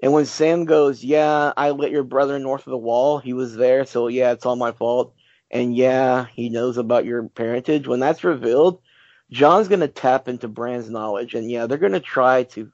And 0.04 0.12
when 0.12 0.26
Sam 0.26 0.66
goes, 0.66 1.02
"Yeah, 1.02 1.52
I 1.56 1.70
let 1.70 1.90
your 1.90 2.04
brother 2.04 2.38
north 2.38 2.66
of 2.66 2.70
the 2.70 2.78
wall. 2.78 3.18
He 3.18 3.32
was 3.32 3.56
there, 3.56 3.84
so 3.86 4.06
yeah, 4.06 4.30
it's 4.30 4.46
all 4.46 4.54
my 4.54 4.70
fault." 4.70 5.14
and 5.54 5.76
yeah, 5.76 6.26
he 6.34 6.48
knows 6.48 6.76
about 6.76 7.04
your 7.04 7.28
parentage. 7.28 7.86
When 7.86 8.00
that's 8.00 8.24
revealed, 8.24 8.80
Jon's 9.30 9.68
gonna 9.68 9.88
tap 9.88 10.28
into 10.28 10.48
Bran's 10.48 10.90
knowledge, 10.90 11.34
and 11.34 11.50
yeah, 11.50 11.66
they're 11.66 11.78
gonna 11.78 12.00
try 12.00 12.42
to. 12.44 12.70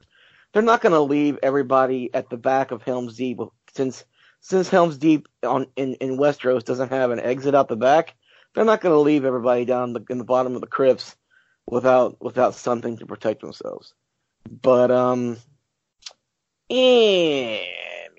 They're 0.51 0.63
not 0.63 0.81
gonna 0.81 0.99
leave 0.99 1.37
everybody 1.43 2.09
at 2.13 2.29
the 2.29 2.37
back 2.37 2.71
of 2.71 2.81
Helm's 2.81 3.15
Deep 3.15 3.39
since 3.73 4.03
since 4.41 4.67
Helm's 4.67 4.97
Deep 4.97 5.27
on 5.43 5.67
in 5.75 5.93
in 5.95 6.17
Westeros 6.17 6.65
doesn't 6.65 6.89
have 6.89 7.11
an 7.11 7.19
exit 7.19 7.55
out 7.55 7.67
the 7.67 7.77
back. 7.77 8.15
They're 8.53 8.65
not 8.65 8.81
gonna 8.81 8.97
leave 8.97 9.25
everybody 9.25 9.63
down 9.63 9.93
the, 9.93 10.03
in 10.09 10.17
the 10.17 10.25
bottom 10.25 10.55
of 10.55 10.61
the 10.61 10.67
crypts 10.67 11.15
without 11.67 12.21
without 12.21 12.55
something 12.55 12.97
to 12.97 13.05
protect 13.05 13.41
themselves. 13.41 13.93
But 14.49 14.89
um, 14.89 15.37
anyway, 16.71 18.09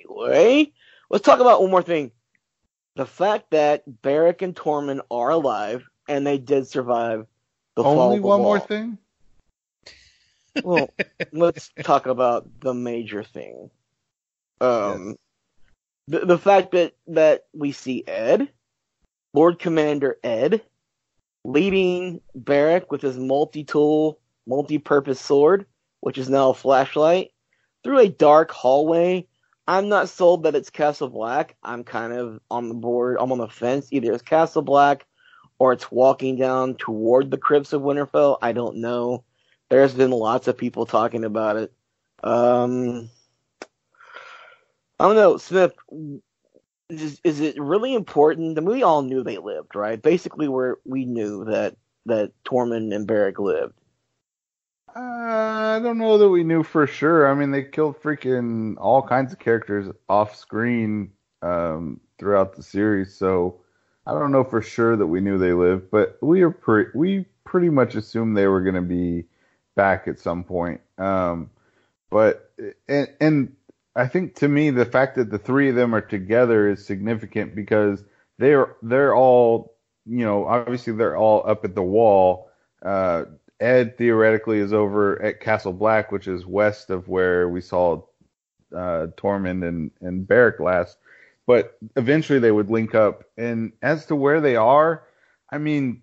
let's 1.10 1.24
talk 1.24 1.40
about 1.40 1.62
one 1.62 1.70
more 1.70 1.82
thing 1.82 2.12
the 2.96 3.06
fact 3.06 3.50
that 3.50 4.02
Beric 4.02 4.42
and 4.42 4.54
Tormund 4.54 5.00
are 5.10 5.30
alive 5.30 5.88
and 6.08 6.26
they 6.26 6.38
did 6.38 6.66
survive 6.66 7.26
the 7.74 7.82
fall 7.82 8.02
Only 8.02 8.16
of 8.16 8.22
the 8.22 8.28
one 8.28 8.42
more 8.42 8.60
thing. 8.60 8.98
Well, 10.62 10.90
let's 11.32 11.70
talk 11.82 12.06
about 12.06 12.48
the 12.60 12.74
major 12.74 13.22
thing. 13.22 13.70
Um, 14.60 15.16
the 16.06 16.20
the 16.20 16.38
fact 16.38 16.72
that 16.72 16.94
that 17.08 17.46
we 17.54 17.72
see 17.72 18.04
Ed, 18.06 18.48
Lord 19.32 19.58
Commander 19.58 20.18
Ed, 20.22 20.62
leading 21.44 22.20
Beric 22.34 22.92
with 22.92 23.00
his 23.00 23.16
multi-tool, 23.16 24.18
multi-purpose 24.46 25.20
sword, 25.20 25.66
which 26.00 26.18
is 26.18 26.28
now 26.28 26.50
a 26.50 26.54
flashlight, 26.54 27.31
through 27.82 27.98
a 27.98 28.08
dark 28.08 28.50
hallway. 28.50 29.26
I'm 29.66 29.88
not 29.88 30.08
sold 30.08 30.42
that 30.42 30.54
it's 30.54 30.70
Castle 30.70 31.08
Black. 31.08 31.56
I'm 31.62 31.84
kind 31.84 32.12
of 32.12 32.40
on 32.50 32.68
the 32.68 32.74
board. 32.74 33.16
I'm 33.20 33.32
on 33.32 33.38
the 33.38 33.48
fence. 33.48 33.88
Either 33.90 34.12
it's 34.12 34.22
Castle 34.22 34.62
Black 34.62 35.06
or 35.58 35.72
it's 35.72 35.90
walking 35.90 36.36
down 36.36 36.74
toward 36.74 37.30
the 37.30 37.38
crypts 37.38 37.72
of 37.72 37.82
Winterfell. 37.82 38.38
I 38.42 38.52
don't 38.52 38.78
know. 38.78 39.24
There's 39.68 39.94
been 39.94 40.10
lots 40.10 40.48
of 40.48 40.58
people 40.58 40.86
talking 40.86 41.24
about 41.24 41.56
it. 41.56 41.72
Um, 42.22 43.08
I 44.98 45.06
don't 45.06 45.16
know, 45.16 45.36
Smith. 45.36 45.72
Is, 46.90 47.20
is 47.24 47.40
it 47.40 47.60
really 47.60 47.94
important? 47.94 48.58
I 48.58 48.60
mean, 48.60 48.70
we 48.70 48.82
all 48.82 49.02
knew 49.02 49.22
they 49.22 49.38
lived, 49.38 49.74
right? 49.74 50.00
Basically, 50.00 50.48
we 50.48 50.72
we 50.84 51.04
knew 51.04 51.44
that 51.46 51.76
that 52.06 52.32
Tormund 52.44 52.94
and 52.94 53.06
Beric 53.06 53.38
lived. 53.38 53.74
Uh, 54.94 55.78
I 55.78 55.80
don't 55.82 55.98
know 55.98 56.18
that 56.18 56.28
we 56.28 56.44
knew 56.44 56.62
for 56.62 56.86
sure. 56.86 57.30
I 57.30 57.34
mean, 57.34 57.50
they 57.50 57.62
killed 57.62 58.00
freaking 58.02 58.76
all 58.78 59.02
kinds 59.02 59.32
of 59.32 59.38
characters 59.38 59.88
off 60.08 60.36
screen 60.36 61.12
um, 61.40 62.00
throughout 62.18 62.56
the 62.56 62.62
series, 62.62 63.14
so 63.14 63.60
I 64.06 64.12
don't 64.12 64.32
know 64.32 64.44
for 64.44 64.60
sure 64.60 64.96
that 64.96 65.06
we 65.06 65.20
knew 65.20 65.38
they 65.38 65.54
lived. 65.54 65.90
But 65.90 66.18
we 66.20 66.42
are 66.42 66.50
pre- 66.50 66.90
we 66.94 67.24
pretty 67.44 67.70
much 67.70 67.94
assumed 67.94 68.36
they 68.36 68.46
were 68.46 68.60
going 68.60 68.74
to 68.74 68.82
be 68.82 69.24
back 69.74 70.08
at 70.08 70.18
some 70.20 70.44
point. 70.44 70.80
Um, 70.98 71.50
but 72.10 72.52
and 72.86 73.08
and 73.18 73.56
I 73.96 74.08
think 74.08 74.34
to 74.36 74.48
me 74.48 74.70
the 74.70 74.84
fact 74.84 75.16
that 75.16 75.30
the 75.30 75.38
three 75.38 75.70
of 75.70 75.74
them 75.74 75.94
are 75.94 76.02
together 76.02 76.68
is 76.68 76.84
significant 76.84 77.54
because 77.54 78.04
they're 78.38 78.76
they're 78.82 79.14
all 79.14 79.74
you 80.04 80.24
know 80.24 80.46
obviously 80.46 80.92
they're 80.92 81.16
all 81.16 81.48
up 81.48 81.64
at 81.64 81.74
the 81.74 81.82
wall. 81.82 82.50
Uh, 82.82 83.24
Ed 83.62 83.96
theoretically 83.96 84.58
is 84.58 84.72
over 84.72 85.22
at 85.22 85.40
Castle 85.40 85.72
Black, 85.72 86.10
which 86.10 86.26
is 86.26 86.44
west 86.44 86.90
of 86.90 87.08
where 87.08 87.48
we 87.48 87.60
saw 87.60 88.02
uh, 88.74 89.06
Tormund 89.16 89.66
and 89.66 89.90
and 90.00 90.26
Beric 90.26 90.60
last. 90.60 90.98
But 91.46 91.78
eventually 91.96 92.38
they 92.38 92.52
would 92.52 92.70
link 92.70 92.94
up. 92.94 93.24
And 93.36 93.72
as 93.82 94.06
to 94.06 94.16
where 94.16 94.40
they 94.40 94.56
are, 94.56 95.04
I 95.50 95.58
mean, 95.58 96.02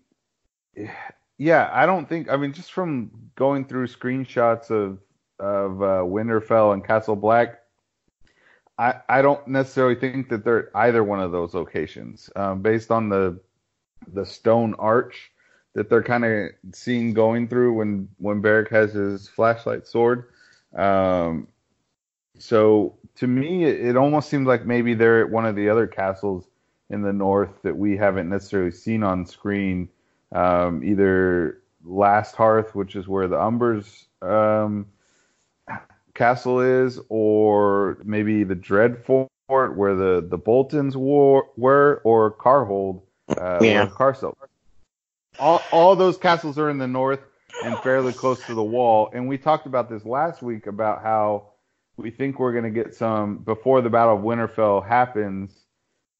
yeah, 1.37 1.69
I 1.71 1.85
don't 1.85 2.07
think. 2.07 2.29
I 2.29 2.37
mean, 2.37 2.53
just 2.53 2.71
from 2.71 3.11
going 3.35 3.65
through 3.65 3.87
screenshots 3.87 4.69
of 4.71 4.99
of 5.39 5.81
uh, 5.81 6.03
Winterfell 6.03 6.73
and 6.73 6.85
Castle 6.85 7.15
Black, 7.15 7.59
I 8.77 8.95
I 9.09 9.21
don't 9.21 9.47
necessarily 9.47 9.95
think 9.95 10.29
that 10.29 10.45
they're 10.45 10.69
either 10.75 11.03
one 11.03 11.19
of 11.19 11.31
those 11.31 11.53
locations. 11.53 12.29
Um, 12.35 12.61
based 12.61 12.91
on 12.91 13.09
the 13.09 13.39
the 14.13 14.25
stone 14.25 14.75
arch 14.79 15.31
that 15.79 15.89
they're 15.89 16.03
kind 16.03 16.25
of 16.25 16.49
seeing 16.73 17.13
going 17.13 17.47
through 17.47 17.71
when 17.71 18.09
when 18.17 18.41
Beric 18.41 18.67
has 18.69 18.91
his 18.91 19.29
flashlight 19.29 19.87
sword. 19.87 20.25
Um, 20.75 21.47
so 22.37 22.97
to 23.15 23.27
me, 23.27 23.63
it, 23.63 23.79
it 23.85 23.95
almost 23.95 24.27
seems 24.27 24.45
like 24.45 24.65
maybe 24.65 24.93
they're 24.93 25.21
at 25.21 25.29
one 25.29 25.45
of 25.45 25.55
the 25.55 25.69
other 25.69 25.87
castles 25.87 26.49
in 26.89 27.01
the 27.01 27.13
north 27.13 27.61
that 27.63 27.77
we 27.77 27.95
haven't 27.95 28.27
necessarily 28.27 28.71
seen 28.71 29.03
on 29.03 29.25
screen. 29.25 29.87
Um, 30.33 30.83
either 30.83 31.61
Last 31.85 32.35
Hearth, 32.35 32.75
which 32.75 32.97
is 32.97 33.07
where 33.07 33.29
the 33.29 33.37
Umbers 33.37 34.03
um, 34.21 34.85
castle 36.13 36.59
is, 36.59 36.99
or 37.07 37.99
maybe 38.03 38.43
the 38.43 38.53
Dreadfort, 38.53 39.27
where 39.47 39.95
the 39.95 40.27
the 40.29 40.37
Boltons 40.37 40.97
war, 40.97 41.47
were, 41.55 42.01
or 42.03 42.33
Karhold, 42.33 43.01
uh, 43.29 43.59
Yeah. 43.63 43.85
or 43.85 43.87
Carsel. 43.87 44.35
All 45.39 45.61
all 45.71 45.95
those 45.95 46.17
castles 46.17 46.57
are 46.57 46.69
in 46.69 46.77
the 46.77 46.87
north 46.87 47.21
and 47.63 47.77
fairly 47.79 48.13
close 48.13 48.45
to 48.45 48.53
the 48.53 48.63
wall. 48.63 49.09
And 49.13 49.27
we 49.27 49.37
talked 49.37 49.65
about 49.65 49.89
this 49.89 50.05
last 50.05 50.41
week 50.41 50.67
about 50.67 51.01
how 51.01 51.49
we 51.97 52.11
think 52.11 52.39
we're 52.39 52.51
going 52.53 52.63
to 52.63 52.69
get 52.69 52.95
some 52.95 53.37
before 53.37 53.81
the 53.81 53.89
Battle 53.89 54.17
of 54.17 54.23
Winterfell 54.23 54.85
happens. 54.87 55.51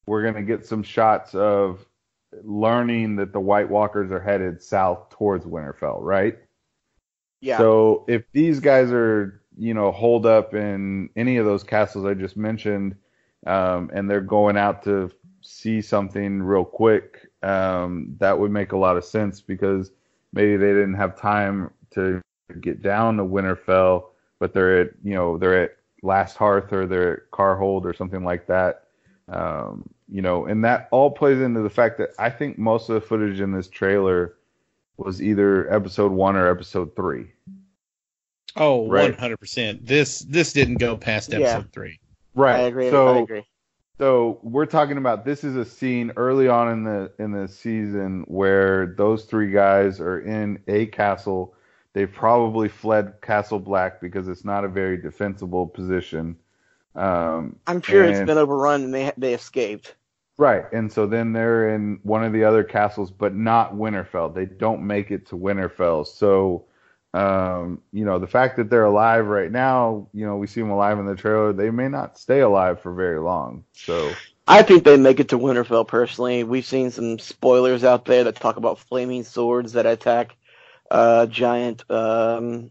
We're 0.06 0.22
going 0.22 0.34
to 0.34 0.42
get 0.42 0.66
some 0.66 0.82
shots 0.82 1.34
of 1.34 1.84
learning 2.44 3.16
that 3.16 3.32
the 3.32 3.40
White 3.40 3.68
Walkers 3.68 4.10
are 4.10 4.20
headed 4.20 4.62
south 4.62 5.10
towards 5.10 5.44
Winterfell, 5.44 5.98
right? 6.00 6.38
Yeah. 7.40 7.58
So 7.58 8.04
if 8.08 8.24
these 8.32 8.60
guys 8.60 8.92
are, 8.92 9.42
you 9.56 9.74
know, 9.74 9.90
holed 9.90 10.26
up 10.26 10.54
in 10.54 11.10
any 11.16 11.38
of 11.38 11.46
those 11.46 11.62
castles 11.62 12.04
I 12.04 12.14
just 12.14 12.36
mentioned, 12.36 12.96
um, 13.46 13.90
and 13.92 14.08
they're 14.08 14.20
going 14.20 14.56
out 14.56 14.84
to 14.84 15.10
see 15.40 15.80
something 15.80 16.42
real 16.42 16.64
quick, 16.64 17.29
um, 17.42 18.14
that 18.18 18.38
would 18.38 18.50
make 18.50 18.72
a 18.72 18.76
lot 18.76 18.96
of 18.96 19.04
sense 19.04 19.40
because 19.40 19.90
maybe 20.32 20.56
they 20.56 20.68
didn't 20.68 20.94
have 20.94 21.18
time 21.18 21.70
to 21.90 22.20
get 22.60 22.82
down 22.82 23.16
to 23.16 23.24
Winterfell, 23.24 24.06
but 24.38 24.52
they're 24.52 24.80
at, 24.80 24.90
you 25.02 25.14
know, 25.14 25.38
they're 25.38 25.64
at 25.64 25.76
Last 26.02 26.36
Hearth 26.36 26.72
or 26.72 26.86
they're 26.86 27.12
at 27.14 27.30
Karhold 27.30 27.84
or 27.84 27.92
something 27.94 28.24
like 28.24 28.46
that. 28.46 28.84
Um, 29.28 29.88
you 30.08 30.22
know, 30.22 30.46
and 30.46 30.64
that 30.64 30.88
all 30.90 31.10
plays 31.10 31.40
into 31.40 31.60
the 31.60 31.70
fact 31.70 31.98
that 31.98 32.10
I 32.18 32.30
think 32.30 32.58
most 32.58 32.88
of 32.88 32.94
the 32.94 33.00
footage 33.00 33.40
in 33.40 33.52
this 33.52 33.68
trailer 33.68 34.34
was 34.96 35.22
either 35.22 35.72
episode 35.72 36.10
one 36.12 36.36
or 36.36 36.50
episode 36.50 36.94
three. 36.96 37.30
Oh, 38.56 38.88
100%. 38.88 39.86
This 39.86 40.20
this 40.20 40.52
didn't 40.52 40.78
go 40.78 40.96
past 40.96 41.30
Yeah. 41.30 41.38
episode 41.38 41.72
3. 41.72 42.00
Right. 42.34 42.56
I 42.56 42.62
agree. 42.62 42.90
So, 42.90 43.16
I 43.16 43.18
agree. 43.20 43.46
So 44.00 44.38
we're 44.42 44.64
talking 44.64 44.96
about 44.96 45.26
this 45.26 45.44
is 45.44 45.56
a 45.56 45.64
scene 45.64 46.10
early 46.16 46.48
on 46.48 46.72
in 46.72 46.84
the 46.84 47.12
in 47.18 47.32
the 47.32 47.46
season 47.46 48.24
where 48.28 48.94
those 48.96 49.26
three 49.26 49.50
guys 49.52 50.00
are 50.00 50.20
in 50.20 50.58
a 50.68 50.86
castle. 50.86 51.54
They've 51.92 52.10
probably 52.10 52.68
fled 52.68 53.20
Castle 53.20 53.58
Black 53.58 54.00
because 54.00 54.26
it's 54.26 54.42
not 54.42 54.64
a 54.64 54.68
very 54.68 54.96
defensible 54.96 55.66
position. 55.66 56.36
Um, 56.94 57.56
I'm 57.66 57.82
sure 57.82 58.04
it's 58.04 58.20
been 58.20 58.38
overrun 58.38 58.84
and 58.84 58.94
they 58.94 59.12
they 59.18 59.34
escaped. 59.34 59.94
Right, 60.38 60.64
and 60.72 60.90
so 60.90 61.06
then 61.06 61.34
they're 61.34 61.74
in 61.74 62.00
one 62.02 62.24
of 62.24 62.32
the 62.32 62.42
other 62.44 62.64
castles, 62.64 63.10
but 63.10 63.34
not 63.34 63.74
Winterfell. 63.74 64.34
They 64.34 64.46
don't 64.46 64.86
make 64.86 65.10
it 65.10 65.26
to 65.26 65.36
Winterfell. 65.36 66.06
So, 66.06 66.64
um, 67.12 67.82
you 67.92 68.04
know, 68.04 68.18
the 68.18 68.26
fact 68.26 68.56
that 68.56 68.70
they're 68.70 68.84
alive 68.84 69.26
right 69.26 69.50
now, 69.50 70.08
you 70.12 70.26
know, 70.26 70.36
we 70.36 70.46
see 70.46 70.60
them 70.60 70.70
alive 70.70 70.98
in 70.98 71.06
the 71.06 71.16
trailer. 71.16 71.52
They 71.52 71.70
may 71.70 71.88
not 71.88 72.18
stay 72.18 72.40
alive 72.40 72.80
for 72.80 72.92
very 72.92 73.18
long. 73.18 73.64
So, 73.72 74.12
I 74.46 74.62
think 74.62 74.84
they 74.84 74.96
make 74.96 75.20
it 75.20 75.30
to 75.30 75.38
Winterfell 75.38 75.86
personally. 75.86 76.44
We've 76.44 76.64
seen 76.64 76.90
some 76.90 77.18
spoilers 77.18 77.84
out 77.84 78.04
there 78.04 78.24
that 78.24 78.36
talk 78.36 78.56
about 78.56 78.78
flaming 78.78 79.24
swords 79.24 79.72
that 79.72 79.86
attack 79.86 80.36
uh, 80.90 81.26
giant 81.26 81.88
um, 81.90 82.70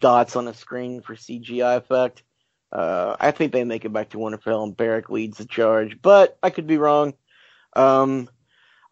dots 0.00 0.36
on 0.36 0.48
a 0.48 0.54
screen 0.54 1.02
for 1.02 1.14
CGI 1.14 1.76
effect. 1.76 2.22
Uh, 2.72 3.16
I 3.20 3.30
think 3.30 3.52
they 3.52 3.64
make 3.64 3.84
it 3.84 3.92
back 3.92 4.10
to 4.10 4.18
Winterfell 4.18 4.64
and 4.64 4.76
Beric 4.76 5.08
leads 5.08 5.38
the 5.38 5.44
charge, 5.44 6.00
but 6.02 6.36
I 6.42 6.50
could 6.50 6.66
be 6.66 6.78
wrong. 6.78 7.14
Um, 7.74 8.28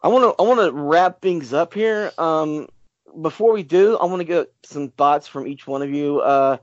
I 0.01 0.09
want 0.09 0.23
to 0.23 0.41
I 0.41 0.47
want 0.47 0.59
to 0.59 0.71
wrap 0.71 1.21
things 1.21 1.53
up 1.53 1.73
here. 1.73 2.11
Um, 2.17 2.67
before 3.21 3.53
we 3.53 3.63
do, 3.63 3.97
I 3.97 4.05
want 4.05 4.19
to 4.19 4.25
get 4.25 4.51
some 4.63 4.89
thoughts 4.89 5.27
from 5.27 5.47
each 5.47 5.67
one 5.67 5.81
of 5.81 5.89
you. 5.89 6.19
Uh, 6.19 6.57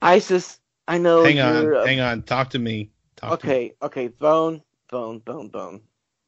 Isis, 0.00 0.58
I 0.86 0.98
know 0.98 1.24
hang 1.24 1.40
on, 1.40 1.74
uh, 1.74 1.84
hang 1.84 2.00
on. 2.00 2.22
Talk 2.22 2.50
to 2.50 2.58
me. 2.58 2.90
Talk 3.16 3.40
to 3.40 3.46
me. 3.46 3.52
Okay, 3.52 3.74
okay, 3.82 4.08
Bone, 4.08 4.62
Bone, 4.90 5.18
Bone, 5.18 5.48
Bone. 5.48 5.80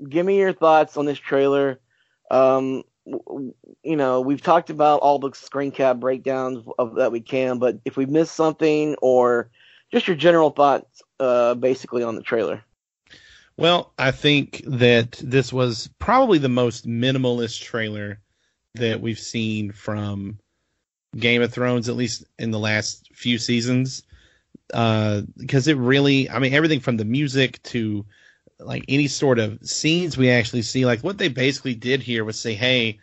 Give 0.08 0.24
me 0.24 0.38
your 0.38 0.52
thoughts 0.52 0.96
on 0.96 1.04
this 1.04 1.18
trailer. 1.18 1.80
Um, 2.30 2.84
w- 3.06 3.54
you 3.82 3.96
know, 3.96 4.20
we've 4.20 4.42
talked 4.42 4.70
about 4.70 5.00
all 5.00 5.18
the 5.18 5.32
screen 5.34 5.70
cap 5.72 5.96
breakdowns 5.98 6.66
of 6.78 6.96
that 6.96 7.12
we 7.12 7.20
can, 7.20 7.58
but 7.58 7.78
if 7.84 7.96
we 7.96 8.06
missed 8.06 8.34
something 8.34 8.96
or 9.02 9.50
just 9.92 10.06
your 10.06 10.16
general 10.16 10.50
thoughts, 10.50 11.02
uh, 11.18 11.54
basically 11.54 12.02
on 12.02 12.14
the 12.14 12.22
trailer. 12.22 12.62
Well, 13.56 13.92
I 13.98 14.10
think 14.10 14.62
that 14.66 15.20
this 15.22 15.52
was 15.52 15.90
probably 15.98 16.38
the 16.38 16.48
most 16.48 16.86
minimalist 16.86 17.60
trailer 17.60 18.20
that 18.74 19.00
we've 19.00 19.18
seen 19.18 19.72
from 19.72 20.38
Game 21.16 21.42
of 21.42 21.52
Thrones, 21.52 21.88
at 21.88 21.96
least 21.96 22.24
in 22.38 22.50
the 22.50 22.58
last 22.58 23.08
few 23.14 23.38
seasons. 23.38 24.04
Uh, 24.72 25.22
because 25.36 25.66
it 25.66 25.76
really, 25.76 26.30
I 26.30 26.38
mean, 26.38 26.54
everything 26.54 26.80
from 26.80 26.96
the 26.96 27.04
music 27.04 27.60
to 27.64 28.06
like 28.60 28.84
any 28.88 29.08
sort 29.08 29.38
of 29.38 29.58
scenes 29.66 30.16
we 30.16 30.30
actually 30.30 30.62
see, 30.62 30.86
like 30.86 31.00
what 31.00 31.18
they 31.18 31.28
basically 31.28 31.74
did 31.74 32.02
here 32.02 32.24
was 32.24 32.38
say, 32.38 32.54
hey, 32.54 32.98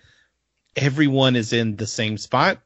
everyone 0.75 1.35
is 1.35 1.51
in 1.51 1.75
the 1.75 1.87
same 1.87 2.17
spot 2.17 2.59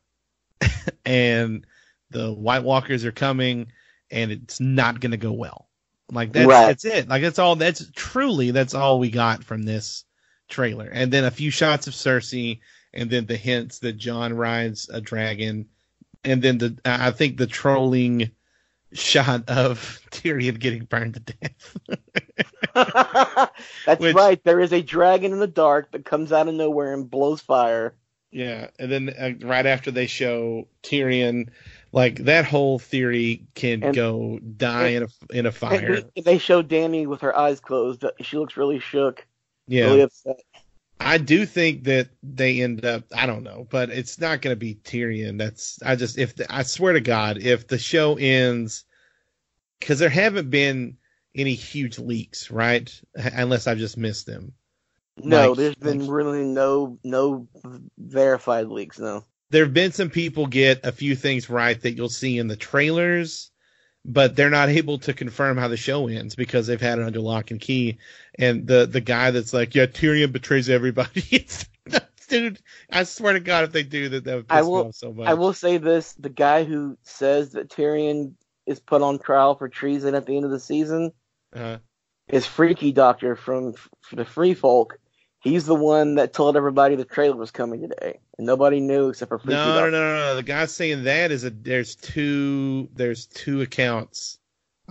and 1.06 1.66
the 2.12 2.32
White 2.32 2.64
Walkers 2.64 3.06
are 3.06 3.12
coming 3.12 3.72
and 4.12 4.32
it's 4.32 4.60
not 4.60 5.00
going 5.00 5.12
to 5.12 5.18
go 5.18 5.32
well. 5.32 5.68
Like 6.12 6.34
that's 6.34 6.48
Right. 6.48 6.68
that's 6.68 6.86
it. 6.86 7.08
Like 7.08 7.22
that's 7.22 7.40
all. 7.40 7.56
That's 7.56 7.90
truly 7.96 8.52
that's 8.52 8.74
all 8.74 9.00
we 9.00 9.10
got 9.10 9.44
from 9.46 9.64
this 9.64 10.04
trailer. 10.50 10.88
And 10.88 11.12
then 11.12 11.24
a 11.24 11.32
few 11.32 11.50
shots 11.52 11.88
of 11.88 11.94
Cersei, 11.94 12.60
and 12.94 13.10
then 13.10 13.26
the 13.26 13.38
hints 13.38 13.80
that 13.80 13.94
Jon 13.94 14.34
rides 14.34 14.90
a 14.92 15.02
dragon, 15.02 15.68
and 16.24 16.42
then 16.42 16.58
the 16.58 16.78
I 16.86 17.12
think 17.12 17.38
the 17.38 17.48
trolling 17.48 18.32
shot 18.94 19.50
of 19.50 20.00
Tyrion 20.12 20.60
getting 20.60 20.84
burned 20.86 21.14
to 21.16 21.20
death. 21.20 21.78
That's 23.86 24.00
Which- 24.02 24.16
right. 24.16 24.44
There 24.44 24.60
is 24.60 24.74
a 24.74 24.82
dragon 24.82 25.32
in 25.34 25.40
the 25.40 25.48
dark 25.48 25.92
that 25.92 26.06
comes 26.06 26.32
out 26.32 26.48
of 26.48 26.54
nowhere 26.56 26.94
and 26.94 27.10
blows 27.10 27.42
fire. 27.42 27.96
yeah, 28.32 28.68
and 28.80 28.92
then 28.92 29.10
uh, 29.10 29.46
right 29.46 29.66
after 29.66 29.92
they 29.92 30.08
show 30.08 30.68
Tyrion, 30.84 31.50
like 31.92 32.20
that 32.26 32.46
whole 32.46 32.80
theory 32.80 33.46
can 33.56 33.84
And- 33.84 33.96
go 33.96 34.40
die 34.58 34.88
in 34.90 35.04
a 35.04 35.08
in 35.38 35.46
a 35.46 35.52
fire. 35.52 36.02
they 36.24 36.38
show 36.38 36.64
Dany 36.64 37.06
with 37.08 37.22
her 37.22 37.36
eyes 37.38 37.60
closed. 37.60 38.04
She 38.22 38.38
looks 38.38 38.58
really 38.58 38.80
shook, 38.80 39.26
Yeah, 39.68 39.86
really 39.86 40.02
upset. 40.02 40.40
I 41.04 41.18
do 41.18 41.46
think 41.46 41.84
that 41.86 42.10
they 42.24 42.62
end 42.62 42.86
up. 42.86 43.04
I 43.14 43.26
don't 43.26 43.44
know, 43.44 43.68
but 43.70 43.90
it's 43.90 44.20
not 44.20 44.42
going 44.42 44.54
to 44.54 44.60
be 44.60 44.76
Tyrion. 44.76 45.38
That's 45.38 45.80
I 45.84 45.96
just 45.96 46.18
if 46.18 46.36
the, 46.36 46.54
I 46.54 46.64
swear 46.64 46.94
to 46.94 47.02
God, 47.02 47.38
if 47.38 47.68
the 47.68 47.78
show 47.78 48.18
ends, 48.18 48.86
because 49.80 50.00
there 50.00 50.10
haven't 50.10 50.50
been 50.50 50.98
any 51.36 51.54
huge 51.54 51.98
leaks, 52.00 52.52
right? 52.52 52.92
Unless 53.16 53.68
I've 53.68 53.78
just 53.78 53.98
missed 53.98 54.26
them. 54.26 54.54
No, 55.18 55.50
Like- 55.50 55.58
there's 55.58 55.76
been 55.76 56.00
like- 56.02 56.10
really 56.10 56.44
no 56.44 56.98
no 57.04 57.48
verified 57.98 58.68
leaks. 58.68 59.00
No. 59.00 59.26
There 59.50 59.66
have 59.66 59.74
been 59.74 59.92
some 59.92 60.10
people 60.10 60.48
get 60.48 60.86
a 60.86 60.94
few 60.94 61.14
things 61.16 61.50
right 61.50 61.80
that 61.82 61.92
you'll 61.98 62.08
see 62.08 62.38
in 62.38 62.48
the 62.48 62.56
trailers, 62.56 63.51
but 64.04 64.36
they're 64.36 64.50
not 64.50 64.70
able 64.70 64.98
to 65.00 65.14
confirm 65.14 65.58
how 65.58 65.68
the 65.68 65.78
show 65.78 66.08
ends 66.08 66.36
because 66.36 66.68
they've 66.68 66.82
had 66.82 67.00
it 67.00 67.06
under 67.06 67.20
lock 67.20 67.52
and 67.52 67.62
key. 67.62 67.98
And 68.38 68.66
the 68.66 68.86
the 68.86 69.02
guy 69.02 69.32
that's 69.32 69.54
like, 69.54 69.76
yeah, 69.76 69.86
Tyrion 69.86 70.32
betrays 70.32 70.70
everybody. 70.70 71.48
Dude, 72.28 72.60
I 72.90 73.04
swear 73.04 73.34
to 73.34 73.40
God, 73.42 73.66
if 73.66 73.72
they 73.74 73.84
do 73.84 74.10
that, 74.10 74.24
that 74.24 74.36
would 74.36 74.48
piss 74.48 74.58
I 74.58 74.62
me 74.62 74.68
off 74.70 74.96
so 74.96 75.12
much. 75.14 75.28
I 75.28 75.34
will 75.34 75.54
say 75.54 75.78
this: 75.78 76.14
the 76.14 76.30
guy 76.30 76.64
who 76.64 76.98
says 77.04 77.52
that 77.52 77.70
Tyrion 77.70 78.34
is 78.66 78.80
put 78.80 79.02
on 79.02 79.20
trial 79.20 79.56
for 79.56 79.68
treason 79.68 80.16
at 80.16 80.26
the 80.26 80.36
end 80.36 80.46
of 80.46 80.52
the 80.52 80.60
season 80.60 81.12
Uh, 81.54 81.78
is 82.30 82.46
Freaky 82.46 82.94
Doctor 82.94 83.36
from 83.36 83.70
f- 83.70 83.90
the 84.14 84.24
Free 84.24 84.54
Folk. 84.54 84.98
He's 85.42 85.66
the 85.66 85.76
one 85.76 86.16
that 86.16 86.34
told 86.34 86.56
everybody 86.56 86.96
the 86.96 87.04
trailer 87.04 87.36
was 87.36 87.50
coming 87.52 87.82
today, 87.82 88.20
and 88.38 88.46
nobody 88.46 88.80
knew 88.80 89.10
except 89.10 89.30
for 89.30 89.40
Freaky 89.40 89.56
no, 89.56 89.74
no, 89.74 89.90
no, 89.90 89.92
no, 89.92 90.16
no. 90.18 90.36
The 90.36 90.44
guy 90.44 90.66
saying 90.66 91.04
that 91.04 91.32
is 91.32 91.44
a 91.44 91.50
there's 91.50 91.96
two 91.96 92.88
there's 92.94 93.26
two 93.26 93.62
accounts. 93.62 94.38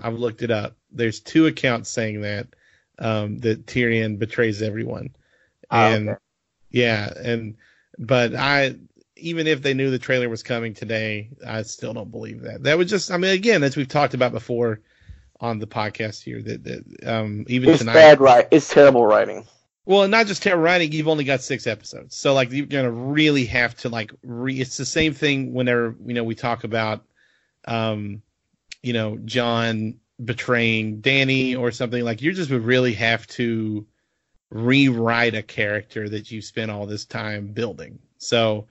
I've 0.03 0.19
looked 0.19 0.43
it 0.43 0.51
up. 0.51 0.77
There's 0.91 1.21
two 1.21 1.47
accounts 1.47 1.89
saying 1.89 2.23
that 2.23 2.49
um, 2.99 3.39
that 3.39 3.67
Tyrion 3.67 4.19
betrays 4.19 4.61
everyone, 4.61 5.11
Ah, 5.71 5.93
and 5.93 6.09
okay. 6.11 6.19
yeah, 6.71 7.13
and 7.17 7.57
but 7.99 8.35
I 8.35 8.75
even 9.17 9.47
if 9.47 9.63
they 9.63 9.75
knew 9.75 9.91
the 9.91 9.99
trailer 9.99 10.29
was 10.29 10.43
coming 10.43 10.75
today, 10.75 11.31
I 11.47 11.63
still 11.63 11.93
don't 11.95 12.11
believe 12.11 12.41
that. 12.43 12.65
That 12.65 12.77
was 12.77 12.91
just 12.91 13.13
I 13.13 13.19
mean 13.19 13.31
again 13.33 13.63
as 13.63 13.77
we've 13.77 13.89
talked 13.89 14.15
about 14.15 14.33
before 14.33 14.81
on 15.41 15.59
the 15.61 15.67
podcast 15.67 16.23
here 16.25 16.43
that, 16.43 16.65
that 16.65 16.85
um 17.07 17.45
even 17.49 17.71
It's 17.71 17.79
tonight 17.79 17.95
bad 17.95 18.21
right. 18.21 18.49
It's 18.51 18.69
terrible 18.69 19.07
writing. 19.07 19.47
Well, 19.87 20.07
not 20.09 20.27
just 20.27 20.45
writing. 20.45 20.93
You've 20.93 21.09
only 21.09 21.25
got 21.25 21.41
six 21.41 21.67
episodes, 21.67 22.17
so 22.17 22.35
like 22.35 22.53
you're 22.53 22.67
gonna 22.67 22.91
really 22.91 23.47
have 23.47 23.75
to 23.79 23.89
like 23.89 24.13
re. 24.23 24.61
It's 24.61 24.77
the 24.77 24.85
same 24.85 25.15
thing 25.15 25.53
whenever 25.53 25.97
you 26.05 26.15
know 26.15 26.25
we 26.25 26.35
talk 26.35 26.65
about, 26.65 27.05
um, 27.67 28.23
you 28.83 28.93
know, 28.93 29.19
Jon 29.25 29.99
betraying 30.25 31.01
Dany 31.01 31.59
or 31.59 31.71
something 31.71 32.05
like. 32.05 32.21
You 32.23 32.33
just 32.33 32.51
would 32.51 32.65
really 32.65 32.93
have 32.95 33.27
to 33.29 33.87
rewrite 34.51 35.35
a 35.35 35.43
character 35.43 36.09
that 36.09 36.31
you 36.31 36.43
spent 36.43 36.71
all 36.71 36.87
this 36.87 37.07
time 37.07 37.49
building. 37.49 37.99
So, 38.19 38.67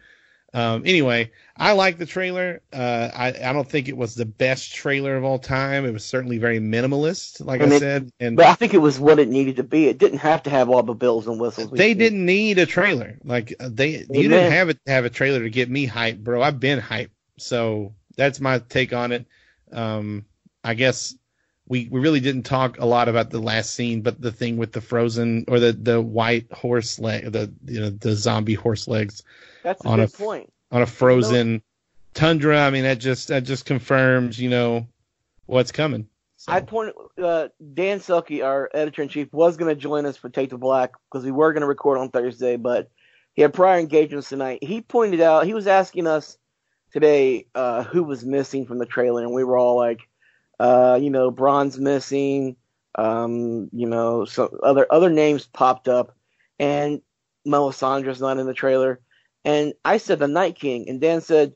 um, 0.53 0.83
anyway, 0.85 1.31
I 1.55 1.73
like 1.73 1.97
the 1.99 2.05
trailer. 2.05 2.61
Uh, 2.73 3.09
I 3.13 3.27
I 3.27 3.53
don't 3.53 3.69
think 3.69 3.87
it 3.87 3.95
was 3.97 4.15
the 4.15 4.25
best 4.25 4.73
trailer 4.73 5.15
of 5.15 5.23
all 5.23 5.37
time. 5.39 5.85
It 5.85 5.91
was 5.91 6.03
certainly 6.03 6.37
very 6.39 6.59
minimalist, 6.59 7.45
like 7.45 7.61
And 7.61 7.71
I 7.71 7.75
it- 7.75 7.79
said, 7.79 8.11
and 8.19 8.35
But 8.35 8.47
I 8.47 8.55
think 8.55 8.73
it 8.73 8.79
was 8.79 8.99
what 8.99 9.19
it 9.19 9.27
needed 9.29 9.57
to 9.57 9.63
be. 9.63 9.87
It 9.87 9.97
didn't 9.99 10.19
have 10.19 10.43
to 10.43 10.49
have 10.49 10.69
all 10.69 10.81
the 10.83 10.93
bells 10.95 11.27
and 11.27 11.39
whistles. 11.39 11.69
they 11.71 11.89
see. 11.89 11.93
didn't 11.99 12.25
need 12.25 12.57
a 12.57 12.65
trailer. 12.65 13.19
Like 13.23 13.53
uh, 13.59 13.69
they, 13.71 13.89
you 13.89 14.05
Amen. 14.11 14.29
didn't 14.31 14.51
have 14.51 14.69
it 14.69 14.79
have 14.87 15.05
a 15.05 15.09
trailer 15.09 15.41
to 15.43 15.49
get 15.49 15.69
me 15.69 15.87
hyped, 15.87 16.23
bro. 16.23 16.41
I've 16.41 16.59
been 16.59 16.79
hyped, 16.79 17.11
so 17.37 17.93
that's 18.17 18.39
my 18.39 18.59
take 18.59 18.91
on 18.93 19.11
it. 19.11 19.25
Um, 19.71 20.25
I 20.63 20.73
guess 20.73 21.15
we 21.69 21.87
we 21.89 21.99
really 21.99 22.19
didn't 22.19 22.43
talk 22.43 22.79
a 22.79 22.85
lot 22.85 23.07
about 23.07 23.29
the 23.29 23.39
last 23.39 23.75
scene, 23.75 24.01
but 24.01 24.19
the 24.19 24.31
thing 24.31 24.57
with 24.57 24.73
the 24.73 24.81
frozen 24.81 25.45
or 25.47 25.59
the 25.59 25.71
the 25.71 26.01
white 26.01 26.51
horse 26.51 26.99
leg, 26.99 27.31
the 27.31 27.53
you 27.65 27.79
know 27.79 27.91
the 27.91 28.15
zombie 28.15 28.55
horse 28.55 28.87
legs 28.87 29.23
That's 29.63 29.85
a 29.85 29.87
on 29.87 29.99
a 29.99 30.07
good 30.07 30.15
point. 30.15 30.53
on 30.71 30.81
a 30.81 30.87
frozen 30.87 31.61
tundra. 32.15 32.59
I 32.59 32.71
mean, 32.71 32.83
that 32.83 32.99
just 32.99 33.29
that 33.29 33.43
just 33.43 33.65
confirms, 33.65 34.39
you 34.39 34.49
know, 34.49 34.87
what's 35.45 35.71
coming. 35.71 36.07
So, 36.37 36.51
I 36.51 36.61
pointed. 36.61 36.95
Uh, 37.21 37.49
Dan 37.73 37.99
Selke, 37.99 38.43
our 38.43 38.69
editor 38.73 39.03
in 39.03 39.09
chief, 39.09 39.31
was 39.31 39.57
going 39.57 39.73
to 39.73 39.79
join 39.79 40.05
us 40.05 40.17
for 40.17 40.29
Take 40.29 40.49
the 40.49 40.57
Black 40.57 40.93
because 41.11 41.23
we 41.23 41.31
were 41.31 41.53
going 41.53 41.61
to 41.61 41.67
record 41.67 41.99
on 41.99 42.09
Thursday, 42.09 42.55
but 42.55 42.89
he 43.33 43.43
had 43.43 43.53
prior 43.53 43.77
engagements 43.77 44.29
tonight. 44.29 44.63
He 44.63 44.81
pointed 44.81 45.21
out 45.21 45.45
he 45.45 45.53
was 45.53 45.67
asking 45.67 46.07
us 46.07 46.37
today 46.93 47.45
uh, 47.53 47.83
who 47.83 48.03
was 48.03 48.25
missing 48.25 48.65
from 48.65 48.79
the 48.79 48.85
trailer, 48.85 49.21
and 49.21 49.33
we 49.33 49.43
were 49.43 49.57
all 49.57 49.75
like, 49.75 49.99
uh, 50.59 50.99
you 51.01 51.09
know, 51.09 51.31
Bronn's 51.31 51.77
missing. 51.79 52.55
Um, 52.95 53.69
you 53.71 53.87
know, 53.87 54.25
so 54.25 54.57
other 54.63 54.87
other 54.91 55.09
names 55.09 55.47
popped 55.47 55.87
up, 55.87 56.15
and 56.59 57.01
Melisandre's 57.47 58.21
not 58.21 58.39
in 58.39 58.47
the 58.47 58.53
trailer. 58.53 58.99
And 59.45 59.73
I 59.85 59.97
said 59.97 60.19
the 60.19 60.27
Night 60.27 60.55
King, 60.55 60.89
and 60.89 60.99
Dan 60.99 61.21
said, 61.21 61.53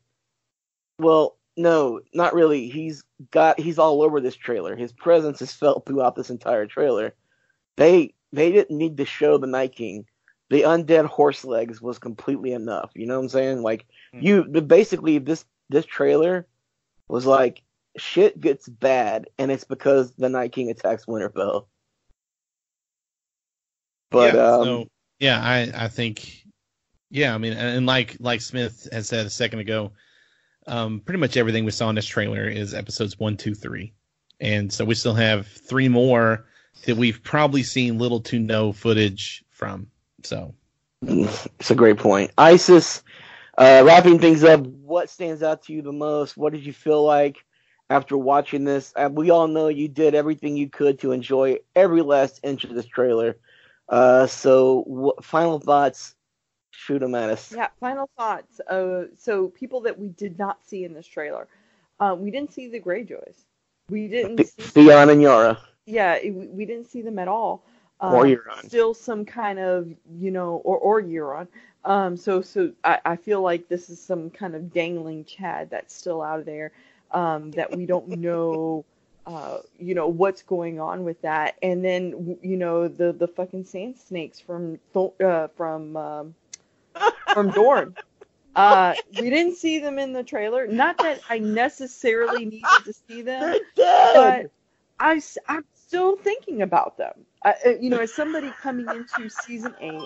"Well, 0.99 1.37
no, 1.57 2.01
not 2.13 2.33
really. 2.33 2.69
He's 2.69 3.03
got 3.31 3.59
he's 3.59 3.79
all 3.79 4.01
over 4.01 4.21
this 4.21 4.35
trailer. 4.35 4.75
His 4.75 4.93
presence 4.93 5.41
is 5.41 5.53
felt 5.53 5.85
throughout 5.85 6.15
this 6.15 6.29
entire 6.29 6.65
trailer. 6.65 7.13
They 7.77 8.13
they 8.31 8.51
didn't 8.51 8.77
need 8.77 8.97
to 8.97 9.05
show 9.05 9.37
the 9.37 9.47
Night 9.47 9.75
King. 9.75 10.05
The 10.49 10.63
undead 10.63 11.05
horse 11.05 11.45
legs 11.45 11.81
was 11.81 11.99
completely 11.99 12.53
enough. 12.53 12.91
You 12.95 13.07
know 13.07 13.15
what 13.17 13.23
I'm 13.23 13.29
saying? 13.29 13.61
Like 13.63 13.85
Hmm. 14.13 14.21
you 14.21 14.43
basically 14.45 15.17
this 15.19 15.45
this 15.69 15.85
trailer 15.85 16.47
was 17.09 17.25
like 17.25 17.62
shit 17.97 18.39
gets 18.39 18.67
bad, 18.67 19.27
and 19.37 19.51
it's 19.51 19.63
because 19.63 20.13
the 20.13 20.29
Night 20.29 20.51
King 20.51 20.69
attacks 20.69 21.05
Winterfell. 21.05 21.65
But 24.09 24.35
yeah, 24.35 24.41
um, 24.41 24.63
so, 24.63 24.85
yeah, 25.19 25.41
I 25.41 25.71
I 25.85 25.87
think 25.87 26.43
yeah, 27.09 27.33
I 27.33 27.37
mean, 27.37 27.53
and 27.53 27.85
like 27.85 28.17
like 28.19 28.41
Smith 28.41 28.87
has 28.91 29.07
said 29.07 29.25
a 29.25 29.29
second 29.29 29.59
ago, 29.59 29.91
um, 30.67 30.99
pretty 30.99 31.19
much 31.19 31.37
everything 31.37 31.65
we 31.65 31.71
saw 31.71 31.89
in 31.89 31.95
this 31.95 32.05
trailer 32.05 32.47
is 32.47 32.73
episodes 32.73 33.19
one, 33.19 33.37
two, 33.37 33.55
three, 33.55 33.93
and 34.39 34.71
so 34.71 34.85
we 34.85 34.95
still 34.95 35.13
have 35.13 35.47
three 35.47 35.89
more 35.89 36.45
that 36.85 36.97
we've 36.97 37.23
probably 37.23 37.63
seen 37.63 37.97
little 37.97 38.19
to 38.19 38.39
no 38.39 38.73
footage 38.73 39.43
from. 39.49 39.87
So 40.23 40.53
It's 41.01 41.71
a 41.71 41.75
great 41.75 41.97
point. 41.97 42.31
ISIS, 42.37 43.03
uh, 43.57 43.83
wrapping 43.85 44.19
things 44.19 44.43
up, 44.43 44.61
what 44.61 45.09
stands 45.09 45.43
out 45.43 45.63
to 45.63 45.73
you 45.73 45.81
the 45.81 45.91
most? 45.91 46.37
What 46.37 46.53
did 46.53 46.65
you 46.65 46.73
feel 46.73 47.03
like 47.03 47.43
after 47.93 48.17
watching 48.17 48.63
this? 48.63 48.91
Uh, 48.95 49.09
we 49.11 49.29
all 49.29 49.47
know 49.47 49.67
you 49.67 49.87
did 49.87 50.15
everything 50.15 50.57
you 50.57 50.67
could 50.67 50.99
to 50.99 51.11
enjoy 51.11 51.59
every 51.75 52.01
last 52.01 52.39
inch 52.43 52.63
of 52.63 52.73
this 52.73 52.87
trailer. 52.87 53.37
Uh, 53.87 54.25
so, 54.25 54.81
what, 54.87 55.23
final 55.23 55.59
thoughts? 55.59 56.15
Shoot 56.71 56.99
them 56.99 57.13
at 57.13 57.29
us. 57.29 57.53
Yeah, 57.55 57.67
final 57.79 58.09
thoughts. 58.17 58.59
Uh, 58.61 59.03
so 59.17 59.49
people 59.49 59.81
that 59.81 59.99
we 59.99 60.07
did 60.07 60.39
not 60.39 60.65
see 60.65 60.83
in 60.83 60.93
this 60.93 61.05
trailer, 61.05 61.47
uh, 61.99 62.15
we 62.17 62.31
didn't 62.31 62.51
see 62.51 62.67
the 62.67 62.79
Greyjoys. 62.79 63.45
We 63.89 64.07
didn't 64.07 64.37
Th- 64.37 64.49
see. 64.49 64.63
Theon 64.63 65.09
and 65.11 65.21
Yara. 65.21 65.59
Yeah, 65.85 66.15
it, 66.15 66.33
we 66.33 66.47
we 66.47 66.65
didn't 66.65 66.87
see 66.87 67.03
them 67.03 67.19
at 67.19 67.27
all. 67.27 67.63
Um, 67.99 68.15
Or 68.15 68.23
Euron. 68.25 68.65
Still 68.65 68.93
some 68.95 69.23
kind 69.23 69.59
of, 69.59 69.87
you 70.17 70.31
know, 70.31 70.55
or 70.65 70.77
or 70.77 71.01
Euron. 71.01 71.47
Um, 71.85 72.17
so 72.17 72.41
so 72.41 72.71
I, 72.83 72.99
I 73.05 73.15
feel 73.17 73.41
like 73.41 73.67
this 73.67 73.89
is 73.89 74.01
some 74.01 74.31
kind 74.31 74.55
of 74.55 74.73
dangling 74.73 75.25
Chad 75.25 75.69
that's 75.69 75.93
still 75.93 76.21
out 76.21 76.39
of 76.39 76.45
there, 76.45 76.71
um, 77.13 77.51
that 77.51 77.75
we 77.75 77.85
don't 77.85 78.07
know, 78.09 78.85
uh, 79.25 79.59
you 79.79 79.95
know, 79.95 80.07
what's 80.07 80.41
going 80.43 80.79
on 80.79 81.03
with 81.03 81.21
that. 81.21 81.55
And 81.61 81.83
then 81.83 82.37
you 82.41 82.57
know 82.57 82.87
the 82.87 83.13
the 83.13 83.27
fucking 83.27 83.65
sand 83.65 83.97
snakes 83.97 84.39
from 84.39 84.79
Thor- 84.93 85.13
uh, 85.23 85.47
from 85.55 85.95
um, 85.97 86.35
from 87.33 87.51
Dorne. 87.51 87.95
Uh, 88.55 88.93
we 89.17 89.31
didn't 89.31 89.55
see 89.55 89.79
them 89.79 89.97
in 89.97 90.13
the 90.13 90.23
trailer. 90.23 90.67
Not 90.67 90.99
that 90.99 91.19
I 91.27 91.39
necessarily 91.39 92.45
needed 92.45 92.69
to 92.85 92.93
see 92.93 93.23
them 93.23 93.59
but 93.75 94.51
I, 94.99 95.21
I'm 95.47 95.65
still 95.73 96.15
thinking 96.17 96.61
about 96.61 96.97
them. 96.97 97.13
I, 97.43 97.55
uh, 97.65 97.69
you 97.79 97.89
know, 97.89 97.99
as 97.99 98.13
somebody 98.13 98.51
coming 98.61 98.87
into 98.89 99.29
season 99.29 99.73
eight, 99.81 100.01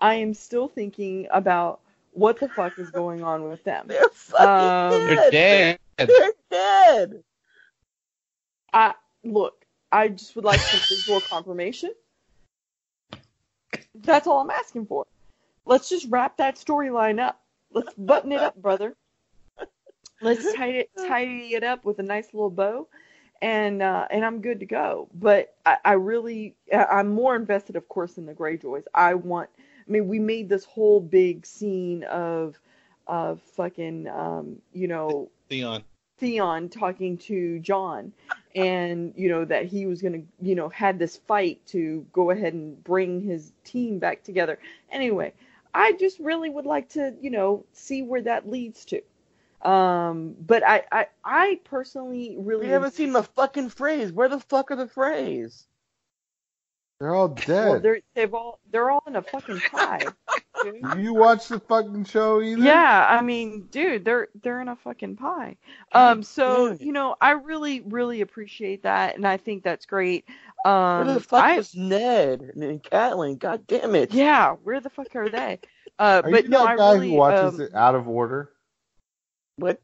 I 0.00 0.14
am 0.14 0.34
still 0.34 0.68
thinking 0.68 1.26
about 1.32 1.80
what 2.12 2.40
the 2.40 2.48
fuck 2.48 2.78
is 2.78 2.90
going 2.90 3.22
on 3.22 3.48
with 3.48 3.62
them. 3.64 3.86
They're 3.88 4.08
fucking 4.08 4.46
Um, 4.48 5.06
they're 5.06 5.30
dead. 5.30 5.78
They're 6.06 6.32
dead. 6.50 7.22
I 8.72 8.94
look, 9.24 9.64
I 9.90 10.08
just 10.08 10.36
would 10.36 10.44
like 10.44 10.60
some 10.60 10.80
visual 10.88 11.20
confirmation. 11.20 11.90
That's 13.94 14.26
all 14.26 14.40
I'm 14.40 14.50
asking 14.50 14.86
for. 14.86 15.06
Let's 15.66 15.88
just 15.88 16.06
wrap 16.08 16.36
that 16.38 16.56
storyline 16.56 17.18
up. 17.18 17.40
Let's 17.72 17.92
button 17.94 18.32
it 18.32 18.40
up, 18.40 18.56
brother. 18.56 18.94
Let's 20.20 20.54
tidy 20.54 20.78
it, 20.78 20.90
tidy 20.96 21.54
it 21.54 21.62
up 21.62 21.84
with 21.84 21.98
a 21.98 22.02
nice 22.02 22.32
little 22.32 22.50
bow, 22.50 22.88
and 23.42 23.82
uh, 23.82 24.06
and 24.10 24.24
I'm 24.24 24.40
good 24.40 24.60
to 24.60 24.66
go. 24.66 25.08
But 25.14 25.54
I, 25.66 25.76
I 25.84 25.92
really, 25.92 26.54
I'm 26.72 27.08
more 27.08 27.36
invested, 27.36 27.76
of 27.76 27.88
course, 27.88 28.18
in 28.18 28.26
the 28.26 28.34
Greyjoys. 28.34 28.84
I 28.94 29.14
want. 29.14 29.50
I 29.56 29.90
mean, 29.90 30.08
we 30.08 30.18
made 30.18 30.48
this 30.48 30.64
whole 30.64 31.00
big 31.00 31.46
scene 31.46 32.04
of, 32.04 32.58
of 33.08 33.40
fucking, 33.56 34.06
um, 34.08 34.58
you 34.72 34.88
know, 34.88 35.30
Theon. 35.48 35.82
Theon 36.18 36.68
talking 36.68 37.16
to 37.18 37.58
Jon 37.60 38.12
and 38.54 39.12
you 39.16 39.28
know 39.28 39.44
that 39.44 39.66
he 39.66 39.86
was 39.86 40.02
going 40.02 40.14
to 40.14 40.46
you 40.46 40.54
know 40.54 40.68
had 40.68 40.98
this 40.98 41.16
fight 41.16 41.64
to 41.68 42.04
go 42.12 42.30
ahead 42.30 42.54
and 42.54 42.82
bring 42.82 43.20
his 43.20 43.52
team 43.64 43.98
back 43.98 44.24
together. 44.24 44.58
Anyway, 44.90 45.32
I 45.72 45.92
just 45.92 46.18
really 46.18 46.50
would 46.50 46.66
like 46.66 46.90
to 46.90 47.14
you 47.20 47.30
know 47.30 47.64
see 47.72 48.02
where 48.02 48.22
that 48.22 48.48
leads 48.48 48.84
to. 48.86 49.00
Um 49.68 50.34
but 50.40 50.62
I 50.66 50.84
I 50.90 51.06
I 51.24 51.60
personally 51.64 52.36
really 52.38 52.66
We 52.66 52.72
haven't 52.72 52.94
seen 52.94 53.12
the 53.12 53.22
fucking 53.22 53.70
Freys. 53.70 54.12
Where 54.12 54.28
the 54.28 54.40
fuck 54.40 54.70
are 54.70 54.76
the 54.76 54.86
Freys? 54.86 55.64
They're 57.00 57.14
all 57.14 57.28
well, 57.28 57.34
dead. 57.46 57.82
they're 57.82 58.00
they've 58.14 58.34
all 58.34 58.58
they're 58.70 58.90
all 58.90 59.04
in 59.06 59.16
a 59.16 59.22
fucking 59.22 59.60
pie. 59.70 60.04
you 60.98 61.14
watch 61.14 61.48
the 61.48 61.60
fucking 61.60 62.04
show 62.04 62.40
either? 62.40 62.62
Yeah, 62.62 63.06
I 63.08 63.22
mean, 63.22 63.68
dude, 63.70 64.04
they're 64.04 64.28
they're 64.42 64.60
in 64.60 64.68
a 64.68 64.76
fucking 64.76 65.16
pie. 65.16 65.56
Um, 65.92 66.22
so 66.22 66.76
you 66.80 66.92
know, 66.92 67.16
I 67.20 67.32
really 67.32 67.80
really 67.80 68.20
appreciate 68.20 68.82
that, 68.82 69.16
and 69.16 69.26
I 69.26 69.36
think 69.36 69.62
that's 69.64 69.86
great. 69.86 70.24
Where 70.64 70.74
Um, 70.74 71.06
the 71.14 71.20
fuck 71.20 71.44
I 71.44 71.56
was 71.56 71.74
Ned 71.74 72.40
and 72.54 72.82
Catelyn? 72.82 73.38
God 73.38 73.66
damn 73.66 73.94
it. 73.94 74.12
yeah, 74.12 74.52
where 74.64 74.80
the 74.80 74.90
fuck 74.90 75.14
are 75.16 75.28
they? 75.28 75.60
Uh, 75.98 76.22
Are 76.24 76.30
but 76.30 76.44
you 76.44 76.50
no, 76.50 76.64
that 76.64 76.68
I 76.68 76.76
guy 76.76 76.92
really 76.92 77.10
who 77.10 77.14
watches 77.14 77.54
um, 77.54 77.60
it 77.60 77.74
out 77.74 77.94
of 77.94 78.08
order? 78.08 78.50
What? 79.56 79.80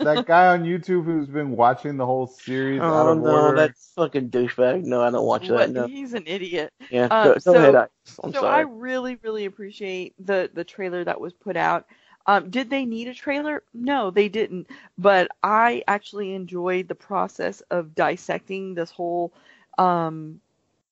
That 0.00 0.26
guy 0.26 0.48
on 0.48 0.64
YouTube 0.64 1.04
who's 1.04 1.28
been 1.28 1.52
watching 1.56 1.96
the 1.96 2.06
whole 2.06 2.26
series 2.26 2.80
out 2.80 3.06
Oh 3.06 3.12
of 3.12 3.18
no, 3.18 3.30
order? 3.30 3.56
that's 3.56 3.92
fucking 3.94 4.30
douchebag. 4.30 4.84
No, 4.84 5.02
I 5.02 5.10
don't 5.10 5.26
watch 5.26 5.48
that. 5.48 5.70
No. 5.70 5.86
he's 5.86 6.14
an 6.14 6.24
idiot. 6.26 6.72
Yeah, 6.90 7.06
uh, 7.10 7.24
go, 7.24 7.32
go 7.34 7.38
so- 7.38 7.54
ahead. 7.54 7.74
Ice. 7.74 7.88
I'm 8.22 8.32
so 8.32 8.40
sorry. 8.40 8.54
I 8.56 8.60
really 8.60 9.16
really 9.22 9.44
appreciate 9.44 10.14
the 10.24 10.50
the 10.52 10.64
trailer 10.64 11.04
that 11.04 11.20
was 11.20 11.32
put 11.32 11.56
out. 11.56 11.86
Um, 12.26 12.50
did 12.50 12.70
they 12.70 12.84
need 12.84 13.08
a 13.08 13.14
trailer? 13.14 13.62
No, 13.72 14.10
they 14.10 14.28
didn't. 14.28 14.68
But 14.98 15.28
I 15.42 15.82
actually 15.88 16.34
enjoyed 16.34 16.88
the 16.88 16.94
process 16.94 17.60
of 17.70 17.94
dissecting 17.94 18.74
this 18.74 18.90
whole 18.90 19.32
um, 19.78 20.40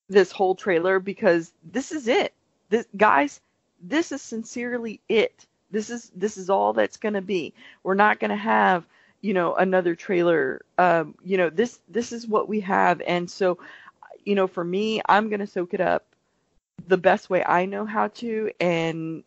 this 0.09 0.33
whole 0.33 0.55
trailer 0.55 0.99
because 0.99 1.53
this 1.71 1.93
is 1.93 2.09
it. 2.09 2.33
This 2.71 2.87
guys, 2.97 3.41
this 3.83 4.13
is 4.13 4.23
sincerely 4.23 5.01
it. 5.09 5.47
This 5.71 5.91
is 5.91 6.11
this 6.15 6.37
is 6.39 6.49
all 6.51 6.73
that's 6.73 6.97
going 6.97 7.15
to 7.15 7.21
be. 7.23 7.55
We're 7.83 7.95
not 7.95 8.21
going 8.21 8.31
to 8.31 8.37
have 8.37 8.87
you 9.21 9.35
know 9.35 9.55
another 9.55 9.95
trailer. 9.95 10.63
Um, 10.79 11.15
you 11.23 11.37
know 11.37 11.51
this 11.51 11.81
this 11.89 12.13
is 12.13 12.27
what 12.27 12.49
we 12.49 12.61
have, 12.61 13.01
and 13.07 13.31
so 13.31 13.59
you 14.25 14.35
know 14.35 14.47
for 14.47 14.65
me, 14.65 15.01
I'm 15.09 15.29
going 15.29 15.41
to 15.41 15.47
soak 15.47 15.75
it 15.75 15.81
up 15.81 16.05
the 16.87 16.99
best 16.99 17.31
way 17.31 17.45
I 17.45 17.67
know 17.67 17.85
how 17.85 18.09
to, 18.09 18.51
and 18.61 19.25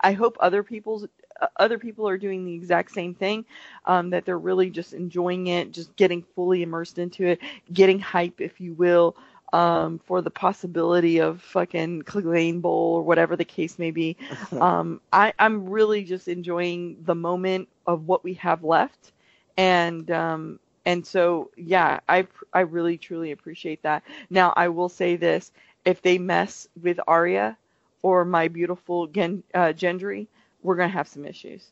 I 0.00 0.12
hope 0.12 0.36
other 0.40 0.62
people's 0.62 1.06
uh, 1.40 1.46
other 1.56 1.78
people 1.78 2.08
are 2.08 2.18
doing 2.18 2.44
the 2.44 2.54
exact 2.54 2.92
same 2.92 3.14
thing. 3.14 3.44
Um, 3.86 4.10
that 4.10 4.24
they're 4.24 4.38
really 4.38 4.70
just 4.70 4.92
enjoying 4.92 5.46
it, 5.48 5.72
just 5.72 5.94
getting 5.96 6.22
fully 6.34 6.62
immersed 6.62 6.98
into 6.98 7.26
it, 7.26 7.40
getting 7.72 7.98
hype, 7.98 8.40
if 8.40 8.60
you 8.60 8.74
will, 8.74 9.16
um, 9.52 9.98
for 10.04 10.22
the 10.22 10.30
possibility 10.30 11.18
of 11.18 11.42
fucking 11.42 12.02
Clegane 12.02 12.60
Bowl 12.60 12.94
or 12.94 13.02
whatever 13.02 13.36
the 13.36 13.44
case 13.44 13.78
may 13.78 13.90
be. 13.90 14.16
um, 14.60 15.00
I, 15.12 15.32
I'm 15.38 15.68
really 15.68 16.04
just 16.04 16.28
enjoying 16.28 16.96
the 17.04 17.14
moment 17.14 17.68
of 17.86 18.06
what 18.06 18.24
we 18.24 18.34
have 18.34 18.62
left, 18.62 19.12
and 19.60 20.10
um, 20.10 20.58
and 20.86 21.06
so 21.06 21.50
yeah, 21.54 22.00
I 22.08 22.26
I 22.54 22.60
really 22.60 22.96
truly 22.96 23.30
appreciate 23.32 23.82
that. 23.82 24.02
Now 24.30 24.54
I 24.56 24.68
will 24.68 24.88
say 24.88 25.16
this: 25.16 25.52
if 25.84 26.00
they 26.00 26.16
mess 26.16 26.66
with 26.82 26.98
Arya 27.06 27.58
or 28.02 28.24
my 28.24 28.48
beautiful 28.48 29.06
Gen, 29.06 29.42
uh, 29.54 29.74
Gendry, 29.76 30.28
we're 30.62 30.76
gonna 30.76 30.88
have 30.88 31.08
some 31.08 31.26
issues. 31.26 31.66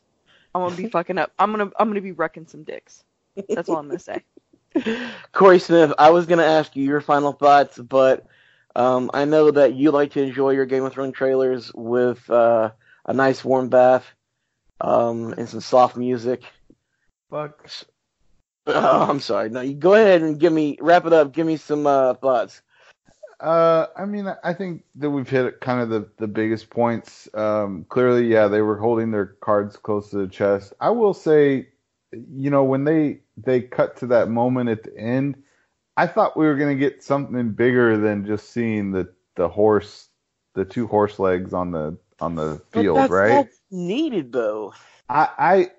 I'm 0.53 0.61
gonna 0.61 0.75
be 0.75 0.85
fucking 0.97 1.17
up. 1.17 1.31
I'm 1.39 1.49
gonna 1.49 1.71
I'm 1.79 1.87
gonna 1.87 2.01
be 2.01 2.11
wrecking 2.11 2.45
some 2.45 2.61
dicks. 2.61 3.03
That's 3.55 3.69
all 3.69 3.77
I'm 3.77 3.87
gonna 3.87 3.97
say. 3.97 4.23
Corey 5.31 5.57
Smith, 5.57 5.91
I 5.97 6.11
was 6.11 6.27
going 6.27 6.37
to 6.37 6.45
ask 6.45 6.75
you 6.75 6.83
your 6.83 7.01
final 7.01 7.31
thoughts, 7.31 7.79
but 7.79 8.27
um, 8.75 9.09
I 9.15 9.25
know 9.25 9.49
that 9.49 9.73
you 9.73 9.89
like 9.89 10.11
to 10.11 10.21
enjoy 10.21 10.51
your 10.51 10.67
Game 10.67 10.83
of 10.83 10.93
Thrones 10.93 11.15
trailers 11.15 11.73
with 11.73 12.29
uh, 12.29 12.69
a 13.03 13.13
nice 13.13 13.43
warm 13.43 13.69
bath 13.69 14.05
um, 14.79 15.33
and 15.33 15.49
some 15.49 15.59
soft 15.59 15.97
music. 15.97 16.43
Fuck. 17.29 17.69
Oh, 18.71 19.09
I'm 19.09 19.19
sorry. 19.19 19.49
No, 19.49 19.61
you 19.61 19.73
go 19.73 19.95
ahead 19.95 20.21
and 20.21 20.39
give 20.39 20.53
me 20.53 20.77
wrap 20.79 21.07
it 21.07 21.13
up. 21.13 21.31
Give 21.33 21.47
me 21.47 21.57
some 21.57 21.87
uh, 21.87 22.13
thoughts. 22.13 22.61
Uh, 23.39 23.87
I 23.97 24.05
mean, 24.05 24.31
I 24.43 24.53
think 24.53 24.83
that 24.95 25.09
we've 25.09 25.29
hit 25.29 25.59
kind 25.59 25.81
of 25.81 25.89
the, 25.89 26.07
the 26.17 26.27
biggest 26.27 26.69
points. 26.69 27.27
Um, 27.33 27.85
clearly, 27.89 28.27
yeah, 28.27 28.47
they 28.47 28.61
were 28.61 28.77
holding 28.77 29.09
their 29.09 29.25
cards 29.25 29.75
close 29.75 30.11
to 30.11 30.17
the 30.17 30.27
chest. 30.27 30.73
I 30.79 30.91
will 30.91 31.15
say, 31.15 31.69
you 32.11 32.51
know, 32.51 32.63
when 32.63 32.83
they 32.83 33.21
they 33.37 33.61
cut 33.61 33.97
to 33.97 34.07
that 34.07 34.29
moment 34.29 34.69
at 34.69 34.83
the 34.83 34.95
end, 34.95 35.41
I 35.97 36.05
thought 36.05 36.37
we 36.37 36.45
were 36.45 36.55
going 36.55 36.77
to 36.77 36.79
get 36.79 37.01
something 37.03 37.53
bigger 37.53 37.97
than 37.97 38.27
just 38.27 38.51
seeing 38.51 38.91
the 38.91 39.11
the 39.35 39.49
horse, 39.49 40.09
the 40.53 40.65
two 40.65 40.85
horse 40.85 41.17
legs 41.17 41.53
on 41.53 41.71
the 41.71 41.97
on 42.21 42.35
the 42.35 42.61
field, 42.71 42.97
that's, 42.97 43.11
right? 43.11 43.29
That's 43.29 43.59
needed 43.71 44.31
though. 44.31 44.73
I, 45.09 45.29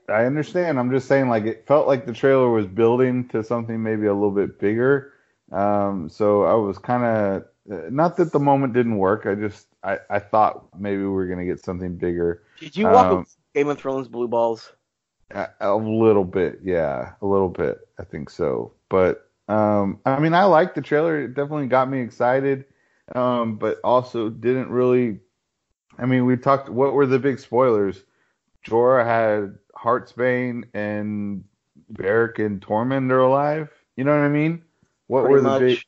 I 0.09 0.13
I 0.13 0.25
understand. 0.25 0.79
I'm 0.79 0.91
just 0.91 1.07
saying, 1.07 1.29
like 1.29 1.45
it 1.45 1.67
felt 1.67 1.87
like 1.87 2.07
the 2.07 2.13
trailer 2.13 2.51
was 2.51 2.67
building 2.67 3.29
to 3.29 3.43
something 3.45 3.83
maybe 3.83 4.07
a 4.07 4.15
little 4.15 4.33
bit 4.33 4.59
bigger. 4.59 5.13
Um, 5.53 6.09
so 6.09 6.45
I 6.45 6.55
was 6.55 6.79
kind 6.79 7.05
of 7.05 7.93
not 7.93 8.17
that 8.17 8.33
the 8.33 8.41
moment 8.41 8.75
didn't 8.75 8.99
work. 8.99 9.27
I 9.27 9.35
just 9.35 9.69
I, 9.85 9.99
I 10.09 10.19
thought 10.19 10.67
maybe 10.79 11.03
we 11.03 11.09
were 11.09 11.27
gonna 11.27 11.45
get 11.45 11.65
something 11.65 11.97
bigger. 11.97 12.43
Did 12.59 12.77
you 12.77 12.89
walk 12.89 13.11
Um, 13.11 13.19
with 13.21 13.37
Game 13.55 13.69
of 13.69 13.79
Thrones 13.79 14.09
blue 14.09 14.29
balls? 14.29 14.73
A, 15.31 15.49
a 15.61 15.77
little 15.77 16.25
bit, 16.25 16.61
yeah, 16.65 17.13
a 17.23 17.27
little 17.27 17.49
bit. 17.49 17.79
I 17.99 18.05
think 18.05 18.31
so. 18.31 18.73
But 18.89 19.29
um, 19.49 20.01
I 20.05 20.19
mean, 20.19 20.35
I 20.35 20.45
liked 20.45 20.75
the 20.75 20.83
trailer. 20.83 21.21
It 21.21 21.35
definitely 21.35 21.69
got 21.69 21.89
me 21.89 22.01
excited, 22.01 22.65
um, 23.15 23.57
but 23.57 23.79
also 23.85 24.29
didn't 24.29 24.71
really. 24.71 25.21
I 26.01 26.07
mean, 26.07 26.25
we 26.27 26.37
talked. 26.37 26.69
What 26.69 26.95
were 26.95 27.07
the 27.07 27.19
big 27.19 27.39
spoilers? 27.39 28.03
Jorah 28.67 29.05
had 29.05 29.59
Heartsbane 29.77 30.65
and 30.75 31.45
Beric 31.91 32.39
and 32.39 32.61
Tormund 32.61 33.11
are 33.11 33.21
alive. 33.21 33.71
You 33.97 34.05
know 34.05 34.13
what 34.13 34.25
I 34.25 34.29
mean? 34.29 34.63
What 35.09 35.23
Pretty 35.23 35.33
were 35.33 35.41
the 35.41 35.49
much. 35.49 35.61
big? 35.61 35.79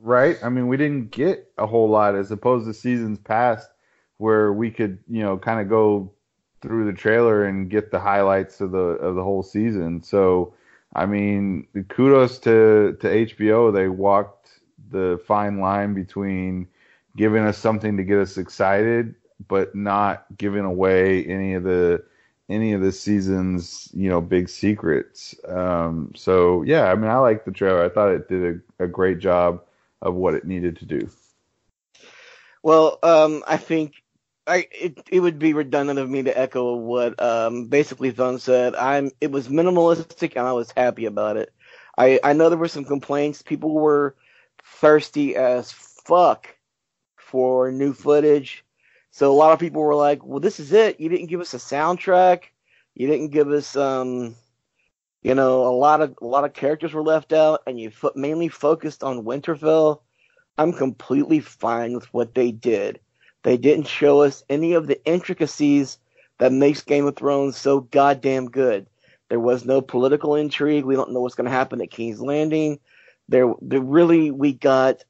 Right. 0.00 0.36
I 0.42 0.48
mean, 0.48 0.66
we 0.68 0.76
didn't 0.76 1.10
get 1.10 1.50
a 1.58 1.66
whole 1.66 1.88
lot 1.88 2.16
as 2.16 2.30
opposed 2.30 2.66
to 2.66 2.74
seasons 2.74 3.18
past 3.18 3.70
where 4.18 4.52
we 4.52 4.70
could, 4.70 4.98
you 5.08 5.22
know, 5.22 5.38
kind 5.38 5.60
of 5.60 5.68
go 5.68 6.12
through 6.60 6.86
the 6.86 6.92
trailer 6.92 7.44
and 7.44 7.70
get 7.70 7.90
the 7.90 8.00
highlights 8.00 8.60
of 8.60 8.72
the 8.72 8.78
of 8.78 9.14
the 9.14 9.22
whole 9.22 9.42
season. 9.42 10.02
So, 10.02 10.54
I 10.94 11.06
mean, 11.06 11.66
kudos 11.88 12.38
to 12.40 12.96
to 13.00 13.06
HBO. 13.06 13.72
They 13.72 13.88
walked 13.88 14.60
the 14.90 15.20
fine 15.26 15.58
line 15.60 15.94
between 15.94 16.68
giving 17.16 17.44
us 17.44 17.58
something 17.58 17.96
to 17.96 18.04
get 18.04 18.18
us 18.18 18.38
excited, 18.38 19.14
but 19.48 19.74
not 19.74 20.24
giving 20.36 20.64
away 20.64 21.24
any 21.24 21.54
of 21.54 21.62
the 21.62 22.04
any 22.48 22.72
of 22.72 22.80
the 22.80 22.92
season's 22.92 23.88
you 23.94 24.08
know 24.08 24.20
big 24.20 24.48
secrets. 24.48 25.34
Um, 25.48 26.12
so 26.14 26.62
yeah, 26.62 26.90
I 26.90 26.94
mean, 26.94 27.10
I 27.10 27.18
like 27.18 27.44
the 27.44 27.52
trailer. 27.52 27.84
I 27.84 27.88
thought 27.88 28.12
it 28.12 28.28
did 28.28 28.62
a, 28.78 28.84
a 28.84 28.86
great 28.86 29.18
job 29.18 29.62
of 30.00 30.14
what 30.14 30.34
it 30.34 30.44
needed 30.44 30.76
to 30.78 30.84
do. 30.84 31.08
Well, 32.62 32.98
um, 33.02 33.42
I 33.46 33.56
think 33.56 33.94
I 34.46 34.66
it, 34.72 35.00
it 35.10 35.20
would 35.20 35.38
be 35.38 35.54
redundant 35.54 35.98
of 35.98 36.10
me 36.10 36.24
to 36.24 36.38
echo 36.38 36.74
what 36.74 37.20
um, 37.22 37.66
basically 37.66 38.10
Thone 38.10 38.38
said. 38.38 38.74
I'm 38.74 39.10
it 39.20 39.30
was 39.30 39.48
minimalistic 39.48 40.36
and 40.36 40.46
I 40.46 40.52
was 40.52 40.72
happy 40.76 41.06
about 41.06 41.36
it. 41.36 41.52
I 41.96 42.20
I 42.22 42.32
know 42.32 42.48
there 42.48 42.58
were 42.58 42.68
some 42.68 42.84
complaints. 42.84 43.42
People 43.42 43.72
were 43.72 44.16
thirsty 44.64 45.36
as 45.36 45.72
fuck 45.72 46.48
for 47.16 47.70
new 47.70 47.92
footage. 47.92 48.64
So 49.12 49.30
a 49.30 49.34
lot 49.34 49.52
of 49.52 49.60
people 49.60 49.82
were 49.82 49.94
like, 49.94 50.24
"Well, 50.24 50.40
this 50.40 50.58
is 50.58 50.72
it. 50.72 50.98
You 50.98 51.08
didn't 51.08 51.26
give 51.28 51.40
us 51.40 51.54
a 51.54 51.58
soundtrack. 51.58 52.44
You 52.94 53.06
didn't 53.06 53.28
give 53.28 53.48
us 53.48 53.76
um 53.76 54.34
you 55.22 55.34
know, 55.36 55.66
a 55.66 55.74
lot 55.76 56.00
of 56.00 56.18
a 56.20 56.26
lot 56.26 56.44
of 56.44 56.52
characters 56.52 56.92
were 56.92 57.02
left 57.02 57.32
out 57.32 57.62
and 57.66 57.78
you 57.78 57.90
fo- 57.90 58.12
mainly 58.16 58.48
focused 58.48 59.04
on 59.04 59.24
Winterfell." 59.24 60.00
I'm 60.58 60.72
completely 60.72 61.40
fine 61.40 61.94
with 61.94 62.12
what 62.12 62.34
they 62.34 62.52
did. 62.52 63.00
They 63.42 63.56
didn't 63.56 63.86
show 63.86 64.20
us 64.22 64.44
any 64.48 64.74
of 64.74 64.86
the 64.86 65.02
intricacies 65.06 65.98
that 66.38 66.52
makes 66.52 66.82
Game 66.82 67.06
of 67.06 67.16
Thrones 67.16 67.56
so 67.56 67.80
goddamn 67.80 68.50
good. 68.50 68.86
There 69.28 69.40
was 69.40 69.64
no 69.64 69.80
political 69.80 70.34
intrigue. 70.34 70.84
We 70.84 70.94
don't 70.94 71.12
know 71.12 71.20
what's 71.20 71.34
going 71.34 71.46
to 71.46 71.50
happen 71.50 71.80
at 71.80 71.90
King's 71.90 72.20
Landing. 72.20 72.80
There, 73.28 73.54
there 73.62 73.80
really 73.80 74.30
we 74.30 74.52
got 74.52 75.04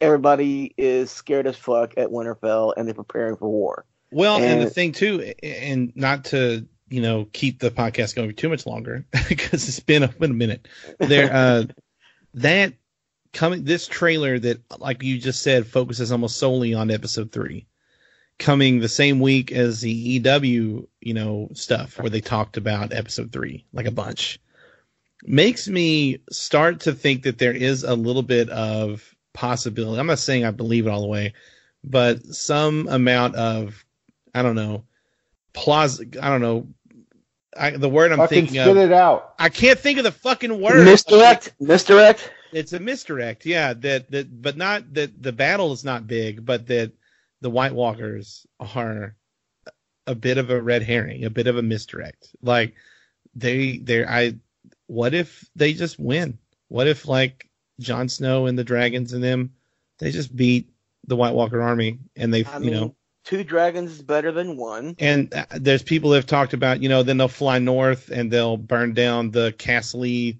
everybody 0.00 0.74
is 0.76 1.10
scared 1.10 1.46
as 1.46 1.56
fuck 1.56 1.94
at 1.96 2.08
Winterfell 2.08 2.74
and 2.76 2.86
they're 2.86 2.94
preparing 2.94 3.36
for 3.36 3.48
war. 3.48 3.84
Well, 4.10 4.38
and, 4.38 4.62
the 4.62 4.70
thing 4.70 4.92
too, 4.92 5.34
and 5.42 5.92
not 5.96 6.26
to 6.26 6.66
you 6.88 7.02
know 7.02 7.26
keep 7.32 7.58
the 7.58 7.70
podcast 7.70 8.14
going 8.14 8.34
too 8.34 8.48
much 8.48 8.66
longer 8.66 9.04
because 9.28 9.68
it's 9.68 9.80
been 9.80 10.04
a, 10.04 10.08
been 10.08 10.30
a 10.30 10.34
minute. 10.34 10.68
There, 10.98 11.32
uh, 11.32 11.64
that 12.34 12.74
coming 13.32 13.64
this 13.64 13.88
trailer 13.88 14.38
that, 14.38 14.60
like 14.80 15.02
you 15.02 15.18
just 15.18 15.42
said, 15.42 15.66
focuses 15.66 16.12
almost 16.12 16.38
solely 16.38 16.74
on 16.74 16.90
episode 16.90 17.32
three, 17.32 17.66
coming 18.38 18.78
the 18.78 18.88
same 18.88 19.18
week 19.20 19.50
as 19.50 19.80
the 19.80 19.90
EW, 19.90 20.88
you 21.00 21.14
know, 21.14 21.48
stuff 21.54 21.98
where 21.98 22.10
they 22.10 22.20
talked 22.20 22.56
about 22.56 22.92
episode 22.92 23.32
three 23.32 23.66
like 23.72 23.86
a 23.86 23.90
bunch, 23.90 24.38
makes 25.24 25.66
me 25.66 26.20
start 26.30 26.80
to 26.80 26.92
think 26.92 27.24
that 27.24 27.38
there 27.38 27.52
is 27.52 27.82
a 27.82 27.94
little 27.94 28.22
bit 28.22 28.48
of 28.50 29.15
possibility. 29.36 30.00
I'm 30.00 30.06
not 30.08 30.18
saying 30.18 30.44
I 30.44 30.50
believe 30.50 30.86
it 30.86 30.90
all 30.90 31.02
the 31.02 31.06
way, 31.06 31.34
but 31.84 32.24
some 32.24 32.88
amount 32.88 33.36
of 33.36 33.84
I 34.34 34.42
don't 34.42 34.56
know, 34.56 34.84
plaus. 35.52 36.00
I 36.00 36.28
don't 36.28 36.40
know. 36.40 36.66
I, 37.58 37.70
the 37.70 37.88
word 37.88 38.12
I'm 38.12 38.18
Fucking 38.18 38.46
thinking 38.46 38.60
spit 38.60 38.76
of. 38.76 38.90
it 38.90 38.92
out. 38.92 39.34
I 39.38 39.48
can't 39.48 39.78
think 39.78 39.98
of 39.98 40.04
the 40.04 40.12
fucking 40.12 40.60
word. 40.60 40.84
Misdirect, 40.84 41.54
misdirect. 41.60 42.32
It's 42.52 42.72
a 42.72 42.80
misdirect. 42.80 43.46
Yeah. 43.46 43.72
That 43.74 44.10
that, 44.10 44.42
but 44.42 44.56
not 44.56 44.92
that 44.94 45.22
the 45.22 45.32
battle 45.32 45.72
is 45.72 45.84
not 45.84 46.06
big, 46.06 46.44
but 46.44 46.66
that 46.66 46.92
the 47.40 47.50
White 47.50 47.74
Walkers 47.74 48.46
are 48.60 49.14
a 50.06 50.14
bit 50.14 50.38
of 50.38 50.50
a 50.50 50.60
red 50.60 50.82
herring, 50.82 51.24
a 51.24 51.30
bit 51.30 51.46
of 51.46 51.56
a 51.56 51.62
misdirect. 51.62 52.28
Like 52.42 52.74
they 53.34 53.78
they 53.78 54.04
I. 54.04 54.34
What 54.86 55.14
if 55.14 55.48
they 55.56 55.72
just 55.72 55.98
win? 55.98 56.38
What 56.68 56.86
if 56.86 57.08
like 57.08 57.45
Jon 57.80 58.08
Snow 58.08 58.46
and 58.46 58.58
the 58.58 58.64
dragons 58.64 59.12
and 59.12 59.22
them, 59.22 59.52
they 59.98 60.10
just 60.10 60.34
beat 60.34 60.70
the 61.06 61.16
White 61.16 61.34
Walker 61.34 61.60
army 61.62 61.98
and 62.16 62.32
they 62.32 62.44
I 62.44 62.58
you 62.58 62.64
mean, 62.64 62.72
know 62.74 62.96
two 63.24 63.42
dragons 63.44 63.90
is 63.92 64.02
better 64.02 64.30
than 64.32 64.56
one. 64.56 64.94
and 64.98 65.32
uh, 65.34 65.44
there's 65.50 65.82
people 65.82 66.10
that 66.10 66.16
have 66.18 66.26
talked 66.26 66.52
about, 66.52 66.80
you 66.82 66.88
know, 66.88 67.02
then 67.02 67.16
they'll 67.16 67.28
fly 67.28 67.58
north 67.58 68.08
and 68.10 68.30
they'll 68.30 68.56
burn 68.56 68.94
down 68.94 69.30
the 69.30 69.52
Castle 69.58 70.32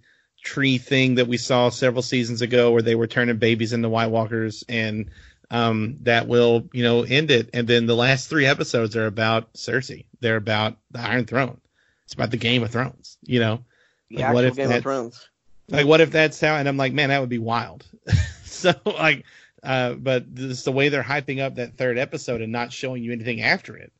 tree 0.42 0.78
thing 0.78 1.16
that 1.16 1.26
we 1.26 1.36
saw 1.36 1.68
several 1.68 2.02
seasons 2.02 2.42
ago 2.42 2.70
where 2.70 2.82
they 2.82 2.94
were 2.94 3.08
turning 3.08 3.36
babies 3.38 3.72
into 3.72 3.88
White 3.88 4.10
Walkers 4.10 4.62
and 4.68 5.10
um, 5.50 5.98
that 6.02 6.26
will, 6.28 6.68
you 6.72 6.82
know, 6.84 7.02
end 7.02 7.30
it. 7.30 7.50
And 7.54 7.66
then 7.68 7.86
the 7.86 7.96
last 7.96 8.28
three 8.28 8.46
episodes 8.46 8.96
are 8.96 9.06
about 9.06 9.52
Cersei. 9.54 10.06
They're 10.20 10.36
about 10.36 10.76
the 10.92 11.00
Iron 11.00 11.24
Throne. 11.24 11.60
It's 12.04 12.14
about 12.14 12.30
the 12.30 12.36
Game 12.36 12.62
of 12.62 12.70
Thrones, 12.70 13.18
you 13.22 13.40
know? 13.40 13.64
The 14.10 14.18
Like, 14.18 14.34
what 14.34 14.44
if 14.44 14.54
Game 14.56 14.66
that's- 14.68 14.78
of 14.78 14.82
Thrones. 14.84 15.28
Like, 15.68 15.86
what 15.86 16.00
if 16.00 16.10
that's 16.10 16.40
how? 16.40 16.56
And 16.56 16.68
I'm 16.68 16.76
like, 16.76 16.92
man, 16.92 17.08
that 17.08 17.20
would 17.20 17.28
be 17.28 17.38
wild. 17.38 17.84
so, 18.44 18.72
like, 18.84 19.24
Uh, 19.62 19.94
but 19.94 20.32
this 20.34 20.62
the 20.62 20.70
way 20.70 20.88
they're 20.88 21.02
hyping 21.02 21.40
up 21.40 21.56
that 21.56 21.76
third 21.76 21.98
episode 21.98 22.40
and 22.40 22.52
not 22.52 22.72
showing 22.72 23.02
you 23.02 23.12
anything 23.12 23.42
after 23.42 23.76
it. 23.76 23.92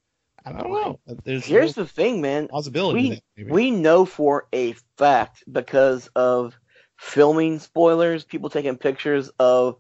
I 0.45 0.53
don't 0.53 0.71
know. 0.71 1.01
There's 1.25 1.45
Here's 1.45 1.77
no 1.77 1.83
the 1.83 1.89
thing, 1.89 2.21
man. 2.21 2.47
possibility. 2.47 3.21
we 3.37 3.45
we 3.45 3.71
know 3.73 4.05
for 4.05 4.47
a 4.53 4.77
fact 4.97 5.43
because 5.51 6.09
of 6.15 6.57
filming 6.97 7.59
spoilers, 7.59 8.23
people 8.23 8.49
taking 8.49 8.77
pictures 8.77 9.29
of 9.41 9.77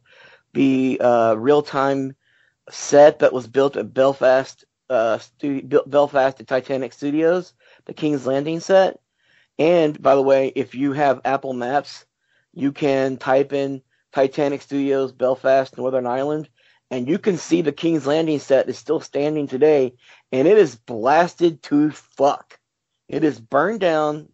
the 0.54 1.00
uh, 1.00 1.34
real 1.38 1.62
time 1.62 2.16
set 2.68 3.20
that 3.20 3.32
was 3.32 3.46
built 3.46 3.76
at 3.76 3.94
Belfast, 3.94 4.64
uh, 4.90 5.18
stu- 5.18 5.62
Belfast 5.86 6.40
at 6.40 6.48
Titanic 6.48 6.92
Studios, 6.94 7.54
the 7.84 7.94
King's 7.94 8.26
Landing 8.26 8.58
set. 8.58 8.98
And 9.58 10.00
by 10.00 10.14
the 10.14 10.22
way, 10.22 10.52
if 10.54 10.74
you 10.74 10.92
have 10.92 11.20
Apple 11.24 11.54
Maps, 11.54 12.04
you 12.52 12.72
can 12.72 13.16
type 13.16 13.52
in 13.52 13.82
Titanic 14.12 14.62
Studios, 14.62 15.12
Belfast, 15.12 15.76
Northern 15.76 16.06
Ireland, 16.06 16.48
and 16.90 17.08
you 17.08 17.18
can 17.18 17.36
see 17.36 17.62
the 17.62 17.72
King's 17.72 18.06
Landing 18.06 18.38
set 18.38 18.68
is 18.68 18.78
still 18.78 19.00
standing 19.00 19.46
today, 19.46 19.94
and 20.30 20.46
it 20.46 20.56
is 20.56 20.76
blasted 20.76 21.62
to 21.64 21.90
fuck. 21.90 22.58
It 23.08 23.24
is 23.24 23.40
burned 23.40 23.80
down 23.80 24.28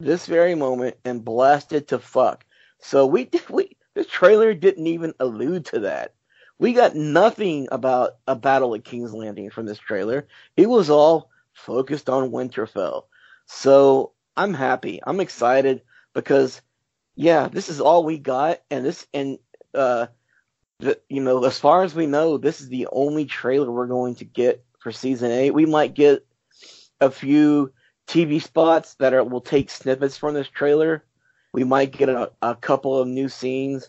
this 0.00 0.26
very 0.26 0.54
moment 0.54 0.96
and 1.04 1.24
blasted 1.24 1.88
to 1.88 1.98
fuck. 1.98 2.44
So 2.78 3.06
we 3.06 3.28
we 3.50 3.76
the 3.94 4.04
trailer 4.04 4.54
didn't 4.54 4.86
even 4.86 5.14
allude 5.20 5.66
to 5.66 5.80
that. 5.80 6.14
We 6.58 6.72
got 6.72 6.94
nothing 6.94 7.68
about 7.70 8.16
a 8.26 8.36
battle 8.36 8.74
at 8.74 8.84
King's 8.84 9.12
Landing 9.12 9.50
from 9.50 9.66
this 9.66 9.78
trailer. 9.78 10.26
It 10.56 10.68
was 10.68 10.88
all 10.88 11.30
focused 11.52 12.08
on 12.08 12.30
Winterfell. 12.30 13.04
So 13.46 14.13
I'm 14.36 14.54
happy. 14.54 15.00
I'm 15.04 15.20
excited 15.20 15.82
because 16.12 16.60
yeah, 17.16 17.48
this 17.48 17.68
is 17.68 17.80
all 17.80 18.04
we 18.04 18.18
got 18.18 18.60
and 18.70 18.84
this 18.84 19.06
and 19.14 19.38
uh 19.74 20.06
the, 20.80 21.00
you 21.08 21.22
know, 21.22 21.44
as 21.44 21.58
far 21.58 21.84
as 21.84 21.94
we 21.94 22.06
know, 22.06 22.36
this 22.36 22.60
is 22.60 22.68
the 22.68 22.88
only 22.90 23.26
trailer 23.26 23.70
we're 23.70 23.86
going 23.86 24.16
to 24.16 24.24
get 24.24 24.64
for 24.80 24.90
season 24.90 25.30
8. 25.30 25.52
We 25.52 25.66
might 25.66 25.94
get 25.94 26.26
a 27.00 27.10
few 27.10 27.72
TV 28.06 28.42
spots 28.42 28.94
that 28.96 29.14
are 29.14 29.24
will 29.24 29.40
take 29.40 29.70
snippets 29.70 30.16
from 30.16 30.34
this 30.34 30.48
trailer. 30.48 31.04
We 31.52 31.64
might 31.64 31.92
get 31.92 32.08
a, 32.08 32.32
a 32.42 32.54
couple 32.56 32.98
of 32.98 33.08
new 33.08 33.28
scenes 33.28 33.88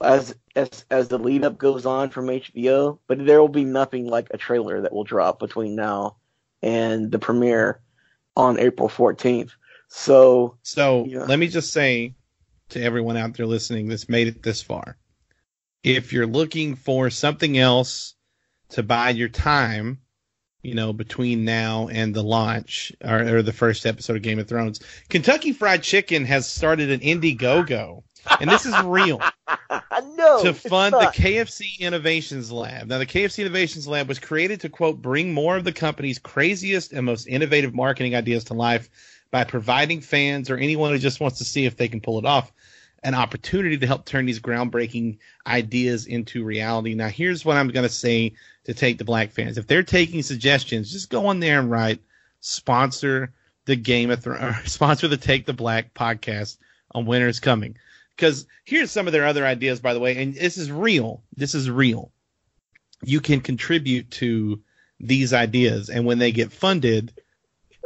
as 0.00 0.34
as 0.56 0.84
as 0.90 1.08
the 1.08 1.18
lead 1.18 1.44
up 1.44 1.58
goes 1.58 1.86
on 1.86 2.10
from 2.10 2.26
HBO, 2.26 2.98
but 3.06 3.24
there 3.24 3.40
will 3.40 3.48
be 3.48 3.64
nothing 3.64 4.06
like 4.06 4.28
a 4.30 4.38
trailer 4.38 4.80
that 4.80 4.92
will 4.92 5.04
drop 5.04 5.38
between 5.38 5.74
now 5.74 6.16
and 6.62 7.10
the 7.10 7.18
premiere 7.18 7.80
on 8.36 8.58
April 8.58 8.88
14th. 8.88 9.50
So 9.94 10.56
So 10.62 11.04
Yeah. 11.06 11.24
let 11.24 11.38
me 11.38 11.48
just 11.48 11.70
say 11.70 12.14
to 12.70 12.82
everyone 12.82 13.18
out 13.18 13.36
there 13.36 13.46
listening 13.46 13.88
that's 13.88 14.08
made 14.08 14.26
it 14.26 14.42
this 14.42 14.62
far. 14.62 14.96
If 15.84 16.12
you're 16.12 16.26
looking 16.26 16.76
for 16.76 17.10
something 17.10 17.58
else 17.58 18.14
to 18.70 18.82
buy 18.82 19.10
your 19.10 19.28
time, 19.28 19.98
you 20.62 20.74
know, 20.74 20.94
between 20.94 21.44
now 21.44 21.88
and 21.88 22.14
the 22.14 22.22
launch 22.22 22.92
or, 23.04 23.36
or 23.36 23.42
the 23.42 23.52
first 23.52 23.84
episode 23.84 24.16
of 24.16 24.22
Game 24.22 24.38
of 24.38 24.48
Thrones, 24.48 24.80
Kentucky 25.10 25.52
Fried 25.52 25.82
Chicken 25.82 26.24
has 26.24 26.50
started 26.50 26.90
an 26.90 27.00
Indiegogo. 27.00 28.02
And 28.40 28.48
this 28.50 28.64
is 28.64 28.80
real 28.80 29.20
no, 30.16 30.42
to 30.42 30.54
fund 30.54 30.94
the. 30.94 31.06
KFC 31.06 31.78
Innovations 31.80 32.50
Lab. 32.50 32.86
Now, 32.86 32.98
the 32.98 33.06
KFC 33.06 33.40
Innovations 33.40 33.86
Lab 33.86 34.08
was 34.08 34.18
created 34.18 34.60
to, 34.62 34.68
quote, 34.70 35.02
bring 35.02 35.34
more 35.34 35.56
of 35.56 35.64
the 35.64 35.72
company's 35.72 36.18
craziest 36.18 36.92
and 36.92 37.04
most 37.04 37.26
innovative 37.26 37.74
marketing 37.74 38.14
ideas 38.14 38.44
to 38.44 38.54
life 38.54 38.88
by 39.32 39.42
providing 39.42 40.00
fans 40.00 40.50
or 40.50 40.56
anyone 40.56 40.92
who 40.92 40.98
just 40.98 41.18
wants 41.18 41.38
to 41.38 41.44
see 41.44 41.64
if 41.64 41.76
they 41.76 41.88
can 41.88 42.00
pull 42.00 42.20
it 42.20 42.24
off 42.24 42.52
an 43.02 43.14
opportunity 43.14 43.76
to 43.78 43.86
help 43.86 44.04
turn 44.04 44.26
these 44.26 44.38
groundbreaking 44.38 45.18
ideas 45.46 46.06
into 46.06 46.44
reality. 46.44 46.94
Now, 46.94 47.08
here's 47.08 47.44
what 47.44 47.56
I'm 47.56 47.68
going 47.68 47.82
to 47.82 47.92
say 47.92 48.34
to 48.64 48.74
take 48.74 48.98
the 48.98 49.04
black 49.04 49.32
fans. 49.32 49.58
If 49.58 49.66
they're 49.66 49.82
taking 49.82 50.22
suggestions, 50.22 50.92
just 50.92 51.10
go 51.10 51.26
on 51.26 51.40
there 51.40 51.58
and 51.58 51.70
write 51.70 52.00
sponsor 52.40 53.32
the 53.64 53.74
Game 53.74 54.10
of 54.10 54.22
Thrones, 54.22 54.56
sponsor 54.70 55.08
the 55.08 55.16
Take 55.16 55.46
the 55.46 55.52
Black 55.52 55.94
podcast 55.94 56.58
on 56.92 57.06
Winter's 57.06 57.40
Coming. 57.40 57.76
Because 58.14 58.46
here's 58.64 58.90
some 58.90 59.06
of 59.06 59.12
their 59.12 59.26
other 59.26 59.44
ideas, 59.44 59.80
by 59.80 59.94
the 59.94 60.00
way, 60.00 60.22
and 60.22 60.34
this 60.34 60.58
is 60.58 60.70
real. 60.70 61.24
This 61.36 61.54
is 61.54 61.70
real. 61.70 62.12
You 63.02 63.20
can 63.20 63.40
contribute 63.40 64.10
to 64.12 64.60
these 65.00 65.32
ideas, 65.32 65.90
and 65.90 66.04
when 66.04 66.18
they 66.18 66.30
get 66.30 66.52
funded, 66.52 67.12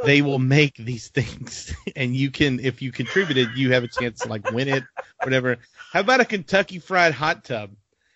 they 0.04 0.22
will 0.22 0.38
make 0.38 0.76
these 0.76 1.08
things. 1.08 1.74
And 1.96 2.14
you 2.14 2.30
can, 2.30 2.60
if 2.60 2.82
you 2.82 2.92
contributed, 2.92 3.56
you 3.56 3.72
have 3.72 3.82
a 3.82 3.88
chance 3.88 4.20
to 4.20 4.28
like 4.28 4.50
win 4.50 4.68
it, 4.68 4.84
whatever. 5.22 5.56
How 5.92 6.00
about 6.00 6.20
a 6.20 6.26
Kentucky 6.26 6.78
Fried 6.78 7.14
hot 7.14 7.42
tub? 7.44 7.70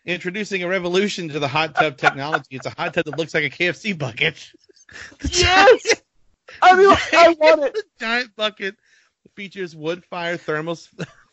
Introducing 0.05 0.63
a 0.63 0.69
revolution 0.69 1.31
to 1.31 1.39
the 1.39 1.49
hot 1.49 1.75
tub 1.75 1.97
technology. 1.97 2.49
It's 2.51 2.67
a 2.67 2.75
hot 2.77 2.93
tub 2.93 3.07
that 3.07 3.17
looks 3.17 3.33
like 3.33 3.45
a 3.45 3.51
KFC 3.51 3.97
bucket. 3.97 4.53
Yes! 5.31 6.03
I 6.61 6.75
mean, 6.75 6.97
I 7.13 7.37
want 7.39 7.63
it. 7.63 7.75
The 7.75 7.85
giant 8.01 8.35
bucket 8.37 8.77
features 9.35 9.77
wood 9.77 10.05
fire 10.05 10.37
thermal 10.37 10.77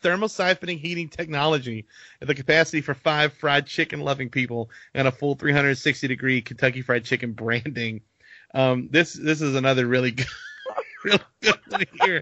thermal 0.02 0.28
siphoning 0.28 0.80
heating 0.80 1.10
technology 1.10 1.88
and 2.22 2.30
the 2.30 2.36
capacity 2.36 2.82
for 2.82 2.94
five 2.94 3.34
fried 3.34 3.65
chicken 3.65 3.99
loving 4.02 4.30
people 4.30 4.69
and 4.94 5.07
a 5.07 5.11
full 5.11 5.36
360 5.36 6.07
degree 6.07 6.41
Kentucky 6.41 6.82
Fried 6.82 7.03
Chicken 7.03 7.34
branding. 7.34 8.02
Um, 8.53 8.88
this 8.91 9.14
this 9.14 9.41
is 9.41 9.56
another 9.56 9.86
really 9.86 10.11
good, 10.11 10.28
really 11.03 11.19
good 11.41 11.60
one 11.69 11.86
here 12.03 12.22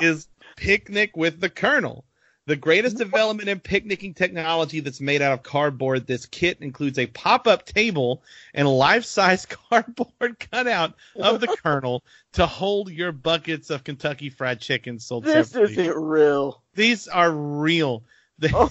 is 0.00 0.28
picnic 0.56 1.16
with 1.16 1.40
the 1.40 1.48
Colonel. 1.50 2.04
The 2.46 2.56
greatest 2.56 2.96
development 2.96 3.48
in 3.48 3.60
picnicking 3.60 4.12
technology 4.14 4.80
that's 4.80 5.00
made 5.00 5.22
out 5.22 5.32
of 5.32 5.42
cardboard. 5.44 6.06
This 6.08 6.26
kit 6.26 6.58
includes 6.60 6.98
a 6.98 7.06
pop-up 7.06 7.64
table 7.64 8.22
and 8.54 8.66
a 8.66 8.70
life-size 8.70 9.46
cardboard 9.70 10.38
cutout 10.50 10.94
of 11.16 11.40
the 11.40 11.46
Colonel 11.62 12.02
to 12.32 12.46
hold 12.46 12.90
your 12.90 13.12
buckets 13.12 13.70
of 13.70 13.84
Kentucky 13.84 14.30
Fried 14.30 14.60
Chicken 14.60 14.98
sold 14.98 15.24
This 15.24 15.50
separately. 15.50 15.82
isn't 15.84 15.96
real. 16.02 16.62
These 16.74 17.06
are 17.06 17.30
real. 17.30 18.02
They- 18.38 18.50
Oh. 18.52 18.68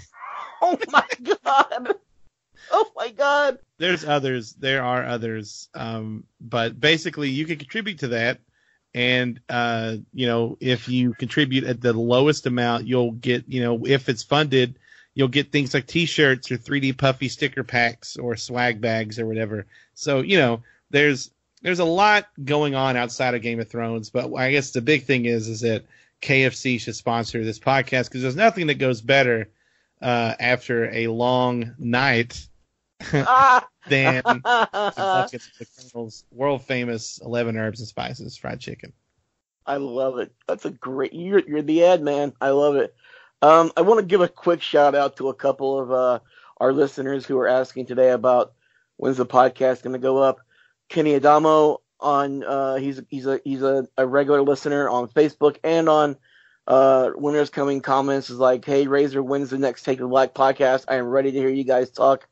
Oh 0.62 0.78
my 0.92 1.08
god. 1.46 1.96
Oh 2.72 2.92
my 2.96 3.10
god. 3.10 3.60
there's 3.78 4.06
others. 4.06 4.54
There 4.54 4.84
are 4.84 5.04
others. 5.06 5.70
Um, 5.74 6.26
but 6.40 6.80
basically, 6.80 7.30
you 7.30 7.46
can 7.46 7.58
contribute 7.58 8.00
to 8.00 8.10
that. 8.10 8.40
And, 8.94 9.40
uh, 9.48 9.98
you 10.14 10.26
know, 10.28 10.58
if 10.60 10.90
you 10.90 11.14
contribute 11.14 11.64
at 11.64 11.80
the 11.82 11.94
lowest 11.94 12.46
amount, 12.46 12.88
you'll 12.88 13.12
get, 13.12 13.46
you 13.48 13.62
know, 13.62 13.86
if 13.86 14.10
it's 14.10 14.24
funded, 14.24 14.78
you'll 15.14 15.28
get 15.28 15.52
things 15.52 15.74
like 15.74 15.86
t-shirts 15.88 16.52
or 16.52 16.58
3D 16.58 16.98
puffy 16.98 17.30
sticker 17.30 17.64
packs 17.64 18.18
or 18.18 18.36
swag 18.36 18.82
bags 18.82 19.20
or 19.20 19.26
whatever. 19.26 19.66
So, 19.94 20.22
you 20.22 20.38
know, 20.38 20.64
there's, 20.90 21.30
there's 21.62 21.80
a 21.80 21.86
lot 21.86 22.28
going 22.44 22.74
on 22.76 22.98
outside 22.98 23.36
of 23.36 23.42
Game 23.42 23.60
of 23.60 23.70
Thrones, 23.70 24.10
but 24.10 24.34
I 24.36 24.52
guess 24.52 24.72
the 24.72 24.82
big 24.82 25.04
thing 25.06 25.26
is, 25.26 25.48
is 25.48 25.62
that 25.62 25.86
KFC 26.22 26.80
should 26.80 26.96
sponsor 26.96 27.44
this 27.44 27.60
podcast 27.60 28.06
because 28.06 28.22
there's 28.22 28.36
nothing 28.36 28.68
that 28.68 28.76
goes 28.76 29.02
better, 29.02 29.50
uh, 30.02 30.34
after 30.40 30.90
a 30.92 31.08
long 31.08 31.76
night. 31.78 32.48
Than 33.88 34.22
buckets 34.24 35.48
of 35.48 35.58
the 35.58 35.66
Colonel's 35.66 36.26
world 36.32 36.64
famous 36.64 37.20
11 37.24 37.58
herbs 37.58 37.80
and 37.80 37.88
spices 37.88 38.38
fried 38.38 38.60
chicken. 38.60 38.94
I 39.66 39.78
love 39.78 40.18
it. 40.18 40.34
That's 40.48 40.66
a 40.66 40.72
great. 40.72 41.14
You're 41.14 41.48
you're 41.48 41.62
the 41.62 41.84
ad 41.86 42.02
man. 42.02 42.34
I 42.42 42.50
love 42.50 42.76
it. 42.76 42.96
Um, 43.42 43.72
I 43.78 43.82
want 43.82 44.00
to 44.00 44.06
give 44.06 44.22
a 44.22 44.28
quick 44.28 44.62
shout 44.62 44.96
out 44.96 45.18
to 45.18 45.30
a 45.30 45.34
couple 45.34 45.80
of 45.80 45.92
uh, 45.92 46.20
our 46.58 46.74
listeners 46.74 47.26
who 47.26 47.38
are 47.38 47.48
asking 47.48 47.86
today 47.86 48.10
about 48.10 48.54
when's 48.98 49.18
the 49.18 49.26
podcast 49.26 49.84
going 49.84 49.94
to 49.94 50.00
go 50.00 50.18
up. 50.18 50.40
Kenny 50.90 51.16
Adamo 51.16 51.82
on 52.00 52.44
uh, 52.44 52.76
he's 52.76 53.02
he's 53.10 53.26
a 53.26 53.40
he's 53.44 53.62
a, 53.62 53.88
a 53.98 54.06
regular 54.06 54.42
listener 54.42 54.90
on 54.90 55.08
Facebook 55.08 55.58
and 55.64 55.88
on 55.88 56.18
uh, 56.68 57.12
Winter's 57.16 57.50
Coming 57.50 57.82
comments 57.82 58.30
is 58.30 58.38
like, 58.38 58.66
hey 58.66 58.88
Razor, 58.88 59.24
when's 59.24 59.50
the 59.50 59.58
next 59.58 59.84
Take 59.84 60.00
the 60.00 60.08
Black 60.08 60.34
podcast? 60.34 60.86
I 60.88 60.96
am 60.96 61.08
ready 61.08 61.32
to 61.32 61.38
hear 61.38 61.50
you 61.50 61.64
guys 61.64 61.90
talk, 61.90 62.28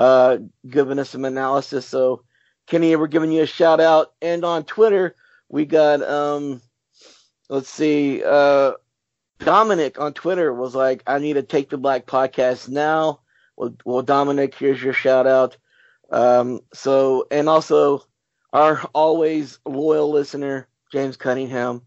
uh, 0.00 0.38
giving 0.68 0.98
us 0.98 1.10
some 1.10 1.26
analysis. 1.26 1.86
So 1.86 2.24
Kenny, 2.66 2.96
we're 2.96 3.06
giving 3.06 3.30
you 3.30 3.42
a 3.42 3.46
shout 3.46 3.80
out, 3.80 4.14
and 4.22 4.44
on 4.44 4.64
Twitter 4.64 5.14
we 5.50 5.66
got 5.66 6.00
um 6.02 6.62
let's 7.50 7.68
see 7.68 8.22
uh 8.24 8.72
dominic 9.40 10.00
on 10.00 10.12
twitter 10.12 10.54
was 10.54 10.74
like 10.74 11.02
i 11.06 11.18
need 11.18 11.32
to 11.32 11.42
take 11.42 11.68
the 11.68 11.76
black 11.76 12.06
podcast 12.06 12.68
now 12.68 13.20
well, 13.56 13.74
well 13.84 14.02
dominic 14.02 14.54
here's 14.54 14.82
your 14.82 14.92
shout 14.92 15.26
out 15.26 15.56
um 16.12 16.60
so 16.72 17.26
and 17.30 17.48
also 17.48 18.04
our 18.52 18.78
always 18.94 19.58
loyal 19.66 20.10
listener 20.10 20.68
james 20.92 21.16
cunningham 21.16 21.82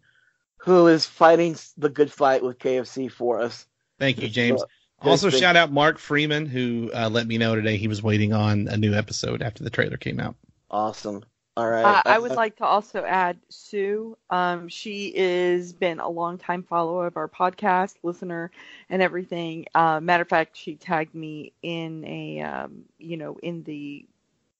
who 0.57 0.87
is 0.87 1.05
fighting 1.05 1.55
the 1.77 1.89
good 1.89 2.11
fight 2.11 2.43
with 2.43 2.59
kfc 2.59 3.09
for 3.09 3.39
us 3.39 3.65
Thank 3.99 4.21
you, 4.21 4.27
James. 4.27 4.61
Uh, 4.61 4.65
Also, 5.03 5.29
thank- 5.29 5.41
shout 5.41 5.55
out 5.55 5.71
Mark 5.71 5.97
Freeman, 5.97 6.45
who 6.45 6.91
uh, 6.93 7.09
let 7.09 7.27
me 7.27 7.37
know 7.37 7.55
today 7.55 7.77
he 7.77 7.87
was 7.87 8.01
waiting 8.01 8.33
on 8.33 8.67
a 8.67 8.77
new 8.77 8.93
episode 8.93 9.41
after 9.41 9.63
the 9.63 9.69
trailer 9.69 9.97
came 9.97 10.19
out. 10.19 10.35
awesome 10.71 11.23
All 11.55 11.69
right. 11.69 11.83
Uh, 11.83 12.01
I 12.05 12.17
would 12.17 12.31
like 12.31 12.55
to 12.57 12.65
also 12.65 13.03
add 13.03 13.37
Sue. 13.49 14.17
Um, 14.29 14.67
she 14.69 15.13
is 15.15 15.73
been 15.73 15.99
a 15.99 16.09
long 16.09 16.37
time 16.37 16.63
follower 16.63 17.05
of 17.07 17.17
our 17.17 17.27
podcast, 17.27 17.95
listener, 18.01 18.49
and 18.89 19.01
everything. 19.01 19.65
Uh, 19.75 19.99
matter 19.99 20.23
of 20.23 20.29
fact, 20.29 20.57
she 20.57 20.75
tagged 20.75 21.13
me 21.13 21.53
in 21.61 22.03
a, 22.05 22.41
um, 22.41 22.85
you 22.97 23.17
know, 23.17 23.37
in 23.43 23.63
the 23.63 24.05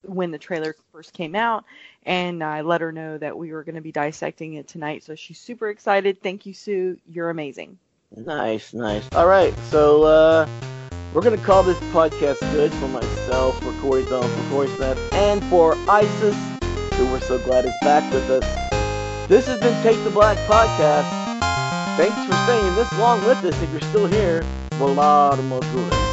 when 0.06 0.32
the 0.32 0.38
trailer 0.38 0.76
first 0.92 1.14
came 1.14 1.34
out, 1.34 1.64
and 2.06 2.44
I 2.44 2.62
let 2.62 2.82
her 2.82 2.92
know 2.92 3.18
that 3.18 3.38
we 3.38 3.52
were 3.54 3.64
going 3.64 3.76
to 3.76 3.82
be 3.82 3.92
dissecting 3.94 4.56
it 4.56 4.68
tonight. 4.68 5.04
So 5.04 5.16
she's 5.16 5.40
super 5.40 5.70
excited. 5.70 6.22
Thank 6.22 6.46
you, 6.46 6.54
Sue. 6.54 7.00
You're 7.08 7.30
amazing. 7.30 7.80
Nice, 8.16 8.74
nice. 8.74 9.08
All 9.14 9.28
right, 9.28 9.58
so 9.66 10.04
uh, 10.04 10.46
we're 11.12 11.22
gonna 11.22 11.38
call 11.38 11.64
this 11.64 11.80
podcast 11.92 12.40
good 12.52 12.72
for 12.74 12.88
myself, 12.88 13.60
for 13.60 13.74
Corey 13.74 14.04
Thone, 14.04 14.24
for 14.24 14.44
Corey 14.50 14.68
Snap, 14.70 14.98
and 15.14 15.44
for 15.46 15.76
Isis, 15.88 16.36
who 16.98 17.08
we're 17.08 17.20
so 17.22 17.40
glad 17.40 17.66
is 17.66 17.78
back 17.78 18.12
with 18.12 18.30
us. 18.30 18.46
This 19.28 19.46
has 19.48 19.60
been 19.60 19.82
Take 19.82 20.04
the 20.04 20.12
Black 20.12 20.38
podcast. 20.46 21.10
Thanks 21.98 22.24
for 22.24 22.34
staying 22.34 22.76
this 22.76 22.92
long 23.00 23.26
with 23.26 23.44
us. 23.44 23.62
If 23.62 23.72
you're 23.72 23.82
still 23.82 24.08
here, 24.08 24.42
Valar 24.74 25.38
Morghulis. 25.38 26.13